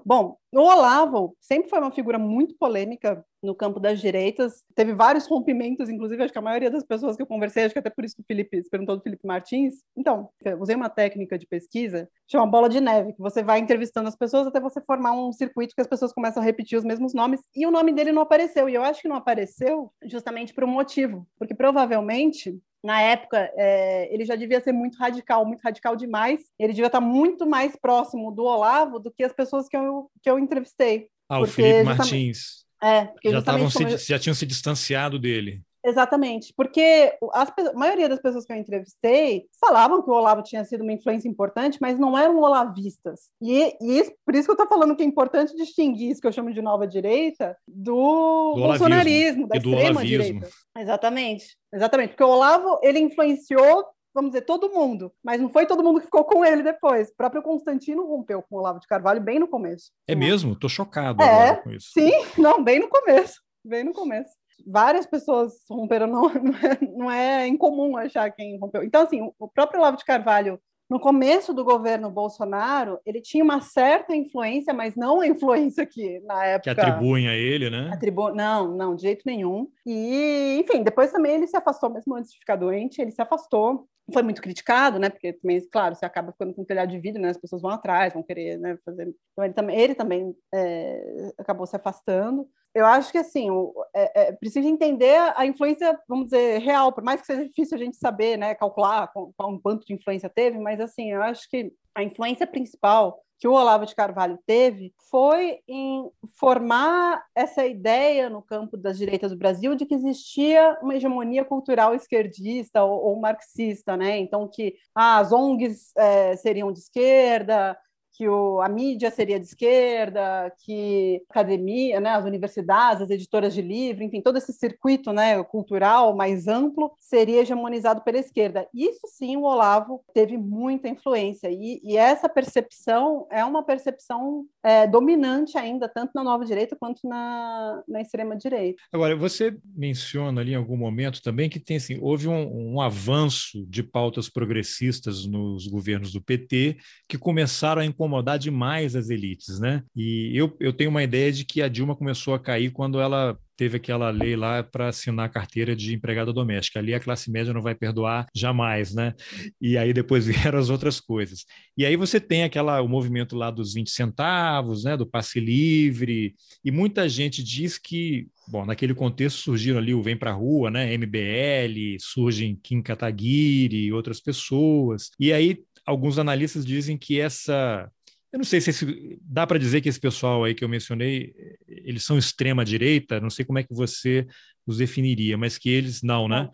Bom, 0.05 0.37
o 0.53 0.59
Olavo 0.59 1.35
sempre 1.41 1.69
foi 1.69 1.79
uma 1.79 1.91
figura 1.91 2.17
muito 2.17 2.55
polêmica 2.57 3.23
no 3.43 3.53
campo 3.53 3.79
das 3.79 3.99
direitas, 3.99 4.63
teve 4.73 4.93
vários 4.93 5.27
rompimentos, 5.27 5.89
inclusive 5.89 6.23
acho 6.23 6.33
que 6.33 6.39
a 6.39 6.41
maioria 6.41 6.71
das 6.71 6.83
pessoas 6.83 7.15
que 7.15 7.21
eu 7.21 7.27
conversei, 7.27 7.65
acho 7.65 7.73
que 7.73 7.79
até 7.79 7.89
por 7.89 8.03
isso 8.03 8.15
que 8.15 8.21
o 8.21 8.25
Felipe 8.25 8.63
se 8.63 8.69
perguntou 8.69 8.95
do 8.95 9.03
Felipe 9.03 9.27
Martins. 9.27 9.75
Então, 9.95 10.29
usei 10.59 10.75
uma 10.75 10.89
técnica 10.89 11.37
de 11.37 11.45
pesquisa, 11.45 12.09
chama 12.27 12.47
bola 12.47 12.69
de 12.69 12.79
neve, 12.79 13.13
que 13.13 13.19
você 13.19 13.43
vai 13.43 13.59
entrevistando 13.59 14.07
as 14.07 14.15
pessoas 14.15 14.47
até 14.47 14.59
você 14.59 14.81
formar 14.81 15.11
um 15.11 15.31
circuito 15.31 15.75
que 15.75 15.81
as 15.81 15.87
pessoas 15.87 16.13
começam 16.13 16.41
a 16.41 16.45
repetir 16.45 16.77
os 16.77 16.85
mesmos 16.85 17.13
nomes, 17.13 17.41
e 17.55 17.65
o 17.65 17.71
nome 17.71 17.93
dele 17.93 18.11
não 18.11 18.21
apareceu, 18.21 18.69
e 18.69 18.75
eu 18.75 18.83
acho 18.83 19.01
que 19.01 19.07
não 19.07 19.17
apareceu 19.17 19.91
justamente 20.05 20.53
por 20.53 20.63
um 20.63 20.67
motivo, 20.67 21.27
porque 21.37 21.53
provavelmente 21.53 22.57
na 22.83 23.01
época, 23.01 23.51
é, 23.55 24.13
ele 24.13 24.23
já 24.23 24.35
devia 24.35 24.61
ser 24.61 24.71
muito 24.71 24.97
radical, 24.97 25.45
muito 25.45 25.61
radical 25.61 25.95
demais. 25.95 26.41
Ele 26.59 26.73
devia 26.73 26.87
estar 26.87 27.01
muito 27.01 27.45
mais 27.45 27.75
próximo 27.75 28.31
do 28.31 28.43
Olavo 28.43 28.99
do 28.99 29.11
que 29.11 29.23
as 29.23 29.33
pessoas 29.33 29.67
que 29.67 29.75
eu, 29.75 30.09
que 30.21 30.29
eu 30.29 30.37
entrevistei. 30.37 31.09
Ah, 31.27 31.39
o 31.39 31.45
Felipe 31.45 31.83
Martins. 31.83 32.65
É, 32.81 33.05
porque 33.05 33.31
já, 33.31 33.39
estavam 33.39 33.69
se, 33.69 33.83
eu... 33.83 33.97
já 33.97 34.19
tinham 34.19 34.35
se 34.35 34.45
distanciado 34.45 35.17
dele. 35.17 35.61
Exatamente, 35.87 36.53
porque 36.53 37.17
as, 37.31 37.49
a 37.49 37.73
maioria 37.73 38.09
das 38.09 38.19
pessoas 38.19 38.45
que 38.45 38.51
eu 38.51 38.57
entrevistei 38.57 39.45
falavam 39.57 40.01
que 40.01 40.09
o 40.09 40.13
Olavo 40.13 40.43
tinha 40.43 40.65
sido 40.65 40.81
uma 40.81 40.91
influência 40.91 41.29
importante, 41.29 41.77
mas 41.79 41.97
não 41.97 42.17
eram 42.17 42.39
olavistas. 42.39 43.29
E, 43.41 43.73
e 43.79 43.99
isso, 43.99 44.11
por 44.25 44.35
isso 44.35 44.43
que 44.43 44.51
eu 44.51 44.61
estou 44.61 44.67
falando 44.67 44.97
que 44.97 45.03
é 45.03 45.05
importante 45.05 45.55
distinguir 45.55 46.11
isso 46.11 46.19
que 46.19 46.27
eu 46.27 46.31
chamo 46.33 46.51
de 46.51 46.61
nova 46.61 46.85
direita 46.85 47.55
do, 47.65 48.53
do 48.55 48.63
bolsonarismo, 48.63 49.47
da 49.47 49.55
extrema 49.55 50.05
direita. 50.05 50.49
Exatamente, 50.77 51.57
exatamente, 51.73 52.09
porque 52.09 52.23
o 52.23 52.29
Olavo 52.29 52.79
ele 52.83 52.99
influenciou 52.99 53.85
vamos 54.13 54.31
dizer, 54.31 54.45
todo 54.45 54.73
mundo, 54.73 55.13
mas 55.23 55.39
não 55.39 55.47
foi 55.47 55.67
todo 55.67 55.83
mundo 55.83 55.99
que 55.99 56.05
ficou 56.07 56.25
com 56.25 56.43
ele 56.43 56.63
depois. 56.63 57.09
O 57.09 57.15
próprio 57.15 57.43
Constantino 57.43 58.03
rompeu 58.03 58.41
com 58.41 58.55
o 58.55 58.59
Olavo 58.59 58.79
de 58.79 58.87
Carvalho 58.87 59.21
bem 59.21 59.37
no 59.37 59.47
começo. 59.47 59.91
É 60.07 60.15
mesmo? 60.15 60.55
Tô 60.55 60.67
chocado 60.67 61.21
é, 61.21 61.57
com 61.57 61.69
isso. 61.69 61.91
Sim, 61.93 62.11
não, 62.35 62.63
bem 62.63 62.79
no 62.79 62.89
começo, 62.89 63.39
bem 63.63 63.83
no 63.83 63.93
começo 63.93 64.31
várias 64.65 65.05
pessoas 65.05 65.53
romperam, 65.69 66.07
não, 66.07 66.31
não 66.97 67.11
é 67.11 67.47
incomum 67.47 67.97
achar 67.97 68.31
quem 68.31 68.57
rompeu. 68.59 68.83
Então, 68.83 69.03
assim, 69.03 69.31
o 69.37 69.47
próprio 69.47 69.79
Olavo 69.79 69.97
de 69.97 70.05
Carvalho, 70.05 70.59
no 70.89 71.01
começo 71.01 71.53
do 71.53 71.65
governo 71.65 72.09
Bolsonaro, 72.09 72.97
ele 73.05 73.19
tinha 73.19 73.43
uma 73.43 73.59
certa 73.59 74.15
influência, 74.15 74.73
mas 74.73 74.95
não 74.95 75.19
a 75.19 75.27
influência 75.27 75.85
que 75.85 76.21
na 76.21 76.45
época. 76.45 76.73
Que 76.73 76.81
atribuem 76.81 77.27
a 77.27 77.35
ele, 77.35 77.69
né? 77.69 77.89
Atribu... 77.91 78.33
Não, 78.33 78.73
não, 78.73 78.95
de 78.95 79.01
jeito 79.01 79.23
nenhum. 79.25 79.67
E, 79.85 80.57
enfim, 80.61 80.83
depois 80.83 81.11
também 81.11 81.35
ele 81.35 81.47
se 81.47 81.57
afastou, 81.57 81.89
mesmo 81.89 82.15
antes 82.15 82.31
de 82.31 82.39
ficar 82.39 82.55
doente, 82.55 83.01
ele 83.01 83.11
se 83.11 83.21
afastou. 83.21 83.85
Foi 84.13 84.23
muito 84.23 84.41
criticado, 84.41 84.97
né? 84.97 85.09
Porque 85.09 85.33
também, 85.33 85.59
claro, 85.69 85.93
você 85.93 86.05
acaba 86.05 86.31
ficando 86.31 86.53
com 86.53 86.61
um 86.61 86.65
telhado 86.65 86.89
de 86.89 86.99
vidro, 86.99 87.21
né? 87.21 87.31
As 87.31 87.37
pessoas 87.37 87.61
vão 87.61 87.71
atrás, 87.71 88.13
vão 88.13 88.23
querer 88.23 88.57
né, 88.57 88.77
fazer. 88.85 89.13
Então, 89.33 89.43
ele 89.43 89.53
também, 89.53 89.77
ele 89.77 89.95
também 89.95 90.35
é, 90.55 91.33
acabou 91.37 91.67
se 91.67 91.75
afastando 91.75 92.47
eu 92.77 92.85
acho 92.85 93.11
que 93.11 93.17
assim 93.17 93.49
é, 93.95 94.29
é, 94.29 94.31
precisa 94.33 94.67
entender 94.67 95.17
a 95.35 95.45
influência, 95.45 95.99
vamos 96.07 96.25
dizer, 96.25 96.59
real, 96.59 96.93
por 96.93 97.03
mais 97.03 97.19
que 97.19 97.27
seja 97.27 97.47
difícil 97.47 97.75
a 97.75 97.79
gente 97.79 97.97
saber, 97.97 98.37
né, 98.37 98.53
calcular 98.53 99.07
qual, 99.07 99.33
qual 99.35 99.59
quanto 99.59 99.85
de 99.85 99.93
influência 99.93 100.29
teve, 100.29 100.59
mas 100.59 100.79
assim, 100.79 101.11
eu 101.11 101.23
acho 101.23 101.49
que 101.49 101.73
a 101.95 102.03
influência 102.03 102.45
principal 102.45 103.19
que 103.39 103.47
o 103.47 103.53
Olavo 103.53 103.85
de 103.85 103.95
Carvalho 103.95 104.37
teve 104.45 104.93
foi 105.09 105.59
em 105.67 106.09
formar 106.39 107.23
essa 107.35 107.65
ideia 107.65 108.29
no 108.29 108.41
campo 108.41 108.75
das 108.75 108.97
direitas 108.97 109.31
do 109.31 109.37
Brasil 109.37 109.75
de 109.75 109.85
que 109.85 109.93
existia 109.93 110.77
uma 110.81 110.95
hegemonia 110.95 111.45
cultural 111.45 111.93
esquerdista 111.93 112.83
ou, 112.83 113.05
ou 113.05 113.19
marxista, 113.19 113.95
né? 113.95 114.17
Então 114.17 114.47
que 114.47 114.75
ah, 114.93 115.19
as 115.19 115.31
ONGs 115.31 115.91
é, 115.95 116.35
seriam 116.35 116.71
de 116.71 116.79
esquerda, 116.79 117.77
que 118.17 118.27
o, 118.27 118.59
a 118.61 118.67
mídia 118.67 119.11
seria 119.11 119.39
de 119.39 119.45
esquerda, 119.45 120.51
que 120.65 121.21
a 121.29 121.33
academia, 121.33 121.99
né, 121.99 122.09
as 122.09 122.25
universidades, 122.25 123.03
as 123.03 123.11
editoras 123.11 123.53
de 123.53 123.61
livro, 123.61 124.03
enfim, 124.03 124.21
todo 124.21 124.37
esse 124.37 124.51
circuito 124.51 125.13
né, 125.13 125.43
cultural 125.43 126.15
mais 126.15 126.47
amplo 126.47 126.91
seria 126.99 127.41
hegemonizado 127.41 128.01
pela 128.01 128.17
esquerda. 128.17 128.67
Isso 128.73 129.01
sim, 129.07 129.37
o 129.37 129.43
Olavo 129.43 130.03
teve 130.15 130.35
muita 130.35 130.89
influência, 130.89 131.47
e, 131.51 131.79
e 131.83 131.95
essa 131.95 132.27
percepção 132.27 133.27
é 133.31 133.45
uma 133.45 133.61
percepção 133.61 134.45
é, 134.63 134.87
dominante 134.87 135.55
ainda, 135.55 135.87
tanto 135.87 136.11
na 136.15 136.23
nova 136.23 136.43
direita 136.43 136.75
quanto 136.75 137.07
na, 137.07 137.83
na 137.87 138.01
extrema 138.01 138.35
direita. 138.35 138.81
Agora, 138.91 139.15
você 139.15 139.55
menciona 139.75 140.41
ali 140.41 140.53
em 140.53 140.55
algum 140.55 140.77
momento 140.77 141.21
também 141.21 141.49
que 141.49 141.59
tem 141.59 141.77
assim, 141.77 141.99
houve 142.01 142.27
um, 142.27 142.73
um 142.73 142.81
avanço 142.81 143.63
de 143.67 143.83
pautas 143.83 144.27
progressistas 144.27 145.27
nos 145.27 145.67
governos 145.67 146.11
do 146.11 146.21
PT 146.21 146.77
que 147.07 147.17
começaram 147.17 147.81
a 147.81 147.85
incomodar 148.07 148.39
demais 148.39 148.95
as 148.95 149.09
elites, 149.09 149.59
né? 149.59 149.83
E 149.95 150.31
eu, 150.33 150.55
eu 150.59 150.71
tenho 150.71 150.89
uma 150.89 151.03
ideia 151.03 151.31
de 151.31 151.43
que 151.43 151.61
a 151.61 151.67
Dilma 151.67 151.95
começou 151.95 152.33
a 152.33 152.39
cair 152.39 152.71
quando 152.71 152.99
ela 152.99 153.37
teve 153.57 153.77
aquela 153.77 154.11
lei 154.11 154.35
lá 154.35 154.61
para 154.63 154.89
assinar 154.89 155.25
a 155.25 155.29
carteira 155.29 155.75
de 155.75 155.93
empregada 155.93 156.31
doméstica. 156.31 156.79
Ali 156.79 156.93
a 156.93 156.99
classe 156.99 157.29
média 157.29 157.51
não 157.51 157.61
vai 157.61 157.73
perdoar 157.73 158.27
jamais, 158.33 158.93
né? 158.93 159.13
E 159.59 159.77
aí 159.77 159.91
depois 159.93 160.25
vieram 160.27 160.59
as 160.59 160.69
outras 160.69 160.99
coisas. 160.99 161.43
E 161.75 161.85
aí 161.85 161.95
você 161.95 162.19
tem 162.19 162.43
aquela 162.43 162.81
o 162.81 162.87
movimento 162.87 163.35
lá 163.35 163.49
dos 163.49 163.73
20 163.73 163.89
centavos, 163.89 164.83
né, 164.83 164.95
do 164.95 165.07
passe 165.07 165.39
livre, 165.39 166.35
e 166.63 166.71
muita 166.71 167.09
gente 167.09 167.43
diz 167.43 167.77
que, 167.77 168.27
bom, 168.47 168.65
naquele 168.65 168.93
contexto 168.93 169.37
surgiram 169.37 169.79
ali 169.79 169.93
o 169.93 170.03
Vem 170.03 170.15
para 170.15 170.31
Rua, 170.31 170.69
né, 170.69 170.95
MBL, 170.95 171.97
surgem 171.99 172.55
Kim 172.61 172.81
Kataguiri 172.81 173.85
e 173.85 173.93
outras 173.93 174.21
pessoas. 174.21 175.09
E 175.19 175.33
aí 175.33 175.63
alguns 175.87 176.19
analistas 176.19 176.65
dizem 176.65 176.97
que 176.97 177.19
essa 177.19 177.89
eu 178.31 178.37
não 178.37 178.43
sei 178.43 178.59
se 178.59 178.69
esse, 178.69 179.19
dá 179.21 179.47
para 179.47 179.57
dizer 179.57 179.81
que 179.81 179.89
esse 179.89 179.99
pessoal 179.99 180.43
aí 180.43 180.53
que 180.53 180.63
eu 180.63 180.69
mencionei, 180.69 181.33
eles 181.67 182.03
são 182.03 182.17
extrema 182.17 182.65
direita, 182.65 183.21
não 183.21 183.29
sei 183.29 183.45
como 183.45 183.59
é 183.59 183.63
que 183.63 183.73
você 183.73 184.27
os 184.65 184.77
definiria, 184.77 185.37
mas 185.37 185.57
que 185.57 185.69
eles 185.69 186.01
não, 186.03 186.27
né? 186.27 186.49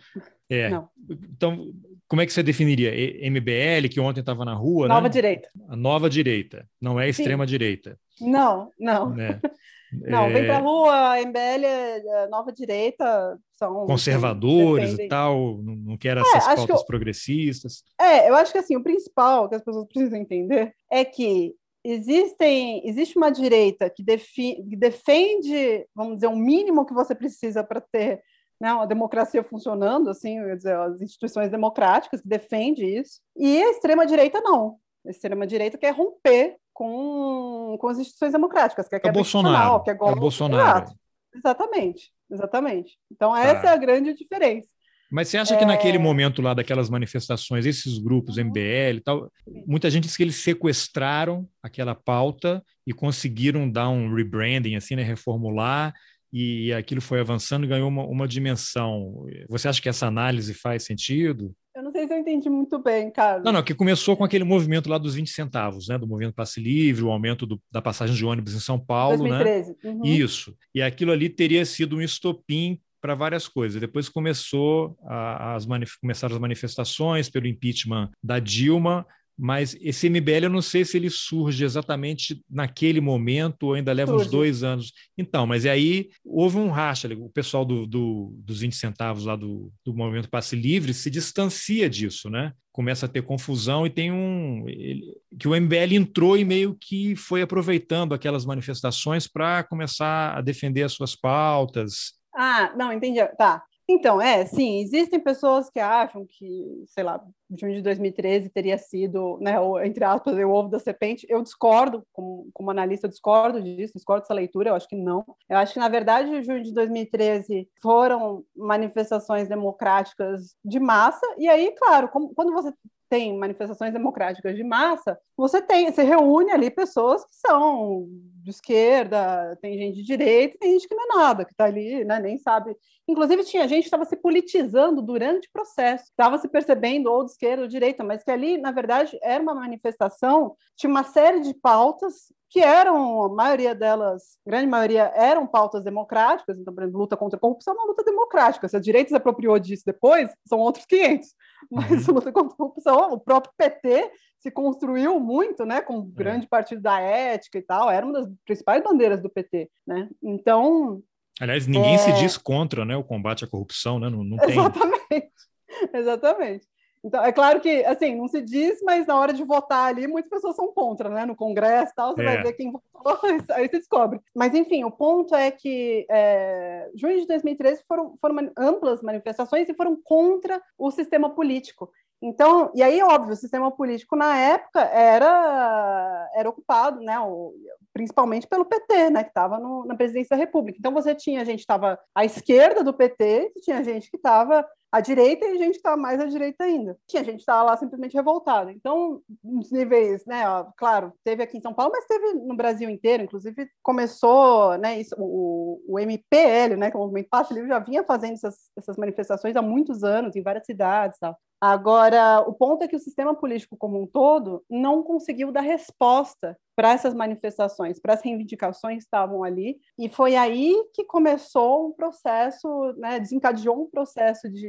É. 0.50 0.70
Não. 0.70 0.88
Então, 1.10 1.74
como 2.08 2.22
é 2.22 2.26
que 2.28 2.34
você 2.34 2.44
definiria? 2.44 2.92
MBL, 3.28 3.90
que 3.90 4.00
ontem 4.00 4.20
estava 4.20 4.46
na 4.46 4.54
rua, 4.54 4.88
Nova 4.88 5.02
né? 5.02 5.10
direita. 5.10 5.50
A 5.68 5.76
nova 5.76 6.10
direita, 6.10 6.68
não 6.80 7.00
é 7.00 7.10
extrema 7.10 7.44
Sim. 7.46 7.50
direita. 7.50 8.00
Não, 8.22 8.72
não. 8.80 9.10
Né? 9.10 9.40
Não, 10.02 10.26
é... 10.26 10.30
vem 10.34 10.46
para 10.46 10.58
a 10.58 10.60
rua, 10.60 11.22
MBL, 11.22 11.66
é 11.66 12.28
nova 12.28 12.52
direita, 12.52 13.38
são 13.52 13.86
conservadores 13.86 14.98
e 14.98 15.08
tal, 15.08 15.60
não 15.62 15.96
quer 15.98 16.18
é, 16.18 16.22
essas 16.22 16.48
é, 16.48 16.56
pautas 16.56 16.80
eu... 16.80 16.86
progressistas. 16.88 17.84
É, 18.02 18.28
eu 18.28 18.36
acho 18.36 18.52
que 18.52 18.58
assim, 18.58 18.76
o 18.76 18.82
principal 18.82 19.48
que 19.48 19.54
as 19.54 19.64
pessoas 19.64 19.86
precisam 19.88 20.18
entender 20.18 20.74
é 20.92 21.06
que 21.06 21.54
existem, 21.84 22.88
existe 22.88 23.18
uma 23.18 23.30
direita 23.30 23.90
que, 23.90 24.04
defi, 24.04 24.64
que 24.70 24.76
defende, 24.76 25.86
vamos 25.94 26.16
dizer, 26.16 26.28
o 26.28 26.32
um 26.32 26.36
mínimo 26.36 26.86
que 26.86 26.94
você 26.94 27.14
precisa 27.14 27.64
para 27.64 27.82
ter 27.82 28.22
né, 28.60 28.74
uma 28.74 28.88
democracia 28.88 29.44
funcionando, 29.44 30.10
assim, 30.10 30.42
dizer, 30.56 30.76
as 30.76 31.02
instituições 31.02 31.52
democráticas 31.52 32.22
que 32.22 32.28
defende 32.28 32.86
isso, 32.86 33.20
e 33.36 33.62
a 33.62 33.72
extrema 33.72 34.06
direita 34.06 34.40
não. 34.42 34.78
A 35.06 35.10
extrema 35.10 35.46
direita 35.46 35.78
quer 35.78 35.94
romper 35.94 36.56
com, 36.74 37.78
com 37.80 37.88
as 37.88 37.98
instituições 38.00 38.32
democráticas, 38.32 38.88
que 38.88 38.96
é, 38.96 39.12
Bolsonaro, 39.12 39.84
que 39.84 39.92
é, 39.92 39.94
é 39.94 40.16
Bolsonaro. 40.16 40.86
Exato. 40.86 41.04
Exatamente, 41.36 42.14
exatamente. 42.30 42.98
Então 43.12 43.36
essa 43.36 43.64
tá. 43.64 43.70
é 43.70 43.74
a 43.74 43.78
grande 43.78 44.14
diferença. 44.14 44.70
Mas 45.14 45.28
você 45.28 45.38
acha 45.38 45.54
é... 45.54 45.58
que 45.58 45.64
naquele 45.64 46.00
momento 46.00 46.42
lá 46.42 46.56
daquelas 46.56 46.90
manifestações, 46.90 47.68
esses 47.68 48.00
grupos, 48.00 48.38
MBL 48.38 48.98
e 48.98 49.02
tal, 49.02 49.32
muita 49.68 49.88
gente 49.92 50.06
diz 50.06 50.18
que 50.18 50.24
eles 50.24 50.38
sequestraram 50.38 51.48
aquela 51.62 51.94
pauta 51.94 52.64
e 52.86 52.92
conseguiram 52.92 53.70
dar 53.70 53.90
um 53.90 54.12
rebranding, 54.12 54.76
assim, 54.76 54.96
né, 54.96 55.04
reformular, 55.04 55.94
e 56.32 56.74
aquilo 56.74 57.00
foi 57.00 57.20
avançando 57.20 57.64
e 57.64 57.68
ganhou 57.68 57.88
uma, 57.88 58.04
uma 58.06 58.28
dimensão. 58.28 59.24
Você 59.48 59.68
acha 59.68 59.80
que 59.80 59.88
essa 59.88 60.08
análise 60.08 60.52
faz 60.52 60.84
sentido? 60.84 61.54
Eu 61.76 61.84
não 61.84 61.92
sei 61.92 62.08
se 62.08 62.14
eu 62.14 62.18
entendi 62.18 62.50
muito 62.50 62.80
bem, 62.80 63.12
Carlos. 63.12 63.46
Não, 63.46 63.52
não, 63.52 63.64
que 63.64 63.76
começou 63.76 64.18
com 64.18 64.24
aquele 64.24 64.44
movimento 64.44 64.90
lá 64.90 64.98
dos 64.98 65.14
20 65.14 65.30
centavos, 65.30 65.88
né? 65.88 65.98
Do 65.98 66.08
movimento 66.08 66.34
passe 66.34 66.60
livre, 66.60 67.04
o 67.04 67.12
aumento 67.12 67.46
do, 67.46 67.62
da 67.72 67.84
passagem 67.84 68.16
de 68.16 68.26
ônibus 68.26 68.56
em 68.56 68.60
São 68.60 68.80
Paulo, 68.80 69.28
2013. 69.28 69.70
né? 69.70 69.92
Uhum. 69.92 70.06
Isso. 70.06 70.56
E 70.74 70.82
aquilo 70.82 71.12
ali 71.12 71.30
teria 71.30 71.64
sido 71.66 71.98
um 71.98 72.02
estopim 72.02 72.80
para 73.04 73.16
várias 73.16 73.50
coisas. 73.50 73.82
Depois 73.82 74.08
começou 74.08 74.98
a, 75.04 75.56
as 75.56 75.68
começaram 76.00 76.34
as 76.34 76.42
manifestações 76.42 77.30
pelo 77.30 77.48
impeachment 77.48 78.10
da 78.24 78.40
Dilma, 78.40 79.06
mas 79.38 79.76
esse 79.82 80.10
MBL 80.10 80.46
eu 80.46 80.50
não 80.50 80.62
sei 80.62 80.86
se 80.86 80.96
ele 80.96 81.10
surge 81.10 81.66
exatamente 81.66 82.42
naquele 82.50 83.02
momento 83.02 83.64
ou 83.64 83.74
ainda 83.74 83.92
leva 83.92 84.12
surge. 84.12 84.26
uns 84.26 84.32
dois 84.32 84.64
anos. 84.64 84.94
Então, 85.18 85.46
mas 85.46 85.66
aí 85.66 86.12
houve 86.24 86.58
um 86.58 86.70
racha, 86.70 87.14
o 87.14 87.30
pessoal 87.30 87.66
do, 87.66 87.86
do, 87.86 88.34
dos 88.38 88.62
20 88.62 88.74
centavos 88.74 89.26
lá 89.26 89.36
do, 89.36 89.70
do 89.84 89.94
movimento 89.94 90.30
Passe 90.30 90.56
Livre 90.56 90.94
se 90.94 91.10
distancia 91.10 91.90
disso, 91.90 92.30
né? 92.30 92.54
Começa 92.72 93.06
a 93.06 93.10
ter 93.10 93.22
confusão 93.24 93.86
e 93.86 93.90
tem 93.90 94.14
um. 94.14 94.64
Ele, 94.66 95.04
que 95.38 95.48
o 95.48 95.60
MBL 95.60 95.94
entrou 95.94 96.38
e 96.38 96.46
meio 96.46 96.78
que 96.80 97.16
foi 97.18 97.42
aproveitando 97.42 98.14
aquelas 98.14 98.46
manifestações 98.46 99.28
para 99.28 99.62
começar 99.64 100.38
a 100.38 100.42
defender 100.42 100.84
as 100.84 100.94
suas 100.94 101.16
pautas, 101.16 102.14
ah, 102.36 102.74
não, 102.76 102.92
entendi. 102.92 103.20
Tá. 103.38 103.64
Então, 103.88 104.22
é, 104.22 104.46
sim, 104.46 104.80
existem 104.80 105.20
pessoas 105.20 105.70
que 105.70 105.80
acham 105.80 106.26
que, 106.26 106.84
sei 106.88 107.04
lá, 107.04 107.22
junho 107.60 107.76
de 107.76 107.82
2013 107.82 108.50
teria 108.50 108.78
sido, 108.78 109.38
né, 109.42 109.60
o, 109.60 109.78
entre 109.82 110.06
aspas, 110.06 110.38
o 110.38 110.50
ovo 110.50 110.70
da 110.70 110.80
serpente. 110.80 111.28
Eu 111.30 111.42
discordo, 111.44 112.06
como, 112.14 112.50
como 112.54 112.72
analista, 112.72 113.10
discordo 113.10 113.62
disso, 113.62 113.94
discordo 113.96 114.22
dessa 114.22 114.34
leitura, 114.34 114.70
eu 114.70 114.76
acho 114.76 114.88
que 114.88 114.96
não. 114.96 115.26
Eu 115.50 115.58
acho 115.58 115.74
que, 115.74 115.80
na 115.80 115.90
verdade, 115.90 116.44
junho 116.44 116.64
de 116.64 116.74
2013 116.74 117.68
foram 117.82 118.46
manifestações 118.56 119.50
democráticas 119.50 120.56
de 120.64 120.80
massa, 120.80 121.26
e 121.38 121.50
aí, 121.50 121.76
claro, 121.78 122.08
como, 122.08 122.34
quando 122.34 122.54
você 122.54 122.74
tem 123.14 123.38
manifestações 123.38 123.94
democráticas 123.94 124.56
de 124.56 124.64
massa, 124.64 125.20
você 125.38 125.62
tem, 125.62 125.92
você 125.92 126.02
reúne 126.02 126.50
ali 126.52 126.72
pessoas 126.72 127.24
que 127.24 127.36
são 127.36 128.08
de 128.42 128.50
esquerda, 128.50 129.56
tem 129.62 129.78
gente 129.78 129.98
de 129.98 130.04
direita, 130.04 130.58
tem 130.60 130.72
gente 130.72 130.88
que 130.88 130.96
não 130.96 131.04
é 131.04 131.18
nada, 131.18 131.46
que 131.46 131.52
está 131.52 131.66
ali, 131.66 132.04
né, 132.04 132.20
nem 132.20 132.40
sabe. 132.40 132.76
Inclusive 133.08 133.44
tinha 133.44 133.68
gente 133.68 133.82
que 133.82 133.88
estava 133.88 134.04
se 134.06 134.16
politizando 134.16 135.00
durante 135.00 135.48
o 135.48 135.52
processo, 135.52 136.06
estava 136.06 136.40
se 136.40 136.48
percebendo 136.48 137.12
ou 137.12 137.24
de 137.24 137.30
esquerda 137.30 137.62
ou 137.62 137.68
de 137.68 137.74
direita, 137.74 138.04
mas 138.04 138.24
que 138.24 138.32
ali, 138.32 138.58
na 138.58 138.72
verdade, 138.72 139.16
era 139.22 139.44
uma 139.44 139.54
manifestação, 139.54 140.56
tinha 140.76 140.90
uma 140.90 141.04
série 141.04 141.42
de 141.42 141.54
pautas 141.54 142.34
que 142.54 142.60
eram, 142.60 143.24
a 143.24 143.30
maioria 143.30 143.74
delas, 143.74 144.38
grande 144.46 144.68
maioria, 144.68 145.12
eram 145.16 145.48
pautas 145.48 145.84
democráticas, 145.84 146.56
então, 146.56 146.72
por 146.72 146.84
exemplo, 146.84 147.00
luta 147.00 147.18
contra 147.18 147.36
a 147.36 147.40
corrupção 147.40 147.74
é 147.74 147.78
uma 147.78 147.88
luta 147.88 148.04
democrática. 148.04 148.68
Se 148.68 148.78
a 148.78 148.80
direita 148.80 149.10
se 149.10 149.16
apropriou 149.16 149.58
disso 149.58 149.82
depois, 149.84 150.30
são 150.48 150.60
outros 150.60 150.86
500. 150.86 151.30
Mas 151.72 152.08
uhum. 152.08 152.14
a 152.14 152.16
luta 152.20 152.32
contra 152.32 152.54
a 152.54 152.56
corrupção, 152.56 153.14
o 153.14 153.20
próprio 153.20 153.52
PT 153.58 154.12
se 154.40 154.52
construiu 154.52 155.20
muito, 155.20 155.66
né, 155.66 155.82
com 155.82 155.98
o 155.98 156.04
é. 156.04 156.12
grande 156.14 156.46
partido 156.46 156.80
da 156.80 157.00
ética 157.00 157.58
e 157.58 157.62
tal, 157.64 157.90
era 157.90 158.06
uma 158.06 158.14
das 158.14 158.30
principais 158.46 158.84
bandeiras 158.84 159.20
do 159.20 159.32
PT, 159.32 159.72
né? 159.88 160.08
Então... 160.22 161.02
Aliás, 161.42 161.66
ninguém 161.66 161.96
é... 161.96 161.98
se 161.98 162.14
diz 162.14 162.38
contra, 162.38 162.86
né, 162.86 162.96
o 162.96 163.04
combate 163.04 163.46
à 163.46 163.48
corrupção, 163.48 164.00
né? 164.00 164.12
Não, 164.12 164.24
não 164.24 164.38
tem... 164.38 164.52
Exatamente, 164.52 165.34
exatamente. 165.92 166.68
Então, 167.04 167.22
é 167.24 167.34
claro 167.34 167.60
que, 167.60 167.84
assim, 167.84 168.16
não 168.16 168.30
se 168.30 168.42
diz, 168.42 168.82
mas 168.82 169.06
na 169.06 169.20
hora 169.20 169.34
de 169.34 169.44
votar 169.44 169.90
ali, 169.90 170.08
muitas 170.08 170.30
pessoas 170.30 170.56
são 170.56 170.72
contra, 170.72 171.10
né? 171.10 171.26
No 171.26 171.36
Congresso 171.36 171.92
e 171.92 171.96
tal, 171.96 172.16
você 172.16 172.22
é. 172.22 172.26
vai 172.26 172.44
ver 172.44 172.54
quem 172.54 172.72
votou, 172.72 173.20
aí 173.52 173.68
você 173.68 173.78
descobre. 173.78 174.22
Mas, 174.34 174.54
enfim, 174.54 174.86
o 174.86 174.92
ponto 174.92 175.36
é 175.36 175.52
que 175.52 176.06
é, 176.10 176.90
junho 176.96 177.20
de 177.20 177.28
2013 177.28 177.84
foram, 177.86 178.16
foram 178.22 178.52
amplas 178.58 179.02
manifestações 179.02 179.68
e 179.68 179.74
foram 179.74 179.98
contra 180.02 180.62
o 180.78 180.90
sistema 180.92 181.30
político. 181.30 181.92
Então, 182.22 182.72
e 182.74 182.82
aí, 182.82 183.02
óbvio, 183.02 183.34
o 183.34 183.36
sistema 183.36 183.70
político 183.70 184.16
na 184.16 184.38
época 184.38 184.80
era, 184.80 186.30
era 186.34 186.50
ocupado, 186.50 187.02
né, 187.02 187.20
o, 187.20 187.54
principalmente 187.92 188.48
pelo 188.48 188.64
PT, 188.64 189.10
né, 189.10 189.24
que 189.26 189.30
estava 189.30 189.60
na 189.86 189.94
presidência 189.94 190.38
da 190.38 190.42
República. 190.42 190.80
Então, 190.80 190.94
você 190.94 191.14
tinha 191.14 191.44
gente 191.44 191.58
que 191.58 191.64
estava 191.64 192.00
à 192.16 192.24
esquerda 192.24 192.82
do 192.82 192.94
PT, 192.94 193.52
tinha 193.62 193.84
gente 193.84 194.10
que 194.10 194.16
estava 194.16 194.66
à 194.94 195.02
direita 195.02 195.44
e 195.48 195.58
gente 195.58 195.72
que 195.72 195.78
estava 195.78 195.98
mais 195.98 196.20
à 196.20 196.26
direita 196.28 196.64
ainda. 196.64 196.96
Tinha 197.08 197.24
gente 197.24 197.38
que 197.38 197.42
estava 197.42 197.64
lá 197.64 197.76
simplesmente 197.76 198.14
revoltada. 198.14 198.72
Então, 198.72 199.24
nos 199.44 199.72
níveis, 199.72 200.24
né, 200.28 200.48
ó, 200.48 200.66
claro, 200.78 201.12
teve 201.24 201.42
aqui 201.42 201.58
em 201.58 201.62
São 201.62 201.74
Paulo, 201.74 201.92
mas 201.92 202.06
teve 202.06 202.34
no 202.34 202.56
Brasil 202.56 202.88
inteiro, 202.88 203.24
inclusive 203.24 203.68
começou, 203.82 204.78
né, 204.78 205.02
isso, 205.02 205.16
o, 205.18 205.82
o 205.88 206.00
MPL, 206.00 206.78
né, 206.78 206.92
que 206.92 206.96
é 206.96 207.00
o 207.00 207.02
Movimento 207.02 207.28
Passe 207.28 207.56
Livre, 207.56 207.70
já 207.70 207.80
vinha 207.80 208.04
fazendo 208.04 208.34
essas, 208.34 208.72
essas 208.78 208.96
manifestações 208.96 209.56
há 209.56 209.64
muitos 209.64 210.04
anos, 210.04 210.36
em 210.36 210.44
várias 210.44 210.68
cidades, 210.68 211.18
tal. 211.18 211.36
Agora, 211.66 212.42
o 212.42 212.54
ponto 212.54 212.84
é 212.84 212.90
que 212.90 212.96
o 212.96 213.00
sistema 213.00 213.34
político 213.34 213.78
como 213.78 213.98
um 213.98 214.06
todo 214.06 214.66
não 214.70 215.02
conseguiu 215.02 215.50
dar 215.50 215.62
resposta 215.62 216.58
para 216.76 216.92
essas 216.92 217.14
manifestações, 217.14 218.02
para 218.02 218.16
as 218.16 218.22
reivindicações 218.22 218.98
que 218.98 219.04
estavam 219.04 219.46
ali, 219.46 219.78
e 219.98 220.10
foi 220.10 220.36
aí 220.36 220.76
que 220.94 221.06
começou 221.06 221.88
um 221.88 221.94
processo, 221.94 222.68
né, 222.98 223.18
desencadeou 223.18 223.84
um 223.84 223.90
processo 223.90 224.50
de, 224.50 224.60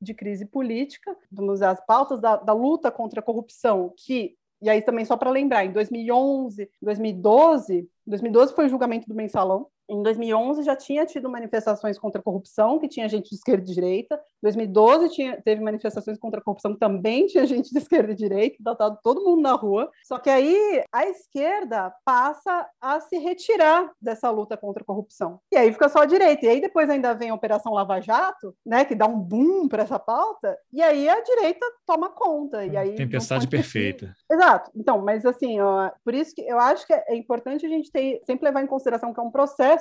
de 0.00 0.14
crise 0.14 0.46
política, 0.46 1.16
vamos 1.30 1.54
dizer, 1.54 1.66
as 1.66 1.84
pautas 1.84 2.20
da, 2.20 2.36
da 2.36 2.52
luta 2.52 2.90
contra 2.90 3.20
a 3.20 3.22
corrupção, 3.22 3.92
que 3.96 4.36
e 4.60 4.68
aí 4.68 4.82
também 4.82 5.04
só 5.04 5.16
para 5.16 5.30
lembrar, 5.30 5.64
em 5.64 5.72
2011, 5.72 6.68
2012, 6.82 7.88
2012 8.06 8.54
foi 8.54 8.66
o 8.66 8.68
julgamento 8.68 9.08
do 9.08 9.14
mensalão, 9.14 9.68
Em 9.88 10.02
2011 10.02 10.62
já 10.62 10.76
tinha 10.76 11.06
tido 11.06 11.30
manifestações 11.30 11.98
contra 11.98 12.20
a 12.20 12.24
corrupção, 12.24 12.78
que 12.78 12.88
tinha 12.88 13.08
gente 13.08 13.30
de 13.30 13.36
esquerda 13.36 13.62
e 13.62 13.66
de 13.66 13.74
direita. 13.74 14.16
Em 14.16 14.42
2012 14.42 15.08
tinha, 15.10 15.40
teve 15.40 15.62
manifestações 15.62 16.18
contra 16.18 16.40
a 16.40 16.42
corrupção, 16.42 16.74
que 16.74 16.78
também 16.78 17.26
tinha 17.26 17.46
gente 17.46 17.70
de 17.70 17.78
esquerda 17.78 18.12
e 18.12 18.14
de 18.14 18.22
direita, 18.22 18.56
estava 18.58 18.98
todo 19.02 19.24
mundo 19.24 19.40
na 19.40 19.52
rua. 19.52 19.90
Só 20.04 20.18
que 20.18 20.28
aí 20.28 20.82
a 20.92 21.06
esquerda 21.06 21.92
passa 22.04 22.68
a 22.80 23.00
se 23.00 23.16
retirar 23.18 23.90
dessa 24.00 24.30
luta 24.30 24.56
contra 24.56 24.82
a 24.82 24.86
corrupção. 24.86 25.40
E 25.50 25.56
aí 25.56 25.72
fica 25.72 25.88
só 25.88 26.00
a 26.00 26.06
direita. 26.06 26.44
E 26.44 26.48
aí 26.48 26.60
depois 26.60 26.90
ainda 26.90 27.14
vem 27.14 27.30
a 27.30 27.34
Operação 27.34 27.72
Lava 27.72 28.00
Jato, 28.00 28.54
né, 28.66 28.84
que 28.84 28.94
dá 28.94 29.06
um 29.06 29.18
boom 29.18 29.68
para 29.68 29.84
essa 29.84 29.98
pauta, 29.98 30.56
e 30.72 30.82
aí 30.82 31.08
a 31.08 31.20
direita 31.22 31.64
toma 31.86 32.10
conta. 32.10 32.64
E 32.66 32.76
aí 32.76 32.94
Tempestade 32.94 33.48
perfeita. 33.48 34.14
Exato. 34.30 34.70
Então, 34.74 34.98
mas 34.98 35.24
assim, 35.24 35.60
ó, 35.60 35.90
por 36.04 36.14
isso 36.14 36.34
que 36.34 36.42
eu 36.42 36.58
acho 36.58 36.86
que 36.86 36.92
é 36.92 37.16
importante 37.16 37.64
a 37.64 37.68
gente 37.68 37.90
ter, 37.90 38.20
sempre 38.26 38.44
levar 38.44 38.62
em 38.62 38.66
consideração 38.66 39.14
que 39.14 39.20
é 39.20 39.22
um 39.22 39.30
processo 39.30 39.77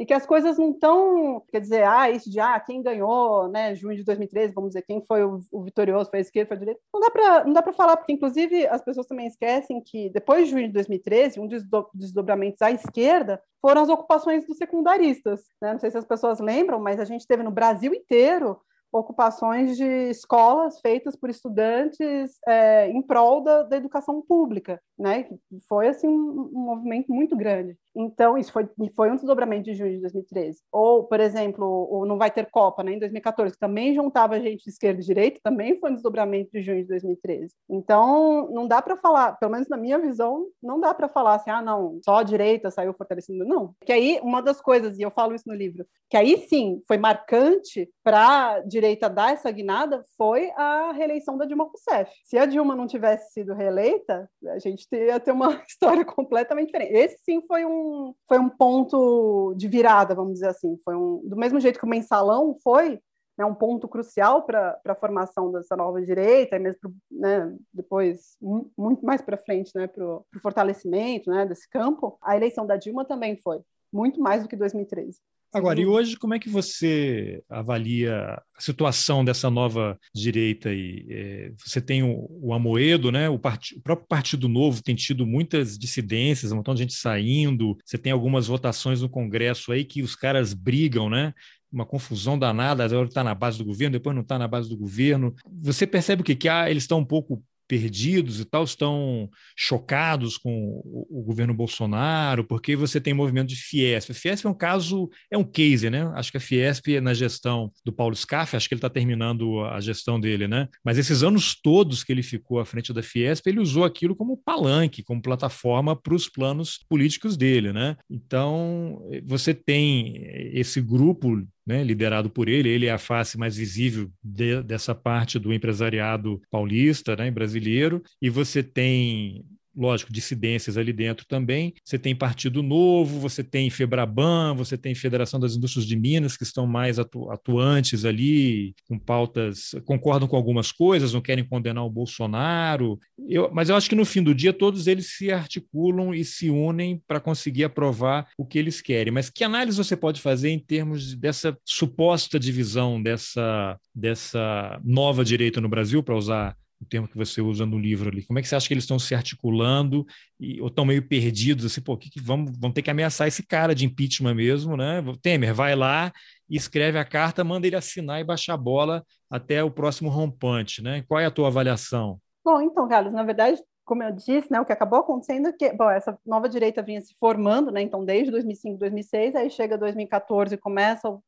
e 0.00 0.06
que 0.06 0.14
as 0.14 0.24
coisas 0.24 0.56
não 0.56 0.70
estão, 0.70 1.42
quer 1.52 1.60
dizer, 1.60 1.84
ah, 1.84 2.10
isso 2.10 2.30
de 2.30 2.40
ah, 2.40 2.58
quem 2.58 2.82
ganhou, 2.82 3.48
né, 3.48 3.74
junho 3.74 3.94
de 3.94 4.02
2013, 4.02 4.54
vamos 4.54 4.70
dizer, 4.70 4.80
quem 4.80 5.04
foi 5.04 5.22
o, 5.22 5.40
o 5.52 5.62
vitorioso, 5.62 6.08
foi 6.08 6.20
a 6.20 6.22
esquerda, 6.22 6.48
foi 6.48 6.56
a 6.56 6.60
direita. 6.60 6.80
Não 6.92 7.00
dá 7.00 7.10
para 7.10 7.44
não 7.44 7.52
dá 7.52 7.62
para 7.62 7.72
falar, 7.74 7.98
porque 7.98 8.12
inclusive 8.14 8.66
as 8.66 8.82
pessoas 8.82 9.06
também 9.06 9.26
esquecem 9.26 9.82
que 9.84 10.08
depois 10.08 10.46
de 10.46 10.52
junho 10.52 10.68
de 10.68 10.72
2013, 10.72 11.38
um 11.38 11.46
dos 11.46 11.62
desdobramentos 11.92 12.62
à 12.62 12.70
esquerda 12.70 13.42
foram 13.60 13.82
as 13.82 13.90
ocupações 13.90 14.46
dos 14.46 14.56
secundaristas, 14.56 15.42
né? 15.60 15.74
Não 15.74 15.78
sei 15.78 15.90
se 15.90 15.98
as 15.98 16.06
pessoas 16.06 16.40
lembram, 16.40 16.80
mas 16.80 16.98
a 16.98 17.04
gente 17.04 17.26
teve 17.26 17.42
no 17.42 17.50
Brasil 17.50 17.92
inteiro 17.92 18.58
ocupações 18.92 19.76
de 19.76 20.10
escolas 20.10 20.80
feitas 20.80 21.16
por 21.16 21.30
estudantes 21.30 22.38
é, 22.46 22.88
em 22.88 23.02
prol 23.02 23.42
da, 23.42 23.62
da, 23.62 23.76
educação 23.76 24.20
pública, 24.22 24.80
né? 24.98 25.28
Foi 25.68 25.88
assim 25.88 26.08
um, 26.08 26.50
um, 26.52 26.60
movimento 26.60 27.12
muito 27.12 27.36
grande. 27.36 27.76
Então 27.94 28.38
isso 28.38 28.52
foi 28.52 28.68
foi 28.94 29.10
um 29.10 29.16
desdobramento 29.16 29.64
de 29.64 29.74
junho 29.74 29.94
de 29.94 30.00
2013. 30.00 30.60
Ou, 30.72 31.04
por 31.04 31.20
exemplo, 31.20 31.88
o 31.90 32.04
não 32.04 32.18
vai 32.18 32.30
ter 32.30 32.50
Copa, 32.50 32.82
né? 32.82 32.94
Em 32.94 32.98
2014 32.98 33.54
que 33.54 33.58
também 33.58 33.94
juntava 33.94 34.40
gente 34.40 34.64
de 34.64 34.70
esquerda 34.70 35.00
e 35.00 35.04
direita, 35.04 35.40
também 35.42 35.78
foi 35.78 35.90
um 35.90 35.94
desdobramento 35.94 36.50
de 36.52 36.62
junho 36.62 36.82
de 36.82 36.88
2013. 36.88 37.54
Então 37.68 38.48
não 38.50 38.66
dá 38.66 38.82
para 38.82 38.96
falar, 38.96 39.36
pelo 39.38 39.52
menos 39.52 39.68
na 39.68 39.76
minha 39.76 39.98
visão, 39.98 40.46
não 40.62 40.80
dá 40.80 40.92
para 40.92 41.08
falar 41.08 41.36
assim, 41.36 41.50
ah, 41.50 41.62
não, 41.62 41.98
só 42.04 42.18
a 42.18 42.22
direita 42.22 42.70
saiu 42.70 42.94
fortalecendo, 42.94 43.44
não. 43.44 43.74
Que 43.84 43.92
aí 43.92 44.20
uma 44.22 44.42
das 44.42 44.60
coisas 44.60 44.98
e 44.98 45.02
eu 45.02 45.10
falo 45.10 45.34
isso 45.34 45.48
no 45.48 45.54
livro, 45.54 45.86
que 46.08 46.16
aí 46.16 46.38
sim 46.48 46.82
foi 46.86 46.98
marcante 46.98 47.88
para 48.02 48.60
direita 48.80 49.10
dar 49.10 49.32
essa 49.32 49.50
guinada 49.50 50.02
foi 50.16 50.50
a 50.52 50.92
reeleição 50.92 51.36
da 51.36 51.44
Dilma 51.44 51.64
Rousseff. 51.64 52.10
Se 52.24 52.38
a 52.38 52.46
Dilma 52.46 52.74
não 52.74 52.86
tivesse 52.86 53.32
sido 53.34 53.52
reeleita, 53.52 54.28
a 54.46 54.58
gente 54.58 54.86
ia 54.90 55.20
ter 55.20 55.32
uma 55.32 55.62
história 55.68 56.04
completamente 56.04 56.66
diferente. 56.66 56.94
Esse 56.94 57.18
sim 57.18 57.42
foi 57.46 57.64
um, 57.66 58.14
foi 58.26 58.38
um 58.38 58.48
ponto 58.48 59.54
de 59.56 59.68
virada, 59.68 60.14
vamos 60.14 60.34
dizer 60.34 60.48
assim. 60.48 60.78
Foi 60.82 60.96
um, 60.96 61.20
do 61.24 61.36
mesmo 61.36 61.60
jeito 61.60 61.78
que 61.78 61.84
o 61.84 61.88
mensalão 61.88 62.56
foi, 62.62 62.98
né, 63.36 63.44
um 63.44 63.54
ponto 63.54 63.86
crucial 63.86 64.44
para 64.44 64.80
a 64.84 64.94
formação 64.94 65.52
dessa 65.52 65.76
nova 65.76 66.00
direita, 66.00 66.56
e 66.56 66.58
mesmo 66.58 66.94
né, 67.10 67.54
depois, 67.72 68.36
muito 68.76 69.04
mais 69.04 69.20
para 69.20 69.36
frente, 69.36 69.72
né, 69.74 69.86
para 69.86 70.04
o 70.04 70.24
fortalecimento 70.42 71.30
né, 71.30 71.44
desse 71.44 71.68
campo, 71.68 72.18
a 72.22 72.34
eleição 72.34 72.66
da 72.66 72.76
Dilma 72.76 73.04
também 73.04 73.36
foi, 73.36 73.60
muito 73.92 74.20
mais 74.20 74.42
do 74.42 74.48
que 74.48 74.56
2013. 74.56 75.18
Agora, 75.52 75.80
e 75.80 75.86
hoje, 75.86 76.16
como 76.16 76.32
é 76.32 76.38
que 76.38 76.48
você 76.48 77.42
avalia 77.48 78.40
a 78.56 78.60
situação 78.60 79.24
dessa 79.24 79.50
nova 79.50 79.98
direita 80.14 80.68
aí? 80.68 81.04
É, 81.10 81.52
você 81.58 81.80
tem 81.80 82.04
o, 82.04 82.28
o 82.40 82.54
Amoedo, 82.54 83.10
né? 83.10 83.28
O, 83.28 83.38
part... 83.38 83.74
o, 83.76 83.80
próprio 83.80 84.06
Partido 84.06 84.48
Novo 84.48 84.80
tem 84.80 84.94
tido 84.94 85.26
muitas 85.26 85.76
dissidências, 85.76 86.52
um 86.52 86.56
montão 86.56 86.74
de 86.74 86.82
gente 86.82 86.94
saindo. 86.94 87.76
Você 87.84 87.98
tem 87.98 88.12
algumas 88.12 88.46
votações 88.46 89.02
no 89.02 89.08
Congresso 89.08 89.72
aí 89.72 89.84
que 89.84 90.02
os 90.02 90.14
caras 90.14 90.54
brigam, 90.54 91.10
né? 91.10 91.34
uma 91.72 91.86
confusão 91.86 92.36
danada, 92.38 92.84
agora 92.84 93.06
está 93.06 93.22
na 93.22 93.34
base 93.34 93.58
do 93.58 93.64
governo, 93.64 93.92
depois 93.92 94.14
não 94.14 94.22
está 94.22 94.36
na 94.38 94.48
base 94.48 94.68
do 94.68 94.76
governo. 94.76 95.34
Você 95.62 95.86
percebe 95.86 96.22
o 96.22 96.24
quê? 96.24 96.34
Que 96.34 96.48
ah, 96.48 96.68
eles 96.68 96.82
estão 96.82 96.98
um 96.98 97.04
pouco 97.04 97.42
perdidos 97.70 98.40
e 98.40 98.44
tal, 98.44 98.64
estão 98.64 99.30
chocados 99.56 100.36
com 100.36 100.50
o, 100.84 101.06
o, 101.08 101.22
governo 101.22 101.54
Bolsonaro, 101.54 102.42
porque 102.42 102.74
você 102.74 103.00
tem 103.00 103.14
movimento 103.14 103.46
de 103.46 103.54
Fiesp. 103.54 104.10
A 104.10 104.14
Fiesp 104.14 104.44
é 104.44 104.50
um 104.50 104.54
caso, 104.54 105.08
é 105.30 105.38
um 105.38 105.44
case, 105.44 105.88
né? 105.88 106.10
Acho 106.16 106.32
que 106.32 106.36
a 106.36 106.40
Fiesp, 106.40 107.00
na 107.00 107.14
gestão 107.14 107.70
do 107.84 107.92
Paulo 107.92 108.16
Scaff, 108.16 108.56
acho 108.56 108.68
que 108.68 108.74
ele 108.74 108.80
está 108.80 108.90
terminando 108.90 109.60
a 109.66 109.80
gestão 109.80 110.18
dele, 110.18 110.48
né? 110.48 110.66
Mas 110.84 110.98
esses 110.98 111.22
anos 111.22 111.54
todos 111.62 112.02
que 112.02 112.10
ele 112.10 112.24
ficou 112.24 112.58
à 112.58 112.66
frente 112.66 112.92
da 112.92 113.04
Fiesp, 113.04 113.46
ele 113.46 113.60
usou 113.60 113.84
aquilo 113.84 114.16
como 114.16 114.36
palanque, 114.36 115.04
como 115.04 115.22
plataforma 115.22 115.94
para 115.94 116.14
os 116.16 116.28
planos 116.28 116.80
políticos 116.88 117.36
dele, 117.36 117.72
né? 117.72 117.96
Então, 118.10 119.00
você 119.24 119.54
tem 119.54 120.16
esse 120.52 120.80
grupo 120.80 121.42
né, 121.66 121.84
liderado 121.84 122.30
por 122.30 122.48
ele. 122.48 122.68
Ele 122.68 122.86
é 122.86 122.92
a 122.92 122.98
face 122.98 123.38
mais 123.38 123.56
visível 123.56 124.10
de, 124.22 124.62
dessa 124.62 124.94
parte 124.94 125.38
do 125.38 125.52
empresariado 125.52 126.40
paulista, 126.50 127.16
né, 127.16 127.30
brasileiro. 127.30 128.02
E 128.20 128.28
você 128.28 128.62
tem 128.62 129.44
lógico, 129.76 130.12
dissidências 130.12 130.76
ali 130.76 130.92
dentro 130.92 131.26
também. 131.26 131.74
Você 131.84 131.98
tem 131.98 132.14
Partido 132.14 132.62
Novo, 132.62 133.18
você 133.20 133.42
tem 133.42 133.70
Febraban, 133.70 134.54
você 134.54 134.76
tem 134.76 134.94
Federação 134.94 135.38
das 135.38 135.56
Indústrias 135.56 135.86
de 135.86 135.96
Minas, 135.96 136.36
que 136.36 136.42
estão 136.42 136.66
mais 136.66 136.98
atu 136.98 137.30
atuantes 137.30 138.04
ali, 138.04 138.74
com 138.88 138.98
pautas, 138.98 139.74
concordam 139.84 140.28
com 140.28 140.36
algumas 140.36 140.72
coisas, 140.72 141.12
não 141.12 141.20
querem 141.20 141.44
condenar 141.44 141.84
o 141.84 141.90
Bolsonaro. 141.90 142.98
Eu, 143.28 143.50
mas 143.52 143.68
eu 143.68 143.76
acho 143.76 143.88
que 143.88 143.94
no 143.94 144.04
fim 144.04 144.22
do 144.22 144.34
dia 144.34 144.52
todos 144.52 144.86
eles 144.86 145.16
se 145.16 145.30
articulam 145.30 146.14
e 146.14 146.24
se 146.24 146.50
unem 146.50 147.00
para 147.06 147.20
conseguir 147.20 147.64
aprovar 147.64 148.28
o 148.36 148.44
que 148.44 148.58
eles 148.58 148.80
querem. 148.80 149.12
Mas 149.12 149.30
que 149.30 149.44
análise 149.44 149.76
você 149.76 149.96
pode 149.96 150.20
fazer 150.20 150.50
em 150.50 150.58
termos 150.58 151.14
dessa 151.14 151.56
suposta 151.64 152.38
divisão, 152.38 153.02
dessa, 153.02 153.78
dessa 153.94 154.80
nova 154.84 155.24
direita 155.24 155.60
no 155.60 155.68
Brasil, 155.68 156.02
para 156.02 156.16
usar 156.16 156.56
o 156.80 156.86
termo 156.86 157.06
que 157.06 157.16
você 157.16 157.40
usa 157.40 157.66
no 157.66 157.78
livro 157.78 158.08
ali. 158.08 158.24
Como 158.24 158.38
é 158.38 158.42
que 158.42 158.48
você 158.48 158.56
acha 158.56 158.66
que 158.66 158.74
eles 158.74 158.84
estão 158.84 158.98
se 158.98 159.14
articulando 159.14 160.06
e, 160.38 160.60
ou 160.60 160.68
estão 160.68 160.84
meio 160.84 161.06
perdidos, 161.06 161.64
assim, 161.64 161.80
pô, 161.80 161.96
que, 161.96 162.08
que 162.10 162.20
vamos, 162.20 162.56
vamos 162.58 162.74
ter 162.74 162.82
que 162.82 162.90
ameaçar 162.90 163.28
esse 163.28 163.42
cara 163.42 163.74
de 163.74 163.84
impeachment 163.84 164.34
mesmo, 164.34 164.76
né? 164.76 165.02
Temer, 165.22 165.52
vai 165.52 165.76
lá 165.76 166.12
escreve 166.50 166.98
a 166.98 167.04
carta, 167.04 167.44
manda 167.44 167.66
ele 167.66 167.76
assinar 167.76 168.20
e 168.20 168.24
baixar 168.24 168.54
a 168.54 168.58
bola 168.58 169.04
até 169.30 169.62
o 169.62 169.70
próximo 169.70 170.10
rompante, 170.10 170.82
né? 170.82 171.04
Qual 171.06 171.20
é 171.20 171.26
a 171.26 171.30
tua 171.30 171.46
avaliação? 171.46 172.18
Bom, 172.44 172.60
então, 172.60 172.88
Carlos, 172.88 173.12
na 173.12 173.22
verdade, 173.22 173.62
como 173.84 174.02
eu 174.02 174.12
disse, 174.12 174.50
né, 174.50 174.60
o 174.60 174.64
que 174.64 174.72
acabou 174.72 175.00
acontecendo 175.00 175.48
é 175.48 175.52
que, 175.52 175.72
bom, 175.72 175.88
essa 175.88 176.18
nova 176.26 176.48
direita 176.48 176.82
vinha 176.82 177.00
se 177.00 177.14
formando, 177.18 177.70
né, 177.70 177.82
então 177.82 178.04
desde 178.04 178.30
2005, 178.30 178.78
2006, 178.78 179.34
aí 179.34 179.50
chega 179.50 179.78
2014 179.78 180.54
e 180.54 180.58
começa 180.58 181.08
o, 181.08 181.22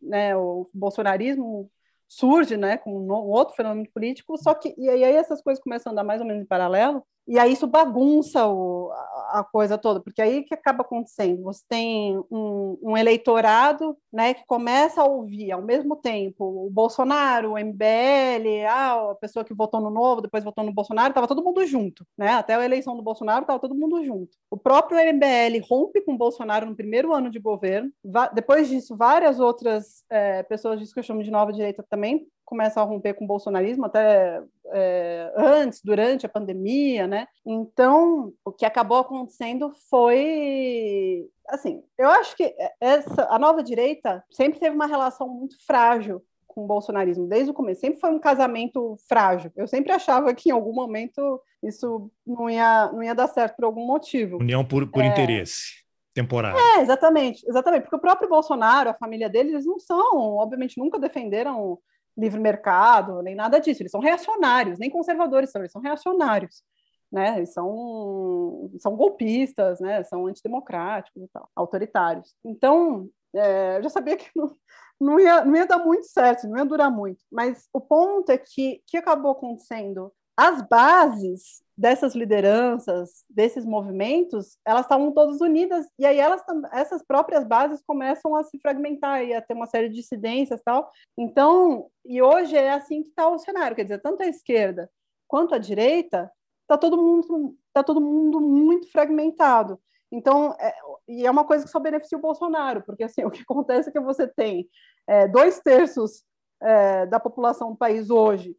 né, 0.00 0.36
o 0.36 0.66
bolsonarismo 0.74 1.70
surge, 2.08 2.56
né, 2.56 2.78
com 2.78 2.90
um 2.98 3.12
outro 3.12 3.54
fenômeno 3.54 3.88
político, 3.92 4.36
só 4.38 4.54
que 4.54 4.74
e 4.78 4.88
aí 4.88 5.02
essas 5.02 5.42
coisas 5.42 5.62
começam 5.62 5.90
a 5.90 5.92
andar 5.92 6.04
mais 6.04 6.20
ou 6.20 6.26
menos 6.26 6.42
em 6.42 6.46
paralelo, 6.46 7.04
e 7.28 7.38
aí 7.38 7.52
isso 7.52 7.66
bagunça 7.66 8.46
o, 8.48 8.90
a, 9.32 9.44
coisa 9.44 9.76
toda, 9.76 10.00
porque 10.00 10.22
aí 10.22 10.42
que 10.44 10.54
acaba 10.54 10.80
acontecendo? 10.82 11.42
Você 11.42 11.62
tem 11.68 12.18
um, 12.30 12.78
um, 12.82 12.96
eleitorado 12.96 13.94
né, 14.10 14.32
que 14.32 14.46
começa 14.46 15.02
a 15.02 15.04
ouvir 15.04 15.52
ao 15.52 15.60
mesmo 15.60 15.94
tempo 15.96 16.66
o 16.66 16.70
Bolsonaro, 16.70 17.52
o 17.52 17.58
MBL, 17.58 18.64
ah, 18.66 19.10
a 19.10 19.14
pessoa 19.16 19.44
que 19.44 19.52
votou 19.52 19.78
no 19.78 19.90
Novo, 19.90 20.22
depois 20.22 20.42
votou 20.42 20.64
no 20.64 20.72
Bolsonaro, 20.72 21.10
estava 21.10 21.28
todo 21.28 21.44
mundo 21.44 21.66
junto. 21.66 22.06
Né? 22.16 22.30
Até 22.30 22.54
a 22.54 22.64
eleição 22.64 22.96
do 22.96 23.02
Bolsonaro 23.02 23.42
estava 23.42 23.58
todo 23.58 23.74
mundo 23.74 24.02
junto. 24.02 24.36
O 24.50 24.56
próprio 24.56 24.98
MBL 24.98 25.62
rompe 25.68 26.00
com 26.00 26.14
o 26.14 26.18
Bolsonaro 26.18 26.64
no 26.64 26.74
primeiro 26.74 27.12
ano 27.12 27.30
de 27.30 27.38
governo. 27.38 27.92
Depois 28.32 28.68
disso, 28.68 28.96
várias 28.96 29.38
outras 29.38 30.02
é, 30.10 30.42
pessoas 30.44 30.80
disso 30.80 30.94
que 30.94 31.00
eu 31.00 31.04
chamo 31.04 31.22
de 31.22 31.30
nova 31.30 31.52
direita 31.52 31.84
também 31.90 32.26
começam 32.48 32.82
a 32.82 32.86
romper 32.86 33.12
com 33.12 33.24
o 33.24 33.28
bolsonarismo 33.28 33.84
até 33.84 34.42
é, 34.72 35.30
antes, 35.36 35.82
durante 35.84 36.24
a 36.24 36.30
pandemia, 36.30 37.06
né? 37.06 37.26
Então, 37.44 38.32
o 38.42 38.50
que 38.50 38.64
acabou 38.64 38.96
acontecendo 38.96 39.70
foi, 39.90 41.28
assim, 41.46 41.82
eu 41.98 42.08
acho 42.08 42.34
que 42.34 42.54
essa 42.80 43.28
a 43.28 43.38
nova 43.38 43.62
direita 43.62 44.24
sempre 44.30 44.58
teve 44.58 44.74
uma 44.74 44.86
relação 44.86 45.28
muito 45.28 45.56
frágil 45.66 46.22
com 46.46 46.64
o 46.64 46.66
bolsonarismo 46.66 47.26
desde 47.26 47.50
o 47.50 47.54
começo. 47.54 47.82
Sempre 47.82 48.00
foi 48.00 48.10
um 48.10 48.18
casamento 48.18 48.96
frágil. 49.06 49.52
Eu 49.54 49.68
sempre 49.68 49.92
achava 49.92 50.32
que 50.32 50.48
em 50.48 50.52
algum 50.52 50.72
momento 50.72 51.38
isso 51.62 52.10
não 52.26 52.48
ia 52.48 52.90
não 52.90 53.02
ia 53.02 53.14
dar 53.14 53.28
certo 53.28 53.56
por 53.56 53.66
algum 53.66 53.86
motivo. 53.86 54.38
União 54.38 54.64
por, 54.64 54.90
por 54.90 55.02
é... 55.02 55.06
interesse 55.06 55.86
temporário. 56.14 56.58
É, 56.58 56.80
exatamente, 56.80 57.46
exatamente, 57.46 57.82
porque 57.82 57.94
o 57.94 58.00
próprio 58.00 58.28
Bolsonaro, 58.28 58.90
a 58.90 58.94
família 58.94 59.28
dele, 59.28 59.50
eles 59.50 59.64
não 59.64 59.78
são, 59.78 60.34
obviamente, 60.36 60.76
nunca 60.76 60.98
defenderam 60.98 61.78
livre 62.18 62.40
mercado, 62.40 63.22
nem 63.22 63.34
nada 63.34 63.60
disso. 63.60 63.80
Eles 63.80 63.92
são 63.92 64.00
reacionários, 64.00 64.78
nem 64.78 64.90
conservadores 64.90 65.50
são, 65.50 65.62
eles 65.62 65.72
são 65.72 65.80
reacionários. 65.80 66.62
Né? 67.10 67.38
Eles 67.38 67.54
são, 67.54 68.70
são 68.78 68.96
golpistas, 68.96 69.80
né? 69.80 70.02
são 70.02 70.26
antidemocráticos 70.26 71.22
e 71.22 71.28
tal, 71.28 71.48
autoritários. 71.54 72.34
Então, 72.44 73.08
é, 73.34 73.78
eu 73.78 73.84
já 73.84 73.88
sabia 73.88 74.16
que 74.16 74.28
não, 74.36 74.54
não, 75.00 75.20
ia, 75.20 75.44
não 75.44 75.56
ia 75.56 75.66
dar 75.66 75.78
muito 75.78 76.06
certo, 76.06 76.48
não 76.48 76.58
ia 76.58 76.64
durar 76.64 76.90
muito. 76.90 77.24
Mas 77.30 77.66
o 77.72 77.80
ponto 77.80 78.30
é 78.30 78.36
que 78.36 78.82
o 78.82 78.90
que 78.90 78.96
acabou 78.98 79.30
acontecendo 79.30 80.12
as 80.38 80.62
bases 80.68 81.64
dessas 81.76 82.14
lideranças, 82.14 83.24
desses 83.28 83.64
movimentos, 83.64 84.56
elas 84.64 84.82
estavam 84.82 85.10
todas 85.10 85.40
unidas 85.40 85.84
e 85.98 86.06
aí 86.06 86.16
elas 86.16 86.40
essas 86.70 87.02
próprias 87.02 87.44
bases 87.44 87.82
começam 87.84 88.36
a 88.36 88.44
se 88.44 88.56
fragmentar 88.60 89.24
e 89.24 89.34
a 89.34 89.42
ter 89.42 89.54
uma 89.54 89.66
série 89.66 89.88
de 89.88 89.96
dissidências 89.96 90.62
tal. 90.62 90.92
Então, 91.18 91.90
e 92.04 92.22
hoje 92.22 92.56
é 92.56 92.70
assim 92.70 93.02
que 93.02 93.08
está 93.08 93.28
o 93.28 93.38
cenário, 93.40 93.74
quer 93.74 93.82
dizer, 93.82 94.00
tanto 94.00 94.22
a 94.22 94.28
esquerda 94.28 94.88
quanto 95.26 95.56
a 95.56 95.58
direita 95.58 96.30
está 96.62 96.78
todo 96.78 96.96
mundo 96.96 97.56
tá 97.72 97.82
todo 97.82 98.00
mundo 98.00 98.40
muito 98.40 98.88
fragmentado. 98.92 99.80
Então, 100.12 100.54
é, 100.60 100.72
e 101.08 101.26
é 101.26 101.30
uma 101.30 101.44
coisa 101.44 101.64
que 101.64 101.70
só 101.70 101.80
beneficia 101.80 102.16
o 102.16 102.20
Bolsonaro, 102.20 102.80
porque 102.82 103.02
assim 103.02 103.24
o 103.26 103.30
que 103.30 103.42
acontece 103.42 103.88
é 103.88 103.92
que 103.92 103.98
você 103.98 104.28
tem 104.28 104.68
é, 105.04 105.26
dois 105.26 105.58
terços 105.58 106.22
é, 106.62 107.06
da 107.06 107.18
população 107.18 107.72
do 107.72 107.76
país 107.76 108.08
hoje 108.08 108.56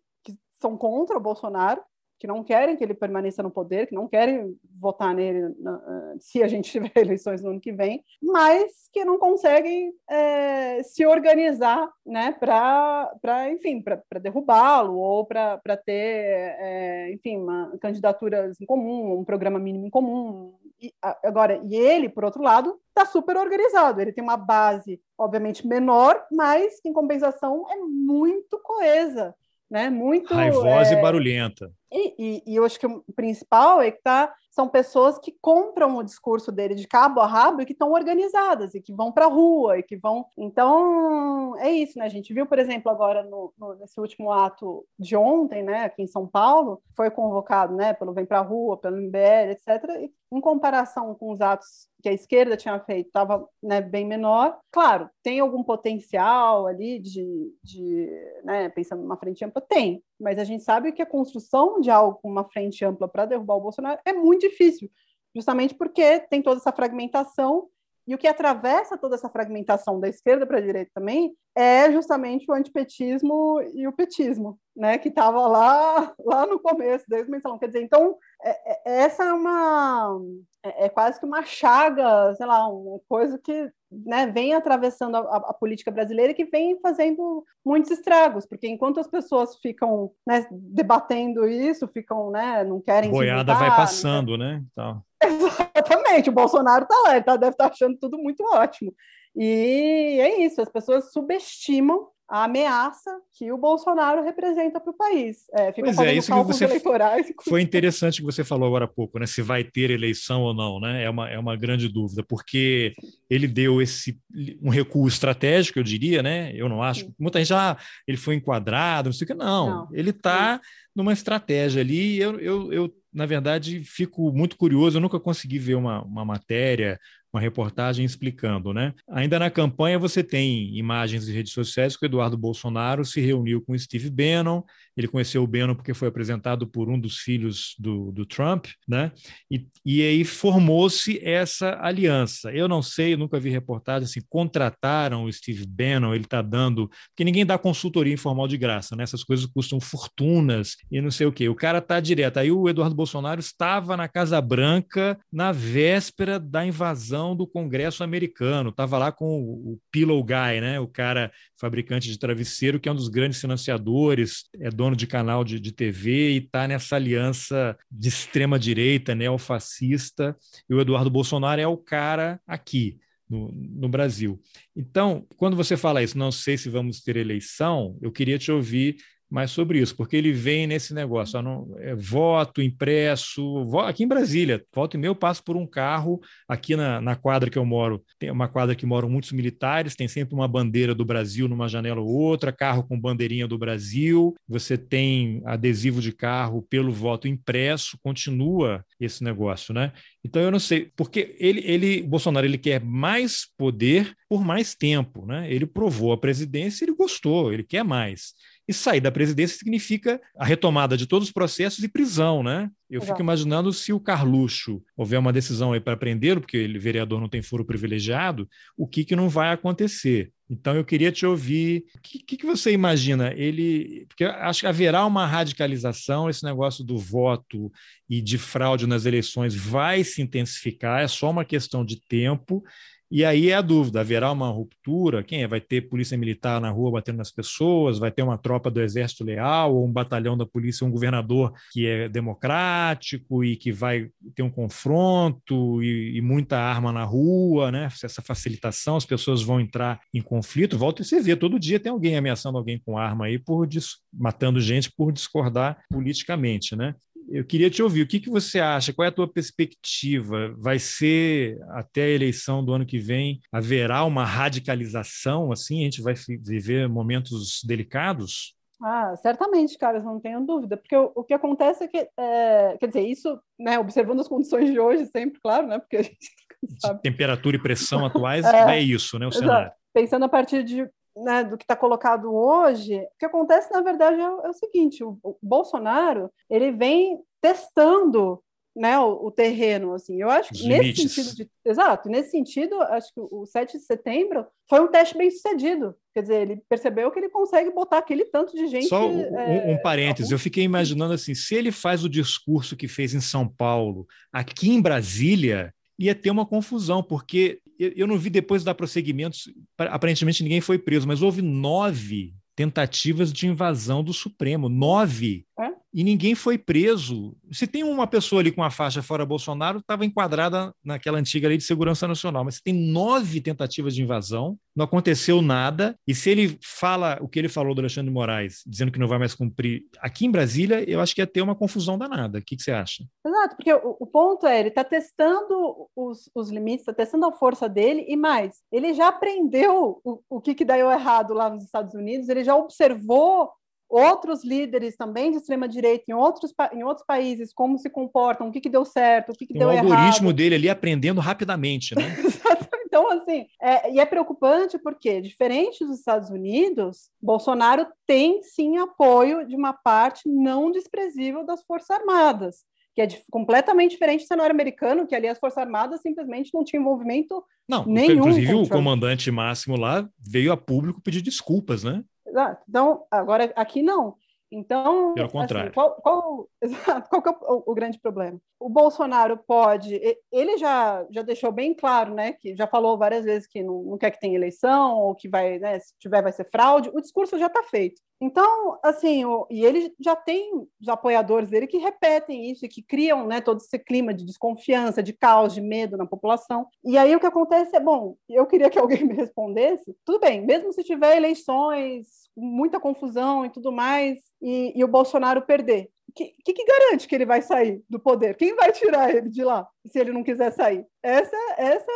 são 0.59 0.77
contra 0.77 1.17
o 1.17 1.21
Bolsonaro 1.21 1.81
que 2.19 2.27
não 2.27 2.43
querem 2.43 2.75
que 2.75 2.83
ele 2.83 2.93
permaneça 2.93 3.41
no 3.41 3.49
poder, 3.49 3.87
que 3.87 3.95
não 3.95 4.05
querem 4.05 4.53
votar 4.77 5.15
nele 5.15 5.55
na, 5.57 6.15
se 6.19 6.43
a 6.43 6.47
gente 6.49 6.69
tiver 6.69 6.91
eleições 6.97 7.41
no 7.41 7.51
ano 7.51 7.61
que 7.61 7.71
vem, 7.71 8.03
mas 8.21 8.89
que 8.91 9.05
não 9.05 9.17
conseguem 9.17 9.93
é, 10.07 10.83
se 10.83 11.05
organizar 11.05 11.89
né, 12.05 12.33
para, 12.33 13.49
enfim, 13.49 13.81
para 13.81 14.19
derrubá-lo 14.19 14.97
ou 14.97 15.25
para 15.25 15.77
ter, 15.77 16.57
é, 16.59 17.11
enfim, 17.13 17.37
uma, 17.37 17.77
candidaturas 17.79 18.59
em 18.59 18.65
comum, 18.65 19.17
um 19.17 19.23
programa 19.23 19.57
mínimo 19.57 19.87
em 19.87 19.89
comum. 19.89 20.53
E, 20.81 20.93
agora, 21.23 21.61
e 21.65 21.75
ele, 21.75 22.09
por 22.09 22.25
outro 22.25 22.41
lado, 22.41 22.77
está 22.89 23.05
super 23.05 23.37
organizado. 23.37 24.01
Ele 24.01 24.13
tem 24.13 24.23
uma 24.23 24.37
base, 24.37 25.01
obviamente, 25.17 25.65
menor, 25.65 26.25
mas 26.31 26.79
em 26.85 26.91
compensação, 26.91 27.65
é 27.69 27.77
muito 27.77 28.59
coesa 28.59 29.33
né? 29.69 29.89
Muito 29.89 30.33
raivosa 30.33 30.95
é... 30.95 30.97
e 30.97 31.01
barulhenta. 31.01 31.71
E, 31.91 32.13
e, 32.17 32.43
e, 32.47 32.55
eu 32.55 32.65
acho 32.65 32.79
que 32.79 32.85
o 32.85 33.03
principal 33.15 33.81
é 33.81 33.91
que 33.91 34.01
tá, 34.01 34.33
são 34.59 34.67
pessoas 34.67 35.17
que 35.17 35.33
compram 35.41 35.95
o 35.95 36.03
discurso 36.03 36.51
dele 36.51 36.75
de 36.75 36.85
cabo 36.85 37.21
a 37.21 37.25
rabo 37.25 37.61
e 37.61 37.65
que 37.65 37.71
estão 37.71 37.93
organizadas 37.93 38.75
e 38.75 38.81
que 38.81 38.93
vão 38.93 39.09
para 39.09 39.23
a 39.23 39.29
rua 39.29 39.79
e 39.79 39.83
que 39.83 39.95
vão. 39.95 40.25
Então 40.37 41.57
é 41.59 41.71
isso, 41.71 41.97
né? 41.97 42.03
A 42.03 42.09
gente 42.09 42.33
viu, 42.33 42.45
por 42.45 42.59
exemplo, 42.59 42.91
agora 42.91 43.23
no, 43.23 43.53
no, 43.57 43.75
nesse 43.75 43.97
último 44.01 44.29
ato 44.29 44.85
de 44.99 45.15
ontem, 45.15 45.63
né, 45.63 45.85
aqui 45.85 46.01
em 46.01 46.07
São 46.07 46.27
Paulo, 46.27 46.81
foi 46.93 47.09
convocado, 47.09 47.73
né, 47.73 47.93
pelo 47.93 48.11
Vem 48.11 48.25
para 48.25 48.39
a 48.39 48.41
Rua, 48.41 48.75
pelo 48.75 48.97
MBL, 48.97 49.51
etc. 49.51 49.81
E, 50.01 50.11
em 50.29 50.41
comparação 50.41 51.15
com 51.15 51.31
os 51.31 51.39
atos 51.39 51.87
que 52.03 52.09
a 52.09 52.13
esquerda 52.13 52.57
tinha 52.57 52.77
feito, 52.81 53.07
estava 53.07 53.47
né, 53.63 53.79
bem 53.79 54.05
menor. 54.05 54.57
Claro, 54.71 55.09
tem 55.23 55.39
algum 55.39 55.63
potencial 55.63 56.67
ali 56.67 56.99
de, 56.99 57.53
de 57.63 58.09
né, 58.43 58.67
pensando 58.67 59.01
numa 59.01 59.17
frente 59.17 59.43
ampla? 59.45 59.61
Tem, 59.61 60.03
mas 60.19 60.37
a 60.37 60.43
gente 60.43 60.63
sabe 60.63 60.91
que 60.91 61.01
a 61.01 61.05
construção 61.05 61.79
de 61.79 61.89
algo 61.89 62.19
com 62.21 62.29
uma 62.29 62.43
frente 62.43 62.83
ampla 62.83 63.07
para 63.07 63.25
derrubar 63.25 63.55
o 63.55 63.61
Bolsonaro 63.61 63.99
é 64.05 64.13
muito 64.13 64.41
difícil, 64.41 64.89
justamente 65.35 65.73
porque 65.73 66.19
tem 66.21 66.41
toda 66.41 66.59
essa 66.59 66.71
fragmentação 66.71 67.69
e 68.09 68.15
o 68.15 68.17
que 68.17 68.27
atravessa 68.27 68.97
toda 68.97 69.13
essa 69.13 69.29
fragmentação 69.29 69.99
da 69.99 70.09
esquerda 70.09 70.43
para 70.43 70.57
a 70.57 70.61
direita 70.61 70.89
também 70.95 71.31
é 71.55 71.91
justamente 71.91 72.49
o 72.49 72.55
antipetismo 72.55 73.61
e 73.75 73.87
o 73.87 73.93
petismo, 73.93 74.59
né, 74.75 74.97
que 74.97 75.09
estava 75.09 75.47
lá, 75.47 76.11
lá 76.25 76.47
no 76.47 76.59
começo, 76.59 77.05
desde 77.07 77.29
o 77.29 77.31
mensalão. 77.31 77.59
Quer 77.59 77.67
dizer, 77.67 77.83
então, 77.83 78.17
é, 78.43 78.49
é, 78.49 79.01
essa 79.03 79.25
é 79.25 79.31
uma. 79.31 80.19
É, 80.65 80.85
é, 80.85 80.89
quase 80.89 81.19
que 81.19 81.25
uma 81.27 81.43
chaga, 81.43 82.33
sei 82.33 82.47
lá, 82.47 82.67
uma 82.67 82.99
coisa 83.07 83.37
que 83.37 83.71
né, 83.91 84.25
vem 84.25 84.55
atravessando 84.55 85.15
a, 85.15 85.35
a, 85.35 85.53
política 85.53 85.91
brasileira 85.91 86.31
e 86.31 86.35
que 86.35 86.45
vem 86.45 86.79
fazendo 86.81 87.45
muitos 87.63 87.91
estragos, 87.91 88.47
porque 88.47 88.67
enquanto 88.67 88.99
as 88.99 89.07
pessoas 89.07 89.55
ficam 89.57 90.09
né, 90.25 90.47
debatendo 90.49 91.47
isso, 91.47 91.87
ficam, 91.87 92.31
né, 92.31 92.63
não 92.63 92.81
querem. 92.81 93.11
Boiada 93.11 93.53
vai 93.53 93.69
passando, 93.69 94.35
né? 94.35 94.63
Então... 94.71 95.03
Exatamente, 95.29 96.29
o 96.29 96.33
Bolsonaro 96.33 96.83
está 96.83 96.95
lá, 97.03 97.15
ele 97.15 97.23
tá, 97.23 97.35
deve 97.35 97.51
estar 97.51 97.67
tá 97.67 97.73
achando 97.73 97.97
tudo 97.97 98.17
muito 98.17 98.43
ótimo. 98.43 98.93
E 99.35 100.17
é 100.19 100.41
isso, 100.41 100.61
as 100.61 100.69
pessoas 100.69 101.11
subestimam 101.11 102.07
a 102.29 102.43
ameaça 102.43 103.09
que 103.33 103.51
o 103.51 103.57
Bolsonaro 103.57 104.23
representa 104.23 104.79
para 104.79 104.91
o 104.91 104.95
país. 104.95 105.45
É, 105.51 105.71
pois 105.71 105.97
é, 105.97 106.13
isso 106.13 106.31
que 106.31 106.43
você 106.43 106.65
eleitorais. 106.65 107.25
foi 107.43 107.59
interessante 107.63 108.19
que 108.19 108.25
você 108.25 108.43
falou 108.43 108.67
agora 108.67 108.85
há 108.85 108.87
pouco, 108.87 109.17
né? 109.17 109.25
Se 109.25 109.41
vai 109.41 109.63
ter 109.63 109.89
eleição 109.89 110.43
ou 110.43 110.53
não, 110.53 110.79
né? 110.79 111.03
É 111.03 111.09
uma, 111.09 111.27
é 111.27 111.39
uma 111.39 111.55
grande 111.55 111.89
dúvida, 111.89 112.23
porque 112.23 112.93
ele 113.27 113.47
deu 113.47 113.81
esse 113.81 114.19
um 114.61 114.69
recuo 114.69 115.07
estratégico, 115.07 115.79
eu 115.79 115.83
diria, 115.83 116.21
né? 116.21 116.51
Eu 116.53 116.69
não 116.69 116.83
acho. 116.83 117.05
Sim. 117.05 117.15
Muita 117.17 117.39
gente 117.39 117.47
já 117.47 117.71
ah, 117.71 117.77
ele 118.07 118.17
foi 118.17 118.35
enquadrado, 118.35 119.09
não 119.09 119.13
sei 119.13 119.25
o 119.25 119.27
que. 119.27 119.33
Não, 119.33 119.69
não. 119.69 119.89
ele 119.91 120.11
está 120.11 120.61
numa 120.95 121.13
estratégia 121.13 121.81
ali. 121.81 122.19
Eu, 122.19 122.39
eu, 122.39 122.73
eu, 122.73 122.93
na 123.13 123.25
verdade, 123.25 123.83
fico 123.83 124.31
muito 124.31 124.55
curioso. 124.55 124.97
Eu 124.97 125.01
nunca 125.01 125.19
consegui 125.19 125.59
ver 125.59 125.75
uma, 125.75 126.03
uma 126.03 126.23
matéria 126.23 126.99
uma 127.31 127.39
reportagem 127.39 128.03
explicando, 128.03 128.73
né? 128.73 128.93
Ainda 129.07 129.37
na 129.37 129.49
campanha 129.49 129.99
você 129.99 130.23
tem 130.23 130.75
imagens 130.75 131.25
de 131.25 131.31
redes 131.31 131.53
sociais 131.53 131.95
que 131.95 132.05
o 132.05 132.07
Eduardo 132.07 132.37
Bolsonaro 132.37 133.05
se 133.05 133.21
reuniu 133.21 133.61
com 133.61 133.77
Steve 133.77 134.09
Bannon, 134.09 134.63
ele 134.99 135.07
conheceu 135.07 135.41
o 135.41 135.47
Bannon 135.47 135.73
porque 135.73 135.93
foi 135.93 136.09
apresentado 136.09 136.67
por 136.67 136.89
um 136.89 136.99
dos 136.99 137.19
filhos 137.19 137.73
do, 137.79 138.11
do 138.11 138.25
Trump, 138.25 138.65
né? 138.85 139.13
E, 139.49 139.65
e 139.85 140.01
aí 140.01 140.25
formou-se 140.25 141.19
essa 141.23 141.79
aliança. 141.81 142.51
Eu 142.51 142.67
não 142.67 142.81
sei, 142.81 143.13
eu 143.13 143.17
nunca 143.17 143.39
vi 143.39 143.49
reportagem 143.49 144.03
assim, 144.03 144.19
contrataram 144.27 145.23
o 145.23 145.31
Steve 145.31 145.65
Bannon, 145.65 146.13
ele 146.13 146.25
está 146.25 146.41
dando, 146.41 146.89
porque 147.09 147.23
ninguém 147.23 147.45
dá 147.45 147.57
consultoria 147.57 148.13
informal 148.13 148.45
de 148.45 148.57
graça, 148.57 148.93
né? 148.93 149.03
Essas 149.03 149.23
coisas 149.23 149.45
custam 149.45 149.79
fortunas 149.79 150.75
e 150.91 150.99
não 150.99 151.11
sei 151.11 151.27
o 151.27 151.31
quê. 151.31 151.47
O 151.47 151.55
cara 151.55 151.77
está 151.77 152.01
direto. 152.01 152.37
Aí 152.37 152.51
o 152.51 152.67
Eduardo 152.67 152.93
Bolsonaro 152.93 153.39
estava 153.39 153.95
na 153.95 154.09
Casa 154.09 154.41
Branca 154.41 155.17
na 155.31 155.53
véspera 155.53 156.37
da 156.37 156.65
invasão 156.65 157.33
do 157.37 157.47
Congresso 157.47 158.03
americano. 158.03 158.69
Estava 158.69 158.97
lá 158.97 159.13
com 159.13 159.39
o 159.39 159.79
Pillow 159.91 160.21
Guy, 160.21 160.59
né? 160.59 160.77
o 160.77 160.87
cara 160.87 161.31
fabricante 161.57 162.09
de 162.09 162.17
travesseiro, 162.17 162.79
que 162.79 162.89
é 162.89 162.91
um 162.91 162.95
dos 162.95 163.07
grandes 163.07 163.39
financiadores, 163.39 164.43
é 164.59 164.69
dono 164.69 164.88
de 164.95 165.07
canal 165.07 165.43
de, 165.43 165.59
de 165.59 165.71
TV 165.71 166.31
e 166.31 166.37
está 166.37 166.67
nessa 166.67 166.95
aliança 166.95 167.77
de 167.91 168.09
extrema-direita, 168.09 169.15
neofascista. 169.15 170.35
E 170.69 170.73
o 170.73 170.81
Eduardo 170.81 171.09
Bolsonaro 171.09 171.61
é 171.61 171.67
o 171.67 171.77
cara 171.77 172.39
aqui. 172.47 172.99
No, 173.29 173.51
no, 173.51 173.87
Brasil. 173.87 174.41
Então, 174.75 175.23
quando 175.37 175.55
você 175.55 175.77
fala 175.77 176.01
isso, 176.01 176.17
não 176.17 176.31
sei 176.31 176.57
se 176.57 176.67
vamos 176.67 176.99
ter 177.01 177.15
eleição, 177.15 177.95
eu 178.01 178.11
queria 178.11 178.39
te 178.39 178.51
ouvir 178.51 178.97
mais 179.29 179.51
sobre 179.51 179.79
isso, 179.79 179.95
porque 179.95 180.15
ele 180.15 180.31
vem 180.31 180.65
nesse 180.65 180.93
negócio, 180.93 181.41
não, 181.41 181.75
é, 181.77 181.93
voto 181.93 182.61
impresso, 182.61 183.63
voto, 183.65 183.87
aqui 183.87 184.03
em 184.03 184.07
Brasília, 184.07 184.63
voto 184.73 184.97
e 184.97 184.99
meu 184.99 185.13
passo 185.13 185.43
por 185.43 185.55
um 185.55 185.67
carro, 185.67 186.19
aqui 186.47 186.75
na, 186.75 186.99
na 186.99 187.15
quadra 187.15 187.49
que 187.49 187.57
eu 187.57 187.65
moro, 187.65 188.03
tem 188.17 188.31
uma 188.31 188.47
quadra 188.47 188.73
que 188.73 188.85
moram 188.85 189.09
muitos 189.09 189.31
militares, 189.31 189.95
tem 189.95 190.07
sempre 190.07 190.33
uma 190.33 190.47
bandeira 190.47 190.95
do 190.95 191.05
Brasil 191.05 191.47
numa 191.47 191.67
janela 191.67 192.01
ou 192.01 192.07
outra, 192.07 192.51
carro 192.51 192.83
com 192.83 192.99
bandeirinha 192.99 193.47
do 193.47 193.57
Brasil, 193.57 194.35
você 194.47 194.77
tem 194.77 195.41
adesivo 195.45 196.01
de 196.01 196.11
carro 196.11 196.65
pelo 196.69 196.91
voto 196.91 197.27
impresso, 197.27 197.99
continua 198.01 198.83
esse 198.99 199.23
negócio, 199.23 199.73
né? 199.73 199.91
Então 200.23 200.41
eu 200.41 200.51
não 200.51 200.59
sei, 200.59 200.91
porque 200.95 201.35
ele, 201.39 201.61
ele 201.63 202.01
Bolsonaro, 202.01 202.45
ele 202.45 202.57
quer 202.57 202.83
mais 202.83 203.47
poder 203.57 204.13
por 204.27 204.43
mais 204.43 204.75
tempo, 204.75 205.25
né? 205.25 205.51
Ele 205.51 205.65
provou 205.65 206.11
a 206.11 206.17
presidência, 206.17 206.83
ele 206.83 206.95
gostou, 206.95 207.53
ele 207.53 207.63
quer 207.63 207.83
mais. 207.83 208.33
E 208.69 208.73
sair 208.73 209.01
da 209.01 209.11
presidência 209.11 209.57
significa 209.57 210.21
a 210.37 210.45
retomada 210.45 210.95
de 210.95 211.07
todos 211.07 211.29
os 211.29 211.33
processos 211.33 211.83
e 211.83 211.87
prisão, 211.87 212.43
né? 212.43 212.69
Eu 212.87 212.99
Exato. 212.99 213.13
fico 213.13 213.21
imaginando 213.23 213.73
se 213.73 213.91
o 213.91 213.99
Carluxo 213.99 214.79
houver 214.95 215.17
uma 215.17 215.33
decisão 215.33 215.73
aí 215.73 215.79
para 215.79 215.97
prendê-lo, 215.97 216.39
porque 216.39 216.55
ele, 216.55 216.77
vereador, 216.77 217.19
não 217.19 217.27
tem 217.27 217.41
foro 217.41 217.65
privilegiado, 217.65 218.47
o 218.77 218.85
que, 218.85 219.03
que 219.03 219.15
não 219.15 219.27
vai 219.27 219.51
acontecer? 219.51 220.31
Então 220.47 220.75
eu 220.75 220.85
queria 220.85 221.11
te 221.11 221.25
ouvir. 221.25 221.85
O 221.95 221.99
que, 221.99 222.37
que, 222.37 222.45
você 222.45 222.71
imagina? 222.71 223.33
Ele. 223.35 224.05
Porque 224.07 224.23
acho 224.23 224.59
que 224.59 224.67
haverá 224.67 225.03
uma 225.03 225.25
radicalização, 225.25 226.29
esse 226.29 226.43
negócio 226.43 226.83
do 226.83 226.95
voto 226.95 227.71
e 228.07 228.21
de 228.21 228.37
fraude 228.37 228.85
nas 228.85 229.07
eleições 229.07 229.55
vai 229.55 230.03
se 230.03 230.21
intensificar, 230.21 231.01
é 231.01 231.07
só 231.07 231.31
uma 231.31 231.43
questão 231.43 231.83
de 231.83 231.99
tempo. 232.07 232.63
E 233.11 233.25
aí 233.25 233.49
é 233.49 233.55
a 233.55 233.61
dúvida: 233.61 234.01
haverá 234.01 234.31
uma 234.31 234.49
ruptura? 234.49 235.23
Quem 235.23 235.43
é? 235.43 235.47
Vai 235.47 235.59
ter 235.59 235.89
polícia 235.89 236.17
militar 236.17 236.61
na 236.61 236.69
rua 236.69 236.91
batendo 236.91 237.17
nas 237.17 237.31
pessoas? 237.31 237.97
Vai 237.97 238.11
ter 238.11 238.21
uma 238.21 238.37
tropa 238.37 238.69
do 238.69 238.81
exército 238.81 239.23
leal 239.23 239.75
ou 239.75 239.85
um 239.85 239.91
batalhão 239.91 240.37
da 240.37 240.45
polícia, 240.45 240.85
um 240.85 240.91
governador 240.91 241.53
que 241.71 241.87
é 241.87 242.07
democrático 242.07 243.43
e 243.43 243.55
que 243.55 243.71
vai 243.71 244.09
ter 244.35 244.43
um 244.43 244.49
confronto 244.49 245.81
e, 245.81 246.17
e 246.17 246.21
muita 246.21 246.59
arma 246.59 246.91
na 246.91 247.03
rua, 247.03 247.71
né? 247.71 247.89
Essa 248.03 248.21
facilitação, 248.21 248.95
as 248.95 249.05
pessoas 249.05 249.41
vão 249.41 249.59
entrar 249.59 249.99
em 250.13 250.21
conflito. 250.21 250.77
Volta 250.77 251.01
e 251.01 251.05
você 251.05 251.19
vê, 251.19 251.35
todo 251.35 251.59
dia 251.59 251.79
tem 251.79 251.91
alguém 251.91 252.15
ameaçando 252.15 252.57
alguém 252.57 252.79
com 252.85 252.97
arma 252.97 253.25
aí 253.25 253.39
por 253.39 253.67
matando 254.13 254.59
gente 254.59 254.91
por 254.91 255.11
discordar 255.11 255.79
politicamente, 255.89 256.75
né? 256.75 256.95
Eu 257.27 257.45
queria 257.45 257.69
te 257.69 257.83
ouvir. 257.83 258.01
O 258.01 258.07
que, 258.07 258.19
que 258.19 258.29
você 258.29 258.59
acha? 258.59 258.93
Qual 258.93 259.05
é 259.05 259.09
a 259.09 259.13
tua 259.13 259.27
perspectiva? 259.27 260.53
Vai 260.57 260.79
ser 260.79 261.59
até 261.69 262.03
a 262.03 262.09
eleição 262.09 262.63
do 262.63 262.73
ano 262.73 262.85
que 262.85 262.99
vem? 262.99 263.39
Haverá 263.51 264.03
uma 264.03 264.25
radicalização? 264.25 265.51
Assim, 265.51 265.81
a 265.81 265.83
gente 265.83 266.01
vai 266.01 266.13
viver 266.41 266.87
momentos 266.87 267.61
delicados? 267.63 268.55
Ah, 268.81 269.13
certamente, 269.17 269.77
Carlos, 269.77 270.05
não 270.05 270.19
tenho 270.21 270.45
dúvida, 270.45 270.77
porque 270.77 270.95
o, 270.95 271.11
o 271.13 271.23
que 271.23 271.33
acontece 271.33 271.83
é 271.83 271.87
que, 271.87 272.09
é, 272.17 272.77
quer 272.79 272.87
dizer, 272.87 273.01
isso, 273.01 273.37
né, 273.59 273.77
observando 273.77 274.21
as 274.21 274.27
condições 274.27 274.71
de 274.71 274.79
hoje, 274.79 275.05
sempre, 275.07 275.37
claro, 275.41 275.67
né, 275.67 275.79
porque 275.79 275.97
a 275.97 276.03
gente 276.03 276.17
sabe. 276.79 277.01
Temperatura 277.01 277.57
e 277.57 277.61
pressão 277.61 278.05
atuais 278.07 278.45
é, 278.45 278.77
é 278.77 278.79
isso, 278.79 279.19
né, 279.19 279.27
o 279.27 279.31
cenário. 279.31 279.69
Pensando 279.93 280.23
a 280.23 280.29
partir 280.29 280.63
de, 280.63 280.87
né, 281.15 281.43
do 281.43 281.57
que 281.57 281.63
está 281.63 281.75
colocado 281.75 282.33
hoje, 282.33 282.95
o 282.95 283.17
que 283.19 283.25
acontece, 283.25 283.71
na 283.71 283.81
verdade, 283.81 284.19
é, 284.19 284.23
é 284.23 284.49
o 284.49 284.53
seguinte, 284.53 285.03
o, 285.03 285.17
o 285.23 285.37
Bolsonaro, 285.41 286.31
ele 286.49 286.71
vem 286.71 287.19
testando 287.41 288.41
né, 288.75 288.97
o, 288.99 289.27
o, 289.27 289.31
terreno, 289.31 289.93
assim. 289.93 290.21
Eu 290.21 290.29
acho 290.29 290.53
que 290.53 290.67
nesse 290.67 291.07
sentido 291.07 291.35
de, 291.35 291.49
exato, 291.65 292.07
nesse 292.07 292.31
sentido, 292.31 292.81
acho 292.83 293.13
que 293.13 293.19
o 293.19 293.45
7 293.45 293.77
de 293.77 293.83
setembro 293.83 294.45
foi 294.69 294.79
um 294.79 294.87
teste 294.87 295.17
bem 295.17 295.29
sucedido. 295.29 295.95
Quer 296.13 296.21
dizer, 296.21 296.41
ele 296.41 296.63
percebeu 296.69 297.11
que 297.11 297.19
ele 297.19 297.29
consegue 297.29 297.71
botar 297.71 297.97
aquele 297.97 298.25
tanto 298.25 298.55
de 298.55 298.67
gente. 298.67 298.87
Só 298.87 299.07
um, 299.07 299.37
é, 299.37 299.73
um 299.73 299.81
parênteses, 299.81 300.31
eu 300.31 300.39
fiquei 300.39 300.63
imaginando 300.63 301.13
assim, 301.13 301.35
se 301.35 301.55
ele 301.55 301.71
faz 301.71 302.03
o 302.03 302.09
discurso 302.09 302.77
que 302.77 302.87
fez 302.87 303.13
em 303.13 303.21
São 303.21 303.47
Paulo, 303.47 304.07
aqui 304.31 304.69
em 304.69 304.81
Brasília, 304.81 305.73
ia 305.99 306.15
ter 306.15 306.31
uma 306.31 306.45
confusão, 306.45 307.03
porque 307.03 307.59
eu 307.77 308.07
não 308.07 308.17
vi 308.17 308.29
depois 308.29 308.63
dar 308.63 308.73
prosseguimentos, 308.73 309.51
aparentemente 309.77 310.41
ninguém 310.41 310.61
foi 310.61 310.79
preso, 310.79 311.05
mas 311.05 311.21
houve 311.21 311.41
nove 311.41 312.33
tentativas 312.55 313.31
de 313.31 313.47
invasão 313.47 314.03
do 314.03 314.13
Supremo. 314.13 314.69
Nove. 314.69 315.45
É? 315.59 315.71
E 315.93 316.03
ninguém 316.03 316.35
foi 316.35 316.57
preso. 316.57 317.35
Se 317.51 317.65
tem 317.65 317.83
uma 317.83 318.05
pessoa 318.05 318.41
ali 318.41 318.51
com 318.51 318.63
a 318.63 318.69
faixa 318.69 319.01
fora 319.01 319.25
Bolsonaro, 319.25 319.79
estava 319.79 320.05
enquadrada 320.05 320.73
naquela 320.83 321.17
antiga 321.17 321.47
lei 321.47 321.57
de 321.57 321.63
segurança 321.63 322.07
nacional. 322.07 322.43
Mas 322.43 322.55
se 322.55 322.63
tem 322.63 322.73
nove 322.73 323.41
tentativas 323.41 323.95
de 323.95 324.03
invasão, 324.03 324.57
não 324.75 324.85
aconteceu 324.85 325.41
nada. 325.41 325.95
E 326.07 326.13
se 326.13 326.29
ele 326.29 326.57
fala 326.63 327.17
o 327.21 327.27
que 327.27 327.39
ele 327.39 327.49
falou 327.49 327.73
do 327.73 327.81
Alexandre 327.81 328.11
Moraes, 328.11 328.63
dizendo 328.65 328.91
que 328.91 328.99
não 328.99 329.07
vai 329.07 329.17
mais 329.17 329.33
cumprir 329.33 329.83
aqui 329.99 330.25
em 330.25 330.31
Brasília, 330.31 330.87
eu 330.89 331.01
acho 331.01 331.15
que 331.15 331.21
ia 331.21 331.27
ter 331.27 331.41
uma 331.41 331.55
confusão 331.55 331.97
danada. 331.97 332.39
O 332.39 332.41
que, 332.41 332.55
que 332.55 332.63
você 332.63 332.71
acha? 332.71 333.03
Exato, 333.25 333.55
porque 333.55 333.73
o, 333.73 333.97
o 333.99 334.07
ponto 334.07 334.45
é, 334.45 334.59
ele 334.59 334.69
está 334.69 334.83
testando 334.83 335.87
os, 335.95 336.29
os 336.35 336.49
limites, 336.49 336.81
está 336.81 336.93
testando 336.93 337.25
a 337.25 337.31
força 337.31 337.67
dele 337.67 338.05
e 338.07 338.15
mais, 338.15 338.57
ele 338.71 338.93
já 338.93 339.09
aprendeu 339.09 339.99
o, 340.03 340.21
o 340.29 340.41
que, 340.41 340.55
que 340.55 340.65
deu 340.65 340.91
errado 340.91 341.33
lá 341.33 341.49
nos 341.49 341.63
Estados 341.63 341.93
Unidos, 341.93 342.29
ele 342.29 342.43
já 342.43 342.55
observou 342.55 343.51
outros 343.89 344.43
líderes 344.43 344.95
também 344.95 345.31
de 345.31 345.37
extrema 345.37 345.67
direita 345.67 346.05
em 346.07 346.13
outros, 346.13 346.53
em 346.71 346.83
outros 346.83 347.05
países, 347.05 347.51
como 347.51 347.77
se 347.77 347.89
comportam, 347.89 348.47
o 348.47 348.51
que, 348.51 348.61
que 348.61 348.69
deu 348.69 348.85
certo, 348.85 349.31
o 349.31 349.35
que, 349.35 349.47
que 349.47 349.53
deu 349.53 349.71
errado. 349.71 349.87
O 349.87 349.93
algoritmo 349.93 350.31
dele 350.31 350.55
ali 350.55 350.69
aprendendo 350.69 351.19
rapidamente, 351.19 351.95
né? 351.95 352.03
então, 352.85 353.11
assim, 353.11 353.47
é, 353.61 353.91
e 353.91 353.99
é 353.99 354.05
preocupante 354.05 354.77
porque, 354.77 355.19
diferente 355.19 355.83
dos 355.83 355.97
Estados 355.97 356.29
Unidos, 356.29 357.09
Bolsonaro 357.21 357.87
tem 358.05 358.43
sim 358.43 358.77
apoio 358.77 359.47
de 359.47 359.55
uma 359.55 359.73
parte 359.73 360.29
não 360.29 360.71
desprezível 360.71 361.45
das 361.45 361.63
Forças 361.63 361.89
Armadas 361.89 362.69
que 362.95 363.03
é 363.03 363.05
de, 363.05 363.23
completamente 363.31 363.91
diferente 363.91 364.25
do 364.25 364.27
cenário 364.27 364.51
americano, 364.51 365.07
que 365.07 365.15
ali 365.15 365.27
as 365.27 365.39
Forças 365.39 365.59
Armadas 365.59 366.01
simplesmente 366.01 366.51
não 366.53 366.65
tinham 366.65 366.81
envolvimento 366.81 367.41
não, 367.65 367.85
nenhum. 367.85 368.27
Inclusive, 368.27 368.53
o 368.55 368.67
comandante 368.67 369.31
máximo 369.31 369.77
lá 369.77 370.05
veio 370.19 370.51
a 370.51 370.57
público 370.57 370.99
pedir 370.99 371.21
desculpas, 371.21 371.83
né? 371.83 372.03
Exato. 372.29 372.63
Então, 372.67 373.05
agora 373.11 373.51
aqui 373.55 373.81
não. 373.81 374.15
Então, 374.51 375.13
Pelo 375.13 375.27
assim, 375.27 375.37
contrário. 375.37 375.67
Assim, 375.67 375.73
qual, 375.73 375.95
qual, 376.01 376.49
qual 377.09 377.23
é 377.25 377.53
o, 377.53 377.71
o, 377.71 377.75
grande 377.75 377.99
problema? 377.99 378.41
O 378.59 378.67
Bolsonaro 378.67 379.37
pode, 379.37 379.99
ele 380.31 380.57
já, 380.57 381.05
já 381.11 381.21
deixou 381.21 381.51
bem 381.51 381.73
claro, 381.73 382.15
né, 382.15 382.33
que 382.33 382.55
já 382.55 382.65
falou 382.65 382.97
várias 382.97 383.25
vezes 383.25 383.47
que 383.47 383.61
não, 383.61 383.83
não 383.83 383.97
quer 383.97 384.09
que 384.11 384.19
tenha 384.19 384.35
eleição, 384.35 384.97
ou 384.97 385.13
que 385.13 385.29
vai, 385.29 385.59
né, 385.59 385.79
se 385.79 385.93
tiver 385.99 386.23
vai 386.23 386.31
ser 386.31 386.49
fraude, 386.49 386.89
o 386.89 387.01
discurso 387.01 387.37
já 387.37 387.45
está 387.45 387.61
feito. 387.63 388.01
Então, 388.21 388.77
assim, 388.83 389.23
o, 389.23 389.47
e 389.49 389.63
ele 389.63 389.93
já 389.99 390.15
tem 390.15 390.51
os 390.81 390.89
apoiadores 390.89 391.49
dele 391.49 391.67
que 391.67 391.77
repetem 391.77 392.51
isso 392.51 392.65
e 392.65 392.69
que 392.69 392.81
criam 392.81 393.25
né, 393.25 393.39
todo 393.39 393.59
esse 393.61 393.79
clima 393.79 394.13
de 394.13 394.25
desconfiança, 394.25 395.01
de 395.01 395.13
caos, 395.13 395.53
de 395.53 395.61
medo 395.61 395.95
na 395.95 396.05
população. 396.05 396.67
E 396.83 396.97
aí 396.97 397.15
o 397.15 397.19
que 397.19 397.25
acontece 397.25 397.75
é, 397.75 397.79
bom, 397.79 398.15
eu 398.29 398.45
queria 398.45 398.69
que 398.69 398.77
alguém 398.77 399.03
me 399.07 399.13
respondesse, 399.13 399.95
tudo 400.05 400.19
bem, 400.19 400.45
mesmo 400.45 400.73
se 400.73 400.83
tiver 400.83 401.15
eleições, 401.15 402.07
muita 402.35 402.79
confusão 402.79 403.45
e 403.45 403.49
tudo 403.49 403.71
mais, 403.71 404.19
e, 404.41 404.73
e 404.75 404.83
o 404.83 404.87
Bolsonaro 404.87 405.41
perder, 405.41 405.89
o 406.09 406.11
que, 406.11 406.33
que, 406.43 406.53
que, 406.53 406.65
garante 406.65 407.07
que 407.07 407.13
ele 407.13 407.25
vai 407.25 407.41
sair 407.41 407.83
do 407.87 407.99
poder? 407.99 408.35
Quem 408.35 408.55
vai 408.55 408.71
tirar 408.71 409.13
ele 409.13 409.29
de 409.29 409.43
lá 409.43 409.67
se 409.85 409.99
ele 409.99 410.11
não 410.11 410.23
quiser 410.23 410.51
sair? 410.51 410.83
Essa, 411.03 411.37
essa 411.55 411.91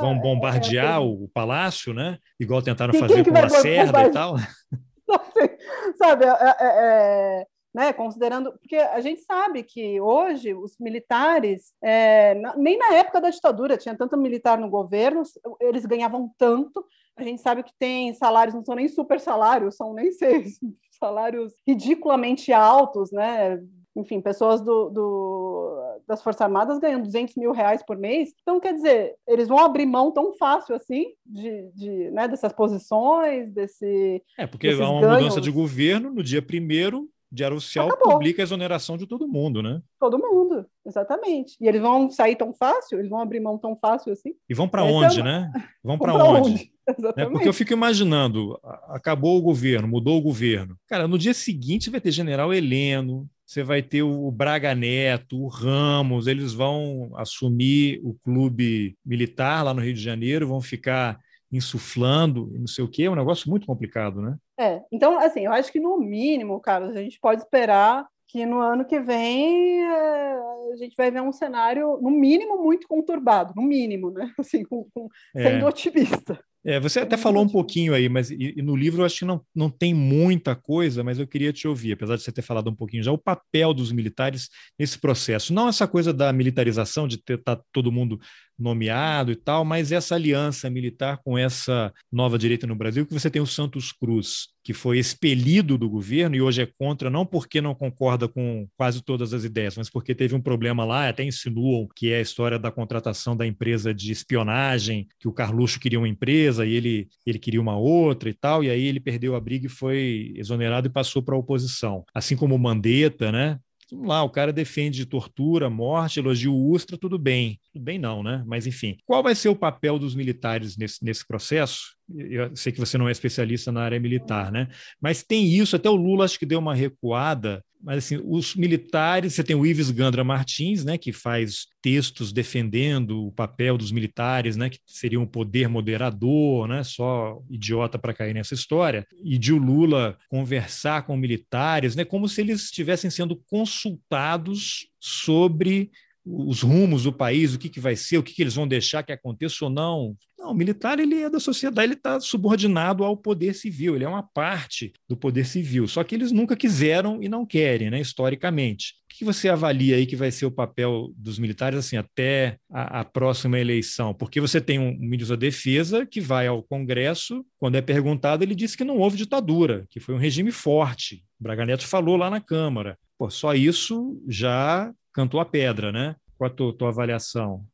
vão 0.00 0.14
é 0.14 0.20
bombardear 0.20 0.96
é 0.96 0.98
o 0.98 1.28
palácio, 1.34 1.92
né? 1.92 2.16
Igual 2.40 2.62
tentaram 2.62 2.94
fazer 2.94 3.22
com 3.22 3.36
a 3.36 3.48
Serra 3.50 4.06
e 4.06 4.10
tal. 4.10 4.36
sabe, 5.96 6.24
é, 6.24 6.28
é, 6.28 6.56
é, 6.60 7.46
né, 7.74 7.92
considerando, 7.92 8.52
porque 8.52 8.76
a 8.76 9.00
gente 9.00 9.22
sabe 9.22 9.62
que 9.62 10.00
hoje 10.00 10.54
os 10.54 10.76
militares, 10.78 11.72
é, 11.82 12.34
nem 12.56 12.78
na 12.78 12.94
época 12.94 13.20
da 13.20 13.30
ditadura 13.30 13.76
tinha 13.76 13.96
tanto 13.96 14.16
militar 14.16 14.58
no 14.58 14.68
governo, 14.68 15.22
eles 15.60 15.86
ganhavam 15.86 16.32
tanto, 16.38 16.84
a 17.16 17.22
gente 17.22 17.40
sabe 17.42 17.62
que 17.62 17.72
tem 17.78 18.14
salários, 18.14 18.54
não 18.54 18.64
são 18.64 18.74
nem 18.74 18.88
super 18.88 19.20
salários, 19.20 19.76
são 19.76 19.92
nem 19.92 20.10
seis, 20.12 20.58
salários 20.98 21.54
ridiculamente 21.66 22.52
altos, 22.52 23.12
né, 23.12 23.60
enfim, 23.96 24.20
pessoas 24.20 24.60
do, 24.60 24.90
do, 24.90 25.98
das 26.06 26.22
Forças 26.22 26.42
Armadas 26.42 26.78
ganham 26.78 27.02
200 27.02 27.34
mil 27.36 27.52
reais 27.52 27.82
por 27.84 27.96
mês. 27.96 28.32
Então, 28.42 28.60
quer 28.60 28.74
dizer, 28.74 29.14
eles 29.26 29.48
vão 29.48 29.58
abrir 29.58 29.86
mão 29.86 30.12
tão 30.12 30.34
fácil 30.34 30.74
assim 30.74 31.06
de, 31.26 31.70
de 31.74 32.10
né, 32.10 32.28
dessas 32.28 32.52
posições, 32.52 33.50
desse. 33.50 34.22
É, 34.36 34.46
porque 34.46 34.68
há 34.68 34.90
uma 34.90 35.00
ganhos. 35.00 35.22
mudança 35.22 35.40
de 35.40 35.50
governo 35.50 36.10
no 36.10 36.22
dia 36.22 36.42
primeiro. 36.42 37.08
Diário 37.30 37.56
Oficial 37.56 37.88
Acabou. 37.88 38.14
publica 38.14 38.42
a 38.42 38.44
exoneração 38.44 38.96
de 38.96 39.06
todo 39.06 39.28
mundo, 39.28 39.62
né? 39.62 39.82
Todo 40.00 40.18
mundo, 40.18 40.66
exatamente. 40.86 41.56
E 41.60 41.68
eles 41.68 41.80
vão 41.80 42.10
sair 42.10 42.36
tão 42.36 42.54
fácil? 42.54 42.98
Eles 42.98 43.10
vão 43.10 43.20
abrir 43.20 43.40
mão 43.40 43.58
tão 43.58 43.76
fácil 43.76 44.12
assim? 44.12 44.34
E 44.48 44.54
vão 44.54 44.68
para 44.68 44.82
onde, 44.84 45.20
é 45.20 45.22
né? 45.22 45.52
Vão 45.84 45.98
para 45.98 46.14
onde? 46.14 46.50
onde? 46.50 46.72
É 47.18 47.26
porque 47.26 47.46
eu 47.46 47.52
fico 47.52 47.74
imaginando, 47.74 48.58
acabou 48.86 49.36
o 49.36 49.42
governo, 49.42 49.86
mudou 49.86 50.16
o 50.16 50.22
governo. 50.22 50.74
Cara, 50.88 51.06
no 51.06 51.18
dia 51.18 51.34
seguinte 51.34 51.90
vai 51.90 52.00
ter 52.00 52.10
general 52.10 52.50
Heleno, 52.50 53.28
você 53.44 53.62
vai 53.62 53.82
ter 53.82 54.02
o 54.02 54.30
Braga 54.30 54.74
Neto, 54.74 55.38
o 55.38 55.48
Ramos, 55.48 56.26
eles 56.26 56.54
vão 56.54 57.10
assumir 57.14 58.00
o 58.02 58.14
clube 58.24 58.96
militar 59.04 59.62
lá 59.62 59.74
no 59.74 59.82
Rio 59.82 59.92
de 59.92 60.00
Janeiro, 60.00 60.48
vão 60.48 60.62
ficar 60.62 61.18
insuflando 61.50 62.50
e 62.54 62.58
não 62.58 62.66
sei 62.66 62.84
o 62.84 62.88
quê, 62.88 63.04
é 63.04 63.10
um 63.10 63.14
negócio 63.14 63.48
muito 63.48 63.66
complicado, 63.66 64.20
né? 64.20 64.36
É, 64.58 64.82
então, 64.92 65.18
assim, 65.18 65.46
eu 65.46 65.52
acho 65.52 65.72
que 65.72 65.80
no 65.80 65.98
mínimo, 65.98 66.60
Carlos, 66.60 66.96
a 66.96 67.02
gente 67.02 67.18
pode 67.20 67.42
esperar 67.42 68.06
que 68.26 68.44
no 68.44 68.60
ano 68.60 68.84
que 68.84 69.00
vem 69.00 69.82
é, 69.82 70.38
a 70.72 70.76
gente 70.76 70.94
vai 70.96 71.10
ver 71.10 71.22
um 71.22 71.32
cenário, 71.32 71.98
no 72.02 72.10
mínimo, 72.10 72.62
muito 72.62 72.86
conturbado, 72.86 73.54
no 73.56 73.62
mínimo, 73.62 74.10
né? 74.10 74.30
Assim, 74.38 74.62
com, 74.64 74.86
com, 74.92 75.08
sendo 75.34 75.64
é. 75.64 75.68
otimista. 75.68 76.38
É, 76.64 76.78
você 76.78 77.00
até 77.00 77.16
falou 77.16 77.42
um 77.42 77.48
pouquinho 77.48 77.94
aí, 77.94 78.08
mas 78.08 78.30
e, 78.30 78.54
e 78.56 78.62
no 78.62 78.76
livro 78.76 79.00
eu 79.00 79.06
acho 79.06 79.20
que 79.20 79.24
não, 79.24 79.40
não 79.54 79.70
tem 79.70 79.94
muita 79.94 80.54
coisa, 80.54 81.02
mas 81.02 81.18
eu 81.18 81.26
queria 81.26 81.52
te 81.52 81.66
ouvir, 81.68 81.92
apesar 81.92 82.16
de 82.16 82.22
você 82.22 82.32
ter 82.32 82.42
falado 82.42 82.68
um 82.68 82.74
pouquinho 82.74 83.02
já, 83.02 83.12
o 83.12 83.16
papel 83.16 83.72
dos 83.72 83.92
militares 83.92 84.50
nesse 84.78 84.98
processo. 84.98 85.54
Não 85.54 85.68
essa 85.68 85.86
coisa 85.86 86.12
da 86.12 86.32
militarização, 86.32 87.08
de 87.08 87.16
ter 87.16 87.42
tá 87.42 87.58
todo 87.72 87.92
mundo 87.92 88.18
nomeado 88.58 89.30
e 89.30 89.36
tal, 89.36 89.64
mas 89.64 89.92
essa 89.92 90.14
aliança 90.14 90.68
militar 90.68 91.18
com 91.24 91.38
essa 91.38 91.92
nova 92.10 92.38
direita 92.38 92.66
no 92.66 92.74
Brasil, 92.74 93.06
que 93.06 93.12
você 93.12 93.30
tem 93.30 93.40
o 93.40 93.46
Santos 93.46 93.92
Cruz, 93.92 94.48
que 94.62 94.74
foi 94.74 94.98
expelido 94.98 95.78
do 95.78 95.88
governo 95.88 96.36
e 96.36 96.42
hoje 96.42 96.62
é 96.62 96.66
contra, 96.66 97.08
não 97.08 97.24
porque 97.24 97.60
não 97.60 97.74
concorda 97.74 98.28
com 98.28 98.68
quase 98.76 99.02
todas 99.02 99.32
as 99.32 99.44
ideias, 99.44 99.76
mas 99.76 99.88
porque 99.88 100.14
teve 100.14 100.34
um 100.34 100.40
problema 100.40 100.84
lá, 100.84 101.08
até 101.08 101.24
insinuam 101.24 101.88
que 101.94 102.12
é 102.12 102.18
a 102.18 102.20
história 102.20 102.58
da 102.58 102.70
contratação 102.70 103.36
da 103.36 103.46
empresa 103.46 103.94
de 103.94 104.12
espionagem, 104.12 105.06
que 105.18 105.28
o 105.28 105.32
Carluxo 105.32 105.80
queria 105.80 105.98
uma 105.98 106.08
empresa 106.08 106.66
e 106.66 106.74
ele, 106.74 107.08
ele 107.24 107.38
queria 107.38 107.60
uma 107.60 107.78
outra 107.78 108.28
e 108.28 108.34
tal, 108.34 108.62
e 108.62 108.70
aí 108.70 108.84
ele 108.84 109.00
perdeu 109.00 109.34
a 109.34 109.40
briga 109.40 109.66
e 109.66 109.70
foi 109.70 110.32
exonerado 110.36 110.88
e 110.88 110.90
passou 110.90 111.22
para 111.22 111.34
a 111.34 111.38
oposição. 111.38 112.04
Assim 112.14 112.36
como 112.36 112.54
o 112.54 112.58
Mandetta, 112.58 113.32
né? 113.32 113.58
Vamos 113.90 114.08
lá, 114.08 114.22
o 114.22 114.30
cara 114.30 114.52
defende 114.52 115.06
tortura, 115.06 115.70
morte, 115.70 116.18
elogia 116.20 116.50
o 116.50 116.70
Ustra, 116.70 116.98
tudo 116.98 117.18
bem. 117.18 117.58
Tudo 117.72 117.82
bem 117.82 117.98
não, 117.98 118.22
né? 118.22 118.44
Mas 118.46 118.66
enfim, 118.66 118.96
qual 119.06 119.22
vai 119.22 119.34
ser 119.34 119.48
o 119.48 119.56
papel 119.56 119.98
dos 119.98 120.14
militares 120.14 120.76
nesse, 120.76 121.02
nesse 121.02 121.26
processo? 121.26 121.96
Eu 122.14 122.54
sei 122.54 122.70
que 122.70 122.80
você 122.80 122.98
não 122.98 123.08
é 123.08 123.12
especialista 123.12 123.72
na 123.72 123.82
área 123.82 123.98
militar, 123.98 124.52
né? 124.52 124.68
Mas 125.00 125.22
tem 125.22 125.46
isso, 125.46 125.74
até 125.74 125.88
o 125.88 125.96
Lula 125.96 126.24
acho 126.24 126.38
que 126.38 126.46
deu 126.46 126.58
uma 126.58 126.74
recuada 126.74 127.64
mas 127.80 127.98
assim, 127.98 128.20
os 128.24 128.54
militares, 128.54 129.34
você 129.34 129.44
tem 129.44 129.54
o 129.54 129.64
Ives 129.64 129.90
Gandra 129.90 130.24
Martins, 130.24 130.84
né, 130.84 130.98
que 130.98 131.12
faz 131.12 131.66
textos 131.80 132.32
defendendo 132.32 133.26
o 133.26 133.32
papel 133.32 133.78
dos 133.78 133.92
militares, 133.92 134.56
né, 134.56 134.68
que 134.68 134.78
seria 134.86 135.20
um 135.20 135.26
poder 135.26 135.68
moderador, 135.68 136.66
né, 136.66 136.82
só 136.82 137.40
idiota 137.48 137.98
para 137.98 138.14
cair 138.14 138.34
nessa 138.34 138.54
história, 138.54 139.06
e 139.22 139.38
de 139.38 139.52
o 139.52 139.58
Lula 139.58 140.18
conversar 140.28 141.06
com 141.06 141.16
militares, 141.16 141.94
né, 141.94 142.04
como 142.04 142.28
se 142.28 142.40
eles 142.40 142.64
estivessem 142.64 143.10
sendo 143.10 143.36
consultados 143.48 144.88
sobre 144.98 145.90
os 146.24 146.62
rumos 146.62 147.04
do 147.04 147.12
país, 147.12 147.54
o 147.54 147.58
que, 147.58 147.68
que 147.68 147.80
vai 147.80 147.96
ser, 147.96 148.18
o 148.18 148.22
que, 148.22 148.34
que 148.34 148.42
eles 148.42 148.54
vão 148.54 148.68
deixar 148.68 149.02
que 149.02 149.12
aconteça 149.12 149.64
ou 149.64 149.70
não. 149.70 150.16
Não, 150.48 150.54
o 150.54 150.56
militar 150.56 150.98
ele 150.98 151.20
é 151.20 151.28
da 151.28 151.38
sociedade, 151.38 151.86
ele 151.86 151.94
está 151.94 152.18
subordinado 152.18 153.04
ao 153.04 153.16
poder 153.16 153.54
civil, 153.54 153.94
ele 153.94 154.04
é 154.04 154.08
uma 154.08 154.22
parte 154.22 154.94
do 155.06 155.14
poder 155.14 155.44
civil. 155.44 155.86
Só 155.86 156.02
que 156.02 156.14
eles 156.14 156.32
nunca 156.32 156.56
quiseram 156.56 157.22
e 157.22 157.28
não 157.28 157.44
querem, 157.44 157.90
né, 157.90 158.00
historicamente. 158.00 158.94
O 159.04 159.18
que 159.18 159.24
você 159.24 159.48
avalia 159.48 159.96
aí 159.96 160.06
que 160.06 160.16
vai 160.16 160.30
ser 160.30 160.46
o 160.46 160.50
papel 160.50 161.12
dos 161.16 161.38
militares 161.38 161.78
assim 161.78 161.96
até 161.96 162.56
a, 162.70 163.00
a 163.00 163.04
próxima 163.04 163.58
eleição? 163.58 164.14
Porque 164.14 164.40
você 164.40 164.58
tem 164.60 164.78
um 164.78 164.96
ministro 164.98 165.36
da 165.36 165.40
Defesa 165.40 166.06
que 166.06 166.20
vai 166.20 166.46
ao 166.46 166.62
Congresso, 166.62 167.44
quando 167.58 167.74
é 167.74 167.82
perguntado, 167.82 168.42
ele 168.42 168.54
disse 168.54 168.76
que 168.76 168.84
não 168.84 168.98
houve 168.98 169.18
ditadura, 169.18 169.84
que 169.90 170.00
foi 170.00 170.14
um 170.14 170.18
regime 170.18 170.50
forte. 170.50 171.24
O 171.38 171.42
Braga 171.42 171.66
Neto 171.66 171.86
falou 171.86 172.16
lá 172.16 172.30
na 172.30 172.40
Câmara. 172.40 172.96
Pô, 173.18 173.28
só 173.28 173.54
isso 173.54 174.18
já 174.26 174.90
cantou 175.12 175.40
a 175.40 175.44
pedra, 175.44 175.92
né? 175.92 176.16
Qual 176.38 176.48
a 176.48 176.54
tua, 176.54 176.72
tua 176.72 176.88
avaliação? 176.88 177.66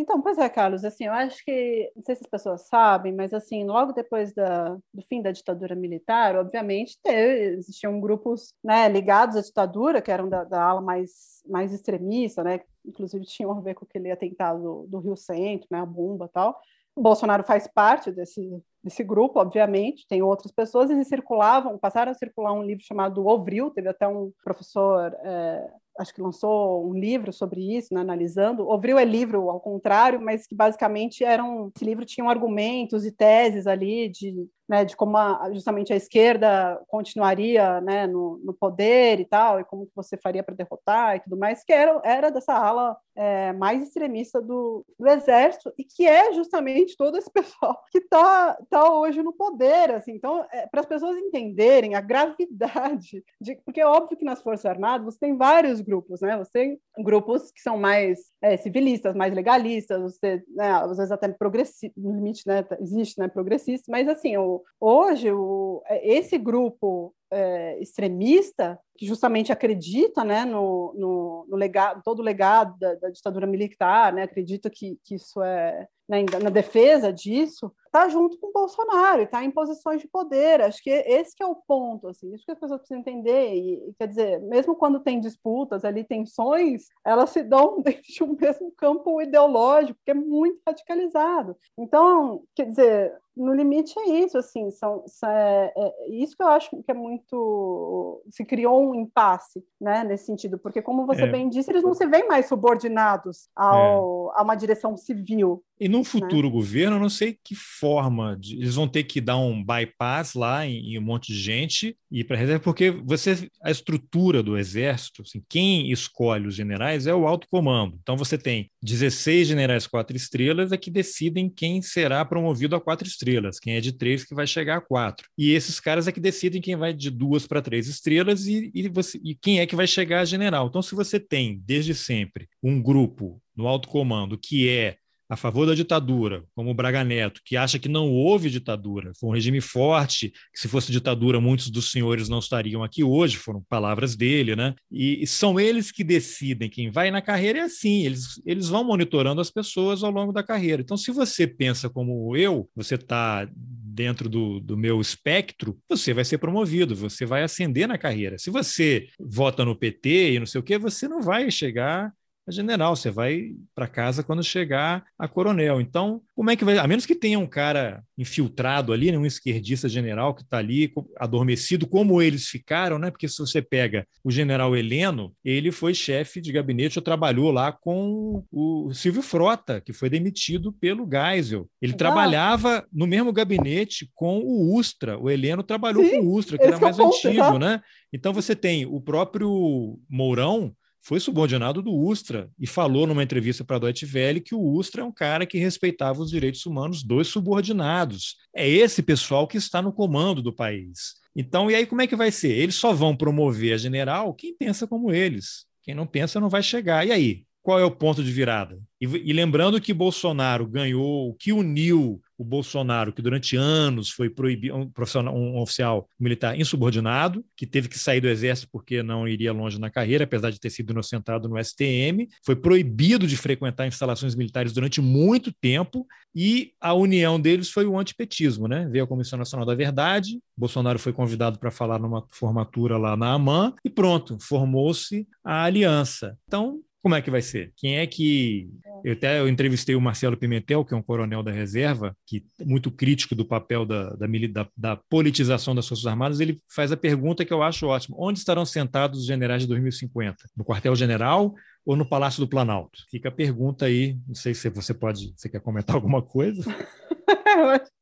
Então, 0.00 0.22
pois 0.22 0.38
é, 0.38 0.48
Carlos, 0.48 0.82
assim, 0.82 1.04
eu 1.04 1.12
acho 1.12 1.44
que, 1.44 1.92
não 1.94 2.02
sei 2.02 2.16
se 2.16 2.22
as 2.24 2.30
pessoas 2.30 2.66
sabem, 2.68 3.12
mas 3.12 3.34
assim, 3.34 3.64
logo 3.64 3.92
depois 3.92 4.32
da, 4.32 4.70
do 4.94 5.02
fim 5.06 5.20
da 5.20 5.30
ditadura 5.30 5.74
militar, 5.74 6.36
obviamente, 6.36 6.98
teve, 7.02 7.58
existiam 7.58 8.00
grupos 8.00 8.54
né, 8.64 8.88
ligados 8.88 9.36
à 9.36 9.42
ditadura, 9.42 10.00
que 10.00 10.10
eram 10.10 10.26
da, 10.26 10.42
da 10.42 10.62
ala 10.62 10.80
mais, 10.80 11.42
mais 11.46 11.70
extremista, 11.74 12.42
né, 12.42 12.60
inclusive 12.82 13.26
tinham 13.26 13.52
a 13.52 13.60
ver 13.60 13.74
com 13.74 13.84
aquele 13.84 14.10
atentado 14.10 14.62
do, 14.62 14.86
do 14.88 14.98
Rio 15.00 15.16
Centro, 15.16 15.68
né, 15.70 15.80
a 15.80 15.86
bomba 15.86 16.24
e 16.24 16.32
tal, 16.32 16.58
o 16.96 17.02
Bolsonaro 17.02 17.44
faz 17.44 17.68
parte 17.68 18.10
desse, 18.10 18.58
desse 18.82 19.04
grupo, 19.04 19.38
obviamente, 19.38 20.06
tem 20.08 20.22
outras 20.22 20.50
pessoas, 20.50 20.88
eles 20.88 21.08
circulavam, 21.08 21.76
passaram 21.76 22.10
a 22.10 22.14
circular 22.14 22.54
um 22.54 22.62
livro 22.62 22.82
chamado 22.84 23.26
Ovril, 23.26 23.70
teve 23.70 23.90
até 23.90 24.08
um 24.08 24.32
professor 24.42 25.14
é, 25.22 25.70
acho 26.00 26.14
que 26.14 26.22
lançou 26.22 26.88
um 26.88 26.94
livro 26.94 27.32
sobre 27.32 27.76
isso, 27.76 27.92
né, 27.92 28.00
analisando. 28.00 28.68
Ovril 28.68 28.98
é 28.98 29.04
livro 29.04 29.50
ao 29.50 29.60
contrário, 29.60 30.20
mas 30.20 30.46
que 30.46 30.54
basicamente 30.54 31.22
eram 31.22 31.70
esse 31.74 31.84
livro 31.84 32.04
tinha 32.04 32.28
argumentos 32.28 33.04
e 33.04 33.12
teses 33.12 33.66
ali 33.66 34.08
de 34.08 34.48
né, 34.70 34.84
de 34.84 34.94
como 34.94 35.16
a, 35.16 35.50
justamente 35.52 35.92
a 35.92 35.96
esquerda 35.96 36.80
continuaria 36.86 37.80
né, 37.80 38.06
no, 38.06 38.40
no, 38.44 38.54
poder 38.54 39.18
e 39.18 39.24
tal, 39.24 39.58
e 39.58 39.64
como 39.64 39.90
você 39.96 40.16
faria 40.16 40.44
para 40.44 40.54
derrotar 40.54 41.16
e 41.16 41.20
tudo 41.20 41.36
mais, 41.36 41.64
que 41.64 41.72
era, 41.72 42.00
era 42.04 42.30
dessa 42.30 42.54
ala 42.54 42.96
é, 43.16 43.52
mais 43.52 43.82
extremista 43.82 44.40
do, 44.40 44.86
do, 44.96 45.08
exército, 45.08 45.72
e 45.76 45.82
que 45.82 46.06
é 46.06 46.32
justamente 46.34 46.96
todo 46.96 47.18
esse 47.18 47.28
pessoal 47.34 47.82
que 47.90 47.98
está 47.98 48.56
tá 48.70 48.92
hoje 48.92 49.24
no 49.24 49.32
poder. 49.32 49.90
Assim. 49.90 50.12
Então, 50.12 50.46
é, 50.52 50.68
para 50.68 50.82
as 50.82 50.86
pessoas 50.86 51.18
entenderem 51.18 51.96
a 51.96 52.00
gravidade, 52.00 53.24
de, 53.40 53.56
porque 53.64 53.80
é 53.80 53.86
óbvio 53.86 54.16
que 54.16 54.24
nas 54.24 54.40
Forças 54.40 54.66
Armadas 54.66 55.04
você 55.04 55.18
tem 55.18 55.36
vários 55.36 55.80
grupos, 55.90 56.20
né? 56.20 56.36
Você 56.38 56.78
grupos 56.98 57.50
que 57.50 57.60
são 57.60 57.76
mais 57.76 58.18
é, 58.40 58.56
civilistas, 58.56 59.14
mais 59.14 59.34
legalistas, 59.34 60.00
você, 60.00 60.42
né, 60.54 60.70
às 60.70 60.96
vezes 60.96 61.10
até 61.10 61.28
progressistas, 61.28 61.92
no 61.96 62.14
limite, 62.14 62.46
né, 62.46 62.64
existe 62.80 63.18
né, 63.18 63.26
progressista, 63.26 63.86
mas 63.90 64.08
assim, 64.08 64.36
o, 64.36 64.62
hoje, 64.80 65.32
o, 65.32 65.82
é, 65.86 66.16
esse 66.16 66.38
grupo 66.38 67.14
é, 67.32 67.80
extremista, 67.80 68.78
que 68.96 69.06
justamente 69.06 69.52
acredita 69.52 70.24
né, 70.24 70.44
no, 70.44 70.94
no, 70.96 71.46
no 71.48 71.56
legado, 71.56 72.02
todo 72.04 72.20
o 72.20 72.24
legado 72.24 72.78
da, 72.78 72.94
da 72.94 73.10
ditadura 73.10 73.46
militar, 73.46 74.12
né, 74.12 74.22
acredita 74.22 74.70
que, 74.70 74.98
que 75.04 75.14
isso 75.14 75.42
é 75.42 75.86
né, 76.10 76.24
na 76.42 76.50
defesa 76.50 77.12
disso, 77.12 77.72
está 77.86 78.08
junto 78.08 78.36
com 78.38 78.48
o 78.48 78.52
Bolsonaro, 78.52 79.22
está 79.22 79.44
em 79.44 79.50
posições 79.50 80.00
de 80.00 80.08
poder. 80.08 80.60
Acho 80.60 80.82
que 80.82 80.90
esse 80.90 81.36
que 81.36 81.42
é 81.42 81.46
o 81.46 81.54
ponto, 81.54 82.08
assim, 82.08 82.34
isso 82.34 82.44
que 82.44 82.50
as 82.50 82.58
pessoas 82.58 82.80
precisam 82.80 82.98
entender. 82.98 83.54
E, 83.54 83.94
quer 83.96 84.08
dizer, 84.08 84.40
mesmo 84.40 84.74
quando 84.74 84.98
tem 84.98 85.20
disputas, 85.20 85.84
ali 85.84 86.02
tensões, 86.02 86.88
elas 87.04 87.30
se 87.30 87.44
dão 87.44 87.80
dentro 87.82 88.02
de 88.02 88.24
um 88.24 88.36
mesmo 88.36 88.72
campo 88.72 89.22
ideológico, 89.22 90.00
que 90.04 90.10
é 90.10 90.14
muito 90.14 90.60
radicalizado. 90.66 91.56
Então, 91.78 92.42
quer 92.56 92.66
dizer, 92.66 93.16
no 93.40 93.54
limite 93.54 93.98
é 93.98 94.24
isso, 94.24 94.36
assim, 94.36 94.70
são, 94.70 95.04
é, 95.24 95.72
é, 95.76 96.10
isso 96.10 96.36
que 96.36 96.42
eu 96.42 96.48
acho 96.48 96.70
que 96.70 96.90
é 96.90 96.94
muito, 96.94 98.22
se 98.30 98.44
criou 98.44 98.90
um 98.90 98.94
impasse, 98.94 99.64
né, 99.80 100.04
nesse 100.04 100.26
sentido, 100.26 100.58
porque 100.58 100.82
como 100.82 101.06
você 101.06 101.22
é. 101.22 101.26
bem 101.26 101.48
disse, 101.48 101.70
eles 101.70 101.82
não 101.82 101.94
se 101.94 102.06
veem 102.06 102.28
mais 102.28 102.46
subordinados 102.46 103.48
ao, 103.56 104.32
é. 104.36 104.40
a 104.40 104.42
uma 104.42 104.54
direção 104.54 104.96
civil. 104.96 105.64
E 105.80 105.88
num 105.88 106.00
né? 106.00 106.04
futuro 106.04 106.48
né? 106.48 106.52
governo, 106.52 106.96
eu 106.96 107.00
não 107.00 107.08
sei 107.08 107.38
que 107.42 107.54
forma, 107.54 108.36
de, 108.38 108.56
eles 108.56 108.74
vão 108.74 108.86
ter 108.86 109.04
que 109.04 109.20
dar 109.20 109.38
um 109.38 109.64
bypass 109.64 110.34
lá 110.34 110.66
em, 110.66 110.92
em 110.92 110.98
um 110.98 111.02
monte 111.02 111.32
de 111.32 111.38
gente 111.38 111.96
e 112.10 112.22
para 112.22 112.36
reserva, 112.36 112.62
porque 112.62 112.90
você, 112.90 113.48
a 113.62 113.70
estrutura 113.70 114.42
do 114.42 114.58
exército, 114.58 115.22
assim, 115.22 115.42
quem 115.48 115.90
escolhe 115.90 116.46
os 116.46 116.54
generais 116.54 117.06
é 117.06 117.14
o 117.14 117.26
alto 117.26 117.46
comando. 117.50 117.96
Então 118.02 118.16
você 118.16 118.36
tem 118.36 118.70
16 118.82 119.48
generais 119.48 119.86
quatro 119.86 120.14
estrelas 120.14 120.72
é 120.72 120.76
que 120.76 120.90
decidem 120.90 121.48
quem 121.48 121.80
será 121.80 122.22
promovido 122.24 122.76
a 122.76 122.80
quatro 122.80 123.06
estrelas, 123.06 123.29
quem 123.60 123.74
é 123.74 123.80
de 123.80 123.92
três 123.92 124.24
que 124.24 124.34
vai 124.34 124.46
chegar 124.46 124.78
a 124.78 124.80
quatro. 124.80 125.28
E 125.36 125.52
esses 125.52 125.78
caras 125.78 126.08
é 126.08 126.12
que 126.12 126.20
decidem 126.20 126.60
quem 126.60 126.76
vai 126.76 126.92
de 126.92 127.10
duas 127.10 127.46
para 127.46 127.62
três 127.62 127.86
estrelas 127.86 128.46
e, 128.46 128.70
e, 128.74 128.88
você, 128.88 129.20
e 129.22 129.34
quem 129.34 129.60
é 129.60 129.66
que 129.66 129.76
vai 129.76 129.86
chegar 129.86 130.20
a 130.20 130.24
general. 130.24 130.66
Então, 130.66 130.82
se 130.82 130.94
você 130.94 131.20
tem, 131.20 131.60
desde 131.64 131.94
sempre, 131.94 132.48
um 132.62 132.82
grupo 132.82 133.40
no 133.54 133.66
alto 133.66 133.88
comando 133.88 134.38
que 134.38 134.68
é 134.68 134.96
a 135.30 135.36
favor 135.36 135.64
da 135.64 135.76
ditadura, 135.76 136.42
como 136.56 136.70
o 136.70 136.74
Braga 136.74 137.04
Neto, 137.04 137.40
que 137.44 137.56
acha 137.56 137.78
que 137.78 137.88
não 137.88 138.10
houve 138.10 138.50
ditadura, 138.50 139.12
foi 139.14 139.28
um 139.28 139.32
regime 139.32 139.60
forte, 139.60 140.30
que 140.52 140.60
se 140.60 140.66
fosse 140.66 140.90
ditadura 140.90 141.40
muitos 141.40 141.70
dos 141.70 141.92
senhores 141.92 142.28
não 142.28 142.40
estariam 142.40 142.82
aqui 142.82 143.04
hoje, 143.04 143.36
foram 143.36 143.62
palavras 143.68 144.16
dele, 144.16 144.56
né? 144.56 144.74
E, 144.90 145.24
são 145.28 145.60
eles 145.60 145.92
que 145.92 146.02
decidem 146.02 146.68
quem 146.68 146.90
vai 146.90 147.12
na 147.12 147.22
carreira 147.22 147.60
é 147.60 147.62
assim, 147.62 148.04
eles, 148.04 148.42
eles 148.44 148.68
vão 148.68 148.82
monitorando 148.82 149.40
as 149.40 149.52
pessoas 149.52 150.02
ao 150.02 150.10
longo 150.10 150.32
da 150.32 150.42
carreira. 150.42 150.82
Então, 150.82 150.96
se 150.96 151.12
você 151.12 151.46
pensa 151.46 151.88
como 151.88 152.36
eu, 152.36 152.68
você 152.74 152.96
está 152.96 153.48
dentro 153.54 154.28
do, 154.28 154.58
do 154.58 154.76
meu 154.76 155.00
espectro, 155.00 155.78
você 155.88 156.12
vai 156.12 156.24
ser 156.24 156.38
promovido, 156.38 156.96
você 156.96 157.24
vai 157.24 157.44
ascender 157.44 157.86
na 157.86 157.96
carreira. 157.96 158.36
Se 158.36 158.50
você 158.50 159.06
vota 159.18 159.64
no 159.64 159.76
PT 159.76 160.32
e 160.32 160.38
não 160.40 160.46
sei 160.46 160.60
o 160.60 160.64
quê, 160.64 160.76
você 160.76 161.06
não 161.06 161.22
vai 161.22 161.50
chegar 161.52 162.12
a 162.50 162.52
general, 162.52 162.94
você 162.94 163.10
vai 163.10 163.52
para 163.74 163.86
casa 163.86 164.22
quando 164.22 164.42
chegar 164.42 165.04
a 165.18 165.26
coronel. 165.26 165.80
Então, 165.80 166.20
como 166.34 166.50
é 166.50 166.56
que 166.56 166.64
vai? 166.64 166.76
A 166.78 166.86
menos 166.86 167.06
que 167.06 167.14
tenha 167.14 167.38
um 167.38 167.46
cara 167.46 168.02
infiltrado 168.18 168.92
ali, 168.92 169.10
né, 169.10 169.16
um 169.16 169.24
esquerdista 169.24 169.88
general 169.88 170.34
que 170.34 170.42
está 170.42 170.58
ali 170.58 170.92
adormecido, 171.16 171.86
como 171.86 172.20
eles 172.20 172.46
ficaram, 172.46 172.98
né? 172.98 173.10
Porque 173.10 173.28
se 173.28 173.38
você 173.38 173.62
pega 173.62 174.06
o 174.22 174.30
general 174.30 174.76
Heleno, 174.76 175.32
ele 175.44 175.72
foi 175.72 175.94
chefe 175.94 176.40
de 176.40 176.52
gabinete 176.52 176.98
ou 176.98 177.02
trabalhou 177.02 177.50
lá 177.50 177.72
com 177.72 178.44
o 178.50 178.92
Silvio 178.92 179.22
Frota, 179.22 179.80
que 179.80 179.92
foi 179.92 180.10
demitido 180.10 180.72
pelo 180.72 181.08
Geisel. 181.10 181.68
Ele 181.80 181.94
trabalhava 181.94 182.86
no 182.92 183.06
mesmo 183.06 183.32
gabinete 183.32 184.10
com 184.14 184.40
o 184.40 184.74
Ustra. 184.76 185.18
O 185.18 185.30
Heleno 185.30 185.62
trabalhou 185.62 186.04
Sim, 186.04 186.20
com 186.20 186.26
o 186.26 186.34
Ustra, 186.34 186.58
que 186.58 186.64
era 186.64 186.78
mais 186.78 186.96
ponto, 186.96 187.16
antigo, 187.16 187.58
né? 187.58 187.80
Então 188.12 188.32
você 188.32 188.56
tem 188.56 188.84
o 188.86 189.00
próprio 189.00 189.98
Mourão, 190.08 190.74
foi 191.02 191.18
subordinado 191.18 191.82
do 191.82 191.92
Ustra 191.92 192.50
e 192.58 192.66
falou 192.66 193.06
numa 193.06 193.22
entrevista 193.22 193.64
para 193.64 193.76
a 193.76 193.78
Deutsche 193.78 194.06
Welle 194.06 194.40
que 194.40 194.54
o 194.54 194.60
Ustra 194.60 195.02
é 195.02 195.04
um 195.04 195.12
cara 195.12 195.46
que 195.46 195.58
respeitava 195.58 196.20
os 196.20 196.30
direitos 196.30 196.66
humanos 196.66 197.02
dos 197.02 197.28
subordinados. 197.28 198.36
É 198.54 198.68
esse 198.68 199.02
pessoal 199.02 199.46
que 199.46 199.56
está 199.56 199.80
no 199.80 199.92
comando 199.92 200.42
do 200.42 200.54
país. 200.54 201.14
Então, 201.34 201.70
e 201.70 201.74
aí 201.74 201.86
como 201.86 202.02
é 202.02 202.06
que 202.06 202.16
vai 202.16 202.30
ser? 202.30 202.50
Eles 202.50 202.74
só 202.74 202.92
vão 202.92 203.16
promover 203.16 203.74
a 203.74 203.78
general 203.78 204.34
quem 204.34 204.54
pensa 204.54 204.86
como 204.86 205.12
eles. 205.12 205.64
Quem 205.82 205.94
não 205.94 206.06
pensa 206.06 206.38
não 206.38 206.48
vai 206.48 206.62
chegar. 206.62 207.06
E 207.06 207.12
aí? 207.12 207.44
Qual 207.62 207.78
é 207.78 207.84
o 207.84 207.90
ponto 207.90 208.24
de 208.24 208.32
virada? 208.32 208.80
E, 209.00 209.04
e 209.04 209.32
lembrando 209.32 209.80
que 209.80 209.92
Bolsonaro 209.92 210.66
ganhou, 210.66 211.34
que 211.34 211.52
uniu 211.52 212.20
o 212.40 212.44
Bolsonaro, 212.44 213.12
que 213.12 213.20
durante 213.20 213.54
anos 213.54 214.08
foi 214.08 214.30
proibido, 214.30 214.74
um, 214.74 214.88
profissional, 214.88 215.36
um 215.36 215.58
oficial 215.58 216.08
militar 216.18 216.58
insubordinado, 216.58 217.44
que 217.54 217.66
teve 217.66 217.86
que 217.86 217.98
sair 217.98 218.18
do 218.18 218.28
exército 218.28 218.70
porque 218.72 219.02
não 219.02 219.28
iria 219.28 219.52
longe 219.52 219.78
na 219.78 219.90
carreira, 219.90 220.24
apesar 220.24 220.50
de 220.50 220.58
ter 220.58 220.70
sido 220.70 220.90
inocentado 220.92 221.50
no 221.50 221.62
STM, 221.62 222.26
foi 222.42 222.56
proibido 222.56 223.26
de 223.26 223.36
frequentar 223.36 223.86
instalações 223.86 224.34
militares 224.34 224.72
durante 224.72 225.02
muito 225.02 225.52
tempo, 225.52 226.06
e 226.34 226.72
a 226.80 226.94
união 226.94 227.38
deles 227.38 227.70
foi 227.70 227.84
o 227.84 227.98
antipetismo, 227.98 228.66
né? 228.66 228.88
Veio 228.90 229.04
a 229.04 229.06
Comissão 229.08 229.38
Nacional 229.38 229.66
da 229.66 229.74
Verdade, 229.74 230.40
Bolsonaro 230.56 230.98
foi 230.98 231.12
convidado 231.12 231.58
para 231.58 231.70
falar 231.70 231.98
numa 231.98 232.24
formatura 232.30 232.96
lá 232.96 233.18
na 233.18 233.34
AMAN, 233.34 233.74
e 233.84 233.90
pronto, 233.90 234.38
formou-se 234.40 235.28
a 235.44 235.64
aliança. 235.64 236.38
Então, 236.48 236.80
como 237.02 237.14
é 237.14 237.22
que 237.22 237.30
vai 237.30 237.40
ser? 237.40 237.72
Quem 237.76 237.98
é 237.98 238.06
que. 238.06 238.68
Eu 239.02 239.14
até 239.14 239.40
eu 239.40 239.48
entrevistei 239.48 239.94
o 239.94 240.00
Marcelo 240.00 240.36
Pimentel, 240.36 240.84
que 240.84 240.92
é 240.92 240.96
um 240.96 241.02
coronel 241.02 241.42
da 241.42 241.50
reserva, 241.50 242.14
que 242.26 242.44
é 242.60 242.64
muito 242.64 242.90
crítico 242.90 243.34
do 243.34 243.46
papel 243.46 243.86
da, 243.86 244.10
da, 244.10 244.26
da, 244.26 244.68
da 244.76 244.96
politização 244.96 245.74
das 245.74 245.88
Forças 245.88 246.06
Armadas. 246.06 246.40
Ele 246.40 246.60
faz 246.68 246.92
a 246.92 246.96
pergunta 246.96 247.44
que 247.44 247.52
eu 247.52 247.62
acho 247.62 247.86
ótima: 247.86 248.16
onde 248.20 248.38
estarão 248.38 248.66
sentados 248.66 249.20
os 249.20 249.26
generais 249.26 249.62
de 249.62 249.68
2050? 249.68 250.36
No 250.56 250.64
quartel-general 250.64 251.54
ou 251.86 251.96
no 251.96 252.04
Palácio 252.06 252.40
do 252.40 252.48
Planalto? 252.48 252.98
Fica 253.10 253.30
a 253.30 253.32
pergunta 253.32 253.86
aí. 253.86 254.18
Não 254.28 254.34
sei 254.34 254.52
se 254.52 254.68
você 254.68 254.92
pode. 254.92 255.32
Você 255.34 255.48
quer 255.48 255.60
comentar 255.60 255.96
alguma 255.96 256.20
coisa? 256.20 256.62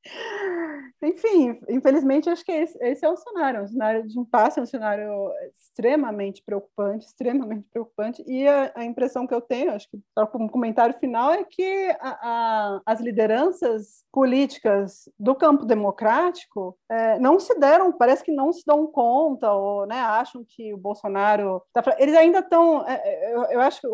enfim, 1.18 1.58
infelizmente 1.68 2.30
acho 2.30 2.44
que 2.44 2.52
esse, 2.52 2.78
esse, 2.80 3.04
é 3.04 3.10
o 3.10 3.16
cenário, 3.16 3.62
um 3.62 3.66
cenário 3.66 4.06
de 4.06 4.18
impasse, 4.18 4.58
é 4.58 4.62
um 4.62 4.66
cenário 4.66 5.30
extremamente 5.56 6.42
preocupante, 6.42 7.06
extremamente 7.06 7.66
preocupante, 7.70 8.24
e 8.26 8.46
a, 8.46 8.72
a 8.74 8.84
impressão 8.84 9.26
que 9.26 9.34
eu 9.34 9.40
tenho, 9.40 9.72
acho 9.72 9.88
que 9.90 9.98
como 10.30 10.50
comentário 10.50 10.94
final, 10.98 11.32
é 11.32 11.44
que 11.44 11.90
a, 12.00 12.18
a, 12.22 12.80
as 12.86 13.00
lideranças 13.00 14.04
políticas 14.12 15.08
do 15.18 15.34
campo 15.34 15.64
democrático 15.64 16.78
é, 16.88 17.18
não 17.18 17.40
se 17.40 17.58
deram, 17.58 17.92
parece 17.92 18.22
que 18.22 18.32
não 18.32 18.52
se 18.52 18.64
dão 18.64 18.86
conta, 18.86 19.52
ou 19.52 19.86
né, 19.86 20.00
acham 20.00 20.44
que 20.46 20.72
o 20.72 20.78
Bolsonaro... 20.78 21.62
Tá, 21.72 21.82
eles 21.98 22.14
ainda 22.14 22.38
estão... 22.38 22.86
É, 22.86 22.94
é, 23.04 23.34
eu, 23.34 23.42
eu 23.44 23.60
acho 23.60 23.80
que 23.80 23.88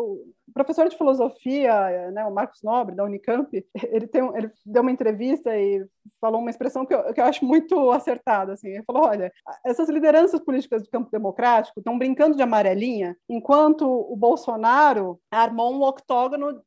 o 0.47 0.53
professor 0.53 0.87
de 0.87 0.97
filosofia, 0.97 2.11
né, 2.11 2.25
o 2.25 2.33
Marcos 2.33 2.61
Nobre, 2.61 2.95
da 2.95 3.03
Unicamp, 3.03 3.49
ele, 3.91 4.07
tem, 4.07 4.21
ele 4.35 4.51
deu 4.65 4.81
uma 4.81 4.91
entrevista 4.91 5.57
e 5.57 5.85
falou 6.21 6.39
uma 6.39 6.49
expressão 6.49 6.85
que 6.85 6.93
eu, 6.93 7.13
que 7.13 7.19
eu 7.19 7.25
acho 7.25 7.43
muito 7.43 7.91
acertada. 7.91 8.53
Assim. 8.53 8.69
Ele 8.69 8.83
falou: 8.83 9.05
olha, 9.05 9.31
essas 9.65 9.89
lideranças 9.89 10.39
políticas 10.39 10.83
do 10.83 10.89
campo 10.89 11.09
democrático 11.11 11.79
estão 11.79 11.97
brincando 11.97 12.35
de 12.35 12.43
amarelinha, 12.43 13.17
enquanto 13.27 13.85
o 13.87 14.15
Bolsonaro 14.15 15.19
armou 15.31 15.73
um 15.73 15.81
octógono, 15.81 16.61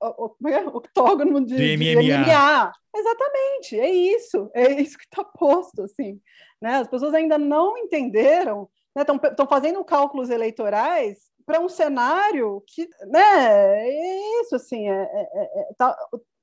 é? 0.47 0.59
octógono 0.69 1.45
de, 1.45 1.57
de, 1.57 1.77
MMA. 1.77 2.03
de 2.03 2.13
MMA. 2.13 2.73
Exatamente, 2.97 3.79
é 3.79 3.91
isso, 3.91 4.51
é 4.55 4.81
isso 4.81 4.99
que 4.99 5.05
está 5.05 5.23
posto. 5.23 5.83
Assim, 5.83 6.21
né? 6.61 6.77
As 6.77 6.89
pessoas 6.89 7.15
ainda 7.15 7.39
não 7.39 7.77
entenderam 7.77 8.69
estão 9.03 9.17
né, 9.17 9.47
fazendo 9.49 9.85
cálculos 9.85 10.31
eleitorais 10.31 11.19
para 11.47 11.61
um 11.61 11.69
cenário 11.69 12.63
que, 12.67 12.89
né, 13.07 13.89
é 13.89 14.41
isso, 14.43 14.57
assim, 14.57 14.89
é, 14.89 15.03
é, 15.03 15.61
é, 15.61 15.69
tá, 15.79 15.97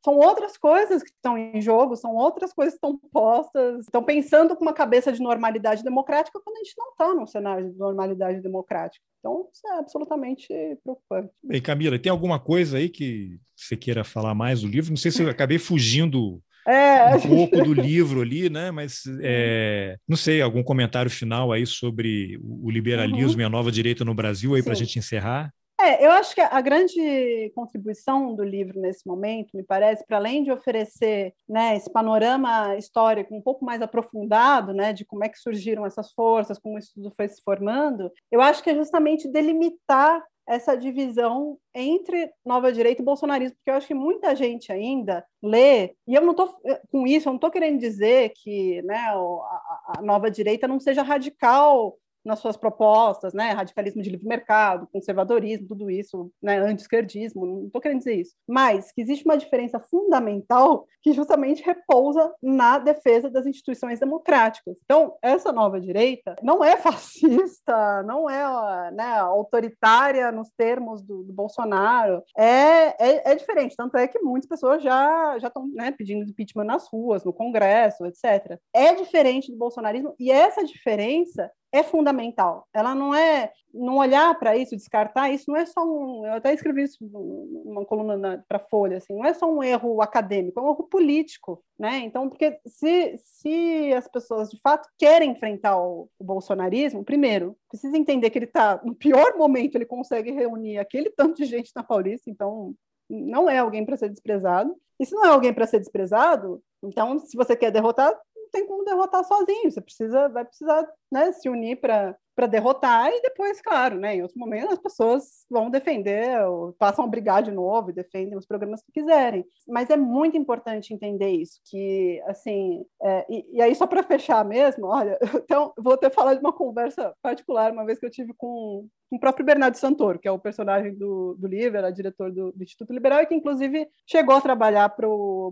são 0.04 0.18
outras 0.18 0.56
coisas 0.56 1.02
que 1.02 1.10
estão 1.10 1.36
em 1.36 1.60
jogo, 1.60 1.96
são 1.96 2.16
outras 2.16 2.54
coisas 2.54 2.76
que 2.76 2.78
estão 2.78 2.96
postas, 3.12 3.86
estão 3.86 4.04
pensando 4.04 4.56
com 4.56 4.64
uma 4.64 4.74
cabeça 4.74 5.12
de 5.12 5.20
normalidade 5.20 5.84
democrática 5.84 6.40
quando 6.44 6.58
a 6.58 6.60
gente 6.60 6.76
não 6.78 6.90
está 6.92 7.14
num 7.16 7.26
cenário 7.26 7.72
de 7.72 7.78
normalidade 7.78 8.40
democrática. 8.40 9.04
Então, 9.20 9.48
isso 9.52 9.68
é 9.68 9.80
absolutamente 9.80 10.48
preocupante. 10.84 11.34
Bem, 11.44 11.60
Camila, 11.60 11.98
tem 11.98 12.12
alguma 12.12 12.40
coisa 12.40 12.78
aí 12.78 12.88
que 12.88 13.40
você 13.56 13.76
queira 13.76 14.04
falar 14.04 14.36
mais 14.36 14.62
do 14.62 14.68
livro? 14.68 14.92
Não 14.92 14.98
sei 14.98 15.10
se 15.10 15.24
eu 15.24 15.30
acabei 15.30 15.58
fugindo 15.58 16.40
é. 16.68 17.16
um 17.16 17.48
pouco 17.48 17.64
do 17.64 17.74
livro 17.74 18.22
ali, 18.22 18.50
né? 18.50 18.72
Mas 18.72 19.04
é, 19.22 19.98
não 20.08 20.18
sei, 20.18 20.42
algum 20.42 20.64
comentário 20.64 21.12
final 21.12 21.52
aí 21.52 21.66
sobre 21.66 22.40
o 22.42 22.70
liberalismo 22.70 23.36
uhum. 23.36 23.42
e 23.42 23.44
a 23.44 23.50
nova 23.50 23.72
direita 23.72 24.04
no 24.04 24.14
Brasil 24.14 24.56
aí 24.56 24.64
para 24.64 24.74
a 24.74 24.76
gente 24.76 24.98
encerrar? 24.98 25.52
É, 25.80 26.06
eu 26.06 26.10
acho 26.12 26.34
que 26.34 26.40
a 26.40 26.62
grande 26.62 27.52
contribuição 27.54 28.34
do 28.34 28.44
livro 28.44 28.80
nesse 28.80 29.06
momento, 29.06 29.56
me 29.56 29.62
parece, 29.62 30.06
para 30.08 30.18
além 30.18 30.42
de 30.42 30.50
oferecer 30.50 31.34
né, 31.48 31.76
esse 31.76 31.92
panorama 31.92 32.78
histórico 32.78 33.36
um 33.36 33.42
pouco 33.42 33.66
mais 33.66 33.82
aprofundado, 33.82 34.74
né, 34.74 34.94
de 34.94 35.04
como 35.04 35.26
é 35.26 35.30
que 35.30 35.38
surgiram 35.38 35.86
essas 35.86 36.14
forças, 36.14 36.58
como 36.58 36.80
isso 36.80 36.92
tudo 36.96 37.12
foi 37.16 37.28
se 37.28 37.42
formando, 37.44 38.10
eu 38.32 38.42
acho 38.42 38.64
que 38.64 38.70
é 38.70 38.76
justamente 38.76 39.28
delimitar 39.28 40.24
essa 40.48 40.76
divisão 40.76 41.58
entre 41.74 42.32
nova 42.46 42.72
direita 42.72 43.02
e 43.02 43.06
bolsonarismo, 43.06 43.56
porque 43.58 43.70
eu 43.70 43.76
acho 43.76 43.88
que 43.88 43.94
muita 43.94 44.36
gente 44.36 44.72
ainda 44.72 45.26
lê, 45.42 45.96
e 46.08 46.14
eu 46.14 46.22
não 46.22 46.32
estou 46.32 46.56
com 46.92 47.08
isso, 47.08 47.28
eu 47.28 47.32
não 47.32 47.38
estou 47.38 47.52
querendo 47.52 47.80
dizer 47.80 48.32
que 48.36 48.82
né, 48.84 48.98
a, 48.98 49.98
a 49.98 50.02
nova 50.02 50.30
direita 50.30 50.68
não 50.68 50.80
seja 50.80 51.02
radical 51.02 51.98
nas 52.26 52.40
suas 52.40 52.58
propostas, 52.58 53.34
né? 53.34 53.52
Radicalismo 53.52 54.02
de 54.02 54.10
livre 54.10 54.28
mercado, 54.28 54.88
conservadorismo, 54.92 55.68
tudo 55.68 55.90
isso, 55.90 56.32
né? 56.42 56.58
Anti-esquerdismo, 56.58 57.46
não 57.46 57.66
estou 57.68 57.82
querendo 57.82 58.00
dizer 58.00 58.16
isso. 58.16 58.36
Mas 58.48 58.92
que 58.92 59.02
existe 59.02 59.26
uma 59.26 59.38
diferença 59.38 59.80
fundamental 59.80 60.86
que 61.02 61.14
justamente 61.14 61.64
repousa 61.64 62.34
na 62.42 62.80
defesa 62.80 63.30
das 63.30 63.46
instituições 63.46 64.00
democráticas. 64.00 64.78
Então, 64.84 65.16
essa 65.22 65.52
nova 65.52 65.80
direita 65.80 66.36
não 66.42 66.64
é 66.64 66.78
fascista, 66.82 68.02
não 68.04 68.30
é 68.30 68.92
né, 68.92 69.18
autoritária 69.20 70.32
nos 70.32 70.50
termos 70.58 71.04
do, 71.04 71.24
do 71.24 71.34
Bolsonaro, 71.34 72.24
é, 72.38 72.96
é, 73.00 73.32
é, 73.32 73.36
diferente. 73.36 73.76
Tanto 73.76 73.98
é 73.98 74.08
que 74.08 74.20
muitas 74.20 74.50
pessoas 74.50 74.82
já 74.82 75.38
estão 75.38 75.68
né, 75.74 75.92
pedindo 75.92 76.28
impeachment 76.28 76.66
nas 76.66 76.88
ruas, 76.88 77.24
no 77.24 77.34
Congresso, 77.34 78.06
etc. 78.06 78.60
É 78.74 78.94
diferente 78.96 79.52
do 79.52 79.58
bolsonarismo 79.58 80.16
e 80.20 80.32
essa 80.32 80.64
diferença 80.64 81.52
é 81.76 81.84
fundamental. 81.84 82.68
Ela 82.74 82.96
não 82.96 83.14
é 83.14 83.52
não 83.74 83.98
olhar 83.98 84.34
para 84.40 84.56
isso, 84.56 84.76
descartar 84.76 85.30
isso, 85.30 85.52
não 85.52 85.58
é 85.58 85.66
só 85.66 85.84
um. 85.84 86.26
Eu 86.26 86.34
até 86.34 86.54
escrevi 86.54 86.84
isso 86.84 86.98
numa 87.02 87.86
coluna 87.86 88.44
para 88.48 88.58
Folha, 88.58 88.98
assim, 88.98 89.14
não 89.14 89.26
é 89.26 89.34
só 89.34 89.52
um 89.52 89.62
erro 89.62 90.02
acadêmico, 90.02 90.60
é 90.60 90.64
um 90.64 90.70
erro 90.70 90.84
político, 90.84 91.62
né? 91.78 91.98
Então, 92.00 92.30
porque 92.30 92.58
se, 92.66 93.18
se 93.18 93.94
as 93.94 94.08
pessoas 94.08 94.50
de 94.50 94.60
fato 94.62 94.88
querem 94.98 95.32
enfrentar 95.32 95.78
o, 95.78 96.10
o 96.18 96.24
bolsonarismo, 96.24 97.04
primeiro, 97.04 97.58
precisa 97.70 97.98
entender 97.98 98.30
que 98.30 98.38
ele 98.38 98.46
está 98.46 98.80
no 98.84 98.96
pior 98.96 99.36
momento, 99.38 99.76
ele 99.76 99.86
consegue 99.86 100.32
reunir 100.32 100.78
aquele 100.78 101.10
tanto 101.10 101.36
de 101.36 101.46
gente 101.46 101.72
na 101.76 101.84
Paulista, 101.84 102.30
então 102.30 102.74
não 103.10 103.50
é 103.50 103.58
alguém 103.58 103.86
para 103.86 103.98
ser 103.98 104.10
desprezado. 104.10 104.74
E 104.98 105.06
se 105.06 105.14
não 105.14 105.26
é 105.26 105.30
alguém 105.30 105.54
para 105.54 105.68
ser 105.68 105.80
desprezado, 105.80 106.64
então, 106.82 107.20
se 107.20 107.36
você 107.36 107.56
quer 107.56 107.72
derrotar, 107.72 108.14
tem 108.56 108.66
como 108.66 108.86
derrotar 108.86 109.24
sozinho, 109.26 109.70
você 109.70 109.82
precisa, 109.82 110.30
vai 110.30 110.46
precisar 110.46 110.88
né, 111.12 111.34
se 111.34 111.50
unir 111.50 111.76
para 111.82 112.18
para 112.36 112.48
derrotar 112.48 113.10
e 113.12 113.22
depois, 113.22 113.62
claro, 113.62 113.98
né, 113.98 114.16
em 114.16 114.22
outros 114.22 114.38
momentos 114.38 114.74
as 114.74 114.80
pessoas 114.80 115.46
vão 115.50 115.70
defender, 115.70 116.46
ou 116.46 116.74
passam 116.74 117.06
a 117.06 117.08
brigar 117.08 117.42
de 117.42 117.50
novo 117.50 117.90
e 117.90 117.94
defendem 117.94 118.38
os 118.38 118.46
programas 118.46 118.82
que 118.82 118.92
quiserem. 118.92 119.46
Mas 119.66 119.90
é 119.90 119.96
muito 119.96 120.38
importante 120.38 120.94
entender 120.94 121.30
isso, 121.30 121.62
que, 121.64 122.22
assim, 122.28 122.86
é, 123.02 123.26
e, 123.30 123.58
e, 123.58 123.62
aí 123.62 123.74
só 123.74 123.88
para 123.88 124.04
fechar 124.04 124.44
mesmo, 124.44 124.88
olha, 124.88 125.18
então 125.42 125.74
vou 125.78 125.94
até 125.94 126.10
falar 126.10 126.34
de 126.34 126.42
uma 126.42 126.52
conversa 126.52 127.16
particular, 127.24 127.72
uma 127.72 127.86
vez 127.86 128.00
que 128.00 128.06
eu 128.06 128.12
tive 128.12 128.34
com, 128.34 128.86
com 129.05 129.05
o 129.10 129.20
próprio 129.20 129.46
Bernardo 129.46 129.78
Santoro, 129.78 130.20
que 130.20 130.28
é 130.28 130.32
o 130.32 130.40
personagem 130.40 130.94
do, 130.96 131.36
do 131.36 131.48
livro, 131.48 131.78
era 131.78 131.92
diretor 131.92 132.32
do, 132.32 132.52
do, 132.52 132.64
Instituto 132.64 132.94
Liberal 132.94 133.22
e 133.22 133.26
que, 133.26 133.36
inclusive, 133.36 133.88
chegou 134.06 134.36
a 134.36 134.42
trabalhar 134.42 134.90
para 134.90 135.08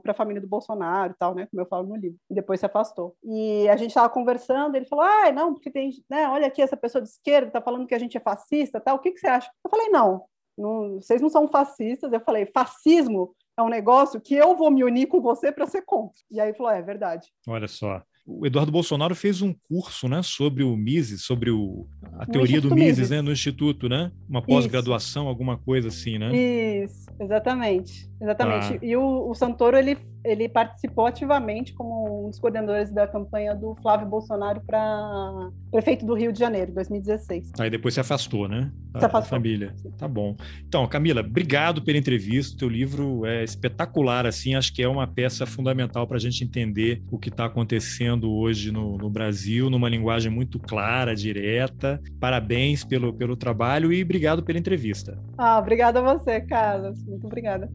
a 0.07 0.13
família 0.13 0.41
do 0.41 0.47
Bolsonaro 0.47 1.13
e 1.13 1.15
tal, 1.17 1.35
né, 1.35 1.47
como 1.47 1.61
eu 1.61 1.67
falo 1.67 1.87
no 1.87 1.95
livro, 1.95 2.17
e 2.29 2.33
depois 2.33 2.59
se 2.59 2.65
afastou. 2.65 3.15
E 3.23 3.67
a 3.69 3.75
gente 3.77 3.89
estava 3.89 4.09
conversando, 4.09 4.75
ele 4.75 4.85
falou, 4.85 5.05
ah, 5.05 5.31
não, 5.31 5.53
porque 5.53 5.69
tem, 5.69 5.91
né, 6.09 6.27
olha 6.27 6.47
aqui 6.47 6.61
essa 6.61 6.77
pessoa 6.77 7.01
de 7.01 7.09
esquerda 7.09 7.47
está 7.47 7.61
falando 7.61 7.87
que 7.87 7.95
a 7.95 7.99
gente 7.99 8.17
é 8.17 8.19
fascista, 8.19 8.79
tal, 8.79 8.97
o 8.97 8.99
que, 8.99 9.11
que 9.11 9.19
você 9.19 9.27
acha? 9.27 9.49
Eu 9.63 9.69
falei, 9.69 9.89
não, 9.89 10.25
não, 10.57 10.95
vocês 11.01 11.21
não 11.21 11.29
são 11.29 11.47
fascistas. 11.47 12.11
Eu 12.11 12.21
falei, 12.21 12.45
fascismo 12.45 13.35
é 13.57 13.61
um 13.61 13.69
negócio 13.69 14.21
que 14.21 14.35
eu 14.35 14.55
vou 14.55 14.71
me 14.71 14.83
unir 14.83 15.07
com 15.07 15.21
você 15.21 15.51
para 15.51 15.67
ser 15.67 15.83
contra. 15.83 16.21
E 16.29 16.39
aí 16.39 16.53
falou, 16.53 16.71
é, 16.71 16.79
é 16.79 16.81
verdade. 16.81 17.27
Olha 17.47 17.67
só. 17.67 18.01
O 18.25 18.45
Eduardo 18.45 18.71
Bolsonaro 18.71 19.13
fez 19.15 19.41
um 19.41 19.53
curso 19.67 20.07
né, 20.07 20.21
sobre 20.23 20.63
o 20.63 20.77
Mises, 20.77 21.23
sobre 21.23 21.51
o, 21.51 21.85
a 22.17 22.25
teoria 22.25 22.61
do 22.61 22.73
Mises, 22.73 22.97
Mises, 22.97 23.09
né, 23.09 23.21
no 23.21 23.33
Instituto, 23.33 23.89
né? 23.89 24.11
Uma 24.29 24.41
pós-graduação, 24.41 25.27
alguma 25.27 25.57
coisa 25.57 25.89
assim, 25.89 26.17
né? 26.17 26.33
Isso, 26.33 27.05
exatamente. 27.19 28.09
Exatamente. 28.21 28.73
Ah. 28.75 28.79
E 28.81 28.95
o, 28.95 29.29
o 29.29 29.35
Santoro, 29.35 29.77
ele 29.77 29.97
ele 30.23 30.47
participou 30.47 31.05
ativamente 31.05 31.73
como 31.73 32.25
um 32.25 32.29
dos 32.29 32.39
coordenadores 32.39 32.91
da 32.91 33.07
campanha 33.07 33.53
do 33.53 33.75
Flávio 33.81 34.07
Bolsonaro 34.07 34.61
para 34.61 35.49
prefeito 35.69 36.05
do 36.05 36.13
Rio 36.13 36.31
de 36.31 36.39
Janeiro, 36.39 36.73
2016. 36.73 37.51
Aí 37.59 37.69
depois 37.69 37.93
se 37.93 37.99
afastou, 37.99 38.47
né? 38.47 38.71
Da, 38.91 38.99
se 38.99 39.05
afastou. 39.05 39.37
família. 39.37 39.75
Tá 39.97 40.07
bom. 40.07 40.35
Então, 40.67 40.87
Camila, 40.87 41.21
obrigado 41.21 41.81
pela 41.81 41.97
entrevista. 41.97 42.55
O 42.55 42.57
teu 42.57 42.69
livro 42.69 43.25
é 43.25 43.43
espetacular, 43.43 44.25
assim. 44.25 44.55
Acho 44.55 44.73
que 44.73 44.81
é 44.81 44.87
uma 44.87 45.07
peça 45.07 45.45
fundamental 45.45 46.07
para 46.07 46.17
a 46.17 46.19
gente 46.19 46.43
entender 46.43 47.01
o 47.11 47.17
que 47.17 47.29
está 47.29 47.45
acontecendo 47.45 48.31
hoje 48.31 48.71
no, 48.71 48.97
no, 48.97 49.09
Brasil, 49.09 49.69
numa 49.69 49.89
linguagem 49.89 50.31
muito 50.31 50.59
clara, 50.59 51.15
direta. 51.15 51.99
Parabéns 52.19 52.83
pelo, 52.83 53.13
pelo 53.13 53.35
trabalho 53.35 53.91
e 53.91 54.03
obrigado 54.03 54.43
pela 54.43 54.59
entrevista. 54.59 55.19
Ah, 55.37 55.57
obrigada 55.57 55.99
a 55.99 56.13
você, 56.13 56.39
Carlos. 56.39 57.03
Muito 57.05 57.25
obrigada. 57.25 57.69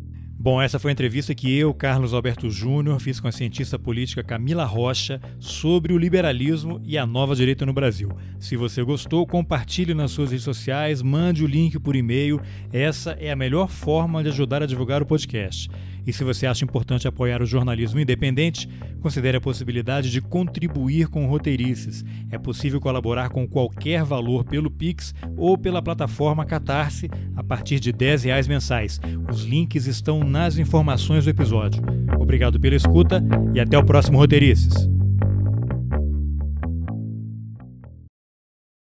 Bom, 0.51 0.63
essa 0.63 0.79
foi 0.79 0.91
a 0.91 0.93
entrevista 0.93 1.35
que 1.35 1.55
eu, 1.55 1.75
Carlos 1.75 2.15
Alberto 2.15 2.51
Júnior, 2.51 2.99
fiz 3.01 3.21
com 3.21 3.29
a 3.29 3.33
cientista 3.33 3.79
política 3.79 4.25
Camila 4.25 4.65
Rocha 4.65 5.21
sobre 5.39 5.93
o 5.93 5.99
liberalismo 5.99 6.81
e 6.87 6.97
a 6.97 7.05
nova 7.05 7.37
direita 7.37 7.67
no 7.67 7.73
Brasil. 7.75 8.09
Se 8.41 8.57
você 8.57 8.83
gostou, 8.83 9.27
compartilhe 9.27 9.93
nas 9.93 10.11
suas 10.11 10.31
redes 10.31 10.45
sociais, 10.45 11.03
mande 11.03 11.45
o 11.45 11.47
link 11.47 11.79
por 11.79 11.95
e-mail. 11.95 12.41
Essa 12.73 13.11
é 13.21 13.31
a 13.31 13.37
melhor 13.37 13.69
forma 13.69 14.23
de 14.23 14.31
ajudar 14.31 14.63
a 14.63 14.67
divulgar 14.67 15.03
o 15.03 15.07
podcast. 15.07 15.69
E 16.09 16.13
se 16.13 16.25
você 16.25 16.47
acha 16.47 16.65
importante 16.65 17.07
apoiar 17.07 17.43
o 17.43 17.47
jornalismo 17.47 18.01
independente, 18.01 18.67
considere 19.03 19.37
a 19.37 19.41
possibilidade 19.43 20.11
de 20.11 20.23
contribuir 20.23 21.09
com 21.09 21.27
roteirices. 21.27 22.03
É 22.31 22.39
possível 22.39 22.81
colaborar 22.81 23.29
com 23.29 23.47
qualquer 23.47 24.05
valor 24.05 24.43
pelo 24.43 24.71
Pix 24.71 25.15
ou 25.37 25.59
pela 25.59 25.83
plataforma 25.83 26.47
Catarse 26.47 27.11
a 27.37 27.45
partir 27.45 27.79
de 27.79 27.91
R$ 27.91 28.17
reais 28.25 28.49
mensais. 28.49 28.99
Os 29.31 29.45
links 29.45 29.87
estão 29.87 30.21
nas 30.21 30.57
informações 30.57 31.25
do 31.25 31.31
episódio. 31.31 31.83
Obrigado 32.19 32.59
pela 32.59 32.75
escuta 32.75 33.23
e 33.53 33.61
até 33.61 33.77
o 33.77 33.85
próximo 33.85 34.17
Roteirices. 34.17 34.89